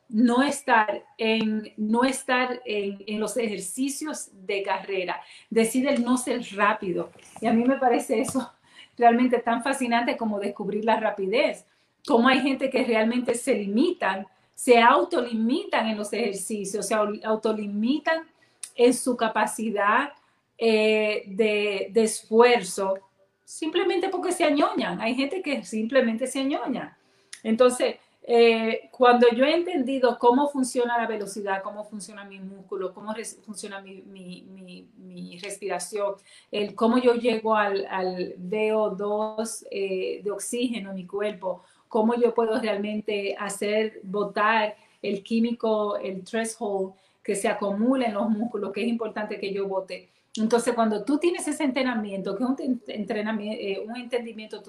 no 0.09 0.43
estar 0.43 1.03
en, 1.17 1.73
no 1.77 2.03
estar 2.03 2.61
en, 2.65 3.03
en, 3.07 3.19
los 3.19 3.37
ejercicios 3.37 4.29
de 4.33 4.63
carrera, 4.63 5.21
decide 5.49 5.97
no 5.97 6.17
ser 6.17 6.41
rápido. 6.55 7.11
Y 7.41 7.47
a 7.47 7.53
mí 7.53 7.63
me 7.63 7.77
parece 7.77 8.19
eso 8.21 8.51
realmente 8.97 9.39
tan 9.39 9.63
fascinante 9.63 10.15
como 10.15 10.39
descubrir 10.39 10.85
la 10.85 10.99
rapidez 10.99 11.65
cómo 12.05 12.27
hay 12.27 12.41
gente 12.41 12.69
que 12.69 12.83
realmente 12.83 13.33
se 13.35 13.55
limitan, 13.55 14.27
se 14.53 14.79
autolimitan 14.79 15.87
en 15.87 15.97
los 15.97 16.13
ejercicios, 16.13 16.87
se 16.87 16.93
autolimitan 16.93 18.27
en 18.75 18.93
su 18.93 19.17
capacidad 19.17 20.09
eh, 20.57 21.23
de, 21.27 21.91
esfuerzo, 21.95 22.95
simplemente 23.43 24.09
porque 24.09 24.31
se 24.31 24.43
añoñan. 24.43 25.01
Hay 25.01 25.15
gente 25.15 25.41
que 25.41 25.63
simplemente 25.63 26.27
se 26.27 26.39
añoña. 26.39 26.97
Entonces, 27.43 27.97
eh, 28.27 28.89
cuando 28.91 29.27
yo 29.29 29.45
he 29.45 29.53
entendido 29.53 30.17
cómo 30.17 30.49
funciona 30.49 30.97
la 30.97 31.05
velocidad, 31.05 31.61
cómo 31.61 31.83
funciona 31.83 32.25
mi 32.25 32.39
músculo, 32.39 32.91
cómo 32.91 33.13
funciona 33.45 33.81
mi, 33.81 35.39
respiración, 35.43 36.15
el 36.51 36.73
cómo 36.73 36.97
yo 36.97 37.13
llego 37.13 37.55
al, 37.55 37.85
al 37.85 38.35
VO2 38.37 39.67
eh, 39.69 40.21
de 40.23 40.31
oxígeno 40.31 40.89
en 40.89 40.95
mi 40.95 41.05
cuerpo, 41.05 41.61
cómo 41.87 42.15
yo 42.15 42.33
puedo 42.33 42.59
realmente 42.59 43.35
hacer 43.37 43.99
votar 44.01 44.75
el 45.03 45.21
químico, 45.21 45.97
el 45.97 46.23
threshold 46.23 46.93
que 47.21 47.35
se 47.35 47.47
acumula 47.47 48.07
en 48.07 48.15
los 48.15 48.27
músculos, 48.29 48.71
que 48.71 48.81
es 48.81 48.87
importante 48.87 49.39
que 49.39 49.53
yo 49.53 49.67
vote. 49.67 50.09
Entonces, 50.37 50.73
cuando 50.73 51.03
tú 51.03 51.17
tienes 51.17 51.47
ese 51.47 51.63
entrenamiento, 51.63 52.35
que 52.35 52.43
es 52.43 52.49
un, 52.49 52.81
entrenamiento, 52.87 53.57
eh, 53.61 53.83
un 53.85 53.95
entendimiento 53.95 54.61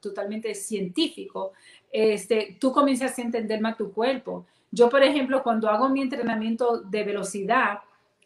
totalmente 0.00 0.54
científico, 0.54 1.52
este, 1.90 2.56
tú 2.60 2.72
comienzas 2.72 3.18
a 3.18 3.22
entender 3.22 3.60
más 3.60 3.76
tu 3.76 3.92
cuerpo. 3.92 4.46
Yo, 4.70 4.90
por 4.90 5.02
ejemplo, 5.02 5.42
cuando 5.42 5.68
hago 5.70 5.88
mi 5.88 6.02
entrenamiento 6.02 6.80
de 6.82 7.04
velocidad, 7.04 7.78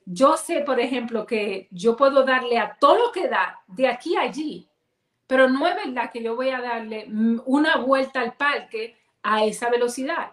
yo 0.04 0.36
sé, 0.36 0.60
por 0.60 0.80
ejemplo, 0.80 1.24
que 1.26 1.68
yo 1.70 1.96
puedo 1.96 2.24
darle 2.24 2.58
a 2.58 2.76
todo 2.80 2.98
lo 2.98 3.12
que 3.12 3.28
da 3.28 3.60
de 3.68 3.86
aquí 3.86 4.16
a 4.16 4.22
allí 4.22 4.68
pero 5.28 5.48
no 5.48 5.68
es 5.68 5.76
verdad 5.76 6.10
que 6.10 6.22
yo 6.22 6.34
voy 6.34 6.48
a 6.48 6.60
darle 6.60 7.06
una 7.44 7.76
vuelta 7.76 8.20
al 8.20 8.32
parque 8.32 8.96
a 9.22 9.44
esa 9.44 9.68
velocidad. 9.68 10.32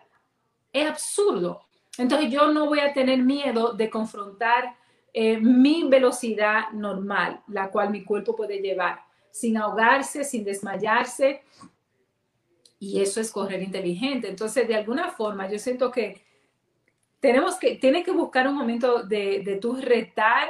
Es 0.71 0.89
absurdo. 0.89 1.65
Entonces 1.97 2.31
yo 2.31 2.47
no 2.51 2.65
voy 2.67 2.79
a 2.79 2.93
tener 2.93 3.21
miedo 3.21 3.73
de 3.73 3.89
confrontar 3.89 4.77
eh, 5.17 5.39
mi 5.39 5.87
velocidad 5.87 6.71
normal, 6.73 7.41
la 7.47 7.71
cual 7.71 7.89
mi 7.89 8.03
cuerpo 8.03 8.35
puede 8.35 8.59
llevar, 8.59 8.99
sin 9.31 9.55
ahogarse, 9.57 10.23
sin 10.23 10.43
desmayarse. 10.43 11.41
Y 12.79 13.01
eso 13.01 13.21
es 13.21 13.31
correr 13.31 13.63
inteligente. 13.63 14.27
Entonces, 14.27 14.67
de 14.67 14.75
alguna 14.75 15.09
forma, 15.11 15.49
yo 15.49 15.57
siento 15.57 15.89
que 15.89 16.21
tenemos 17.21 17.55
que, 17.55 17.75
tienes 17.75 18.03
que 18.03 18.11
buscar 18.11 18.47
un 18.47 18.55
momento 18.55 19.03
de, 19.03 19.41
de 19.43 19.55
tu 19.55 19.77
retar 19.77 20.49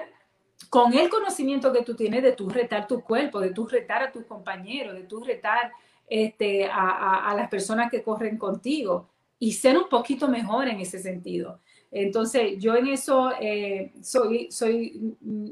con 0.70 0.94
el 0.94 1.10
conocimiento 1.10 1.72
que 1.72 1.84
tú 1.84 1.96
tienes 1.96 2.24
de 2.24 2.32
tu 2.32 2.50
retar 2.50 2.88
tu 2.88 3.02
cuerpo, 3.02 3.40
de 3.40 3.52
tu 3.52 3.68
retar 3.68 4.02
a 4.04 4.12
tus 4.12 4.26
compañeros, 4.26 4.96
de 4.96 5.04
tu 5.04 5.24
retar 5.24 5.72
este, 6.08 6.66
a, 6.72 7.34
las 7.36 7.50
personas 7.50 7.90
que 7.90 8.04
corren 8.04 8.38
contigo 8.38 9.10
y 9.40 9.54
ser 9.54 9.78
un 9.78 9.90
poquito 9.90 10.28
mejor 10.28 10.68
en 10.68 10.80
ese 10.80 11.00
sentido. 11.00 11.60
Entonces, 11.98 12.60
yo 12.60 12.76
en 12.76 12.88
eso 12.88 13.32
eh, 13.40 13.94
soy, 14.02 14.52
soy, 14.52 15.16
mm, 15.22 15.52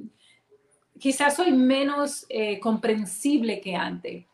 quizás 0.99 1.37
soy 1.37 1.53
menos 1.53 2.25
eh, 2.27 2.59
comprensible 2.59 3.61
que 3.61 3.77
antes, 3.77 4.25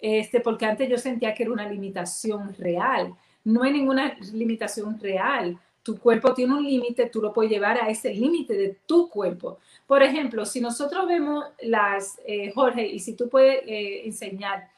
este, 0.00 0.40
porque 0.40 0.64
antes 0.64 0.88
yo 0.88 0.96
sentía 0.96 1.34
que 1.34 1.42
era 1.42 1.52
una 1.52 1.68
limitación 1.68 2.54
real. 2.54 3.14
No 3.44 3.64
hay 3.64 3.74
ninguna 3.74 4.16
limitación 4.32 4.98
real. 4.98 5.58
Tu 5.82 5.98
cuerpo 5.98 6.32
tiene 6.32 6.54
un 6.54 6.64
límite, 6.64 7.10
tú 7.10 7.20
lo 7.20 7.34
puedes 7.34 7.52
llevar 7.52 7.76
a 7.76 7.90
ese 7.90 8.14
límite 8.14 8.54
de 8.54 8.78
tu 8.86 9.10
cuerpo. 9.10 9.58
Por 9.86 10.02
ejemplo, 10.02 10.46
si 10.46 10.62
nosotros 10.62 11.06
vemos 11.06 11.44
las, 11.60 12.18
eh, 12.26 12.50
Jorge, 12.54 12.86
y 12.86 12.98
si 12.98 13.12
tú 13.12 13.28
puedes 13.28 13.60
enseñar 14.06 14.70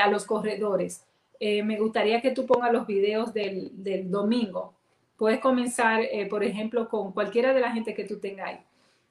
a 0.00 0.08
los 0.08 0.26
corredores, 0.26 1.04
me 1.40 1.78
gustaría 1.78 2.20
que 2.20 2.32
tú 2.32 2.46
pongas 2.46 2.70
los 2.70 2.86
videos 2.86 3.32
del, 3.32 3.70
del 3.82 4.10
domingo. 4.10 4.74
Puedes 5.20 5.40
comenzar, 5.40 6.00
por 6.30 6.42
ejemplo, 6.42 6.88
con 6.88 7.12
cualquiera 7.12 7.52
de 7.52 7.60
la 7.60 7.72
gente 7.72 7.92
que 7.92 8.04
tú 8.04 8.18
tengas 8.18 8.58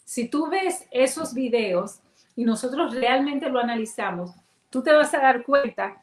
Si 0.04 0.28
tú 0.28 0.50
ves 0.50 0.88
esos 0.90 1.36
videos 1.36 2.00
y 2.36 2.46
nosotros 2.46 2.96
realmente 2.96 3.48
lo 3.48 3.60
analizamos, 3.60 4.32
tú 4.72 4.82
te 4.82 4.92
vas 4.92 5.14
a 5.14 5.20
dar 5.20 5.44
cuenta 5.44 6.02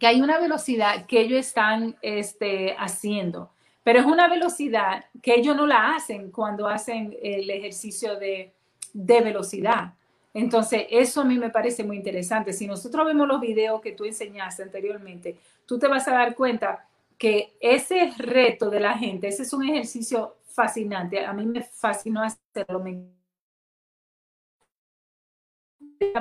que 0.00 0.06
hay 0.06 0.22
una 0.22 0.38
velocidad 0.38 1.04
que 1.04 1.20
ellos 1.20 1.40
están 1.40 1.94
este, 2.00 2.74
haciendo 2.78 3.50
pero 3.82 3.98
es 3.98 4.06
una 4.06 4.28
velocidad 4.28 5.04
que 5.20 5.34
ellos 5.34 5.56
no 5.56 5.66
la 5.66 5.94
hacen 5.94 6.30
cuando 6.30 6.68
hacen 6.68 7.16
el 7.20 7.50
ejercicio 7.50 8.16
de, 8.16 8.52
velocidad. 8.94 9.94
Entonces, 10.34 10.86
eso 10.90 11.22
a 11.22 11.24
mí 11.24 11.36
me 11.36 11.50
parece 11.50 11.82
muy 11.82 11.96
interesante. 11.96 12.52
Si 12.52 12.66
nosotros 12.66 13.06
vemos 13.06 13.26
los 13.26 13.40
videos 13.40 13.80
que 13.80 13.92
tú 13.92 14.04
enseñaste 14.04 14.62
anteriormente, 14.62 15.36
tú 15.66 15.78
te 15.78 15.88
vas 15.88 16.06
a 16.08 16.12
dar 16.12 16.34
cuenta 16.34 16.86
que 17.22 17.56
ese 17.60 18.12
reto 18.18 18.68
de 18.68 18.80
la 18.80 18.98
gente, 18.98 19.28
ese 19.28 19.44
es 19.44 19.52
un 19.52 19.62
ejercicio 19.62 20.38
fascinante. 20.42 21.24
A 21.24 21.32
mí 21.32 21.46
me 21.46 21.62
fascinó 21.62 22.20
hacerlo. 22.20 22.82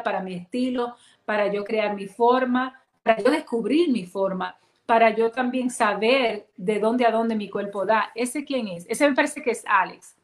Para 0.04 0.22
mi 0.22 0.36
estilo, 0.36 0.96
para 1.26 1.52
yo 1.52 1.64
crear 1.64 1.96
mi 1.96 2.06
forma, 2.06 2.80
para 3.02 3.20
yo 3.20 3.32
descubrir 3.32 3.90
mi 3.90 4.06
forma 4.06 4.56
para 4.86 5.10
yo 5.10 5.32
también 5.32 5.72
saber 5.72 6.50
de 6.56 6.78
dónde 6.78 7.06
a 7.06 7.12
dónde 7.12 7.34
mi 7.34 7.50
cuerpo 7.50 7.84
da. 7.84 8.12
¿Ese 8.14 8.44
quién 8.44 8.68
es? 8.68 8.86
Ese 8.88 9.08
me 9.08 9.16
parece 9.16 9.42
que 9.42 9.52
es 9.52 9.64
Alex. 9.66 10.18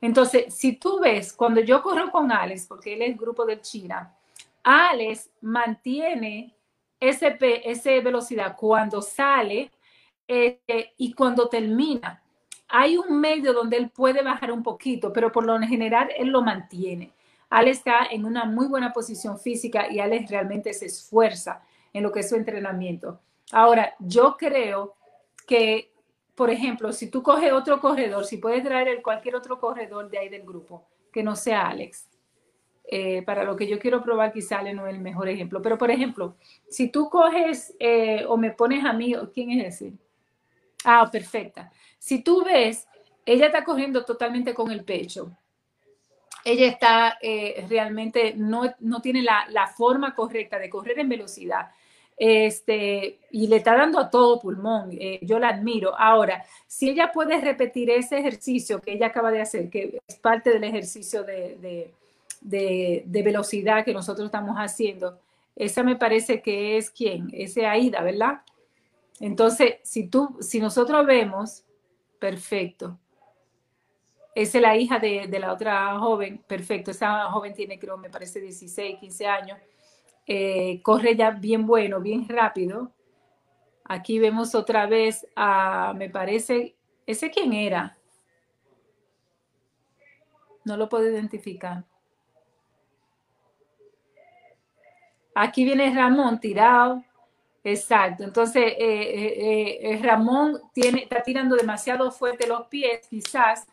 Entonces, 0.00 0.52
si 0.52 0.72
tú 0.72 0.98
ves, 0.98 1.32
cuando 1.32 1.60
yo 1.60 1.80
corro 1.80 2.10
con 2.10 2.32
Alex, 2.32 2.66
porque 2.66 2.94
él 2.94 3.02
es 3.02 3.16
grupo 3.18 3.44
de 3.44 3.60
China, 3.60 4.16
Alex 4.64 5.30
mantiene 5.42 6.56
ese, 6.98 7.36
ese 7.64 8.00
velocidad 8.00 8.56
cuando 8.56 9.02
sale 9.02 9.70
este, 10.32 10.94
y 10.96 11.12
cuando 11.12 11.48
termina. 11.48 12.22
Hay 12.68 12.96
un 12.96 13.20
medio 13.20 13.52
donde 13.52 13.76
él 13.76 13.90
puede 13.90 14.22
bajar 14.22 14.50
un 14.50 14.62
poquito, 14.62 15.12
pero 15.12 15.30
por 15.30 15.44
lo 15.44 15.58
general 15.60 16.08
él 16.16 16.28
lo 16.28 16.40
mantiene. 16.40 17.12
Alex 17.50 17.78
está 17.78 18.06
en 18.10 18.24
una 18.24 18.46
muy 18.46 18.66
buena 18.66 18.94
posición 18.94 19.38
física 19.38 19.92
y 19.92 20.00
Alex 20.00 20.30
realmente 20.30 20.72
se 20.72 20.86
esfuerza 20.86 21.62
en 21.92 22.02
lo 22.02 22.10
que 22.10 22.20
es 22.20 22.30
su 22.30 22.36
entrenamiento. 22.36 23.20
Ahora, 23.52 23.94
yo 23.98 24.38
creo 24.38 24.94
que, 25.46 25.92
por 26.34 26.48
ejemplo, 26.48 26.92
si 26.92 27.10
tú 27.10 27.22
coges 27.22 27.52
otro 27.52 27.78
corredor, 27.78 28.24
si 28.24 28.38
puedes 28.38 28.64
traer 28.64 29.02
cualquier 29.02 29.36
otro 29.36 29.60
corredor 29.60 30.08
de 30.08 30.18
ahí 30.18 30.30
del 30.30 30.44
grupo, 30.44 30.88
que 31.12 31.22
no 31.22 31.36
sea 31.36 31.68
Alex, 31.68 32.08
eh, 32.84 33.22
para 33.22 33.44
lo 33.44 33.54
que 33.54 33.66
yo 33.66 33.78
quiero 33.78 34.02
probar 34.02 34.32
quizá 34.32 34.58
Ale 34.58 34.72
no 34.72 34.86
es 34.86 34.94
el 34.94 35.00
mejor 35.00 35.28
ejemplo, 35.28 35.60
pero 35.60 35.76
por 35.76 35.90
ejemplo, 35.90 36.36
si 36.68 36.88
tú 36.88 37.10
coges 37.10 37.74
eh, 37.78 38.24
o 38.26 38.38
me 38.38 38.50
pones 38.50 38.84
a 38.84 38.94
mí, 38.94 39.14
¿quién 39.34 39.50
es 39.50 39.74
ese? 39.74 39.92
Ah, 40.84 41.08
perfecta. 41.10 41.70
Si 41.98 42.22
tú 42.22 42.44
ves, 42.44 42.86
ella 43.24 43.46
está 43.46 43.64
corriendo 43.64 44.04
totalmente 44.04 44.54
con 44.54 44.70
el 44.70 44.84
pecho. 44.84 45.36
Ella 46.44 46.66
está 46.66 47.18
eh, 47.22 47.64
realmente, 47.68 48.34
no, 48.36 48.62
no 48.80 49.00
tiene 49.00 49.22
la, 49.22 49.46
la, 49.50 49.68
forma 49.68 50.12
correcta 50.14 50.58
de 50.58 50.68
correr 50.68 50.98
en 50.98 51.08
velocidad 51.08 51.70
este, 52.16 53.18
y 53.30 53.48
le 53.48 53.56
está 53.56 53.76
dando 53.76 53.98
a 53.98 54.10
todo 54.10 54.40
pulmón. 54.40 54.90
Eh, 54.92 55.18
yo 55.22 55.38
la 55.38 55.48
admiro. 55.48 55.98
Ahora, 55.98 56.44
si 56.66 56.90
ella 56.90 57.10
puede 57.12 57.40
repetir 57.40 57.90
ese 57.90 58.18
ejercicio 58.18 58.80
que 58.80 58.92
ella 58.92 59.08
acaba 59.08 59.30
de 59.30 59.40
hacer, 59.40 59.68
que 59.70 60.00
es 60.06 60.16
parte 60.16 60.50
del 60.50 60.64
ejercicio 60.64 61.24
de, 61.24 61.92
de, 62.40 63.02
de, 63.04 63.22
velocidad 63.22 63.84
que 63.84 63.92
nosotros 63.92 64.26
estamos 64.26 64.56
haciendo, 64.56 65.18
esa 65.56 65.82
me 65.82 65.96
parece 65.96 66.40
que 66.42 66.76
es 66.76 66.90
quién, 66.90 67.28
ese 67.32 67.66
Aida, 67.66 68.02
¿verdad? 68.02 68.42
Entonces, 69.20 69.76
si 69.82 70.08
tú, 70.08 70.36
si 70.40 70.60
nosotros 70.60 71.06
vemos, 71.06 71.64
perfecto. 72.18 72.98
Esa 74.34 74.58
es 74.58 74.62
la 74.62 74.76
hija 74.76 74.98
de, 74.98 75.28
la 75.38 75.52
otra 75.52 75.98
joven, 75.98 76.42
perfecto. 76.46 76.90
Esa 76.90 77.30
joven 77.30 77.52
tiene, 77.52 77.78
creo, 77.78 77.98
me 77.98 78.10
parece 78.10 78.40
16, 78.40 78.98
15 78.98 79.26
años. 79.26 79.58
Eh, 80.26 80.80
corre 80.82 81.14
ya 81.16 81.30
bien 81.32 81.66
bueno, 81.66 82.00
bien 82.00 82.26
rápido. 82.28 82.92
Aquí 83.84 84.18
vemos 84.18 84.54
otra 84.54 84.86
vez 84.86 85.26
a, 85.36 85.92
me 85.94 86.08
parece, 86.08 86.76
¿ese 87.06 87.30
quién 87.30 87.52
era? 87.52 87.98
No 90.64 90.76
lo 90.76 90.88
puedo 90.88 91.10
identificar. 91.10 91.84
Aquí 95.34 95.64
viene 95.64 95.94
Ramón 95.94 96.40
tirado. 96.40 97.02
Exacto. 97.64 98.24
Entonces, 98.24 98.64
eh, 98.64 98.76
eh, 98.78 99.78
eh, 99.82 100.00
Ramón 100.02 100.60
tiene, 100.72 101.02
está 101.02 101.22
tirando 101.22 101.54
demasiado 101.54 102.10
fuerte 102.10 102.46
los 102.46 102.66
pies, 102.66 103.06
quizás, 103.08 103.66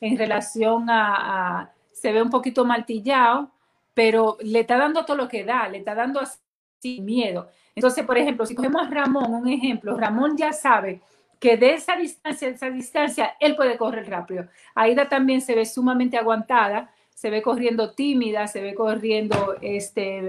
en 0.00 0.18
relación 0.18 0.86
a, 0.90 1.70
se 1.92 2.12
ve 2.12 2.22
un 2.22 2.30
poquito 2.30 2.64
martillado, 2.64 3.50
pero 3.94 4.36
le 4.40 4.60
está 4.60 4.76
dando 4.76 5.04
todo 5.04 5.16
lo 5.16 5.28
que 5.28 5.44
da, 5.44 5.68
le 5.68 5.78
está 5.78 5.94
dando 5.94 6.20
así 6.20 7.00
miedo. 7.00 7.48
Entonces, 7.74 8.04
por 8.04 8.18
ejemplo, 8.18 8.44
si 8.46 8.54
cogemos 8.54 8.82
a 8.82 8.90
Ramón, 8.90 9.32
un 9.32 9.48
ejemplo, 9.48 9.96
Ramón 9.96 10.36
ya 10.36 10.52
sabe 10.52 11.00
que 11.38 11.56
de 11.56 11.74
esa 11.74 11.96
distancia, 11.96 12.48
esa 12.48 12.70
distancia, 12.70 13.36
él 13.40 13.56
puede 13.56 13.76
correr 13.78 14.08
rápido. 14.08 14.46
Aida 14.74 15.08
también 15.08 15.40
se 15.40 15.54
ve 15.54 15.64
sumamente 15.66 16.16
aguantada, 16.16 16.90
se 17.14 17.30
ve 17.30 17.42
corriendo 17.42 17.92
tímida, 17.92 18.46
se 18.46 18.60
ve 18.60 18.74
corriendo 18.74 19.56
este, 19.60 20.20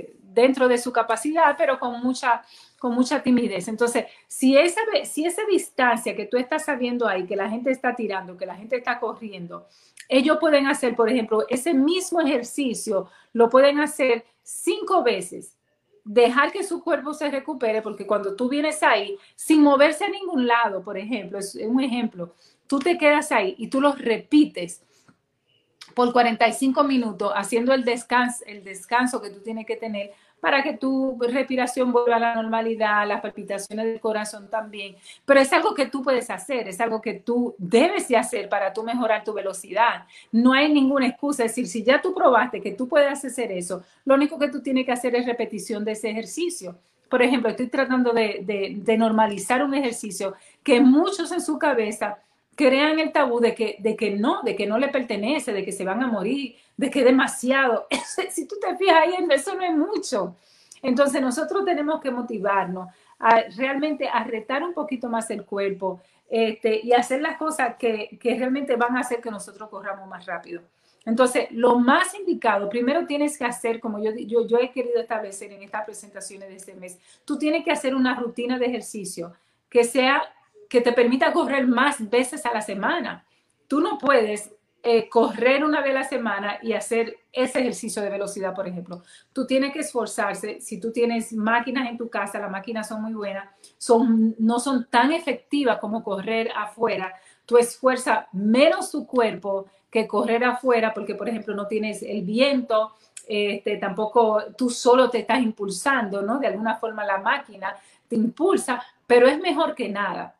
eh, 0.00 0.16
dentro 0.34 0.68
de 0.68 0.78
su 0.78 0.92
capacidad, 0.92 1.54
pero 1.56 1.78
con 1.78 2.00
mucha, 2.02 2.42
con 2.78 2.94
mucha 2.94 3.22
timidez. 3.22 3.68
Entonces, 3.68 4.06
si 4.26 4.56
esa, 4.56 4.80
si 5.04 5.24
esa 5.24 5.42
distancia 5.46 6.16
que 6.16 6.26
tú 6.26 6.36
estás 6.36 6.64
sabiendo 6.64 7.06
ahí, 7.06 7.24
que 7.24 7.36
la 7.36 7.48
gente 7.48 7.70
está 7.70 7.94
tirando, 7.94 8.36
que 8.36 8.46
la 8.46 8.56
gente 8.56 8.76
está 8.76 8.98
corriendo, 8.98 9.66
ellos 10.08 10.38
pueden 10.40 10.66
hacer, 10.66 10.94
por 10.96 11.08
ejemplo, 11.08 11.44
ese 11.48 11.72
mismo 11.72 12.20
ejercicio, 12.20 13.08
lo 13.32 13.48
pueden 13.48 13.80
hacer 13.80 14.24
cinco 14.42 15.02
veces. 15.02 15.56
Dejar 16.04 16.52
que 16.52 16.64
su 16.64 16.82
cuerpo 16.82 17.14
se 17.14 17.30
recupere, 17.30 17.80
porque 17.80 18.06
cuando 18.06 18.36
tú 18.36 18.48
vienes 18.48 18.82
ahí, 18.82 19.16
sin 19.34 19.62
moverse 19.62 20.04
a 20.04 20.10
ningún 20.10 20.46
lado, 20.46 20.82
por 20.82 20.98
ejemplo, 20.98 21.38
es 21.38 21.54
un 21.54 21.82
ejemplo, 21.82 22.34
tú 22.66 22.78
te 22.78 22.98
quedas 22.98 23.32
ahí 23.32 23.54
y 23.56 23.68
tú 23.68 23.80
los 23.80 23.98
repites 23.98 24.82
por 25.94 26.12
45 26.12 26.84
minutos 26.84 27.32
haciendo 27.34 27.72
el 27.72 27.84
descanso, 27.84 28.44
el 28.46 28.64
descanso 28.64 29.22
que 29.22 29.30
tú 29.30 29.40
tienes 29.40 29.64
que 29.64 29.76
tener 29.76 30.12
para 30.44 30.62
que 30.62 30.74
tu 30.74 31.18
respiración 31.18 31.90
vuelva 31.90 32.16
a 32.16 32.18
la 32.18 32.34
normalidad, 32.34 33.08
las 33.08 33.22
palpitaciones 33.22 33.86
del 33.86 33.98
corazón 33.98 34.50
también. 34.50 34.94
Pero 35.24 35.40
es 35.40 35.50
algo 35.54 35.74
que 35.74 35.86
tú 35.86 36.02
puedes 36.02 36.28
hacer, 36.28 36.68
es 36.68 36.78
algo 36.82 37.00
que 37.00 37.14
tú 37.14 37.54
debes 37.56 38.08
de 38.08 38.18
hacer 38.18 38.50
para 38.50 38.70
tú 38.70 38.82
mejorar 38.82 39.24
tu 39.24 39.32
velocidad. 39.32 40.04
No 40.30 40.52
hay 40.52 40.70
ninguna 40.70 41.06
excusa. 41.06 41.46
Es 41.46 41.52
decir, 41.52 41.66
si 41.66 41.82
ya 41.82 42.02
tú 42.02 42.12
probaste 42.12 42.60
que 42.60 42.72
tú 42.72 42.86
puedes 42.86 43.24
hacer 43.24 43.52
eso, 43.52 43.84
lo 44.04 44.16
único 44.16 44.38
que 44.38 44.48
tú 44.48 44.60
tienes 44.60 44.84
que 44.84 44.92
hacer 44.92 45.16
es 45.16 45.24
repetición 45.24 45.82
de 45.82 45.92
ese 45.92 46.10
ejercicio. 46.10 46.76
Por 47.08 47.22
ejemplo, 47.22 47.48
estoy 47.48 47.68
tratando 47.68 48.12
de 48.12 48.96
normalizar 48.98 49.64
un 49.64 49.72
ejercicio 49.72 50.34
que 50.62 50.78
muchos 50.78 51.32
en 51.32 51.40
su 51.40 51.58
cabeza 51.58 52.18
crean 52.54 52.98
el 52.98 53.12
tabú 53.12 53.40
de 53.40 53.54
que, 53.54 53.76
de 53.80 53.96
que 53.96 54.10
no, 54.12 54.42
de 54.42 54.56
que 54.56 54.66
no 54.66 54.78
le 54.78 54.88
pertenece, 54.88 55.52
de 55.52 55.64
que 55.64 55.72
se 55.72 55.84
van 55.84 56.02
a 56.02 56.06
morir, 56.06 56.56
de 56.76 56.90
que 56.90 57.04
demasiado. 57.04 57.86
si 58.30 58.46
tú 58.46 58.56
te 58.60 58.76
fijas 58.76 58.96
ahí, 58.96 59.14
eso 59.30 59.54
no 59.54 59.62
es 59.62 59.74
mucho. 59.74 60.36
Entonces 60.82 61.20
nosotros 61.22 61.64
tenemos 61.64 62.00
que 62.00 62.10
motivarnos 62.10 62.88
a 63.18 63.42
realmente 63.56 64.08
a 64.08 64.26
un 64.64 64.74
poquito 64.74 65.08
más 65.08 65.30
el 65.30 65.44
cuerpo 65.44 66.00
este, 66.28 66.80
y 66.82 66.92
hacer 66.92 67.22
las 67.22 67.36
cosas 67.36 67.76
que, 67.76 68.18
que 68.20 68.36
realmente 68.36 68.76
van 68.76 68.96
a 68.96 69.00
hacer 69.00 69.20
que 69.20 69.30
nosotros 69.30 69.68
corramos 69.68 70.08
más 70.08 70.26
rápido. 70.26 70.62
Entonces, 71.06 71.48
lo 71.50 71.78
más 71.78 72.14
indicado, 72.14 72.68
primero 72.68 73.06
tienes 73.06 73.36
que 73.36 73.44
hacer, 73.44 73.78
como 73.78 74.02
yo, 74.02 74.10
yo, 74.12 74.46
yo 74.46 74.58
he 74.58 74.70
querido 74.70 75.00
establecer 75.00 75.52
en 75.52 75.62
estas 75.62 75.84
presentaciones 75.84 76.48
de 76.48 76.56
este 76.56 76.74
mes, 76.74 76.98
tú 77.24 77.38
tienes 77.38 77.62
que 77.62 77.70
hacer 77.70 77.94
una 77.94 78.18
rutina 78.18 78.58
de 78.58 78.66
ejercicio 78.66 79.32
que 79.68 79.84
sea 79.84 80.22
que 80.68 80.80
te 80.80 80.92
permita 80.92 81.32
correr 81.32 81.66
más 81.66 82.08
veces 82.10 82.44
a 82.46 82.52
la 82.52 82.60
semana. 82.60 83.24
Tú 83.68 83.80
no 83.80 83.98
puedes 83.98 84.52
eh, 84.86 85.08
correr 85.08 85.64
una 85.64 85.80
vez 85.80 85.92
a 85.92 86.00
la 86.00 86.04
semana 86.04 86.58
y 86.60 86.74
hacer 86.74 87.16
ese 87.32 87.60
ejercicio 87.60 88.02
de 88.02 88.10
velocidad, 88.10 88.54
por 88.54 88.68
ejemplo. 88.68 89.02
Tú 89.32 89.46
tienes 89.46 89.72
que 89.72 89.78
esforzarse. 89.78 90.60
Si 90.60 90.78
tú 90.78 90.92
tienes 90.92 91.32
máquinas 91.32 91.88
en 91.88 91.96
tu 91.96 92.10
casa, 92.10 92.38
las 92.38 92.50
máquinas 92.50 92.88
son 92.88 93.00
muy 93.00 93.14
buenas, 93.14 93.48
son, 93.78 94.36
no 94.38 94.60
son 94.60 94.86
tan 94.90 95.10
efectivas 95.12 95.78
como 95.78 96.04
correr 96.04 96.50
afuera. 96.54 97.14
Tú 97.46 97.56
esfuerzas 97.56 98.26
menos 98.32 98.90
tu 98.90 99.06
cuerpo 99.06 99.66
que 99.90 100.06
correr 100.06 100.44
afuera 100.44 100.92
porque, 100.92 101.14
por 101.14 101.30
ejemplo, 101.30 101.54
no 101.54 101.66
tienes 101.66 102.02
el 102.02 102.20
viento, 102.20 102.92
este, 103.26 103.78
tampoco 103.78 104.42
tú 104.56 104.68
solo 104.68 105.08
te 105.08 105.20
estás 105.20 105.40
impulsando, 105.40 106.20
¿no? 106.20 106.38
De 106.38 106.48
alguna 106.48 106.76
forma 106.76 107.06
la 107.06 107.18
máquina 107.18 107.74
te 108.06 108.16
impulsa, 108.16 108.84
pero 109.06 109.26
es 109.26 109.40
mejor 109.40 109.74
que 109.74 109.88
nada. 109.88 110.34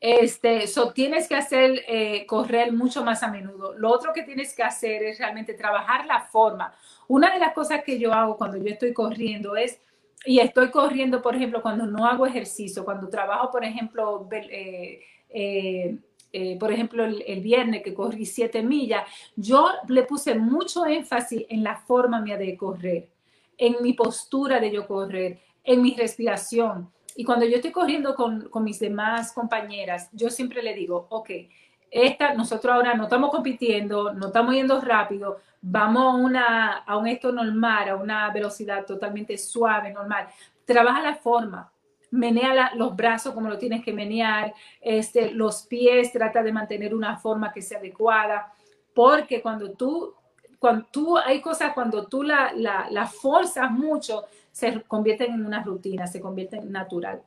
Este, 0.00 0.64
tienes 0.94 1.26
que 1.26 1.34
hacer 1.34 1.82
eh, 1.88 2.24
correr 2.26 2.72
mucho 2.72 3.04
más 3.04 3.22
a 3.24 3.28
menudo. 3.28 3.74
Lo 3.74 3.90
otro 3.90 4.12
que 4.12 4.22
tienes 4.22 4.54
que 4.54 4.62
hacer 4.62 5.02
es 5.02 5.18
realmente 5.18 5.54
trabajar 5.54 6.06
la 6.06 6.20
forma. 6.20 6.72
Una 7.08 7.32
de 7.32 7.40
las 7.40 7.52
cosas 7.52 7.82
que 7.84 7.98
yo 7.98 8.12
hago 8.12 8.36
cuando 8.36 8.58
yo 8.58 8.68
estoy 8.68 8.92
corriendo 8.92 9.56
es, 9.56 9.80
y 10.24 10.38
estoy 10.38 10.70
corriendo, 10.70 11.20
por 11.20 11.34
ejemplo, 11.34 11.62
cuando 11.62 11.86
no 11.86 12.06
hago 12.06 12.26
ejercicio, 12.26 12.84
cuando 12.84 13.08
trabajo, 13.08 13.50
por 13.50 13.64
ejemplo, 13.64 14.28
eh, 14.30 15.00
eh, 16.32 16.56
por 16.58 16.72
ejemplo, 16.72 17.04
el, 17.04 17.24
el, 17.26 17.40
viernes 17.40 17.82
que 17.82 17.94
corrí 17.94 18.24
siete 18.24 18.62
millas, 18.62 19.02
yo 19.34 19.68
le 19.88 20.02
puse 20.04 20.34
mucho 20.34 20.86
énfasis 20.86 21.44
en 21.48 21.64
la 21.64 21.76
forma 21.76 22.20
mía 22.20 22.36
de 22.36 22.56
correr, 22.56 23.08
en 23.56 23.76
mi 23.80 23.94
postura 23.94 24.60
de 24.60 24.70
yo 24.70 24.86
correr, 24.86 25.40
en 25.64 25.82
mi 25.82 25.94
respiración 25.94 26.90
y 27.18 27.24
cuando 27.24 27.44
yo 27.46 27.56
estoy 27.56 27.72
corriendo 27.72 28.14
con, 28.14 28.48
con, 28.48 28.62
mis 28.62 28.78
demás 28.78 29.32
compañeras, 29.32 30.08
yo 30.12 30.30
siempre 30.30 30.62
le 30.62 30.72
digo, 30.72 31.08
ok, 31.10 31.30
esta, 31.90 32.32
nosotros 32.34 32.72
ahora 32.72 32.94
no 32.94 33.02
estamos 33.02 33.32
compitiendo, 33.32 34.12
no 34.12 34.28
estamos 34.28 34.54
yendo 34.54 34.80
rápido, 34.80 35.38
vamos 35.60 36.04
a, 36.04 36.16
una, 36.16 36.76
a 36.76 36.96
un 36.96 37.08
esto 37.08 37.32
normal, 37.32 37.88
a 37.88 37.96
una 37.96 38.30
velocidad 38.30 38.86
totalmente 38.86 39.36
suave, 39.36 39.92
normal. 39.92 40.28
Trabaja 40.64 41.02
la 41.02 41.16
forma, 41.16 41.72
menea 42.12 42.76
los 42.76 42.94
brazos 42.94 43.34
como 43.34 43.48
lo 43.48 43.58
tienes 43.58 43.84
que 43.84 43.92
menear, 43.92 44.54
este, 44.80 45.32
los 45.32 45.62
pies, 45.62 46.12
trata 46.12 46.40
de 46.44 46.52
mantener 46.52 46.94
una 46.94 47.16
forma 47.16 47.52
que 47.52 47.62
sea 47.62 47.78
adecuada, 47.78 48.52
porque 48.94 49.42
cuando 49.42 49.72
tú, 49.72 50.14
cuando 50.60 50.86
tú 50.92 51.18
hay 51.18 51.40
cosas, 51.40 51.72
cuando 51.72 52.06
tú 52.06 52.22
la, 52.22 52.52
la, 52.54 52.86
la 52.92 53.08
forzas 53.08 53.72
mucho, 53.72 54.26
se 54.58 54.82
convierten 54.82 55.34
en 55.34 55.46
una 55.46 55.62
rutina, 55.62 56.08
se 56.08 56.20
convierten 56.20 56.62
en 56.64 56.72
natural. 56.72 57.22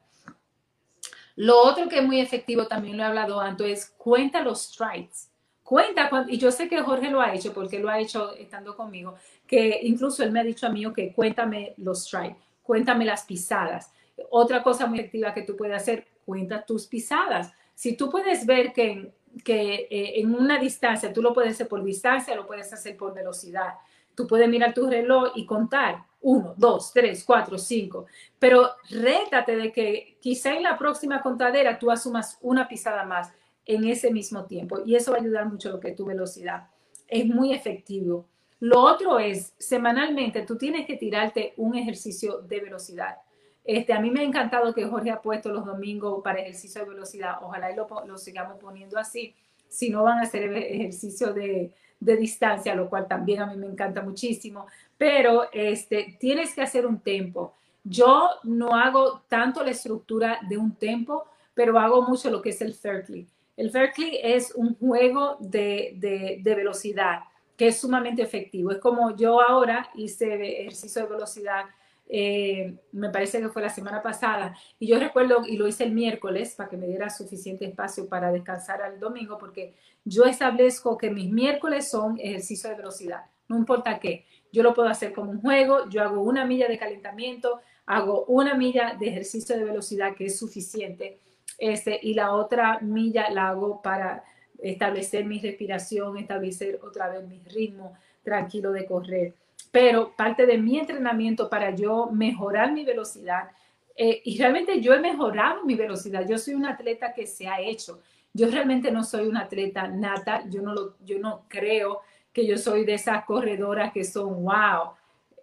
Lo 1.38 1.62
otro 1.62 1.88
que 1.88 2.00
es 2.00 2.04
muy 2.04 2.20
efectivo, 2.20 2.68
también 2.68 2.98
lo 2.98 3.04
he 3.04 3.06
hablado 3.06 3.40
antes, 3.40 3.68
es 3.68 3.86
cuenta 3.98 4.42
los 4.42 4.64
strikes. 4.64 5.30
Cuenta, 5.64 6.10
y 6.28 6.38
yo 6.38 6.52
sé 6.52 6.68
que 6.68 6.82
Jorge 6.82 7.10
lo 7.10 7.22
ha 7.22 7.34
hecho 7.34 7.54
porque 7.54 7.80
lo 7.80 7.88
ha 7.88 8.00
hecho 8.00 8.36
estando 8.36 8.76
conmigo, 8.76 9.16
que 9.48 9.80
incluso 9.84 10.24
él 10.24 10.32
me 10.34 10.42
ha 10.42 10.44
dicho 10.44 10.68
a 10.68 10.72
mí, 10.72 10.84
que 10.94 11.14
cuéntame 11.14 11.74
los 11.78 12.04
strikes, 12.04 12.36
cuéntame 12.62 13.06
las 13.06 13.24
pisadas. 13.24 13.94
Otra 14.30 14.62
cosa 14.62 14.86
muy 14.86 15.00
efectiva 15.00 15.34
que 15.34 15.44
tú 15.44 15.56
puedes 15.56 15.78
hacer, 15.78 16.06
cuenta 16.26 16.66
tus 16.66 16.86
pisadas. 16.86 17.54
Si 17.74 17.96
tú 17.96 18.10
puedes 18.10 18.46
ver 18.46 18.74
que, 18.74 19.14
que 19.46 19.88
eh, 19.90 20.20
en 20.20 20.36
una 20.36 20.60
distancia, 20.60 21.14
tú 21.14 21.22
lo 21.22 21.34
puedes 21.34 21.54
hacer 21.54 21.70
por 21.70 21.82
distancia, 21.82 22.36
lo 22.36 22.46
puedes 22.46 22.74
hacer 22.74 22.98
por 22.98 23.14
velocidad. 23.14 23.76
Tú 24.16 24.28
puedes 24.28 24.50
mirar 24.50 24.74
tu 24.74 24.88
reloj 24.88 25.32
y 25.36 25.46
contar 25.46 26.06
uno, 26.22 26.54
dos, 26.58 26.92
tres, 26.94 27.24
cuatro, 27.24 27.58
cinco. 27.58 28.06
Pero 28.40 28.70
rétate 28.90 29.56
de 29.56 29.72
que 29.72 30.18
quizá 30.22 30.54
en 30.54 30.64
la 30.64 30.78
próxima 30.78 31.22
contadera 31.22 31.80
tú 31.80 31.92
asumas 31.92 32.38
una 32.42 32.68
pisada 32.68 33.04
más 33.04 33.34
en 33.66 33.86
ese 33.86 34.12
mismo 34.12 34.46
tiempo 34.46 34.80
y 34.86 34.96
eso 34.96 35.12
va 35.12 35.18
a 35.18 35.22
ayudar 35.22 35.48
mucho 35.48 35.70
a 35.70 35.74
lo 35.74 35.80
que 35.80 35.92
tu 35.92 36.06
velocidad. 36.06 36.68
Es 37.08 37.26
muy 37.26 37.54
efectivo. 37.54 38.28
Lo 38.60 38.80
otro 38.82 39.18
es, 39.18 39.56
semanalmente 39.58 40.44
tú 40.44 40.58
tienes 40.58 40.86
que 40.86 40.96
tirarte 40.96 41.54
un 41.58 41.76
ejercicio 41.76 42.42
de 42.42 42.60
velocidad. 42.60 43.18
Este, 43.64 43.94
a 43.94 44.00
mí 44.00 44.12
me 44.12 44.22
ha 44.22 44.24
encantado 44.24 44.74
que 44.74 44.86
Jorge 44.86 45.12
ha 45.12 45.22
puesto 45.22 45.50
los 45.50 45.66
domingos 45.66 46.22
para 46.24 46.40
ejercicio 46.40 46.82
de 46.82 46.90
velocidad. 46.90 47.38
Ojalá 47.42 47.72
y 47.72 47.76
lo, 47.76 47.88
lo 48.06 48.18
sigamos 48.18 48.58
poniendo 48.60 48.98
así. 48.98 49.36
Si 49.68 49.90
no 49.90 50.04
van 50.04 50.20
a 50.20 50.24
hacer 50.24 50.52
ejercicio 50.54 51.34
de, 51.34 51.74
de 52.02 52.18
distancia, 52.18 52.76
lo 52.76 52.90
cual 52.90 53.08
también 53.08 53.42
a 53.42 53.46
mí 53.46 53.56
me 53.56 53.68
encanta 53.68 54.02
muchísimo, 54.02 54.66
pero 54.98 55.50
este, 55.54 56.18
tienes 56.20 56.54
que 56.54 56.64
hacer 56.64 56.86
un 56.86 57.00
tempo. 57.00 57.54
Yo 57.84 58.28
no 58.44 58.76
hago 58.76 59.22
tanto 59.30 59.64
la 59.64 59.72
estructura 59.72 60.40
de 60.50 60.58
un 60.58 60.76
tempo, 60.76 61.26
pero 61.54 61.80
hago 61.80 62.02
mucho 62.02 62.30
lo 62.30 62.42
que 62.42 62.50
es 62.50 62.62
el 62.62 62.74
Fairclay. 62.74 63.28
El 63.56 63.70
Fairclay 63.70 64.20
es 64.22 64.52
un 64.56 64.76
juego 64.76 65.38
de, 65.40 65.94
de, 65.98 66.56
velocidad 66.56 67.20
que 67.56 67.68
es 67.68 67.80
sumamente 67.80 68.24
efectivo. 68.24 68.72
Es 68.72 68.80
como 68.80 69.16
yo 69.16 69.40
ahora 69.40 69.90
hice 69.94 70.62
ejercicio 70.62 71.04
de 71.04 71.10
velocidad 71.10 71.66
eh, 72.14 72.76
me 72.92 73.10
parece 73.10 73.40
que 73.40 73.48
fue 73.48 73.62
la 73.62 73.70
semana 73.70 74.04
pasada, 74.04 74.54
y 74.78 74.88
yo 74.88 75.00
recuerdo, 75.00 75.44
y 75.48 75.56
lo 75.56 75.66
hice 75.66 75.86
el 75.86 75.94
miércoles 75.94 76.56
para 76.56 76.70
que 76.70 76.76
me 76.76 76.86
diera 76.86 77.10
suficiente 77.10 77.64
espacio 77.64 78.10
para 78.10 78.34
descansar 78.34 78.82
al 78.82 79.00
domingo, 79.00 79.38
porque 79.38 79.76
yo 80.04 80.26
establezco 80.26 80.98
que 80.98 81.10
mis 81.10 81.32
miércoles 81.32 81.90
son 81.90 82.20
ejercicio 82.20 82.70
de 82.70 82.76
velocidad, 82.76 83.22
no 83.48 83.58
importa 83.58 83.98
qué, 83.98 84.26
yo 84.52 84.62
lo 84.62 84.74
puedo 84.74 84.90
hacer 84.90 85.14
como 85.14 85.32
un 85.32 85.40
juego, 85.40 85.88
yo 85.90 86.04
hago 86.04 86.22
una 86.22 86.44
milla 86.44 86.68
de 86.68 86.78
calentamiento, 86.78 87.62
hago 87.86 88.26
una 88.26 88.56
milla 88.56 88.98
de 89.00 89.08
ejercicio 89.08 89.58
de 89.58 89.64
velocidad 89.64 90.14
que 90.14 90.26
es 90.26 90.38
suficiente, 90.38 91.18
este, 91.60 91.98
y 92.04 92.14
la 92.14 92.34
otra 92.34 92.82
milla 92.82 93.30
la 93.30 93.48
hago 93.48 93.82
para 93.82 94.26
establecer 94.60 95.24
mi 95.24 95.40
respiración, 95.40 96.18
establecer 96.18 96.78
otra 96.84 97.08
vez 97.08 97.26
mi 97.26 97.40
ritmo 97.40 97.94
tranquilo 98.22 98.74
de 98.74 98.86
correr 98.86 99.34
pero 99.72 100.14
parte 100.16 100.46
de 100.46 100.58
mi 100.58 100.78
entrenamiento 100.78 101.50
para 101.50 101.74
yo 101.74 102.10
mejorar 102.12 102.72
mi 102.72 102.84
velocidad, 102.84 103.50
eh, 103.96 104.22
y 104.24 104.38
realmente 104.38 104.82
yo 104.82 104.94
he 104.94 105.00
mejorado 105.00 105.64
mi 105.64 105.76
velocidad, 105.76 106.28
yo 106.28 106.38
soy 106.38 106.54
un 106.54 106.66
atleta 106.66 107.14
que 107.14 107.26
se 107.26 107.48
ha 107.48 107.60
hecho, 107.60 108.02
yo 108.34 108.50
realmente 108.50 108.92
no 108.92 109.04
soy 109.04 109.28
una 109.28 109.42
atleta 109.42 109.88
nata, 109.88 110.44
yo 110.50 110.62
no, 110.62 110.74
lo, 110.74 110.96
yo 111.04 111.20
no 111.20 111.46
creo 111.48 112.02
que 112.32 112.46
yo 112.46 112.58
soy 112.58 112.86
de 112.86 112.94
esas 112.94 113.26
corredoras 113.26 113.92
que 113.92 114.04
son, 114.04 114.44
wow, 114.44 114.94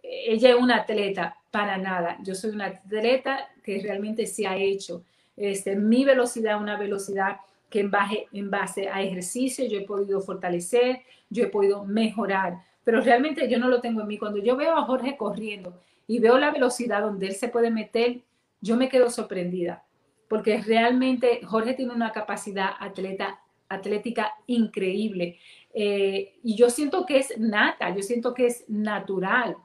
ella 0.03 0.51
es 0.51 0.57
una 0.57 0.77
atleta, 0.77 1.37
para 1.51 1.79
nada, 1.79 2.19
yo 2.23 2.35
soy 2.35 2.51
una 2.51 2.67
atleta 2.67 3.49
que 3.63 3.81
realmente 3.81 4.27
se 4.27 4.47
ha 4.47 4.57
hecho. 4.57 5.03
Este, 5.37 5.77
mi 5.77 6.05
velocidad, 6.05 6.61
una 6.61 6.77
velocidad 6.77 7.39
que 7.71 7.81
en 7.81 7.91
base, 7.91 8.27
en 8.33 8.51
base 8.51 8.89
a 8.89 9.03
ejercicio 9.03 9.67
yo 9.67 9.79
he 9.79 9.85
podido 9.85 10.21
fortalecer, 10.21 11.03
yo 11.31 11.45
he 11.45 11.49
podido 11.49 11.85
mejorar 11.85 12.59
pero 12.89 13.03
realmente 13.03 13.47
yo 13.51 13.59
no 13.59 13.69
lo 13.69 13.83
tengo 13.83 14.01
en 14.01 14.07
mí. 14.07 14.17
Cuando 14.17 14.39
yo 14.39 14.57
veo 14.57 14.75
a 14.75 14.85
Jorge 14.85 15.19
corriendo 15.19 15.79
y 16.07 16.21
veo 16.21 16.39
la 16.39 16.51
velocidad 16.51 17.03
donde 17.03 17.27
él 17.27 17.35
se 17.35 17.49
puede 17.49 17.71
meter, 17.71 18.23
yo 18.63 18.79
me 18.79 18.89
quedo 18.89 19.11
sorprendida, 19.11 19.85
porque 20.27 20.63
realmente 20.63 21.43
Jorge 21.45 21.75
tiene 21.75 21.93
una 21.93 22.13
capacidad 22.13 22.71
atleta, 22.81 23.41
atlética 23.69 24.33
increíble. 24.47 25.39
Eh, 25.75 26.39
y 26.43 26.57
yo 26.57 26.71
siento 26.71 27.05
que 27.05 27.19
es 27.19 27.39
nata, 27.39 27.95
yo 27.95 28.01
siento 28.01 28.33
que 28.33 28.47
es 28.47 28.65
natural. 28.71 29.59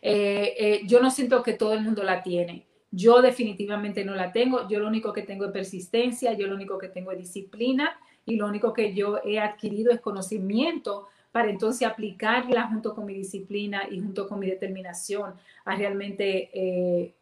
Eh, 0.00 0.54
eh, 0.56 0.80
yo 0.86 1.00
no 1.00 1.10
siento 1.10 1.42
que 1.42 1.54
todo 1.54 1.72
el 1.72 1.80
mundo 1.80 2.04
la 2.04 2.22
tiene. 2.22 2.68
Yo 2.92 3.20
definitivamente 3.22 4.04
no 4.04 4.14
la 4.14 4.30
tengo. 4.30 4.68
Yo 4.68 4.78
lo 4.78 4.86
único 4.86 5.12
que 5.12 5.22
tengo 5.22 5.46
es 5.46 5.50
persistencia, 5.50 6.32
yo 6.34 6.46
lo 6.46 6.54
único 6.54 6.78
que 6.78 6.90
tengo 6.90 7.10
es 7.10 7.18
disciplina 7.18 7.98
y 8.24 8.36
lo 8.36 8.46
único 8.46 8.72
que 8.72 8.94
yo 8.94 9.18
he 9.24 9.40
adquirido 9.40 9.90
es 9.90 10.00
conocimiento 10.00 11.08
para 11.32 11.50
entonces 11.50 11.86
aplicarla 11.86 12.68
junto 12.68 12.94
con 12.94 13.04
mi 13.06 13.14
disciplina 13.14 13.82
y 13.90 14.00
junto 14.00 14.28
con 14.28 14.38
mi 14.38 14.46
determinación 14.46 15.34
a 15.64 15.76
realmente 15.76 16.50
eh, 16.52 17.14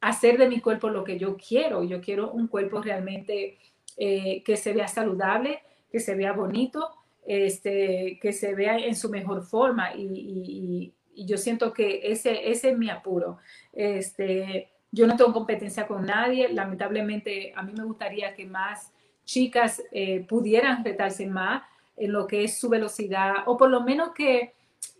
hacer 0.00 0.38
de 0.38 0.48
mi 0.48 0.60
cuerpo 0.60 0.90
lo 0.90 1.02
que 1.02 1.18
yo 1.18 1.36
quiero. 1.36 1.82
Yo 1.82 2.00
quiero 2.00 2.30
un 2.30 2.46
cuerpo 2.46 2.82
realmente 2.82 3.58
eh, 3.96 4.42
que 4.42 4.56
se 4.56 4.72
vea 4.72 4.88
saludable, 4.88 5.60
que 5.90 6.00
se 6.00 6.14
vea 6.14 6.32
bonito, 6.32 6.90
este, 7.26 8.18
que 8.20 8.32
se 8.32 8.54
vea 8.54 8.76
en 8.78 8.94
su 8.96 9.08
mejor 9.08 9.42
forma 9.42 9.94
y, 9.94 10.92
yo 11.16 11.36
siento 11.36 11.72
que 11.72 12.00
ese, 12.10 12.50
ese 12.50 12.70
es 12.70 12.76
mi 12.76 12.90
apuro. 12.90 13.38
Este, 13.72 14.68
yo 14.90 15.06
no 15.06 15.16
tengo 15.16 15.32
competencia 15.32 15.86
con 15.86 16.04
nadie, 16.04 16.48
lamentablemente 16.52 17.52
a 17.54 17.62
mí 17.62 17.72
me 17.72 17.84
gustaría 17.84 18.34
que 18.34 18.46
más 18.46 18.92
chicas 19.24 19.80
eh, 19.92 20.24
pudieran 20.28 20.84
retarse 20.84 21.26
más, 21.26 21.62
en 21.96 22.12
lo 22.12 22.26
que 22.26 22.44
es 22.44 22.58
su 22.58 22.68
velocidad, 22.68 23.34
o 23.46 23.56
por 23.56 23.70
lo 23.70 23.82
menos 23.82 24.10
que, 24.10 24.52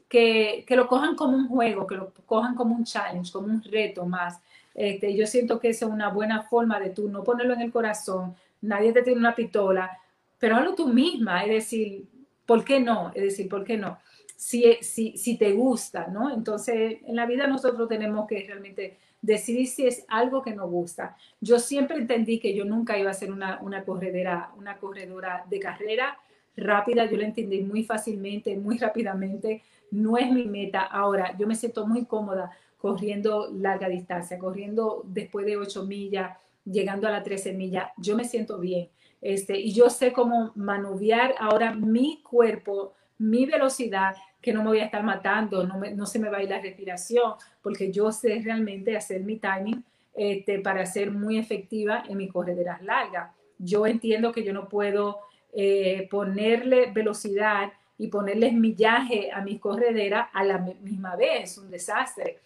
que, 0.09 0.65
que, 0.67 0.77
lo 0.77 0.87
cojan 0.87 1.17
como 1.17 1.37
un 1.37 1.49
juego, 1.49 1.87
que 1.87 1.97
lo 1.97 2.13
cojan 2.27 2.55
como 2.55 2.75
un 2.75 2.85
challenge, 2.85 3.33
como 3.33 3.47
un 3.47 3.63
reto 3.63 4.07
más. 4.07 4.41
Este, 4.75 5.15
yo 5.15 5.27
siento 5.27 5.61
que 5.61 5.71
esa 5.71 5.87
es 5.87 5.91
una 5.91 6.09
buena 6.09 6.43
forma 6.43 6.81
de 6.81 6.91
tú 6.91 7.09
no 7.09 7.23
ponerlo 7.23 7.55
en 7.55 7.63
el 7.63 7.73
corazón, 7.73 8.35
nadie 8.61 8.93
te 8.93 9.03
tiene 9.03 9.19
una 9.19 9.35
pistola, 9.35 9.99
pero 10.39 10.57
hazlo 10.57 10.75
tú 10.75 10.89
misma, 10.89 11.45
es 11.45 11.51
decir, 11.51 12.05
¿por 12.45 12.65
qué 12.65 12.81
no? 12.81 13.13
Es 13.15 13.23
decir, 13.23 13.49
¿por 13.49 13.65
qué 13.65 13.77
no? 13.77 13.99
Si, 14.37 14.65
si, 14.83 15.17
si 15.17 15.39
te 15.39 15.53
gusta, 15.53 16.09
¿no? 16.09 16.31
Entonces, 16.33 16.99
en 17.07 17.17
la 17.17 17.27
vida 17.27 17.47
nosotros 17.47 17.89
tenemos 17.89 18.27
que 18.27 18.45
realmente 18.47 18.99
decidir 19.23 19.69
si 19.69 19.87
es 19.87 20.05
algo 20.09 20.43
que 20.43 20.55
nos 20.55 20.71
gusta. 20.71 21.17
Yo 21.41 21.59
siempre 21.59 21.97
entendí 21.97 22.39
que 22.39 22.55
yo 22.55 22.65
nunca 22.65 22.99
iba 22.99 23.11
a 23.11 23.15
ser 23.15 23.33
una, 23.33 23.59
una 23.63 23.85
corredera, 23.85 24.51
una 24.59 24.77
corredora 24.77 25.45
de 25.49 25.61
carrera, 25.61 26.19
rápida, 26.57 27.07
yo 27.07 27.17
la 27.17 27.27
entendí 27.27 27.61
muy 27.63 27.85
fácilmente, 27.85 28.57
muy 28.57 28.79
rápidamente, 28.79 29.63
no 29.91 30.19
es 30.19 30.31
mi 30.31 30.47
meta. 30.47 30.83
Ahora, 30.83 31.37
yo 31.39 31.47
me 31.47 31.55
siento 31.55 31.87
muy 31.87 32.05
cómoda 32.05 32.51
corriendo 32.79 33.51
larga 33.53 33.89
distancia, 33.89 34.39
corriendo 34.39 35.03
después 35.07 35.47
de 35.47 35.57
8 35.57 35.85
millas, 35.85 36.37
llegando 36.65 37.09
a 37.09 37.11
las 37.11 37.25
13 37.25 37.53
millas, 37.53 37.91
yo 37.97 38.17
me 38.17 38.25
siento 38.25 38.59
bien. 38.59 38.89
Este, 39.21 39.59
y 39.59 39.73
yo 39.73 39.89
sé 39.89 40.13
cómo 40.13 40.53
manuviar 40.55 41.35
ahora 41.39 41.75
mi 41.75 42.21
cuerpo, 42.23 42.93
mi 43.19 43.47
velocidad, 43.47 44.15
que 44.43 44.53
no 44.53 44.63
me 44.63 44.69
voy 44.69 44.81
a 44.81 44.85
estar 44.85 45.03
matando, 45.03 45.67
no, 45.67 45.79
no 45.79 46.07
se 46.07 46.19
me 46.19 46.29
va 46.29 46.39
a 46.39 46.43
ir 46.43 46.51
la 46.51 46.61
respiración, 46.61 47.33
porque 47.63 47.91
yo 47.91 48.13
sé 48.13 48.43
realmente 48.45 48.97
hacer 48.97 49.23
mi 49.23 49.39
timing 49.39 49.83
este, 50.15 50.59
para 50.61 50.85
ser 50.85 51.11
muy 51.11 51.39
efectiva 51.39 52.05
en 52.09 52.19
mis 52.19 52.31
correderas 52.31 52.83
largas. 52.83 53.33
Yo 53.59 53.87
entiendo 53.87 54.33
que 54.33 54.45
yo 54.45 54.53
no 54.53 54.69
puedo 54.69 55.21
eh, 55.57 56.09
ponerle 56.11 56.91
velocidad 56.91 57.73
y 57.97 58.09
ponerles 58.09 58.53
millaje 58.53 59.31
a 59.33 59.41
mis 59.41 59.61
correderas 59.61 60.29
a 60.33 60.43
la 60.43 60.59
misma 60.59 61.15
vez, 61.15 61.53
es 61.53 61.59
un 61.59 61.71
desastre, 61.71 62.39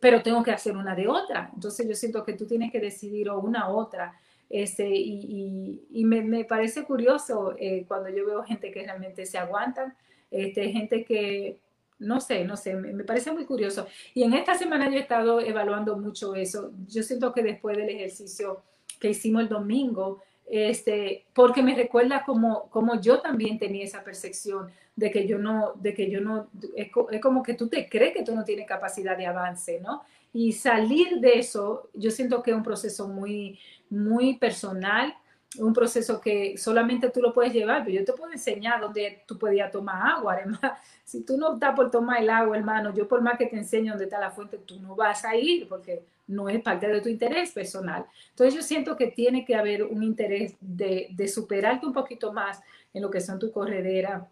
pero 0.00 0.20
tengo 0.20 0.42
que 0.42 0.50
hacer 0.50 0.76
una 0.76 0.94
de 0.94 1.06
otra. 1.06 1.50
Entonces 1.54 1.88
yo 1.88 1.94
siento 1.94 2.24
que 2.24 2.32
tú 2.32 2.44
tienes 2.44 2.72
que 2.72 2.80
decidir 2.80 3.30
o 3.30 3.38
una 3.38 3.70
u 3.70 3.76
otra. 3.76 4.18
Este, 4.50 4.88
y, 4.88 6.04
me, 6.04 6.44
parece 6.44 6.84
curioso 6.84 7.54
eh, 7.58 7.84
cuando 7.86 8.08
yo 8.08 8.26
veo 8.26 8.42
gente 8.42 8.70
que 8.70 8.82
realmente 8.82 9.26
se 9.26 9.38
aguantan, 9.38 9.94
este, 10.30 10.70
gente 10.70 11.04
que, 11.04 11.58
no 12.00 12.20
sé, 12.20 12.44
no 12.44 12.56
sé, 12.56 12.74
me, 12.74 12.92
me, 12.92 13.04
parece 13.04 13.30
muy 13.30 13.44
curioso. 13.44 13.86
Y 14.12 14.24
en 14.24 14.34
esta 14.34 14.54
semana 14.54 14.88
yo 14.90 14.96
he 14.96 15.00
estado 15.00 15.40
evaluando 15.40 15.96
mucho 15.96 16.34
eso. 16.34 16.72
Yo 16.88 17.04
siento 17.04 17.32
que 17.32 17.42
después 17.42 17.76
del 17.76 17.90
ejercicio 17.90 18.62
que 19.00 19.10
hicimos 19.10 19.42
el 19.42 19.48
domingo, 19.48 20.22
este, 20.46 21.26
porque 21.34 21.62
me 21.62 21.74
recuerda 21.74 22.24
como, 22.24 22.70
como 22.70 23.00
yo 23.00 23.20
también 23.20 23.58
tenía 23.58 23.84
esa 23.84 24.04
percepción 24.04 24.70
de 24.94 25.10
que 25.10 25.26
yo 25.26 25.38
no, 25.38 25.72
de 25.74 25.92
que 25.92 26.10
yo 26.10 26.20
no, 26.20 26.48
es, 26.74 26.90
como 27.20 27.42
que 27.42 27.54
tú 27.54 27.68
te 27.68 27.88
crees 27.88 28.14
que 28.14 28.22
tú 28.22 28.34
no 28.34 28.44
tienes 28.44 28.66
capacidad 28.66 29.16
de 29.16 29.26
avance, 29.26 29.80
¿no? 29.80 30.02
Y 30.32 30.52
salir 30.52 31.18
de 31.20 31.38
eso, 31.38 31.90
yo 31.94 32.10
siento 32.10 32.42
que 32.42 32.52
es 32.52 32.56
un 32.56 32.62
proceso 32.62 33.08
muy, 33.08 33.58
muy 33.90 34.36
personal, 34.38 35.14
un 35.58 35.72
proceso 35.72 36.20
que 36.20 36.56
solamente 36.56 37.10
tú 37.10 37.20
lo 37.20 37.32
puedes 37.32 37.52
llevar, 37.52 37.84
pero 37.84 37.98
yo 37.98 38.04
te 38.04 38.12
puedo 38.12 38.32
enseñar 38.32 38.80
dónde 38.80 39.22
tú 39.26 39.38
podías 39.38 39.70
tomar 39.70 40.16
agua. 40.16 40.34
Además, 40.34 40.60
si 41.04 41.24
tú 41.24 41.36
no 41.36 41.54
estás 41.54 41.74
por 41.74 41.90
tomar 41.90 42.22
el 42.22 42.30
agua, 42.30 42.56
hermano, 42.56 42.92
yo 42.94 43.08
por 43.08 43.20
más 43.20 43.38
que 43.38 43.46
te 43.46 43.56
enseñe 43.56 43.88
dónde 43.88 44.04
está 44.04 44.20
la 44.20 44.30
fuente, 44.30 44.58
tú 44.58 44.78
no 44.80 44.94
vas 44.94 45.24
a 45.24 45.36
ir 45.36 45.68
porque 45.68 46.04
no 46.26 46.48
es 46.48 46.60
parte 46.62 46.88
de 46.88 47.00
tu 47.00 47.08
interés 47.08 47.52
personal. 47.52 48.06
Entonces 48.30 48.54
yo 48.54 48.62
siento 48.62 48.96
que 48.96 49.08
tiene 49.08 49.44
que 49.44 49.54
haber 49.54 49.84
un 49.84 50.02
interés 50.02 50.56
de, 50.60 51.08
de 51.10 51.28
superarte 51.28 51.86
un 51.86 51.92
poquito 51.92 52.32
más 52.32 52.60
en 52.92 53.02
lo 53.02 53.10
que 53.10 53.20
son 53.20 53.38
tu 53.38 53.52
corredera, 53.52 54.28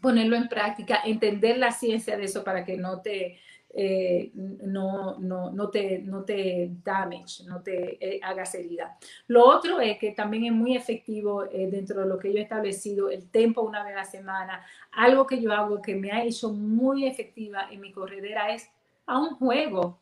ponerlo 0.00 0.36
en 0.36 0.48
práctica, 0.48 1.00
entender 1.04 1.58
la 1.58 1.70
ciencia 1.70 2.16
de 2.16 2.24
eso 2.24 2.44
para 2.44 2.64
que 2.64 2.76
no 2.76 3.00
te, 3.00 3.38
eh, 3.78 4.30
no, 4.34 5.18
no, 5.18 5.50
no, 5.50 5.68
te, 5.68 5.98
no 5.98 6.24
te 6.24 6.70
damage, 6.82 7.44
no 7.44 7.62
te 7.62 7.98
eh, 8.00 8.20
hagas 8.22 8.54
herida. 8.54 8.96
Lo 9.26 9.44
otro 9.44 9.80
es 9.80 9.98
que 9.98 10.12
también 10.12 10.46
es 10.46 10.52
muy 10.52 10.74
efectivo 10.74 11.44
eh, 11.44 11.68
dentro 11.70 12.00
de 12.00 12.06
lo 12.06 12.18
que 12.18 12.32
yo 12.32 12.38
he 12.38 12.42
establecido, 12.42 13.10
el 13.10 13.28
tiempo 13.28 13.60
una 13.60 13.84
vez 13.84 13.92
a 13.92 13.98
la 13.98 14.04
semana. 14.04 14.64
Algo 14.92 15.26
que 15.26 15.42
yo 15.42 15.52
hago 15.52 15.82
que 15.82 15.94
me 15.94 16.10
ha 16.10 16.24
hecho 16.24 16.52
muy 16.52 17.06
efectiva 17.06 17.68
en 17.70 17.80
mi 17.80 17.92
corredera 17.92 18.54
es 18.54 18.66
a 19.04 19.18
un 19.18 19.36
juego. 19.36 19.98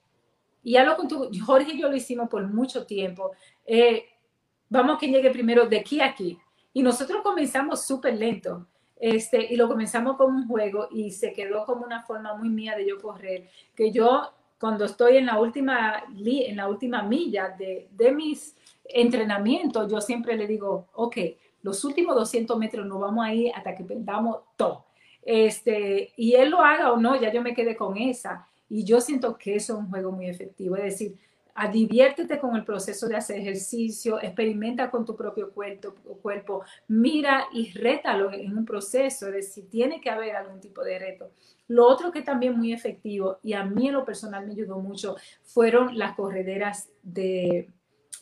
Y 0.65 0.77
algo 0.77 0.97
con 0.97 1.07
tu, 1.07 1.31
Jorge 1.45 1.74
y 1.74 1.81
yo 1.81 1.89
lo 1.89 1.97
hicimos 1.97 2.28
por 2.28 2.45
mucho 2.49 2.85
tiempo. 2.85 3.31
vamos 4.69 4.99
que 4.99 5.07
llegue 5.07 5.31
primero 5.31 5.66
de 5.66 5.78
aquí 5.78 6.01
a 6.01 6.07
aquí. 6.07 6.39
Y 6.73 6.82
nosotros 6.82 7.23
comenzamos 7.23 7.86
súper 7.86 8.15
lento. 8.15 8.66
Este, 8.97 9.53
y 9.53 9.57
lo 9.57 9.69
comenzamos 9.69 10.16
como 10.16 10.36
un 10.36 10.49
juego 10.49 10.89
y 10.91 11.11
se 11.11 11.32
quedó 11.32 11.65
como 11.66 11.85
una 11.85 12.03
forma 12.03 12.35
muy 12.35 12.49
mía 12.49 12.74
de 12.74 12.89
yo 12.89 12.99
correr, 13.01 13.51
que 13.74 13.91
yo 13.91 14.32
cuando 14.59 14.86
estoy 14.86 15.19
en 15.19 15.27
la 15.27 15.39
última, 15.39 16.05
en 16.16 16.57
la 16.57 16.69
última 16.69 17.03
milla 17.03 17.51
de, 17.51 17.89
de 17.91 18.12
mis 18.12 18.57
entrenamientos, 18.85 19.91
yo 19.91 20.01
siempre 20.01 20.36
le 20.36 20.47
digo, 20.47 20.89
ok, 20.95 21.19
los 21.62 21.85
últimos 21.85 22.15
200 22.15 22.57
metros 22.59 22.86
nos 22.86 23.01
vamos 23.01 23.27
a 23.27 23.35
ir 23.35 23.53
hasta 23.55 23.74
que 23.74 23.85
perdamos 23.85 24.39
todo. 24.57 24.86
Este, 25.23 26.12
y 26.16 26.35
él 26.35 26.51
lo 26.51 26.61
haga 26.61 26.93
o 26.93 26.97
no, 26.97 27.20
ya 27.20 27.32
yo 27.32 27.43
me 27.43 27.55
quedé 27.55 27.77
con 27.77 27.97
esa. 27.97 28.49
Y 28.74 28.82
yo 28.82 29.01
siento 29.01 29.38
que 29.38 29.55
eso 29.55 29.74
es 29.74 29.78
un 29.78 29.88
juego 29.88 30.10
muy 30.10 30.26
efectivo. 30.26 30.74
Es 30.74 30.82
decir, 30.82 31.16
diviértete 31.72 32.40
con 32.40 32.56
el 32.56 32.64
proceso 32.64 33.06
de 33.06 33.14
hacer 33.14 33.38
ejercicio, 33.38 34.20
experimenta 34.20 34.90
con 34.90 35.05
tu 35.05 35.14
propio 35.14 35.52
cuerpo, 35.52 36.64
mira 36.88 37.46
y 37.52 37.70
rétalo 37.70 38.32
en 38.32 38.59
un 38.59 38.64
proceso, 38.64 39.28
es 39.28 39.32
decir, 39.32 39.70
tiene 39.70 40.01
que 40.01 40.10
haber 40.10 40.34
algún 40.34 40.59
tipo 40.59 40.82
de 40.82 40.98
reto. 40.98 41.30
Lo 41.68 41.86
otro 41.86 42.10
que 42.10 42.22
también 42.22 42.59
muy 42.59 42.72
efectivo 42.72 43.38
y 43.44 43.52
a 43.52 43.62
mí 43.62 43.86
en 43.86 43.94
lo 43.94 44.05
personal 44.05 44.44
me 44.44 44.55
ayudó 44.55 44.80
mucho 44.80 45.14
fueron 45.44 45.96
las 45.96 46.16
correderas 46.16 46.88
de, 47.05 47.70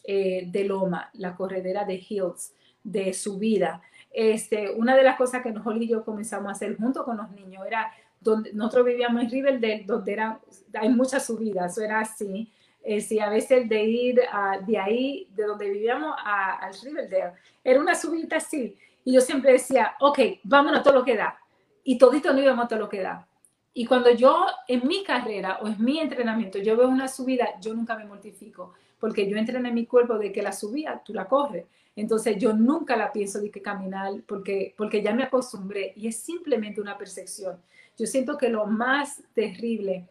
eh, 0.04 0.44
de 0.48 0.64
loma, 0.64 1.08
la 1.14 1.34
corredera 1.34 1.86
de 1.86 1.94
hills, 1.94 2.52
de 2.84 3.14
subida. 3.14 3.80
Este, 4.10 4.70
una 4.70 4.94
de 4.94 5.02
las 5.02 5.16
cosas 5.16 5.42
que 5.42 5.54
Holly 5.64 5.86
y 5.86 5.88
yo 5.88 6.04
comenzamos 6.04 6.50
a 6.50 6.52
hacer 6.52 6.76
junto 6.76 7.06
con 7.06 7.16
los 7.16 7.30
niños 7.30 7.64
era 7.66 7.90
donde 8.22 8.52
nosotros 8.52 8.86
vivíamos 8.86 9.22
en 9.22 9.30
Riverdale, 9.30 9.84
donde 9.86 10.12
era, 10.12 10.40
hay 10.74 10.88
muchas 10.88 11.26
subidas, 11.26 11.72
eso 11.72 11.82
era 11.82 12.00
así 12.00 12.50
eh, 12.84 13.00
si 13.00 13.20
a 13.20 13.28
veces 13.28 13.68
de 13.68 13.84
ir 13.84 14.20
de 14.66 14.78
ahí, 14.78 15.28
de 15.34 15.44
donde 15.44 15.70
vivíamos, 15.70 16.14
al 16.24 16.74
Riverdale, 16.82 17.34
era 17.62 17.80
una 17.80 17.94
subida 17.94 18.36
así. 18.38 18.76
Y 19.04 19.12
yo 19.12 19.20
siempre 19.20 19.52
decía, 19.52 19.94
ok, 20.00 20.18
vámonos 20.42 20.80
a 20.80 20.82
todo 20.82 20.94
lo 20.94 21.04
que 21.04 21.16
da. 21.16 21.38
Y 21.84 21.98
todito 21.98 22.32
no 22.32 22.40
íbamos 22.40 22.64
a 22.64 22.68
todo 22.68 22.80
lo 22.80 22.88
que 22.88 23.00
da. 23.00 23.26
Y 23.74 23.86
cuando 23.86 24.10
yo 24.10 24.46
en 24.68 24.86
mi 24.86 25.02
carrera 25.02 25.58
o 25.62 25.68
en 25.68 25.82
mi 25.82 25.98
entrenamiento, 25.98 26.58
yo 26.58 26.76
veo 26.76 26.88
una 26.88 27.08
subida, 27.08 27.48
yo 27.60 27.72
nunca 27.72 27.96
me 27.96 28.04
mortifico, 28.04 28.74
porque 28.98 29.28
yo 29.28 29.36
entrené 29.36 29.68
en 29.68 29.74
mi 29.74 29.86
cuerpo 29.86 30.18
de 30.18 30.30
que 30.30 30.42
la 30.42 30.52
subida, 30.52 31.02
tú 31.04 31.14
la 31.14 31.26
corres. 31.26 31.66
Entonces 31.94 32.36
yo 32.38 32.52
nunca 32.52 32.96
la 32.96 33.12
pienso 33.12 33.40
de 33.40 33.50
que 33.50 33.62
caminar, 33.62 34.12
porque, 34.26 34.74
porque 34.76 35.02
ya 35.02 35.14
me 35.14 35.22
acostumbré 35.22 35.92
y 35.96 36.08
es 36.08 36.16
simplemente 36.16 36.80
una 36.80 36.98
percepción. 36.98 37.60
Yo 37.98 38.06
siento 38.06 38.39
que 38.39 38.48
lo 38.48 38.66
más 38.66 39.23
terrible 39.35 40.09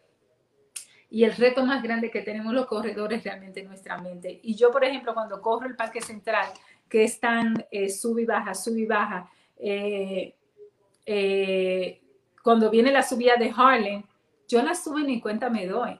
y 1.10 1.26
el 1.26 1.36
reto 1.36 1.66
más 1.66 1.84
grande 1.84 2.10
que 2.10 2.22
tenemos 2.22 2.54
los 2.54 2.66
corredores 2.68 3.24
realmente 3.24 3.60
en 3.60 3.68
nuestra 3.68 3.98
mente. 3.98 4.40
Y 4.44 4.56
yo, 4.56 4.72
por 4.72 4.84
ejemplo, 4.86 5.14
cuando 5.14 5.42
corro 5.42 5.68
el 5.68 5.76
Parque 5.76 6.02
Central, 6.02 6.48
que 6.88 7.04
es 7.04 7.20
tan 7.20 7.66
eh, 7.70 7.90
sub 7.90 8.18
y 8.20 8.26
baja, 8.26 8.54
sub 8.54 8.78
y 8.78 8.86
baja, 8.86 9.30
eh, 9.58 10.34
eh, 11.06 12.02
cuando 12.42 12.70
viene 12.70 12.92
la 12.92 13.04
subida 13.04 13.36
de 13.36 13.54
Harlem, 13.56 14.04
yo 14.48 14.62
la 14.62 14.74
subo 14.74 15.00
ni 15.00 15.20
cuenta 15.20 15.50
me 15.50 15.68
doy. 15.68 16.00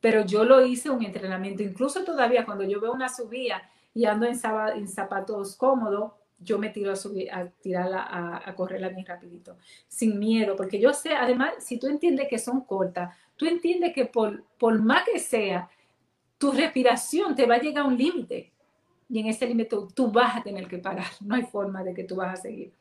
Pero 0.00 0.24
yo 0.24 0.44
lo 0.44 0.64
hice 0.64 0.88
un 0.88 1.04
entrenamiento, 1.04 1.62
incluso 1.62 2.04
todavía 2.04 2.46
cuando 2.46 2.64
yo 2.64 2.80
veo 2.80 2.92
una 2.92 3.08
subida 3.08 3.62
y 3.92 4.06
ando 4.06 4.26
en, 4.26 4.38
en 4.76 4.88
zapatos 4.88 5.56
cómodos, 5.56 6.12
yo 6.38 6.58
me 6.58 6.70
tiro 6.70 6.92
a, 6.92 6.96
subir, 6.96 7.32
a 7.32 7.46
tirarla, 7.46 8.40
a, 8.44 8.54
correrla 8.54 8.88
bien 8.88 9.04
rapidito, 9.04 9.56
sin 9.88 10.18
miedo, 10.18 10.56
porque 10.56 10.78
yo 10.78 10.92
sé, 10.92 11.14
además, 11.14 11.54
si 11.58 11.78
tú 11.78 11.88
entiendes 11.88 12.28
que 12.28 12.38
son 12.38 12.60
cortas, 12.62 13.16
tú 13.36 13.46
entiendes 13.46 13.92
que 13.92 14.06
por, 14.06 14.44
por 14.58 14.80
más 14.80 15.04
que 15.04 15.18
sea, 15.18 15.68
tu 16.38 16.52
respiración 16.52 17.34
te 17.34 17.46
va 17.46 17.56
a 17.56 17.60
llegar 17.60 17.84
a 17.84 17.88
un 17.88 17.96
límite. 17.96 18.52
Y 19.10 19.20
en 19.20 19.26
ese 19.26 19.46
límite 19.46 19.76
tú, 19.94 20.10
vas 20.10 20.36
a 20.36 20.42
tener 20.42 20.68
que 20.68 20.78
parar. 20.78 21.06
No 21.20 21.34
hay 21.34 21.42
forma 21.42 21.82
de 21.82 21.94
que 21.94 22.04
tú 22.04 22.16
vas 22.16 22.38
a 22.38 22.42
seguir. 22.42 22.72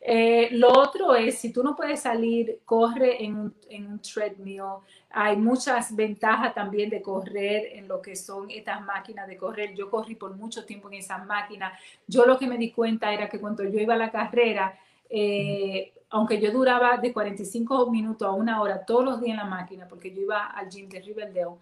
Eh, 0.00 0.48
lo 0.52 0.68
otro 0.72 1.14
es, 1.14 1.38
si 1.38 1.52
tú 1.52 1.62
no 1.62 1.74
puedes 1.74 2.00
salir, 2.00 2.60
corre 2.64 3.24
en 3.24 3.36
un, 3.36 3.54
en 3.68 3.86
un 3.86 3.98
treadmill. 4.00 4.62
Hay 5.10 5.36
muchas 5.36 5.94
ventajas 5.94 6.54
también 6.54 6.90
de 6.90 7.02
correr 7.02 7.70
en 7.72 7.88
lo 7.88 8.00
que 8.00 8.14
son 8.16 8.50
estas 8.50 8.84
máquinas 8.84 9.26
de 9.26 9.36
correr. 9.36 9.74
Yo 9.74 9.90
corrí 9.90 10.14
por 10.14 10.36
mucho 10.36 10.64
tiempo 10.64 10.88
en 10.88 10.94
esas 10.94 11.24
máquinas. 11.26 11.78
Yo 12.06 12.26
lo 12.26 12.38
que 12.38 12.46
me 12.46 12.58
di 12.58 12.70
cuenta 12.70 13.12
era 13.12 13.28
que 13.28 13.40
cuando 13.40 13.64
yo 13.64 13.80
iba 13.80 13.94
a 13.94 13.98
la 13.98 14.10
carrera, 14.10 14.78
eh, 15.08 15.92
aunque 16.10 16.40
yo 16.40 16.52
duraba 16.52 16.96
de 16.98 17.12
45 17.12 17.90
minutos 17.90 18.28
a 18.28 18.32
una 18.32 18.60
hora 18.60 18.84
todos 18.84 19.04
los 19.04 19.20
días 19.20 19.32
en 19.32 19.36
la 19.38 19.44
máquina, 19.44 19.86
porque 19.88 20.12
yo 20.12 20.22
iba 20.22 20.46
al 20.46 20.68
gym 20.68 20.88
de 20.88 21.00
Riverdale 21.00 21.56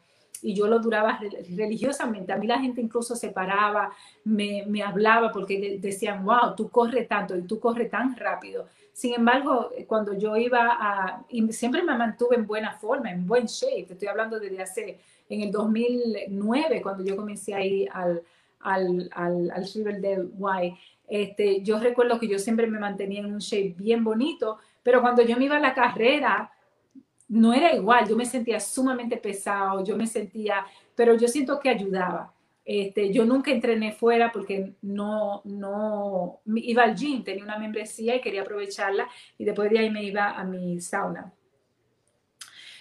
y 0.44 0.52
yo 0.52 0.66
lo 0.66 0.78
duraba 0.78 1.18
religiosamente. 1.56 2.30
A 2.30 2.36
mí 2.36 2.46
la 2.46 2.60
gente 2.60 2.82
incluso 2.82 3.16
se 3.16 3.30
paraba, 3.30 3.90
me, 4.24 4.64
me 4.66 4.82
hablaba 4.82 5.32
porque 5.32 5.78
decían, 5.80 6.22
wow, 6.22 6.54
tú 6.54 6.68
corres 6.68 7.08
tanto 7.08 7.34
y 7.34 7.42
tú 7.42 7.58
corres 7.58 7.90
tan 7.90 8.14
rápido. 8.14 8.66
Sin 8.92 9.14
embargo, 9.14 9.70
cuando 9.86 10.12
yo 10.12 10.36
iba 10.36 10.68
a, 10.78 11.24
y 11.30 11.50
siempre 11.50 11.82
me 11.82 11.96
mantuve 11.96 12.36
en 12.36 12.46
buena 12.46 12.72
forma, 12.72 13.10
en 13.10 13.26
buen 13.26 13.46
shape, 13.46 13.84
te 13.84 13.94
estoy 13.94 14.08
hablando 14.08 14.38
desde 14.38 14.62
hace, 14.62 15.00
en 15.30 15.40
el 15.40 15.50
2009, 15.50 16.82
cuando 16.82 17.02
yo 17.02 17.16
comencé 17.16 17.54
a 17.54 17.64
ir 17.64 17.88
al, 17.90 18.22
al, 18.60 19.08
al, 19.14 19.50
al 19.50 19.64
Riverdale 19.74 20.28
Y. 20.38 20.74
Este, 21.08 21.62
yo 21.62 21.78
recuerdo 21.78 22.20
que 22.20 22.28
yo 22.28 22.38
siempre 22.38 22.66
me 22.66 22.78
mantenía 22.78 23.20
en 23.20 23.32
un 23.32 23.38
shape 23.38 23.74
bien 23.78 24.04
bonito, 24.04 24.58
pero 24.82 25.00
cuando 25.00 25.22
yo 25.22 25.38
me 25.38 25.46
iba 25.46 25.56
a 25.56 25.60
la 25.60 25.72
carrera, 25.72 26.50
no 27.28 27.52
era 27.52 27.74
igual, 27.74 28.08
yo 28.08 28.16
me 28.16 28.26
sentía 28.26 28.60
sumamente 28.60 29.16
pesado, 29.16 29.84
yo 29.84 29.96
me 29.96 30.06
sentía, 30.06 30.66
pero 30.94 31.14
yo 31.16 31.28
siento 31.28 31.58
que 31.58 31.68
ayudaba. 31.68 32.32
Este, 32.64 33.12
yo 33.12 33.26
nunca 33.26 33.50
entrené 33.50 33.92
fuera 33.92 34.32
porque 34.32 34.72
no, 34.80 35.42
no, 35.44 36.40
iba 36.46 36.82
al 36.84 36.94
gym, 36.94 37.22
tenía 37.22 37.44
una 37.44 37.58
membresía 37.58 38.16
y 38.16 38.22
quería 38.22 38.40
aprovecharla 38.42 39.06
y 39.36 39.44
después 39.44 39.70
de 39.70 39.80
ahí 39.80 39.90
me 39.90 40.02
iba 40.02 40.30
a 40.30 40.44
mi 40.44 40.80
sauna. 40.80 41.32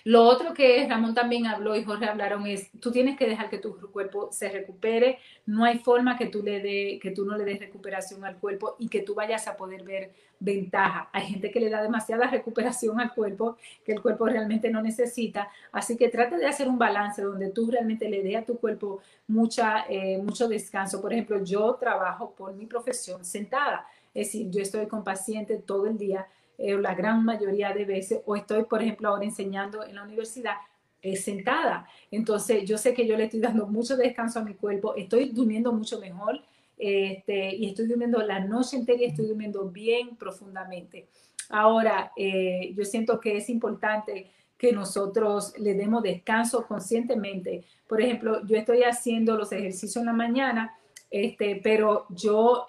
Lo 0.06 0.24
otro 0.24 0.54
que 0.54 0.86
Ramón 0.90 1.14
también 1.14 1.48
habló 1.48 1.76
y 1.76 1.84
Jorge 1.84 2.06
hablaron 2.06 2.46
es, 2.46 2.70
tú 2.82 2.92
tienes 2.92 3.18
que 3.18 3.26
dejar 3.26 3.50
que 3.50 3.58
tu 3.58 3.76
cuerpo 3.92 4.30
se 4.32 4.50
recupere, 4.50 5.20
no 5.46 5.64
hay 5.64 5.80
forma 5.80 6.18
que 6.18 6.26
tú, 6.26 6.44
le 6.44 6.60
dé, 6.60 7.00
que 7.02 7.12
tú 7.12 7.24
no 7.24 7.38
le 7.38 7.46
des 7.46 7.60
recuperación 7.60 8.26
al 8.26 8.38
cuerpo 8.38 8.76
y 8.80 8.90
que 8.90 9.02
tú 9.02 9.16
vayas 9.16 9.48
a 9.48 9.56
poder 9.56 9.84
ver 9.84 10.12
ventaja. 10.40 11.10
Hay 11.14 11.28
gente 11.28 11.52
que 11.52 11.62
le 11.62 11.70
da 11.70 11.82
demasiada 11.82 12.28
recuperación 12.28 13.00
al 13.00 13.14
cuerpo 13.14 13.58
que 13.86 13.94
el 13.94 14.02
cuerpo 14.02 14.26
realmente 14.26 14.70
no 14.70 14.82
necesita, 14.82 15.48
así 15.72 15.96
que 15.96 16.10
trate 16.10 16.38
de 16.38 16.48
hacer 16.48 16.68
un 16.68 16.78
balance 16.78 17.22
donde 17.22 17.50
tú 17.50 17.72
realmente 17.72 18.10
le 18.10 18.22
dé 18.22 18.36
a 18.36 18.46
tu 18.46 18.58
cuerpo 18.58 19.00
mucha, 19.28 19.86
eh, 19.88 20.18
mucho 20.18 20.50
descanso. 20.50 21.02
Por 21.02 21.14
ejemplo, 21.14 21.42
yo 21.46 21.76
trabajo 21.76 22.32
por 22.36 22.54
mi 22.54 22.66
profesión 22.66 23.24
sentada, 23.24 23.88
es 24.14 24.28
decir, 24.28 24.52
yo 24.52 24.62
estoy 24.62 24.88
con 24.88 25.04
pacientes 25.04 25.66
todo 25.66 25.88
el 25.88 25.98
día 25.98 26.28
eh, 26.58 26.78
la 26.78 26.94
gran 26.94 27.24
mayoría 27.24 27.74
de 27.74 27.86
veces, 27.86 28.22
o 28.26 28.36
estoy, 28.36 28.64
por 28.66 28.82
ejemplo, 28.82 29.10
ahora 29.10 29.26
enseñando 29.26 29.84
en 29.84 29.96
la 29.96 30.04
universidad 30.04 30.56
eh, 31.02 31.18
sentada. 31.18 31.86
Entonces, 32.12 32.64
yo 32.64 32.78
sé 32.78 32.94
que 32.94 33.06
yo 33.06 33.18
le 33.18 33.26
estoy 33.26 33.42
dando 33.42 33.68
mucho 33.68 33.98
descanso 33.98 34.40
a 34.40 34.44
mi 34.44 34.54
cuerpo, 34.54 34.96
estoy 34.96 35.30
durmiendo 35.30 35.74
mucho 35.74 36.00
mejor 36.00 36.40
este, 36.78 37.56
y 37.56 37.68
estoy 37.68 37.88
durmiendo 37.88 38.22
la 38.22 38.40
noche 38.40 38.78
entera 38.78 39.02
y 39.02 39.06
estoy 39.06 39.28
durmiendo 39.28 39.70
bien 39.70 40.16
profundamente. 40.16 41.08
Ahora, 41.50 42.14
eh, 42.16 42.74
yo 42.76 42.86
siento 42.86 43.20
que 43.20 43.38
es 43.38 43.50
importante 43.50 44.32
que 44.58 44.72
nosotros 44.72 45.54
le 45.60 45.74
demos 45.74 46.04
descanso 46.04 46.66
conscientemente. 46.66 47.66
Por 47.86 48.02
ejemplo, 48.02 48.46
yo 48.46 48.56
estoy 48.56 48.84
haciendo 48.84 49.36
los 49.36 49.52
ejercicios 49.52 49.98
en 49.98 50.06
la 50.06 50.14
mañana, 50.14 50.74
este, 51.12 51.60
pero 51.62 52.06
yo, 52.10 52.66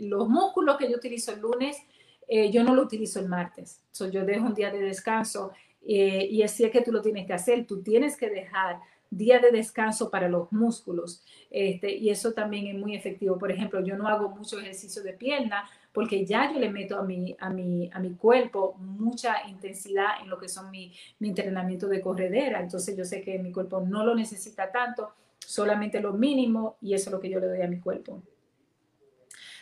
los 0.00 0.28
músculos 0.28 0.76
que 0.76 0.88
yo 0.88 0.96
utilizo 0.96 1.32
el 1.32 1.40
lunes, 1.40 1.76
eh, 2.34 2.50
yo 2.50 2.64
no 2.64 2.74
lo 2.74 2.80
utilizo 2.80 3.20
el 3.20 3.28
martes. 3.28 3.82
yo 4.10 4.24
dejo 4.24 4.46
un 4.46 4.54
día 4.54 4.70
de 4.70 4.80
descanso 4.80 5.52
eh, 5.86 6.26
y 6.30 6.42
así 6.42 6.64
es 6.64 6.70
que 6.70 6.80
tú 6.80 6.90
lo 6.90 7.02
tienes 7.02 7.26
que 7.26 7.34
hacer. 7.34 7.66
Tú 7.66 7.82
tienes 7.82 8.16
que 8.16 8.30
dejar 8.30 8.80
día 9.10 9.38
de 9.38 9.50
descanso 9.50 10.10
para 10.10 10.30
los 10.30 10.50
músculos. 10.50 11.22
Este, 11.50 11.94
y 11.94 12.08
eso 12.08 12.32
también 12.32 12.68
es 12.68 12.74
muy 12.74 12.96
efectivo. 12.96 13.36
Por 13.36 13.52
ejemplo, 13.52 13.84
yo 13.84 13.98
no 13.98 14.08
hago 14.08 14.30
mucho 14.30 14.58
ejercicio 14.58 15.02
de 15.02 15.12
pierna 15.12 15.68
porque 15.92 16.24
ya 16.24 16.50
yo 16.50 16.58
le 16.58 16.70
meto 16.70 16.98
a 16.98 17.02
mi, 17.02 17.36
a 17.38 17.50
mi, 17.50 17.90
a 17.92 17.98
mi 17.98 18.14
cuerpo 18.14 18.76
mucha 18.78 19.46
intensidad 19.46 20.22
en 20.22 20.30
lo 20.30 20.38
que 20.38 20.48
son 20.48 20.70
mi, 20.70 20.90
mi 21.18 21.28
entrenamiento 21.28 21.86
de 21.86 22.00
corredera. 22.00 22.62
Entonces 22.62 22.96
yo 22.96 23.04
sé 23.04 23.20
que 23.20 23.38
mi 23.38 23.52
cuerpo 23.52 23.82
no 23.82 24.06
lo 24.06 24.14
necesita 24.14 24.72
tanto, 24.72 25.12
solamente 25.38 26.00
lo 26.00 26.14
mínimo 26.14 26.76
y 26.80 26.94
eso 26.94 27.10
es 27.10 27.12
lo 27.12 27.20
que 27.20 27.28
yo 27.28 27.40
le 27.40 27.48
doy 27.48 27.60
a 27.60 27.68
mi 27.68 27.78
cuerpo. 27.78 28.22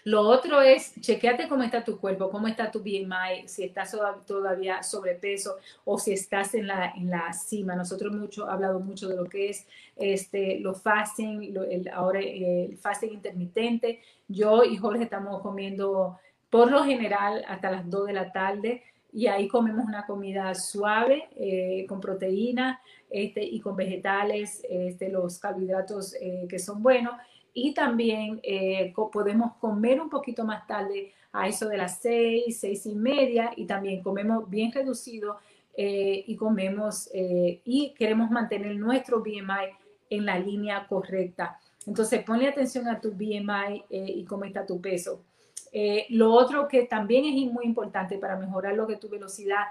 Lo 0.04 0.22
otro 0.22 0.60
es, 0.62 0.94
chequeate 1.00 1.48
cómo 1.48 1.62
está 1.62 1.84
tu 1.84 1.98
cuerpo, 1.98 2.30
cómo 2.30 2.48
está 2.48 2.70
tu 2.70 2.80
BMI, 2.80 3.46
si 3.46 3.64
estás 3.64 3.96
todavía 4.26 4.82
sobrepeso 4.82 5.56
o 5.84 5.98
si 5.98 6.12
estás 6.12 6.54
en 6.54 6.66
la, 6.66 6.92
en 6.96 7.10
la 7.10 7.32
cima. 7.32 7.74
Nosotros 7.74 8.12
mucho, 8.12 8.48
hablado 8.48 8.80
mucho 8.80 9.08
de 9.08 9.16
lo 9.16 9.24
que 9.24 9.50
es 9.50 9.66
este, 9.96 10.58
lo 10.60 10.74
fasting, 10.74 11.54
el, 11.70 11.88
ahora 11.92 12.20
el 12.20 12.76
fasting 12.78 13.12
intermitente. 13.12 14.00
Yo 14.28 14.64
y 14.64 14.76
Jorge 14.76 15.04
estamos 15.04 15.42
comiendo 15.42 16.18
por 16.50 16.70
lo 16.70 16.84
general 16.84 17.44
hasta 17.46 17.70
las 17.70 17.88
2 17.88 18.06
de 18.06 18.12
la 18.12 18.32
tarde 18.32 18.82
y 19.12 19.26
ahí 19.26 19.48
comemos 19.48 19.84
una 19.84 20.06
comida 20.06 20.54
suave 20.54 21.28
eh, 21.36 21.84
con 21.88 22.00
proteína 22.00 22.80
este, 23.08 23.42
y 23.42 23.60
con 23.60 23.76
vegetales, 23.76 24.62
este, 24.68 25.08
los 25.08 25.38
carbohidratos 25.38 26.14
eh, 26.20 26.46
que 26.48 26.58
son 26.58 26.82
buenos 26.82 27.14
y 27.54 27.74
también 27.74 28.40
eh, 28.42 28.92
podemos 29.12 29.54
comer 29.54 30.00
un 30.00 30.10
poquito 30.10 30.44
más 30.44 30.66
tarde 30.66 31.12
a 31.32 31.48
eso 31.48 31.68
de 31.68 31.76
las 31.76 32.00
seis, 32.00 32.58
seis 32.60 32.86
y 32.86 32.94
media 32.94 33.52
y 33.56 33.66
también 33.66 34.02
comemos 34.02 34.48
bien 34.48 34.72
reducido 34.72 35.38
eh, 35.76 36.24
y 36.26 36.36
comemos 36.36 37.08
eh, 37.12 37.60
y 37.64 37.94
queremos 37.94 38.30
mantener 38.30 38.76
nuestro 38.76 39.20
BMI 39.20 39.70
en 40.10 40.26
la 40.26 40.38
línea 40.38 40.86
correcta. 40.88 41.58
Entonces, 41.86 42.22
ponle 42.24 42.48
atención 42.48 42.88
a 42.88 43.00
tu 43.00 43.12
BMI 43.12 43.84
y 43.88 44.24
cómo 44.24 44.44
está 44.44 44.66
tu 44.66 44.80
peso. 44.80 45.22
lo 46.10 46.32
otro 46.32 46.68
que 46.68 46.82
también 46.82 47.24
es 47.24 47.52
muy 47.52 47.64
importante 47.64 48.18
para 48.18 48.36
mejorar 48.36 48.74
lo 48.74 48.86
que 48.86 48.96
tu 48.96 49.08
velocidad 49.08 49.64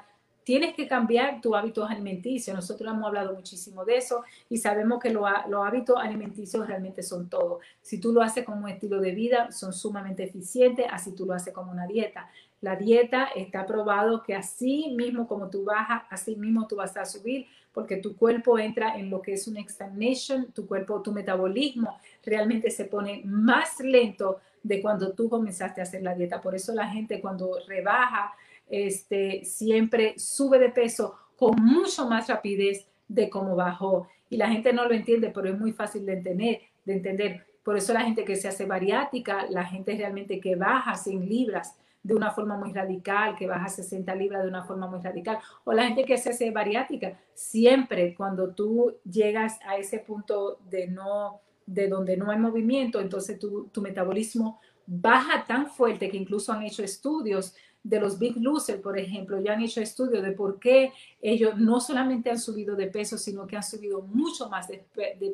tienes 0.49 0.73
que 0.73 0.87
cambiar 0.87 1.41
tu 1.41 1.55
hábitos 1.55 1.87
alimenticios. 1.87 2.55
Nosotros 2.55 2.91
hemos 2.91 3.05
hablado 3.05 3.35
muchísimo 3.35 3.85
de 3.85 3.97
eso 3.97 4.23
y 4.49 4.57
sabemos 4.57 4.99
que 4.99 5.11
los 5.11 5.23
hábitos 5.63 5.95
alimenticios 6.01 6.65
realmente 6.65 7.03
son 7.03 7.29
todo. 7.29 7.59
Si 7.83 7.99
tú 7.99 8.11
lo 8.11 8.23
haces 8.23 8.45
como 8.45 8.63
un 8.63 8.69
estilo 8.69 8.99
de 8.99 9.11
vida, 9.11 9.51
son 9.51 9.73
sumamente 9.73 10.23
eficientes, 10.23 10.87
así 10.89 11.13
tú 11.13 11.27
lo 11.27 11.35
haces 11.35 11.53
como 11.53 11.71
una 11.71 11.85
dieta. 11.85 12.31
La 12.61 12.75
dieta 12.75 13.25
está 13.35 13.67
probado 13.67 14.23
que 14.23 14.33
así 14.33 14.91
mismo 14.97 15.27
como 15.27 15.51
tú 15.51 15.65
bajas, 15.65 16.01
así 16.09 16.35
mismo 16.35 16.65
tú 16.65 16.77
vas 16.77 16.97
a 16.97 17.05
subir, 17.05 17.45
porque 17.71 17.97
tu 17.97 18.17
cuerpo 18.17 18.57
entra 18.57 18.97
en 18.97 19.11
lo 19.11 19.21
que 19.21 19.33
es 19.33 19.47
una 19.47 19.61
stagnation, 19.69 20.51
tu 20.51 20.65
cuerpo, 20.65 21.03
tu 21.03 21.11
metabolismo 21.11 21.99
realmente 22.25 22.71
se 22.71 22.85
pone 22.85 23.21
más 23.23 23.79
lento 23.81 24.39
de 24.63 24.81
cuando 24.81 25.11
tú 25.13 25.29
comenzaste 25.29 25.79
a 25.79 25.83
hacer 25.83 26.01
la 26.01 26.15
dieta. 26.15 26.41
Por 26.41 26.55
eso 26.55 26.73
la 26.73 26.87
gente 26.87 27.21
cuando 27.21 27.51
rebaja, 27.67 28.33
este, 28.69 29.43
siempre 29.43 30.13
sube 30.17 30.59
de 30.59 30.69
peso 30.69 31.15
con 31.35 31.55
mucho 31.63 32.07
más 32.07 32.27
rapidez 32.27 32.87
de 33.07 33.29
cómo 33.29 33.55
bajó. 33.55 34.07
Y 34.29 34.37
la 34.37 34.49
gente 34.49 34.71
no 34.73 34.85
lo 34.85 34.93
entiende, 34.93 35.31
pero 35.33 35.49
es 35.49 35.59
muy 35.59 35.73
fácil 35.73 36.05
de 36.05 36.13
entender. 36.13 36.61
De 36.85 36.93
entender. 36.93 37.45
Por 37.63 37.77
eso 37.77 37.93
la 37.93 38.01
gente 38.01 38.23
que 38.23 38.35
se 38.35 38.47
hace 38.47 38.65
bariátrica, 38.65 39.47
la 39.49 39.65
gente 39.65 39.95
realmente 39.95 40.39
que 40.39 40.55
baja 40.55 40.95
100 40.95 41.27
libras 41.27 41.75
de 42.01 42.15
una 42.15 42.31
forma 42.31 42.57
muy 42.57 42.71
radical, 42.71 43.35
que 43.35 43.47
baja 43.47 43.67
60 43.67 44.15
libras 44.15 44.43
de 44.43 44.49
una 44.49 44.63
forma 44.63 44.87
muy 44.87 45.01
radical, 45.01 45.37
o 45.65 45.73
la 45.73 45.85
gente 45.85 46.05
que 46.05 46.17
se 46.17 46.29
hace 46.29 46.49
bariátrica, 46.51 47.19
siempre 47.33 48.15
cuando 48.15 48.53
tú 48.53 48.95
llegas 49.03 49.59
a 49.65 49.77
ese 49.77 49.99
punto 49.99 50.59
de 50.69 50.87
no, 50.87 51.41
de 51.65 51.87
donde 51.87 52.15
no 52.15 52.31
hay 52.31 52.39
movimiento, 52.39 53.01
entonces 53.01 53.37
tu, 53.37 53.67
tu 53.67 53.81
metabolismo 53.81 54.59
baja 54.85 55.45
tan 55.45 55.67
fuerte 55.67 56.09
que 56.09 56.17
incluso 56.17 56.51
han 56.51 56.63
hecho 56.63 56.83
estudios 56.83 57.53
de 57.83 57.99
los 57.99 58.19
Big 58.19 58.35
Losers, 58.37 58.81
por 58.81 58.99
ejemplo, 58.99 59.39
ya 59.39 59.53
han 59.53 59.61
hecho 59.61 59.81
estudios 59.81 60.21
de 60.23 60.33
por 60.33 60.59
qué 60.59 60.91
ellos 61.21 61.57
no 61.57 61.79
solamente 61.79 62.29
han 62.29 62.39
subido 62.39 62.75
de 62.75 62.87
peso, 62.87 63.17
sino 63.17 63.47
que 63.47 63.55
han 63.55 63.63
subido 63.63 64.01
mucho 64.01 64.49
más 64.49 64.67
de, 64.67 64.83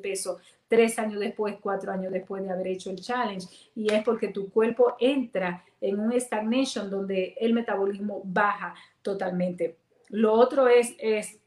peso 0.02 0.40
tres 0.68 1.00
años 1.00 1.20
después, 1.20 1.58
cuatro 1.60 1.92
años 1.92 2.12
después 2.12 2.44
de 2.44 2.52
haber 2.52 2.68
hecho 2.68 2.92
el 2.92 3.02
challenge. 3.02 3.48
Y 3.76 3.92
es 3.92 4.04
porque 4.04 4.28
tu 4.28 4.50
cuerpo 4.52 4.96
entra 5.00 5.64
en 5.82 6.00
un 6.00 6.20
stagnation 6.20 6.90
donde 6.90 7.36
el 7.40 7.54
metabolismo 7.54 8.22
baja 8.24 8.76
totalmente. 9.02 9.78
Lo 10.10 10.34
otro 10.34 10.68
es, 10.68 10.96
es 11.00 11.40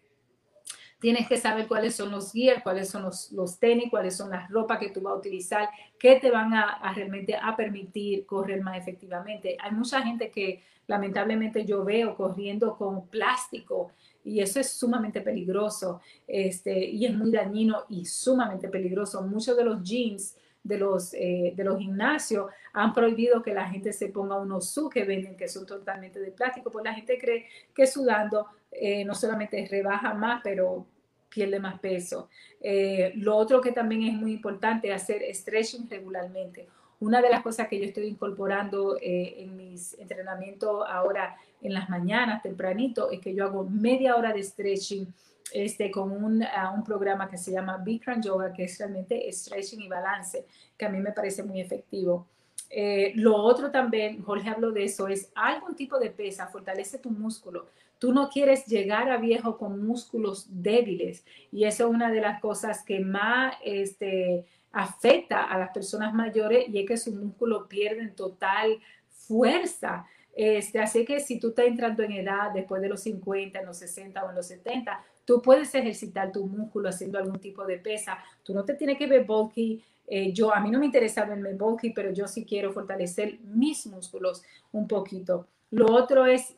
tienes 1.00 1.28
que 1.28 1.36
saber 1.36 1.68
cuáles 1.68 1.94
son 1.94 2.10
los 2.10 2.32
gear, 2.32 2.62
cuáles 2.64 2.90
son 2.90 3.04
los, 3.04 3.30
los, 3.30 3.58
tenis, 3.60 3.88
cuáles 3.88 4.16
son 4.16 4.30
las 4.30 4.50
ropas 4.50 4.80
que 4.80 4.90
tú 4.90 5.00
vas 5.00 5.14
a 5.14 5.18
utilizar, 5.18 5.68
que 5.98 6.16
te 6.16 6.30
van 6.32 6.54
a, 6.54 6.72
a, 6.72 6.92
realmente 6.92 7.36
a 7.36 7.56
permitir 7.56 8.26
correr 8.26 8.60
más 8.60 8.76
efectivamente. 8.76 9.56
Hay 9.60 9.70
mucha 9.70 10.02
gente 10.02 10.30
que 10.30 10.64
lamentablemente 10.88 11.64
yo 11.64 11.84
veo 11.84 12.16
corriendo 12.16 12.76
con 12.76 13.06
plástico 13.06 13.92
y 14.24 14.40
eso 14.40 14.58
es 14.58 14.72
sumamente 14.72 15.20
peligroso 15.20 16.00
este, 16.26 16.84
y 16.84 17.06
es 17.06 17.14
muy 17.14 17.30
dañino 17.30 17.84
y 17.88 18.04
sumamente 18.04 18.68
peligroso. 18.68 19.22
Muchos 19.22 19.56
de 19.56 19.64
los 19.64 19.82
jeans 19.82 20.36
de 20.62 20.78
los, 20.78 21.14
eh, 21.14 21.52
de 21.54 21.64
los 21.64 21.78
gimnasios 21.78 22.50
han 22.72 22.92
prohibido 22.92 23.42
que 23.42 23.54
la 23.54 23.68
gente 23.68 23.92
se 23.92 24.08
ponga 24.08 24.38
unos 24.38 24.70
su 24.70 24.88
que 24.88 25.04
venden 25.04 25.36
que 25.36 25.48
son 25.48 25.64
totalmente 25.64 26.18
de 26.20 26.32
plástico, 26.32 26.70
porque 26.70 26.88
la 26.88 26.94
gente 26.94 27.18
cree 27.18 27.46
que 27.74 27.86
sudando 27.86 28.46
eh, 28.72 29.04
no 29.04 29.14
solamente 29.14 29.66
rebaja 29.70 30.12
más, 30.14 30.40
pero 30.42 30.86
pierde 31.28 31.60
más 31.60 31.78
peso. 31.78 32.28
Eh, 32.60 33.12
lo 33.16 33.36
otro 33.36 33.60
que 33.60 33.72
también 33.72 34.02
es 34.02 34.14
muy 34.14 34.32
importante 34.32 34.88
es 34.88 35.02
hacer 35.02 35.22
stretching 35.34 35.88
regularmente. 35.88 36.68
Una 37.00 37.22
de 37.22 37.30
las 37.30 37.42
cosas 37.42 37.68
que 37.68 37.78
yo 37.78 37.84
estoy 37.84 38.06
incorporando 38.06 38.96
eh, 39.00 39.36
en 39.38 39.56
mis 39.56 39.94
entrenamientos 39.98 40.84
ahora 40.88 41.36
en 41.62 41.72
las 41.74 41.88
mañanas, 41.88 42.42
tempranito, 42.42 43.10
es 43.10 43.20
que 43.20 43.34
yo 43.34 43.44
hago 43.44 43.64
media 43.64 44.16
hora 44.16 44.32
de 44.32 44.42
stretching 44.42 45.06
este, 45.52 45.90
con 45.90 46.12
un, 46.12 46.44
un 46.74 46.84
programa 46.84 47.28
que 47.28 47.38
se 47.38 47.52
llama 47.52 47.78
Bikram 47.78 48.20
Yoga, 48.20 48.52
que 48.52 48.64
es 48.64 48.78
realmente 48.78 49.30
stretching 49.32 49.80
y 49.80 49.88
balance, 49.88 50.44
que 50.76 50.86
a 50.86 50.88
mí 50.88 50.98
me 50.98 51.12
parece 51.12 51.42
muy 51.42 51.60
efectivo. 51.60 52.26
Eh, 52.70 53.12
lo 53.14 53.36
otro 53.36 53.70
también, 53.70 54.22
Jorge 54.22 54.50
habló 54.50 54.72
de 54.72 54.84
eso, 54.84 55.08
es 55.08 55.30
algún 55.34 55.74
tipo 55.74 55.98
de 55.98 56.10
pesa, 56.10 56.48
fortalece 56.48 56.98
tu 56.98 57.10
músculo. 57.10 57.66
Tú 57.98 58.12
no 58.12 58.28
quieres 58.28 58.66
llegar 58.66 59.10
a 59.10 59.16
viejo 59.16 59.58
con 59.58 59.84
músculos 59.84 60.46
débiles 60.50 61.24
y 61.50 61.64
eso 61.64 61.88
es 61.88 61.94
una 61.94 62.12
de 62.12 62.20
las 62.20 62.40
cosas 62.40 62.84
que 62.84 63.00
más 63.00 63.54
este, 63.64 64.44
afecta 64.72 65.44
a 65.44 65.58
las 65.58 65.70
personas 65.70 66.12
mayores 66.14 66.68
y 66.68 66.80
es 66.80 66.86
que 66.86 66.96
sus 66.96 67.14
músculos 67.14 67.66
pierden 67.68 68.14
total 68.14 68.78
fuerza. 69.10 70.06
Este, 70.34 70.78
así 70.78 71.04
que 71.04 71.20
si 71.20 71.40
tú 71.40 71.48
estás 71.48 71.66
entrando 71.66 72.02
en 72.02 72.12
edad 72.12 72.52
después 72.52 72.80
de 72.80 72.88
los 72.88 73.00
50, 73.00 73.58
en 73.58 73.66
los 73.66 73.76
60 73.78 74.24
o 74.24 74.30
en 74.30 74.36
los 74.36 74.46
70, 74.46 75.04
tú 75.24 75.42
puedes 75.42 75.74
ejercitar 75.74 76.30
tu 76.30 76.46
músculo 76.46 76.88
haciendo 76.88 77.18
algún 77.18 77.40
tipo 77.40 77.64
de 77.66 77.78
pesa. 77.78 78.18
Tú 78.42 78.54
no 78.54 78.64
te 78.64 78.74
tienes 78.74 78.98
que 78.98 79.06
ver 79.06 79.24
bulky. 79.24 79.82
Eh, 80.06 80.32
yo, 80.32 80.54
a 80.54 80.60
mí 80.60 80.70
no 80.70 80.78
me 80.78 80.86
interesa 80.86 81.24
verme 81.24 81.54
bulky, 81.54 81.90
pero 81.90 82.12
yo 82.12 82.28
sí 82.28 82.44
quiero 82.44 82.72
fortalecer 82.72 83.38
mis 83.40 83.86
músculos 83.86 84.42
un 84.72 84.86
poquito. 84.86 85.46
Lo 85.70 85.92
otro 85.92 86.24
es 86.24 86.54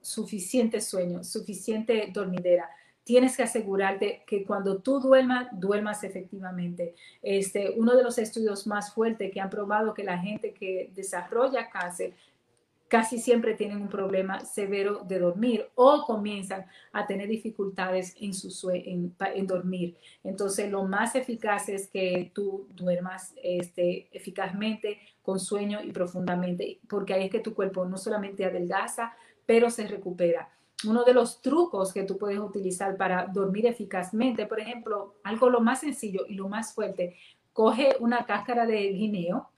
suficiente 0.00 0.80
sueño, 0.80 1.22
suficiente 1.22 2.10
dormidera 2.12 2.68
tienes 3.04 3.36
que 3.36 3.42
asegurarte 3.42 4.22
que 4.26 4.44
cuando 4.44 4.78
tú 4.78 5.00
duermas, 5.00 5.48
duermas 5.52 6.04
efectivamente. 6.04 6.94
Este, 7.22 7.70
uno 7.76 7.96
de 7.96 8.02
los 8.02 8.18
estudios 8.18 8.66
más 8.66 8.92
fuertes 8.94 9.32
que 9.32 9.40
han 9.40 9.50
probado 9.50 9.94
que 9.94 10.04
la 10.04 10.18
gente 10.18 10.52
que 10.52 10.90
desarrolla 10.94 11.68
cáncer 11.70 12.14
casi 12.92 13.18
siempre 13.18 13.54
tienen 13.54 13.80
un 13.80 13.88
problema 13.88 14.40
severo 14.40 15.02
de 15.08 15.18
dormir 15.18 15.66
o 15.76 16.04
comienzan 16.04 16.66
a 16.92 17.06
tener 17.06 17.26
dificultades 17.26 18.14
en, 18.20 18.34
su 18.34 18.70
en, 18.70 19.14
en 19.18 19.46
dormir. 19.46 19.96
Entonces, 20.22 20.70
lo 20.70 20.84
más 20.84 21.14
eficaz 21.14 21.70
es 21.70 21.88
que 21.88 22.30
tú 22.34 22.68
duermas 22.74 23.32
este, 23.42 24.08
eficazmente, 24.12 24.98
con 25.22 25.40
sueño 25.40 25.82
y 25.82 25.90
profundamente, 25.90 26.80
porque 26.86 27.14
ahí 27.14 27.24
es 27.24 27.30
que 27.30 27.40
tu 27.40 27.54
cuerpo 27.54 27.86
no 27.86 27.96
solamente 27.96 28.44
adelgaza, 28.44 29.14
pero 29.46 29.70
se 29.70 29.86
recupera 29.86 30.50
uno 30.84 31.04
de 31.04 31.14
los 31.14 31.40
trucos 31.40 31.92
que 31.92 32.04
tú 32.04 32.18
puedes 32.18 32.38
utilizar 32.38 32.96
para 32.96 33.26
dormir 33.26 33.66
eficazmente, 33.66 34.46
por 34.46 34.60
ejemplo, 34.60 35.14
algo 35.22 35.50
lo 35.50 35.60
más 35.60 35.80
sencillo 35.80 36.24
y 36.28 36.34
lo 36.34 36.48
más 36.48 36.74
fuerte, 36.74 37.16
coge 37.52 37.96
una 38.00 38.24
cáscara 38.24 38.66
de 38.66 38.88
guineo, 38.92 39.48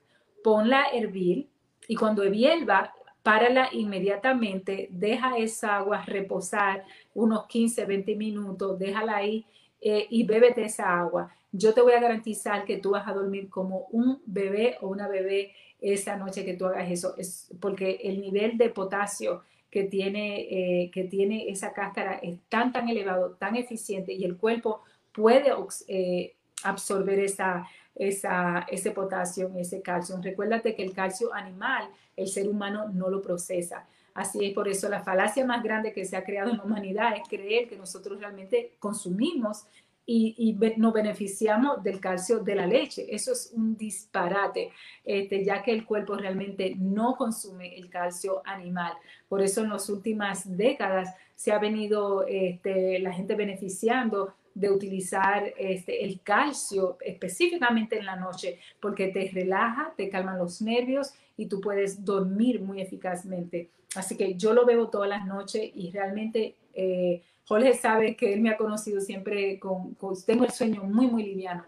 ponla 0.43 0.83
a 0.83 0.89
hervir 0.89 1.47
y 1.87 1.95
cuando 1.95 2.23
hierva, 2.23 2.93
párala 3.23 3.69
inmediatamente, 3.71 4.87
deja 4.91 5.37
esa 5.37 5.77
agua 5.77 6.03
reposar 6.05 6.83
unos 7.13 7.47
15, 7.47 7.85
20 7.85 8.15
minutos, 8.15 8.77
déjala 8.77 9.15
ahí 9.15 9.45
eh, 9.81 10.05
y 10.09 10.23
bébete 10.23 10.65
esa 10.65 10.99
agua. 10.99 11.33
Yo 11.51 11.73
te 11.73 11.81
voy 11.81 11.93
a 11.93 12.01
garantizar 12.01 12.65
que 12.65 12.77
tú 12.77 12.91
vas 12.91 13.07
a 13.07 13.13
dormir 13.13 13.49
como 13.49 13.87
un 13.91 14.21
bebé 14.25 14.77
o 14.81 14.89
una 14.89 15.07
bebé 15.07 15.53
esa 15.79 16.17
noche 16.17 16.45
que 16.45 16.55
tú 16.55 16.65
hagas 16.65 16.91
eso, 16.91 17.15
es 17.17 17.49
porque 17.59 17.99
el 18.03 18.21
nivel 18.21 18.57
de 18.57 18.69
potasio 18.69 19.43
que 19.75 19.83
tiene, 19.83 20.83
eh, 20.83 20.89
que 20.89 21.03
tiene 21.03 21.49
esa 21.49 21.73
cáscara 21.73 22.13
es 22.23 22.39
tan, 22.47 22.71
tan 22.71 22.87
elevado, 22.87 23.31
tan 23.31 23.57
eficiente 23.57 24.13
y 24.13 24.23
el 24.23 24.37
cuerpo 24.37 24.83
puede 25.11 25.51
eh, 25.89 26.33
absorber 26.63 27.19
esa, 27.19 27.67
esa, 27.93 28.65
ese 28.69 28.91
potasio, 28.91 29.51
ese 29.57 29.81
calcio. 29.81 30.15
Recuérdate 30.21 30.75
que 30.75 30.83
el 30.83 30.93
calcio 30.93 31.33
animal, 31.33 31.89
el 32.15 32.29
ser 32.29 32.47
humano 32.47 32.87
no 32.87 33.09
lo 33.09 33.21
procesa. 33.21 33.85
Así 34.13 34.45
es, 34.45 34.53
por 34.53 34.69
eso 34.69 34.87
la 34.87 35.03
falacia 35.03 35.45
más 35.45 35.61
grande 35.61 35.91
que 35.91 36.05
se 36.05 36.15
ha 36.15 36.23
creado 36.23 36.51
en 36.51 36.57
la 36.59 36.63
humanidad 36.63 37.17
es 37.17 37.27
creer 37.27 37.67
que 37.67 37.75
nosotros 37.75 38.17
realmente 38.17 38.77
consumimos 38.79 39.65
y, 40.05 40.57
nos 40.77 40.93
beneficiamos 40.93 41.83
del 41.83 41.99
calcio 41.99 42.39
de 42.39 42.55
la 42.55 42.67
leche. 42.67 43.07
Eso 43.09 43.31
es 43.31 43.51
un 43.55 43.75
disparate, 43.75 44.71
este, 45.03 45.43
ya 45.43 45.63
que 45.63 45.71
el 45.71 45.85
cuerpo 45.85 46.15
realmente 46.15 46.75
no 46.77 47.15
consume 47.15 47.75
el 47.77 47.89
calcio 47.89 48.41
animal. 48.45 48.93
Por 49.27 49.41
eso 49.41 49.63
en 49.63 49.69
las 49.69 49.89
últimas 49.89 50.55
décadas 50.57 51.15
se 51.35 51.51
ha 51.51 51.59
venido 51.59 52.25
este, 52.27 52.99
la 52.99 53.13
gente 53.13 53.35
beneficiando 53.35 54.33
de 54.53 54.69
utilizar 54.69 55.53
este, 55.57 56.05
el 56.05 56.21
calcio 56.21 56.97
específicamente 57.01 57.97
en 57.97 58.05
la 58.05 58.15
noche, 58.15 58.59
porque 58.79 59.07
te 59.07 59.29
relaja, 59.33 59.93
te 59.97 60.09
calma 60.09 60.37
los 60.37 60.61
nervios 60.61 61.13
y 61.35 61.47
tú 61.47 61.59
puedes 61.59 62.05
dormir 62.05 62.61
muy 62.61 62.79
eficazmente. 62.79 63.69
Así 63.95 64.15
que 64.15 64.35
yo 64.35 64.53
lo 64.53 64.65
bebo 64.65 64.89
todas 64.89 65.09
las 65.09 65.25
noches 65.25 65.71
y 65.73 65.89
realmente... 65.91 66.55
Eh, 66.73 67.21
Jorge 67.47 67.73
sabe 67.73 68.15
que 68.15 68.33
él 68.33 68.41
me 68.41 68.49
ha 68.49 68.57
conocido 68.57 68.99
siempre 69.01 69.59
con, 69.59 69.95
tengo 70.25 70.45
el 70.45 70.51
sueño 70.51 70.83
muy, 70.83 71.07
muy 71.07 71.23
liviano. 71.23 71.65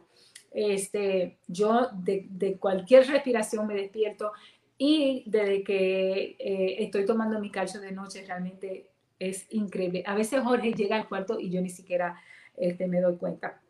Este, 0.51 1.37
yo 1.47 1.89
de, 1.93 2.57
cualquier 2.59 3.07
respiración 3.07 3.67
me 3.67 3.75
despierto 3.75 4.31
y 4.77 5.23
desde 5.27 5.63
que 5.63 6.35
eh, 6.39 6.75
estoy 6.79 7.05
tomando 7.05 7.39
mi 7.39 7.51
calcio 7.51 7.79
de 7.79 7.91
noche 7.91 8.23
realmente 8.25 8.87
es 9.19 9.45
increíble. 9.51 10.03
A 10.05 10.15
veces 10.15 10.41
Jorge 10.41 10.73
llega 10.73 10.95
al 10.95 11.07
cuarto 11.07 11.39
y 11.39 11.49
yo 11.49 11.61
ni 11.61 11.69
siquiera 11.69 12.19
este, 12.55 12.87
me 12.87 13.01
doy 13.01 13.17
cuenta. 13.17 13.61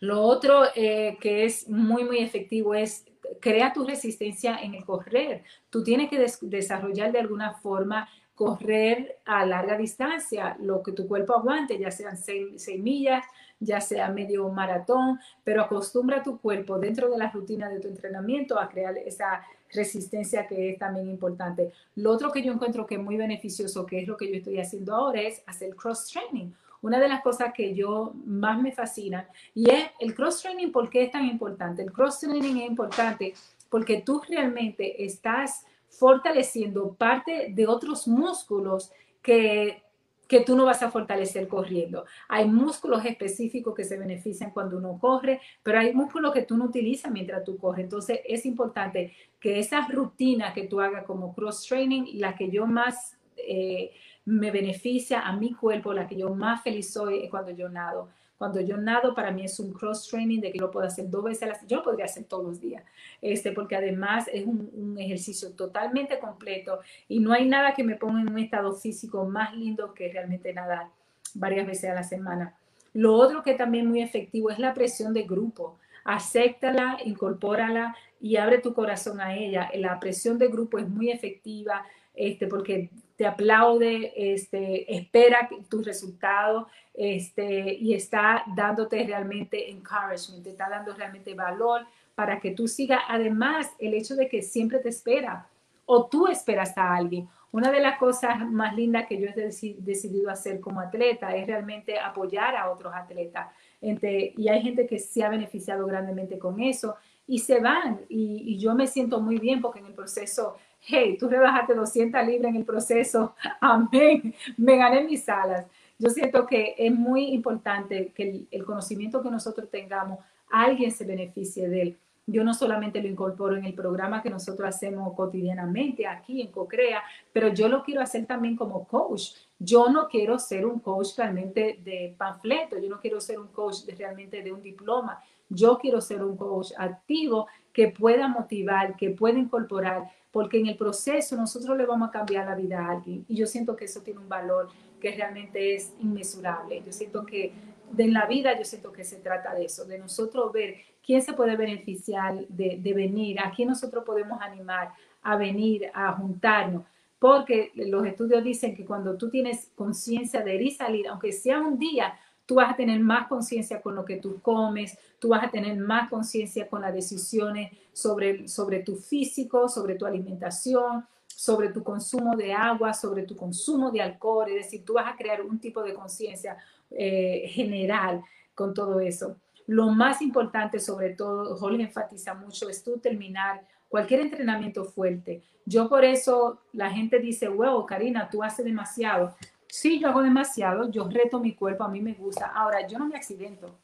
Lo 0.00 0.22
otro 0.22 0.64
eh, 0.74 1.16
que 1.20 1.44
es 1.44 1.68
muy, 1.68 2.04
muy 2.04 2.18
efectivo 2.18 2.74
es 2.74 3.04
crea 3.40 3.72
tu 3.72 3.84
resistencia 3.84 4.58
en 4.58 4.74
el 4.74 4.84
correr. 4.84 5.44
Tú 5.70 5.82
tienes 5.82 6.08
que 6.08 6.24
desarrollar 6.42 7.12
de 7.12 7.20
alguna 7.20 7.54
forma 7.54 8.08
correr 8.38 9.18
a 9.24 9.44
larga 9.44 9.76
distancia, 9.76 10.56
lo 10.60 10.80
que 10.80 10.92
tu 10.92 11.08
cuerpo 11.08 11.34
aguante, 11.34 11.76
ya 11.76 11.90
sean 11.90 12.16
seis, 12.16 12.68
millas, 12.78 13.24
ya 13.58 13.80
sea 13.80 14.10
medio 14.10 14.48
maratón, 14.48 15.18
pero 15.42 15.62
acostumbra 15.62 16.22
tu 16.22 16.38
cuerpo 16.38 16.78
dentro 16.78 17.10
de 17.10 17.18
la 17.18 17.32
rutina 17.32 17.68
de 17.68 17.80
tu 17.80 17.88
entrenamiento 17.88 18.56
a 18.56 18.68
crear 18.68 18.96
esa 18.96 19.42
resistencia 19.74 20.46
que 20.46 20.70
es 20.70 20.78
también 20.78 21.08
importante. 21.08 21.72
Lo 21.96 22.12
otro 22.12 22.30
que 22.30 22.40
yo 22.40 22.52
encuentro 22.52 22.86
que 22.86 22.94
es 22.94 23.00
muy 23.00 23.16
beneficioso, 23.16 23.84
que 23.84 24.02
es 24.02 24.06
lo 24.06 24.16
que 24.16 24.28
yo 24.28 24.36
estoy 24.36 24.60
haciendo 24.60 24.94
ahora, 24.94 25.20
es 25.20 25.42
hacer 25.44 25.74
cross 25.74 26.06
training. 26.06 26.52
Una 26.80 27.00
de 27.00 27.08
las 27.08 27.22
cosas 27.22 27.52
que 27.52 27.74
yo 27.74 28.12
más 28.24 28.62
me 28.62 28.70
fascina 28.70 29.28
y 29.52 29.68
es 29.68 29.86
el 29.98 30.14
cross 30.14 30.42
training, 30.42 30.70
¿por 30.70 30.88
qué 30.88 31.02
es 31.02 31.10
tan 31.10 31.24
importante? 31.24 31.82
El 31.82 31.90
cross 31.90 32.20
training 32.20 32.58
es 32.58 32.68
importante 32.68 33.34
porque 33.68 34.00
tú 34.00 34.22
realmente 34.28 35.04
estás 35.04 35.64
fortaleciendo 35.90 36.94
parte 36.94 37.48
de 37.50 37.66
otros 37.66 38.06
músculos 38.06 38.92
que, 39.22 39.82
que 40.28 40.40
tú 40.40 40.54
no 40.54 40.66
vas 40.66 40.82
a 40.82 40.90
fortalecer 40.90 41.48
corriendo. 41.48 42.04
Hay 42.28 42.46
músculos 42.46 43.04
específicos 43.04 43.74
que 43.74 43.84
se 43.84 43.98
benefician 43.98 44.50
cuando 44.50 44.76
uno 44.76 44.98
corre, 45.00 45.40
pero 45.62 45.78
hay 45.78 45.94
músculos 45.94 46.32
que 46.32 46.42
tú 46.42 46.56
no 46.56 46.66
utilizas 46.66 47.10
mientras 47.10 47.44
tú 47.44 47.56
corres. 47.56 47.84
Entonces 47.84 48.20
es 48.24 48.44
importante 48.46 49.14
que 49.40 49.58
esa 49.58 49.86
rutina 49.88 50.52
que 50.52 50.66
tú 50.66 50.80
hagas 50.80 51.04
como 51.04 51.34
cross 51.34 51.66
training, 51.66 52.18
la 52.20 52.36
que 52.36 52.50
yo 52.50 52.66
más 52.66 53.18
eh, 53.36 53.92
me 54.26 54.50
beneficia 54.50 55.20
a 55.20 55.34
mi 55.34 55.54
cuerpo, 55.54 55.94
la 55.94 56.06
que 56.06 56.16
yo 56.16 56.34
más 56.34 56.62
feliz 56.62 56.92
soy 56.92 57.28
cuando 57.30 57.50
yo 57.50 57.68
nado. 57.70 58.10
Cuando 58.38 58.60
yo 58.60 58.76
nado, 58.76 59.14
para 59.14 59.32
mí 59.32 59.44
es 59.44 59.58
un 59.58 59.72
cross 59.72 60.08
training 60.08 60.40
de 60.40 60.52
que 60.52 60.60
lo 60.60 60.70
puedo 60.70 60.86
hacer 60.86 61.10
dos 61.10 61.24
veces 61.24 61.42
a 61.42 61.46
la 61.46 61.66
Yo 61.66 61.78
lo 61.78 61.82
podría 61.82 62.04
hacer 62.04 62.24
todos 62.24 62.44
los 62.44 62.60
días, 62.60 62.84
este, 63.20 63.50
porque 63.52 63.74
además 63.76 64.26
es 64.32 64.46
un, 64.46 64.70
un, 64.72 64.98
ejercicio 64.98 65.50
totalmente 65.52 66.18
completo 66.20 66.78
y 67.08 67.18
no 67.18 67.32
hay 67.32 67.46
nada 67.46 67.74
que 67.74 67.82
me 67.82 67.96
ponga 67.96 68.20
en 68.20 68.30
un 68.30 68.38
estado 68.38 68.72
físico 68.72 69.24
más 69.24 69.54
lindo 69.56 69.92
que 69.92 70.10
realmente 70.12 70.52
nadar 70.54 70.86
varias 71.34 71.66
veces 71.66 71.90
a 71.90 71.94
la 71.94 72.04
semana. 72.04 72.54
Lo 72.94 73.14
otro 73.14 73.42
que 73.42 73.54
también 73.54 73.86
muy 73.86 74.02
efectivo 74.02 74.50
es 74.50 74.58
la 74.58 74.74
presión 74.74 75.12
de 75.12 75.22
grupo. 75.22 75.78
Acéptala, 76.04 76.98
incorpórala 77.04 77.96
y 78.20 78.36
abre 78.36 78.58
tu 78.58 78.72
corazón 78.72 79.20
a 79.20 79.36
ella. 79.36 79.70
La 79.74 80.00
presión 80.00 80.38
de 80.38 80.48
grupo 80.48 80.78
es 80.78 80.88
muy 80.88 81.10
efectiva 81.10 81.84
este, 82.14 82.46
porque 82.46 82.90
te 83.18 83.26
aplaude, 83.26 84.12
este, 84.32 84.96
espera 84.96 85.50
tus 85.68 85.84
resultados 85.84 86.68
este, 86.94 87.74
y 87.74 87.92
está 87.92 88.44
dándote 88.54 89.04
realmente 89.04 89.70
encouragement, 89.72 90.44
te 90.44 90.50
está 90.50 90.68
dando 90.68 90.94
realmente 90.94 91.34
valor 91.34 91.84
para 92.14 92.38
que 92.38 92.52
tú 92.52 92.68
sigas. 92.68 93.00
Además, 93.08 93.72
el 93.80 93.94
hecho 93.94 94.14
de 94.14 94.28
que 94.28 94.40
siempre 94.40 94.78
te 94.78 94.90
espera 94.90 95.48
o 95.84 96.06
tú 96.06 96.28
esperas 96.28 96.78
a 96.78 96.94
alguien. 96.94 97.28
Una 97.50 97.72
de 97.72 97.80
las 97.80 97.98
cosas 97.98 98.38
más 98.48 98.76
lindas 98.76 99.08
que 99.08 99.20
yo 99.20 99.26
he 99.26 99.50
decidido 99.78 100.30
hacer 100.30 100.60
como 100.60 100.80
atleta 100.80 101.34
es 101.34 101.46
realmente 101.48 101.98
apoyar 101.98 102.54
a 102.54 102.70
otros 102.70 102.94
atletas. 102.94 103.48
y 103.80 104.48
hay 104.48 104.62
gente 104.62 104.86
que 104.86 105.00
se 105.00 105.24
ha 105.24 105.28
beneficiado 105.28 105.86
grandemente 105.86 106.38
con 106.38 106.60
eso 106.60 106.94
y 107.26 107.40
se 107.40 107.58
van. 107.58 108.02
Y, 108.08 108.54
y 108.54 108.58
yo 108.58 108.76
me 108.76 108.86
siento 108.86 109.20
muy 109.20 109.38
bien 109.38 109.60
porque 109.60 109.80
en 109.80 109.86
el 109.86 109.94
proceso 109.94 110.56
hey, 110.88 111.16
tú 111.18 111.28
rebajaste 111.28 111.74
200 111.74 112.26
libras 112.26 112.50
en 112.50 112.56
el 112.56 112.64
proceso, 112.64 113.34
amén, 113.60 114.34
me 114.56 114.76
gané 114.76 115.04
mis 115.04 115.28
alas. 115.28 115.66
Yo 115.98 116.10
siento 116.10 116.46
que 116.46 116.74
es 116.78 116.92
muy 116.92 117.26
importante 117.26 118.12
que 118.14 118.46
el, 118.50 118.64
conocimiento 118.64 119.20
que 119.22 119.30
nosotros 119.30 119.68
tengamos, 119.70 120.20
alguien 120.50 120.90
se 120.90 121.04
beneficie 121.04 121.68
de 121.68 121.82
él. 121.82 121.96
Yo 122.26 122.44
no 122.44 122.54
solamente 122.54 123.02
lo 123.02 123.08
incorporo 123.08 123.56
en 123.56 123.64
el 123.64 123.74
programa 123.74 124.22
que 124.22 124.30
nosotros 124.30 124.68
hacemos 124.68 125.14
cotidianamente 125.14 126.06
aquí 126.06 126.40
en 126.40 126.52
CoCrea, 126.52 127.02
pero 127.32 127.48
yo 127.48 127.68
lo 127.68 127.82
quiero 127.82 128.00
hacer 128.00 128.26
también 128.26 128.54
como 128.54 128.86
coach. 128.86 129.32
Yo 129.58 129.88
no 129.88 130.08
quiero 130.08 130.38
ser 130.38 130.66
un 130.66 130.78
coach 130.78 131.16
realmente 131.16 131.80
de 131.82 132.14
panfleto, 132.16 132.78
yo 132.78 132.88
no 132.88 133.00
quiero 133.00 133.20
ser 133.20 133.38
un 133.40 133.48
coach 133.48 133.78
realmente 133.96 134.42
de 134.42 134.52
un 134.52 134.62
diploma. 134.62 135.20
Yo 135.48 135.78
quiero 135.78 136.00
ser 136.00 136.22
un 136.22 136.36
coach 136.36 136.72
activo 136.76 137.48
que 137.72 137.88
pueda 137.88 138.28
motivar, 138.28 138.96
que 138.96 139.10
pueda 139.10 139.38
incorporar 139.38 140.10
porque 140.38 140.60
en 140.60 140.68
el 140.68 140.76
proceso 140.76 141.34
nosotros 141.34 141.76
le 141.76 141.84
vamos 141.84 142.10
a 142.10 142.12
cambiar 142.12 142.46
la 142.46 142.54
vida 142.54 142.78
a 142.78 142.92
alguien 142.92 143.24
y 143.26 143.34
yo 143.34 143.44
siento 143.44 143.74
que 143.74 143.86
eso 143.86 144.02
tiene 144.02 144.20
un 144.20 144.28
valor 144.28 144.68
que 145.00 145.10
realmente 145.10 145.74
es 145.74 145.92
inmesurable. 145.98 146.80
Yo 146.86 146.92
siento 146.92 147.26
que 147.26 147.52
en 147.96 148.12
la 148.12 148.24
vida 148.26 148.56
yo 148.56 148.64
siento 148.64 148.92
que 148.92 149.02
se 149.02 149.16
trata 149.16 149.52
de 149.52 149.64
eso, 149.64 149.84
de 149.84 149.98
nosotros 149.98 150.52
ver 150.52 150.76
quién 151.04 151.22
se 151.22 151.32
puede 151.32 151.56
beneficiar 151.56 152.46
de, 152.46 152.78
de 152.80 152.94
venir, 152.94 153.40
a 153.40 153.50
quién 153.50 153.66
nosotros 153.66 154.04
podemos 154.04 154.40
animar 154.40 154.92
a 155.22 155.36
venir, 155.36 155.90
a 155.92 156.12
juntarnos 156.12 156.84
porque 157.18 157.72
los 157.74 158.06
estudios 158.06 158.44
dicen 158.44 158.76
que 158.76 158.84
cuando 158.84 159.18
tú 159.18 159.28
tienes 159.28 159.72
conciencia 159.74 160.42
de 160.42 160.54
ir 160.54 160.62
y 160.62 160.70
salir, 160.70 161.08
aunque 161.08 161.32
sea 161.32 161.58
un 161.58 161.80
día, 161.80 162.16
tú 162.48 162.54
vas 162.54 162.72
a 162.72 162.76
tener 162.76 162.98
más 163.00 163.28
conciencia 163.28 163.82
con 163.82 163.94
lo 163.94 164.06
que 164.06 164.16
tú 164.16 164.40
comes, 164.40 164.96
tú 165.18 165.28
vas 165.28 165.44
a 165.44 165.50
tener 165.50 165.76
más 165.76 166.08
conciencia 166.08 166.66
con 166.66 166.80
las 166.80 166.94
decisiones 166.94 167.70
sobre, 167.92 168.48
sobre 168.48 168.78
tu 168.78 168.96
físico, 168.96 169.68
sobre 169.68 169.96
tu 169.96 170.06
alimentación, 170.06 171.06
sobre 171.26 171.68
tu 171.68 171.84
consumo 171.84 172.34
de 172.36 172.54
agua, 172.54 172.94
sobre 172.94 173.24
tu 173.24 173.36
consumo 173.36 173.90
de 173.90 174.00
alcohol, 174.00 174.48
es 174.48 174.64
decir, 174.64 174.82
tú 174.82 174.94
vas 174.94 175.12
a 175.12 175.14
crear 175.14 175.42
un 175.42 175.58
tipo 175.58 175.82
de 175.82 175.92
conciencia 175.92 176.56
eh, 176.90 177.42
general 177.48 178.22
con 178.54 178.72
todo 178.72 178.98
eso. 178.98 179.36
Lo 179.66 179.90
más 179.90 180.22
importante, 180.22 180.80
sobre 180.80 181.10
todo, 181.10 181.54
Jorge 181.54 181.82
enfatiza 181.82 182.32
mucho, 182.32 182.70
es 182.70 182.82
tú 182.82 182.96
terminar 182.96 183.60
cualquier 183.90 184.20
entrenamiento 184.20 184.86
fuerte. 184.86 185.42
Yo 185.66 185.86
por 185.86 186.02
eso 186.02 186.62
la 186.72 186.90
gente 186.90 187.18
dice, 187.18 187.46
wow, 187.48 187.84
Karina, 187.84 188.30
tú 188.30 188.42
haces 188.42 188.64
demasiado 188.64 189.34
sí, 189.68 190.00
yo 190.00 190.08
hago 190.08 190.22
demasiado, 190.22 190.90
yo 190.90 191.08
reto 191.08 191.40
mi 191.40 191.54
cuerpo, 191.54 191.84
a 191.84 191.88
mí 191.88 192.00
me 192.00 192.14
gusta. 192.14 192.46
Ahora, 192.46 192.86
yo 192.86 192.98
no 192.98 193.06
me 193.06 193.16
accidento. 193.16 193.78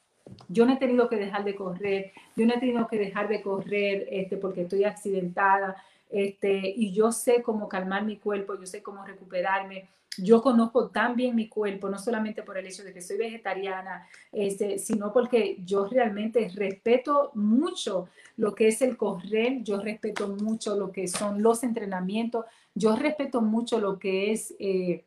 Yo 0.48 0.65
no 0.66 0.73
he 0.73 0.77
tenido 0.77 1.09
que 1.09 1.16
dejar 1.16 1.44
de 1.44 1.55
correr, 1.55 2.12
yo 2.35 2.47
no 2.47 2.55
he 2.55 2.59
tenido 2.59 2.86
que 2.89 2.98
dejar 2.98 3.28
de 3.28 3.43
correr 3.43 4.09
este, 4.11 4.36
porque 4.36 4.62
estoy 4.62 4.85
accidentada. 4.85 5.77
Este, 6.11 6.73
y 6.77 6.93
yo 6.93 7.12
sé 7.12 7.43
cómo 7.43 7.69
calmar 7.69 8.05
mi 8.05 8.16
cuerpo, 8.16 8.59
yo 8.59 8.66
sé 8.66 8.82
cómo 8.82 9.05
recuperarme. 9.05 9.89
Yo 10.16 10.43
conozco 10.43 10.89
tan 10.90 11.16
bien 11.16 11.35
mi 11.35 11.48
cuerpo, 11.48 11.90
no 11.90 11.98
solamente 11.98 12.44
por 12.44 12.56
el 12.56 12.66
hecho 12.66 12.85
de 12.85 12.93
que 12.93 13.02
soy 13.02 13.16
vegetariana, 13.16 14.06
este, 14.31 14.78
sino 14.78 15.12
porque 15.12 15.59
yo 15.65 15.86
realmente 15.89 16.48
respeto 16.55 17.32
mucho 17.35 18.09
lo 18.36 18.55
que 18.55 18.69
es 18.69 18.81
el 18.81 18.97
correr, 18.97 19.62
yo 19.65 19.81
respeto 19.81 20.28
mucho 20.28 20.77
lo 20.77 20.93
que 20.93 21.09
son 21.09 21.43
los 21.43 21.65
entrenamientos, 21.65 22.47
yo 22.74 22.94
respeto 22.94 23.43
mucho 23.43 23.81
lo 23.81 23.98
que 23.98 24.32
es... 24.32 24.55
Eh, 24.59 25.05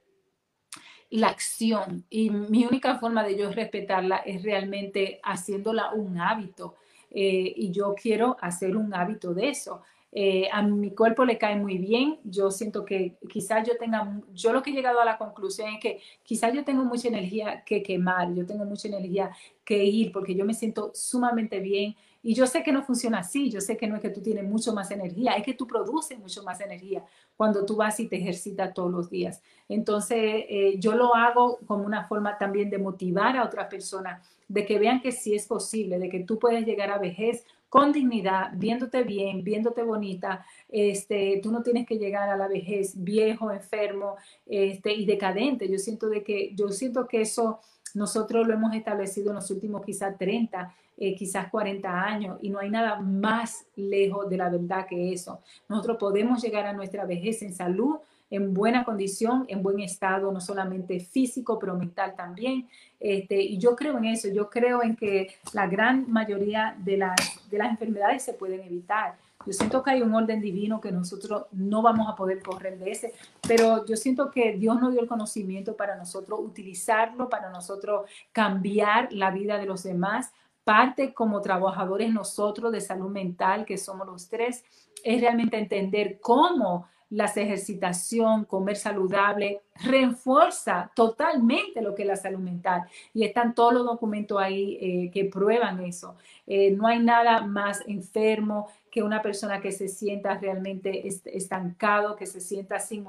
la 1.09 1.27
acción 1.27 2.05
y 2.09 2.29
mi 2.29 2.65
única 2.65 2.97
forma 2.99 3.23
de 3.23 3.37
yo 3.37 3.51
respetarla 3.51 4.17
es 4.17 4.43
realmente 4.43 5.19
haciéndola 5.23 5.93
un 5.93 6.19
hábito 6.19 6.75
eh, 7.11 7.53
y 7.55 7.71
yo 7.71 7.95
quiero 7.95 8.37
hacer 8.41 8.75
un 8.75 8.93
hábito 8.93 9.33
de 9.33 9.49
eso. 9.49 9.81
Eh, 10.19 10.49
a 10.51 10.63
mi 10.63 10.89
cuerpo 10.95 11.25
le 11.25 11.37
cae 11.37 11.57
muy 11.57 11.77
bien, 11.77 12.17
yo 12.23 12.49
siento 12.49 12.83
que 12.85 13.17
quizás 13.29 13.67
yo 13.67 13.77
tenga, 13.77 14.19
yo 14.33 14.51
lo 14.51 14.63
que 14.63 14.71
he 14.71 14.73
llegado 14.73 14.99
a 14.99 15.05
la 15.05 15.19
conclusión 15.19 15.69
es 15.75 15.79
que 15.79 16.01
quizás 16.23 16.51
yo 16.55 16.63
tengo 16.63 16.83
mucha 16.83 17.07
energía 17.07 17.63
que 17.63 17.83
quemar, 17.83 18.33
yo 18.33 18.43
tengo 18.43 18.65
mucha 18.65 18.87
energía 18.87 19.29
que 19.63 19.83
ir 19.83 20.11
porque 20.11 20.33
yo 20.33 20.43
me 20.43 20.55
siento 20.55 20.89
sumamente 20.95 21.59
bien 21.59 21.95
y 22.23 22.33
yo 22.33 22.47
sé 22.47 22.63
que 22.63 22.71
no 22.71 22.81
funciona 22.81 23.19
así, 23.19 23.51
yo 23.51 23.61
sé 23.61 23.77
que 23.77 23.85
no 23.85 23.95
es 23.95 24.01
que 24.01 24.09
tú 24.09 24.23
tienes 24.23 24.43
mucho 24.43 24.73
más 24.73 24.89
energía, 24.89 25.33
es 25.33 25.43
que 25.43 25.53
tú 25.53 25.67
produces 25.67 26.17
mucho 26.17 26.41
más 26.41 26.61
energía 26.61 27.03
cuando 27.35 27.63
tú 27.63 27.75
vas 27.75 27.99
y 27.99 28.07
te 28.07 28.15
ejercitas 28.15 28.73
todos 28.73 28.91
los 28.91 29.11
días. 29.11 29.43
Entonces, 29.69 30.17
eh, 30.49 30.77
yo 30.79 30.95
lo 30.95 31.15
hago 31.15 31.59
como 31.67 31.85
una 31.85 32.07
forma 32.07 32.39
también 32.39 32.71
de 32.71 32.79
motivar 32.79 33.37
a 33.37 33.45
otras 33.45 33.67
personas, 33.67 34.27
de 34.47 34.65
que 34.65 34.79
vean 34.79 34.99
que 34.99 35.11
sí 35.11 35.35
es 35.35 35.45
posible, 35.45 35.99
de 35.99 36.09
que 36.09 36.21
tú 36.21 36.39
puedes 36.39 36.65
llegar 36.65 36.89
a 36.89 36.97
vejez 36.97 37.45
con 37.69 37.91
dignidad, 37.91 38.51
viéndote 38.53 39.03
bien, 39.03 39.43
viéndote 39.43 39.83
bonita. 39.83 40.45
Este, 40.69 41.39
tú 41.43 41.51
no 41.51 41.63
tienes 41.63 41.85
que 41.85 41.97
llegar 41.97 42.29
a 42.29 42.37
la 42.37 42.47
vejez 42.47 42.93
viejo, 43.03 43.51
enfermo 43.51 44.15
este, 44.45 44.93
y 44.93 45.05
decadente. 45.05 45.69
Yo 45.69 45.77
siento, 45.77 46.09
de 46.09 46.23
que, 46.23 46.53
yo 46.55 46.69
siento 46.69 47.07
que 47.07 47.21
eso 47.21 47.59
nosotros 47.93 48.47
lo 48.47 48.53
hemos 48.53 48.75
establecido 48.75 49.29
en 49.29 49.35
los 49.35 49.49
últimos 49.51 49.83
quizás 49.83 50.17
30 50.17 50.73
eh, 50.99 51.13
quizás 51.13 51.51
40 51.51 51.87
años 51.87 52.39
y 52.41 52.49
no 52.49 52.57
hay 52.57 52.71
nada 52.71 52.99
más 52.99 53.67
lejos 53.75 54.27
de 54.27 54.37
la 54.37 54.49
verdad 54.49 54.87
que 54.87 55.13
eso. 55.13 55.41
Nosotros 55.69 55.97
podemos 55.99 56.41
llegar 56.41 56.65
a 56.65 56.73
nuestra 56.73 57.05
vejez 57.05 57.43
en 57.43 57.53
salud, 57.53 57.97
en 58.29 58.53
buena 58.53 58.83
condición, 58.83 59.45
en 59.47 59.63
buen 59.63 59.79
estado, 59.79 60.31
no 60.31 60.41
solamente 60.41 60.99
físico, 60.99 61.57
pero 61.59 61.75
mental 61.75 62.13
también. 62.15 62.67
Este, 62.99 63.41
y 63.41 63.57
yo 63.57 63.75
creo 63.75 63.97
en 63.97 64.05
eso, 64.05 64.27
yo 64.29 64.49
creo 64.49 64.83
en 64.83 64.95
que 64.95 65.35
la 65.53 65.67
gran 65.67 66.11
mayoría 66.11 66.75
de 66.79 66.97
las, 66.97 67.15
de 67.49 67.57
las 67.57 67.69
enfermedades 67.69 68.23
se 68.23 68.33
pueden 68.33 68.61
evitar. 68.61 69.15
Yo 69.45 69.53
siento 69.53 69.81
que 69.81 69.91
hay 69.91 70.01
un 70.01 70.13
orden 70.13 70.41
divino 70.41 70.81
que 70.81 70.91
nosotros 70.91 71.45
no 71.53 71.81
vamos 71.81 72.09
a 72.09 72.15
poder 72.15 72.43
correr 72.43 72.77
de 72.79 72.91
ese, 72.91 73.13
pero 73.47 73.85
yo 73.85 73.95
siento 73.95 74.29
que 74.29 74.53
Dios 74.57 74.81
nos 74.81 74.91
dio 74.91 75.01
el 75.01 75.07
conocimiento 75.07 75.77
para 75.77 75.95
nosotros 75.95 76.39
utilizarlo, 76.43 77.29
para 77.29 77.49
nosotros 77.49 78.09
cambiar 78.33 79.13
la 79.13 79.31
vida 79.31 79.57
de 79.57 79.65
los 79.65 79.83
demás, 79.83 80.33
parte 80.65 81.13
como 81.13 81.39
trabajadores 81.39 82.11
nosotros 82.11 82.73
de 82.73 82.81
salud 82.81 83.09
mental, 83.09 83.63
que 83.63 83.77
somos 83.77 84.05
los 84.05 84.27
tres, 84.27 84.65
es 85.01 85.21
realmente 85.21 85.57
entender 85.57 86.19
cómo 86.19 86.87
las 87.09 87.37
ejercitación, 87.37 88.45
comer 88.45 88.75
saludable, 88.75 89.61
refuerza 89.75 90.91
totalmente 90.95 91.81
lo 91.81 91.95
que 91.95 92.03
es 92.03 92.07
la 92.07 92.15
salud 92.15 92.39
mental. 92.39 92.83
Y 93.13 93.23
están 93.23 93.55
todos 93.55 93.73
los 93.73 93.85
documentos 93.85 94.39
ahí 94.39 94.77
eh, 94.81 95.11
que 95.11 95.25
prueban 95.25 95.83
eso. 95.83 96.15
Eh, 96.45 96.71
no 96.71 96.87
hay 96.87 96.99
nada 96.99 97.41
más 97.41 97.83
enfermo 97.87 98.67
que 98.97 99.03
una 99.03 99.21
persona 99.21 99.61
que 99.61 99.71
se 99.71 99.89
sienta 99.89 100.39
realmente 100.39 101.07
estancado, 101.07 102.15
que 102.15 102.25
se 102.25 102.41
sienta 102.41 102.79
sin, 102.79 103.05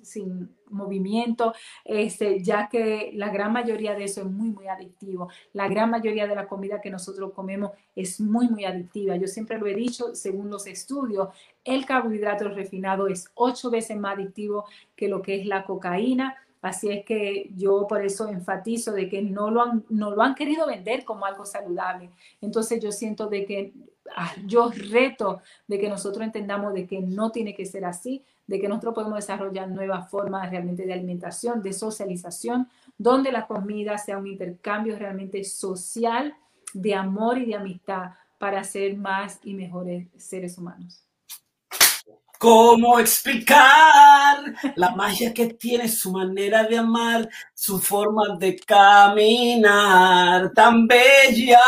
sin 0.00 0.48
movimiento, 0.70 1.52
este, 1.84 2.42
ya 2.42 2.70
que 2.70 3.10
la 3.12 3.28
gran 3.28 3.52
mayoría 3.52 3.92
de 3.92 4.04
eso 4.04 4.22
es 4.22 4.26
muy, 4.28 4.48
muy 4.48 4.66
adictivo. 4.66 5.28
La 5.52 5.68
gran 5.68 5.90
mayoría 5.90 6.26
de 6.26 6.34
la 6.34 6.48
comida 6.48 6.80
que 6.80 6.88
nosotros 6.88 7.34
comemos 7.34 7.72
es 7.94 8.18
muy, 8.18 8.48
muy 8.48 8.64
adictiva. 8.64 9.14
Yo 9.16 9.26
siempre 9.26 9.58
lo 9.58 9.66
he 9.66 9.74
dicho, 9.74 10.14
según 10.14 10.48
los 10.48 10.66
estudios, 10.66 11.28
el 11.64 11.84
carbohidrato 11.84 12.48
refinado 12.48 13.06
es 13.06 13.30
ocho 13.34 13.68
veces 13.68 13.98
más 13.98 14.14
adictivo 14.14 14.64
que 14.96 15.08
lo 15.08 15.20
que 15.20 15.38
es 15.38 15.44
la 15.44 15.64
cocaína. 15.64 16.34
Así 16.62 16.88
es 16.90 17.04
que 17.04 17.50
yo 17.54 17.86
por 17.86 18.02
eso 18.02 18.26
enfatizo 18.26 18.92
de 18.92 19.10
que 19.10 19.20
no 19.20 19.50
lo 19.50 19.60
han, 19.60 19.84
no 19.90 20.12
lo 20.12 20.22
han 20.22 20.34
querido 20.34 20.66
vender 20.66 21.04
como 21.04 21.26
algo 21.26 21.44
saludable. 21.44 22.08
Entonces 22.40 22.82
yo 22.82 22.90
siento 22.90 23.26
de 23.26 23.44
que 23.44 23.74
yo 24.44 24.70
reto 24.70 25.40
de 25.66 25.78
que 25.78 25.88
nosotros 25.88 26.24
entendamos 26.24 26.74
de 26.74 26.86
que 26.86 27.00
no 27.00 27.30
tiene 27.30 27.54
que 27.54 27.66
ser 27.66 27.84
así, 27.84 28.24
de 28.46 28.60
que 28.60 28.68
nosotros 28.68 28.94
podemos 28.94 29.16
desarrollar 29.16 29.68
nuevas 29.68 30.10
formas 30.10 30.50
realmente 30.50 30.86
de 30.86 30.92
alimentación, 30.92 31.62
de 31.62 31.72
socialización, 31.72 32.68
donde 32.96 33.32
la 33.32 33.46
comida 33.46 33.98
sea 33.98 34.18
un 34.18 34.26
intercambio 34.26 34.98
realmente 34.98 35.42
social 35.44 36.34
de 36.72 36.94
amor 36.94 37.38
y 37.38 37.46
de 37.46 37.54
amistad 37.56 38.12
para 38.38 38.62
ser 38.64 38.96
más 38.96 39.40
y 39.42 39.54
mejores 39.54 40.08
seres 40.16 40.58
humanos. 40.58 41.05
¿Cómo 42.38 42.98
explicar 42.98 44.36
la 44.74 44.90
magia 44.90 45.32
que 45.32 45.46
tiene 45.54 45.88
su 45.88 46.12
manera 46.12 46.64
de 46.64 46.76
amar, 46.76 47.28
su 47.54 47.78
forma 47.78 48.36
de 48.38 48.58
caminar 48.58 50.52
tan 50.52 50.86
bella? 50.86 51.60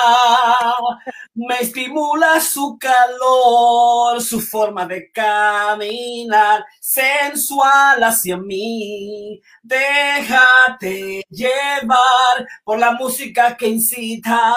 Me 1.34 1.60
estimula 1.60 2.38
su 2.40 2.78
calor, 2.78 4.20
su 4.20 4.40
forma 4.40 4.86
de 4.86 5.10
caminar 5.10 6.64
sensual 6.80 8.02
hacia 8.02 8.36
mí. 8.36 9.40
Déjate 9.62 11.24
llevar 11.30 12.46
por 12.64 12.78
la 12.78 12.92
música 12.92 13.56
que 13.56 13.68
incita. 13.68 14.54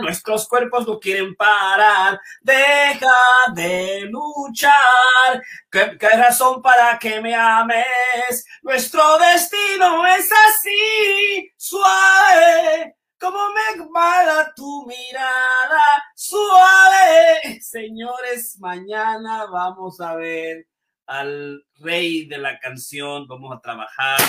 Nuestros 0.00 0.46
cuerpos 0.46 0.86
no 0.86 0.98
quieren 0.98 1.34
parar. 1.36 2.20
Deja 2.42 3.14
de 3.54 4.08
luchar 4.10 5.42
¿Qué, 5.70 5.96
razón 6.16 6.62
para 6.62 6.98
que 6.98 7.20
me 7.20 7.34
ames? 7.34 8.44
Nuestro 8.62 9.18
destino 9.18 10.06
es 10.06 10.30
así, 10.48 11.52
suave, 11.56 12.96
como 13.18 13.38
me 13.50 13.84
mala 13.90 14.52
tu 14.54 14.86
mirada, 14.86 16.04
suave. 16.14 17.60
Señores, 17.60 18.56
mañana 18.60 19.46
vamos 19.46 20.00
a 20.00 20.14
ver 20.14 20.66
al 21.06 21.64
rey 21.76 22.26
de 22.26 22.38
la 22.38 22.58
canción, 22.58 23.26
vamos 23.26 23.56
a 23.56 23.60
trabajar 23.60 24.20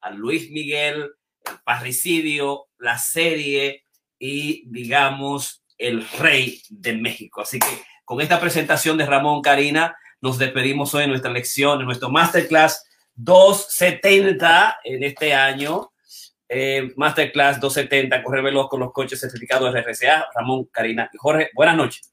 a 0.00 0.10
Luis 0.10 0.50
Miguel, 0.50 1.10
el 1.44 1.58
parricidio, 1.64 2.68
la 2.78 2.98
serie 2.98 3.84
y 4.18 4.64
digamos 4.70 5.64
el 5.78 6.06
rey 6.18 6.62
de 6.68 6.92
México. 6.92 7.40
Así 7.40 7.58
que 7.58 7.84
con 8.04 8.20
esta 8.20 8.40
presentación 8.40 8.98
de 8.98 9.06
Ramón 9.06 9.40
Karina, 9.40 9.96
nos 10.20 10.38
despedimos 10.38 10.94
hoy 10.94 11.04
en 11.04 11.10
nuestra 11.10 11.30
lección, 11.30 11.80
en 11.80 11.86
nuestro 11.86 12.10
Masterclass 12.10 12.84
270 13.14 14.80
en 14.84 15.02
este 15.02 15.34
año. 15.34 15.92
Eh, 16.48 16.92
Masterclass 16.96 17.60
270, 17.60 18.22
correr 18.22 18.42
veloz 18.42 18.68
con 18.68 18.80
los 18.80 18.92
coches 18.92 19.20
certificados 19.20 19.72
de 19.72 19.80
RCA. 19.80 20.26
Ramón, 20.34 20.66
Karina 20.72 21.08
y 21.12 21.16
Jorge, 21.16 21.50
buenas 21.54 21.76
noches. 21.76 22.12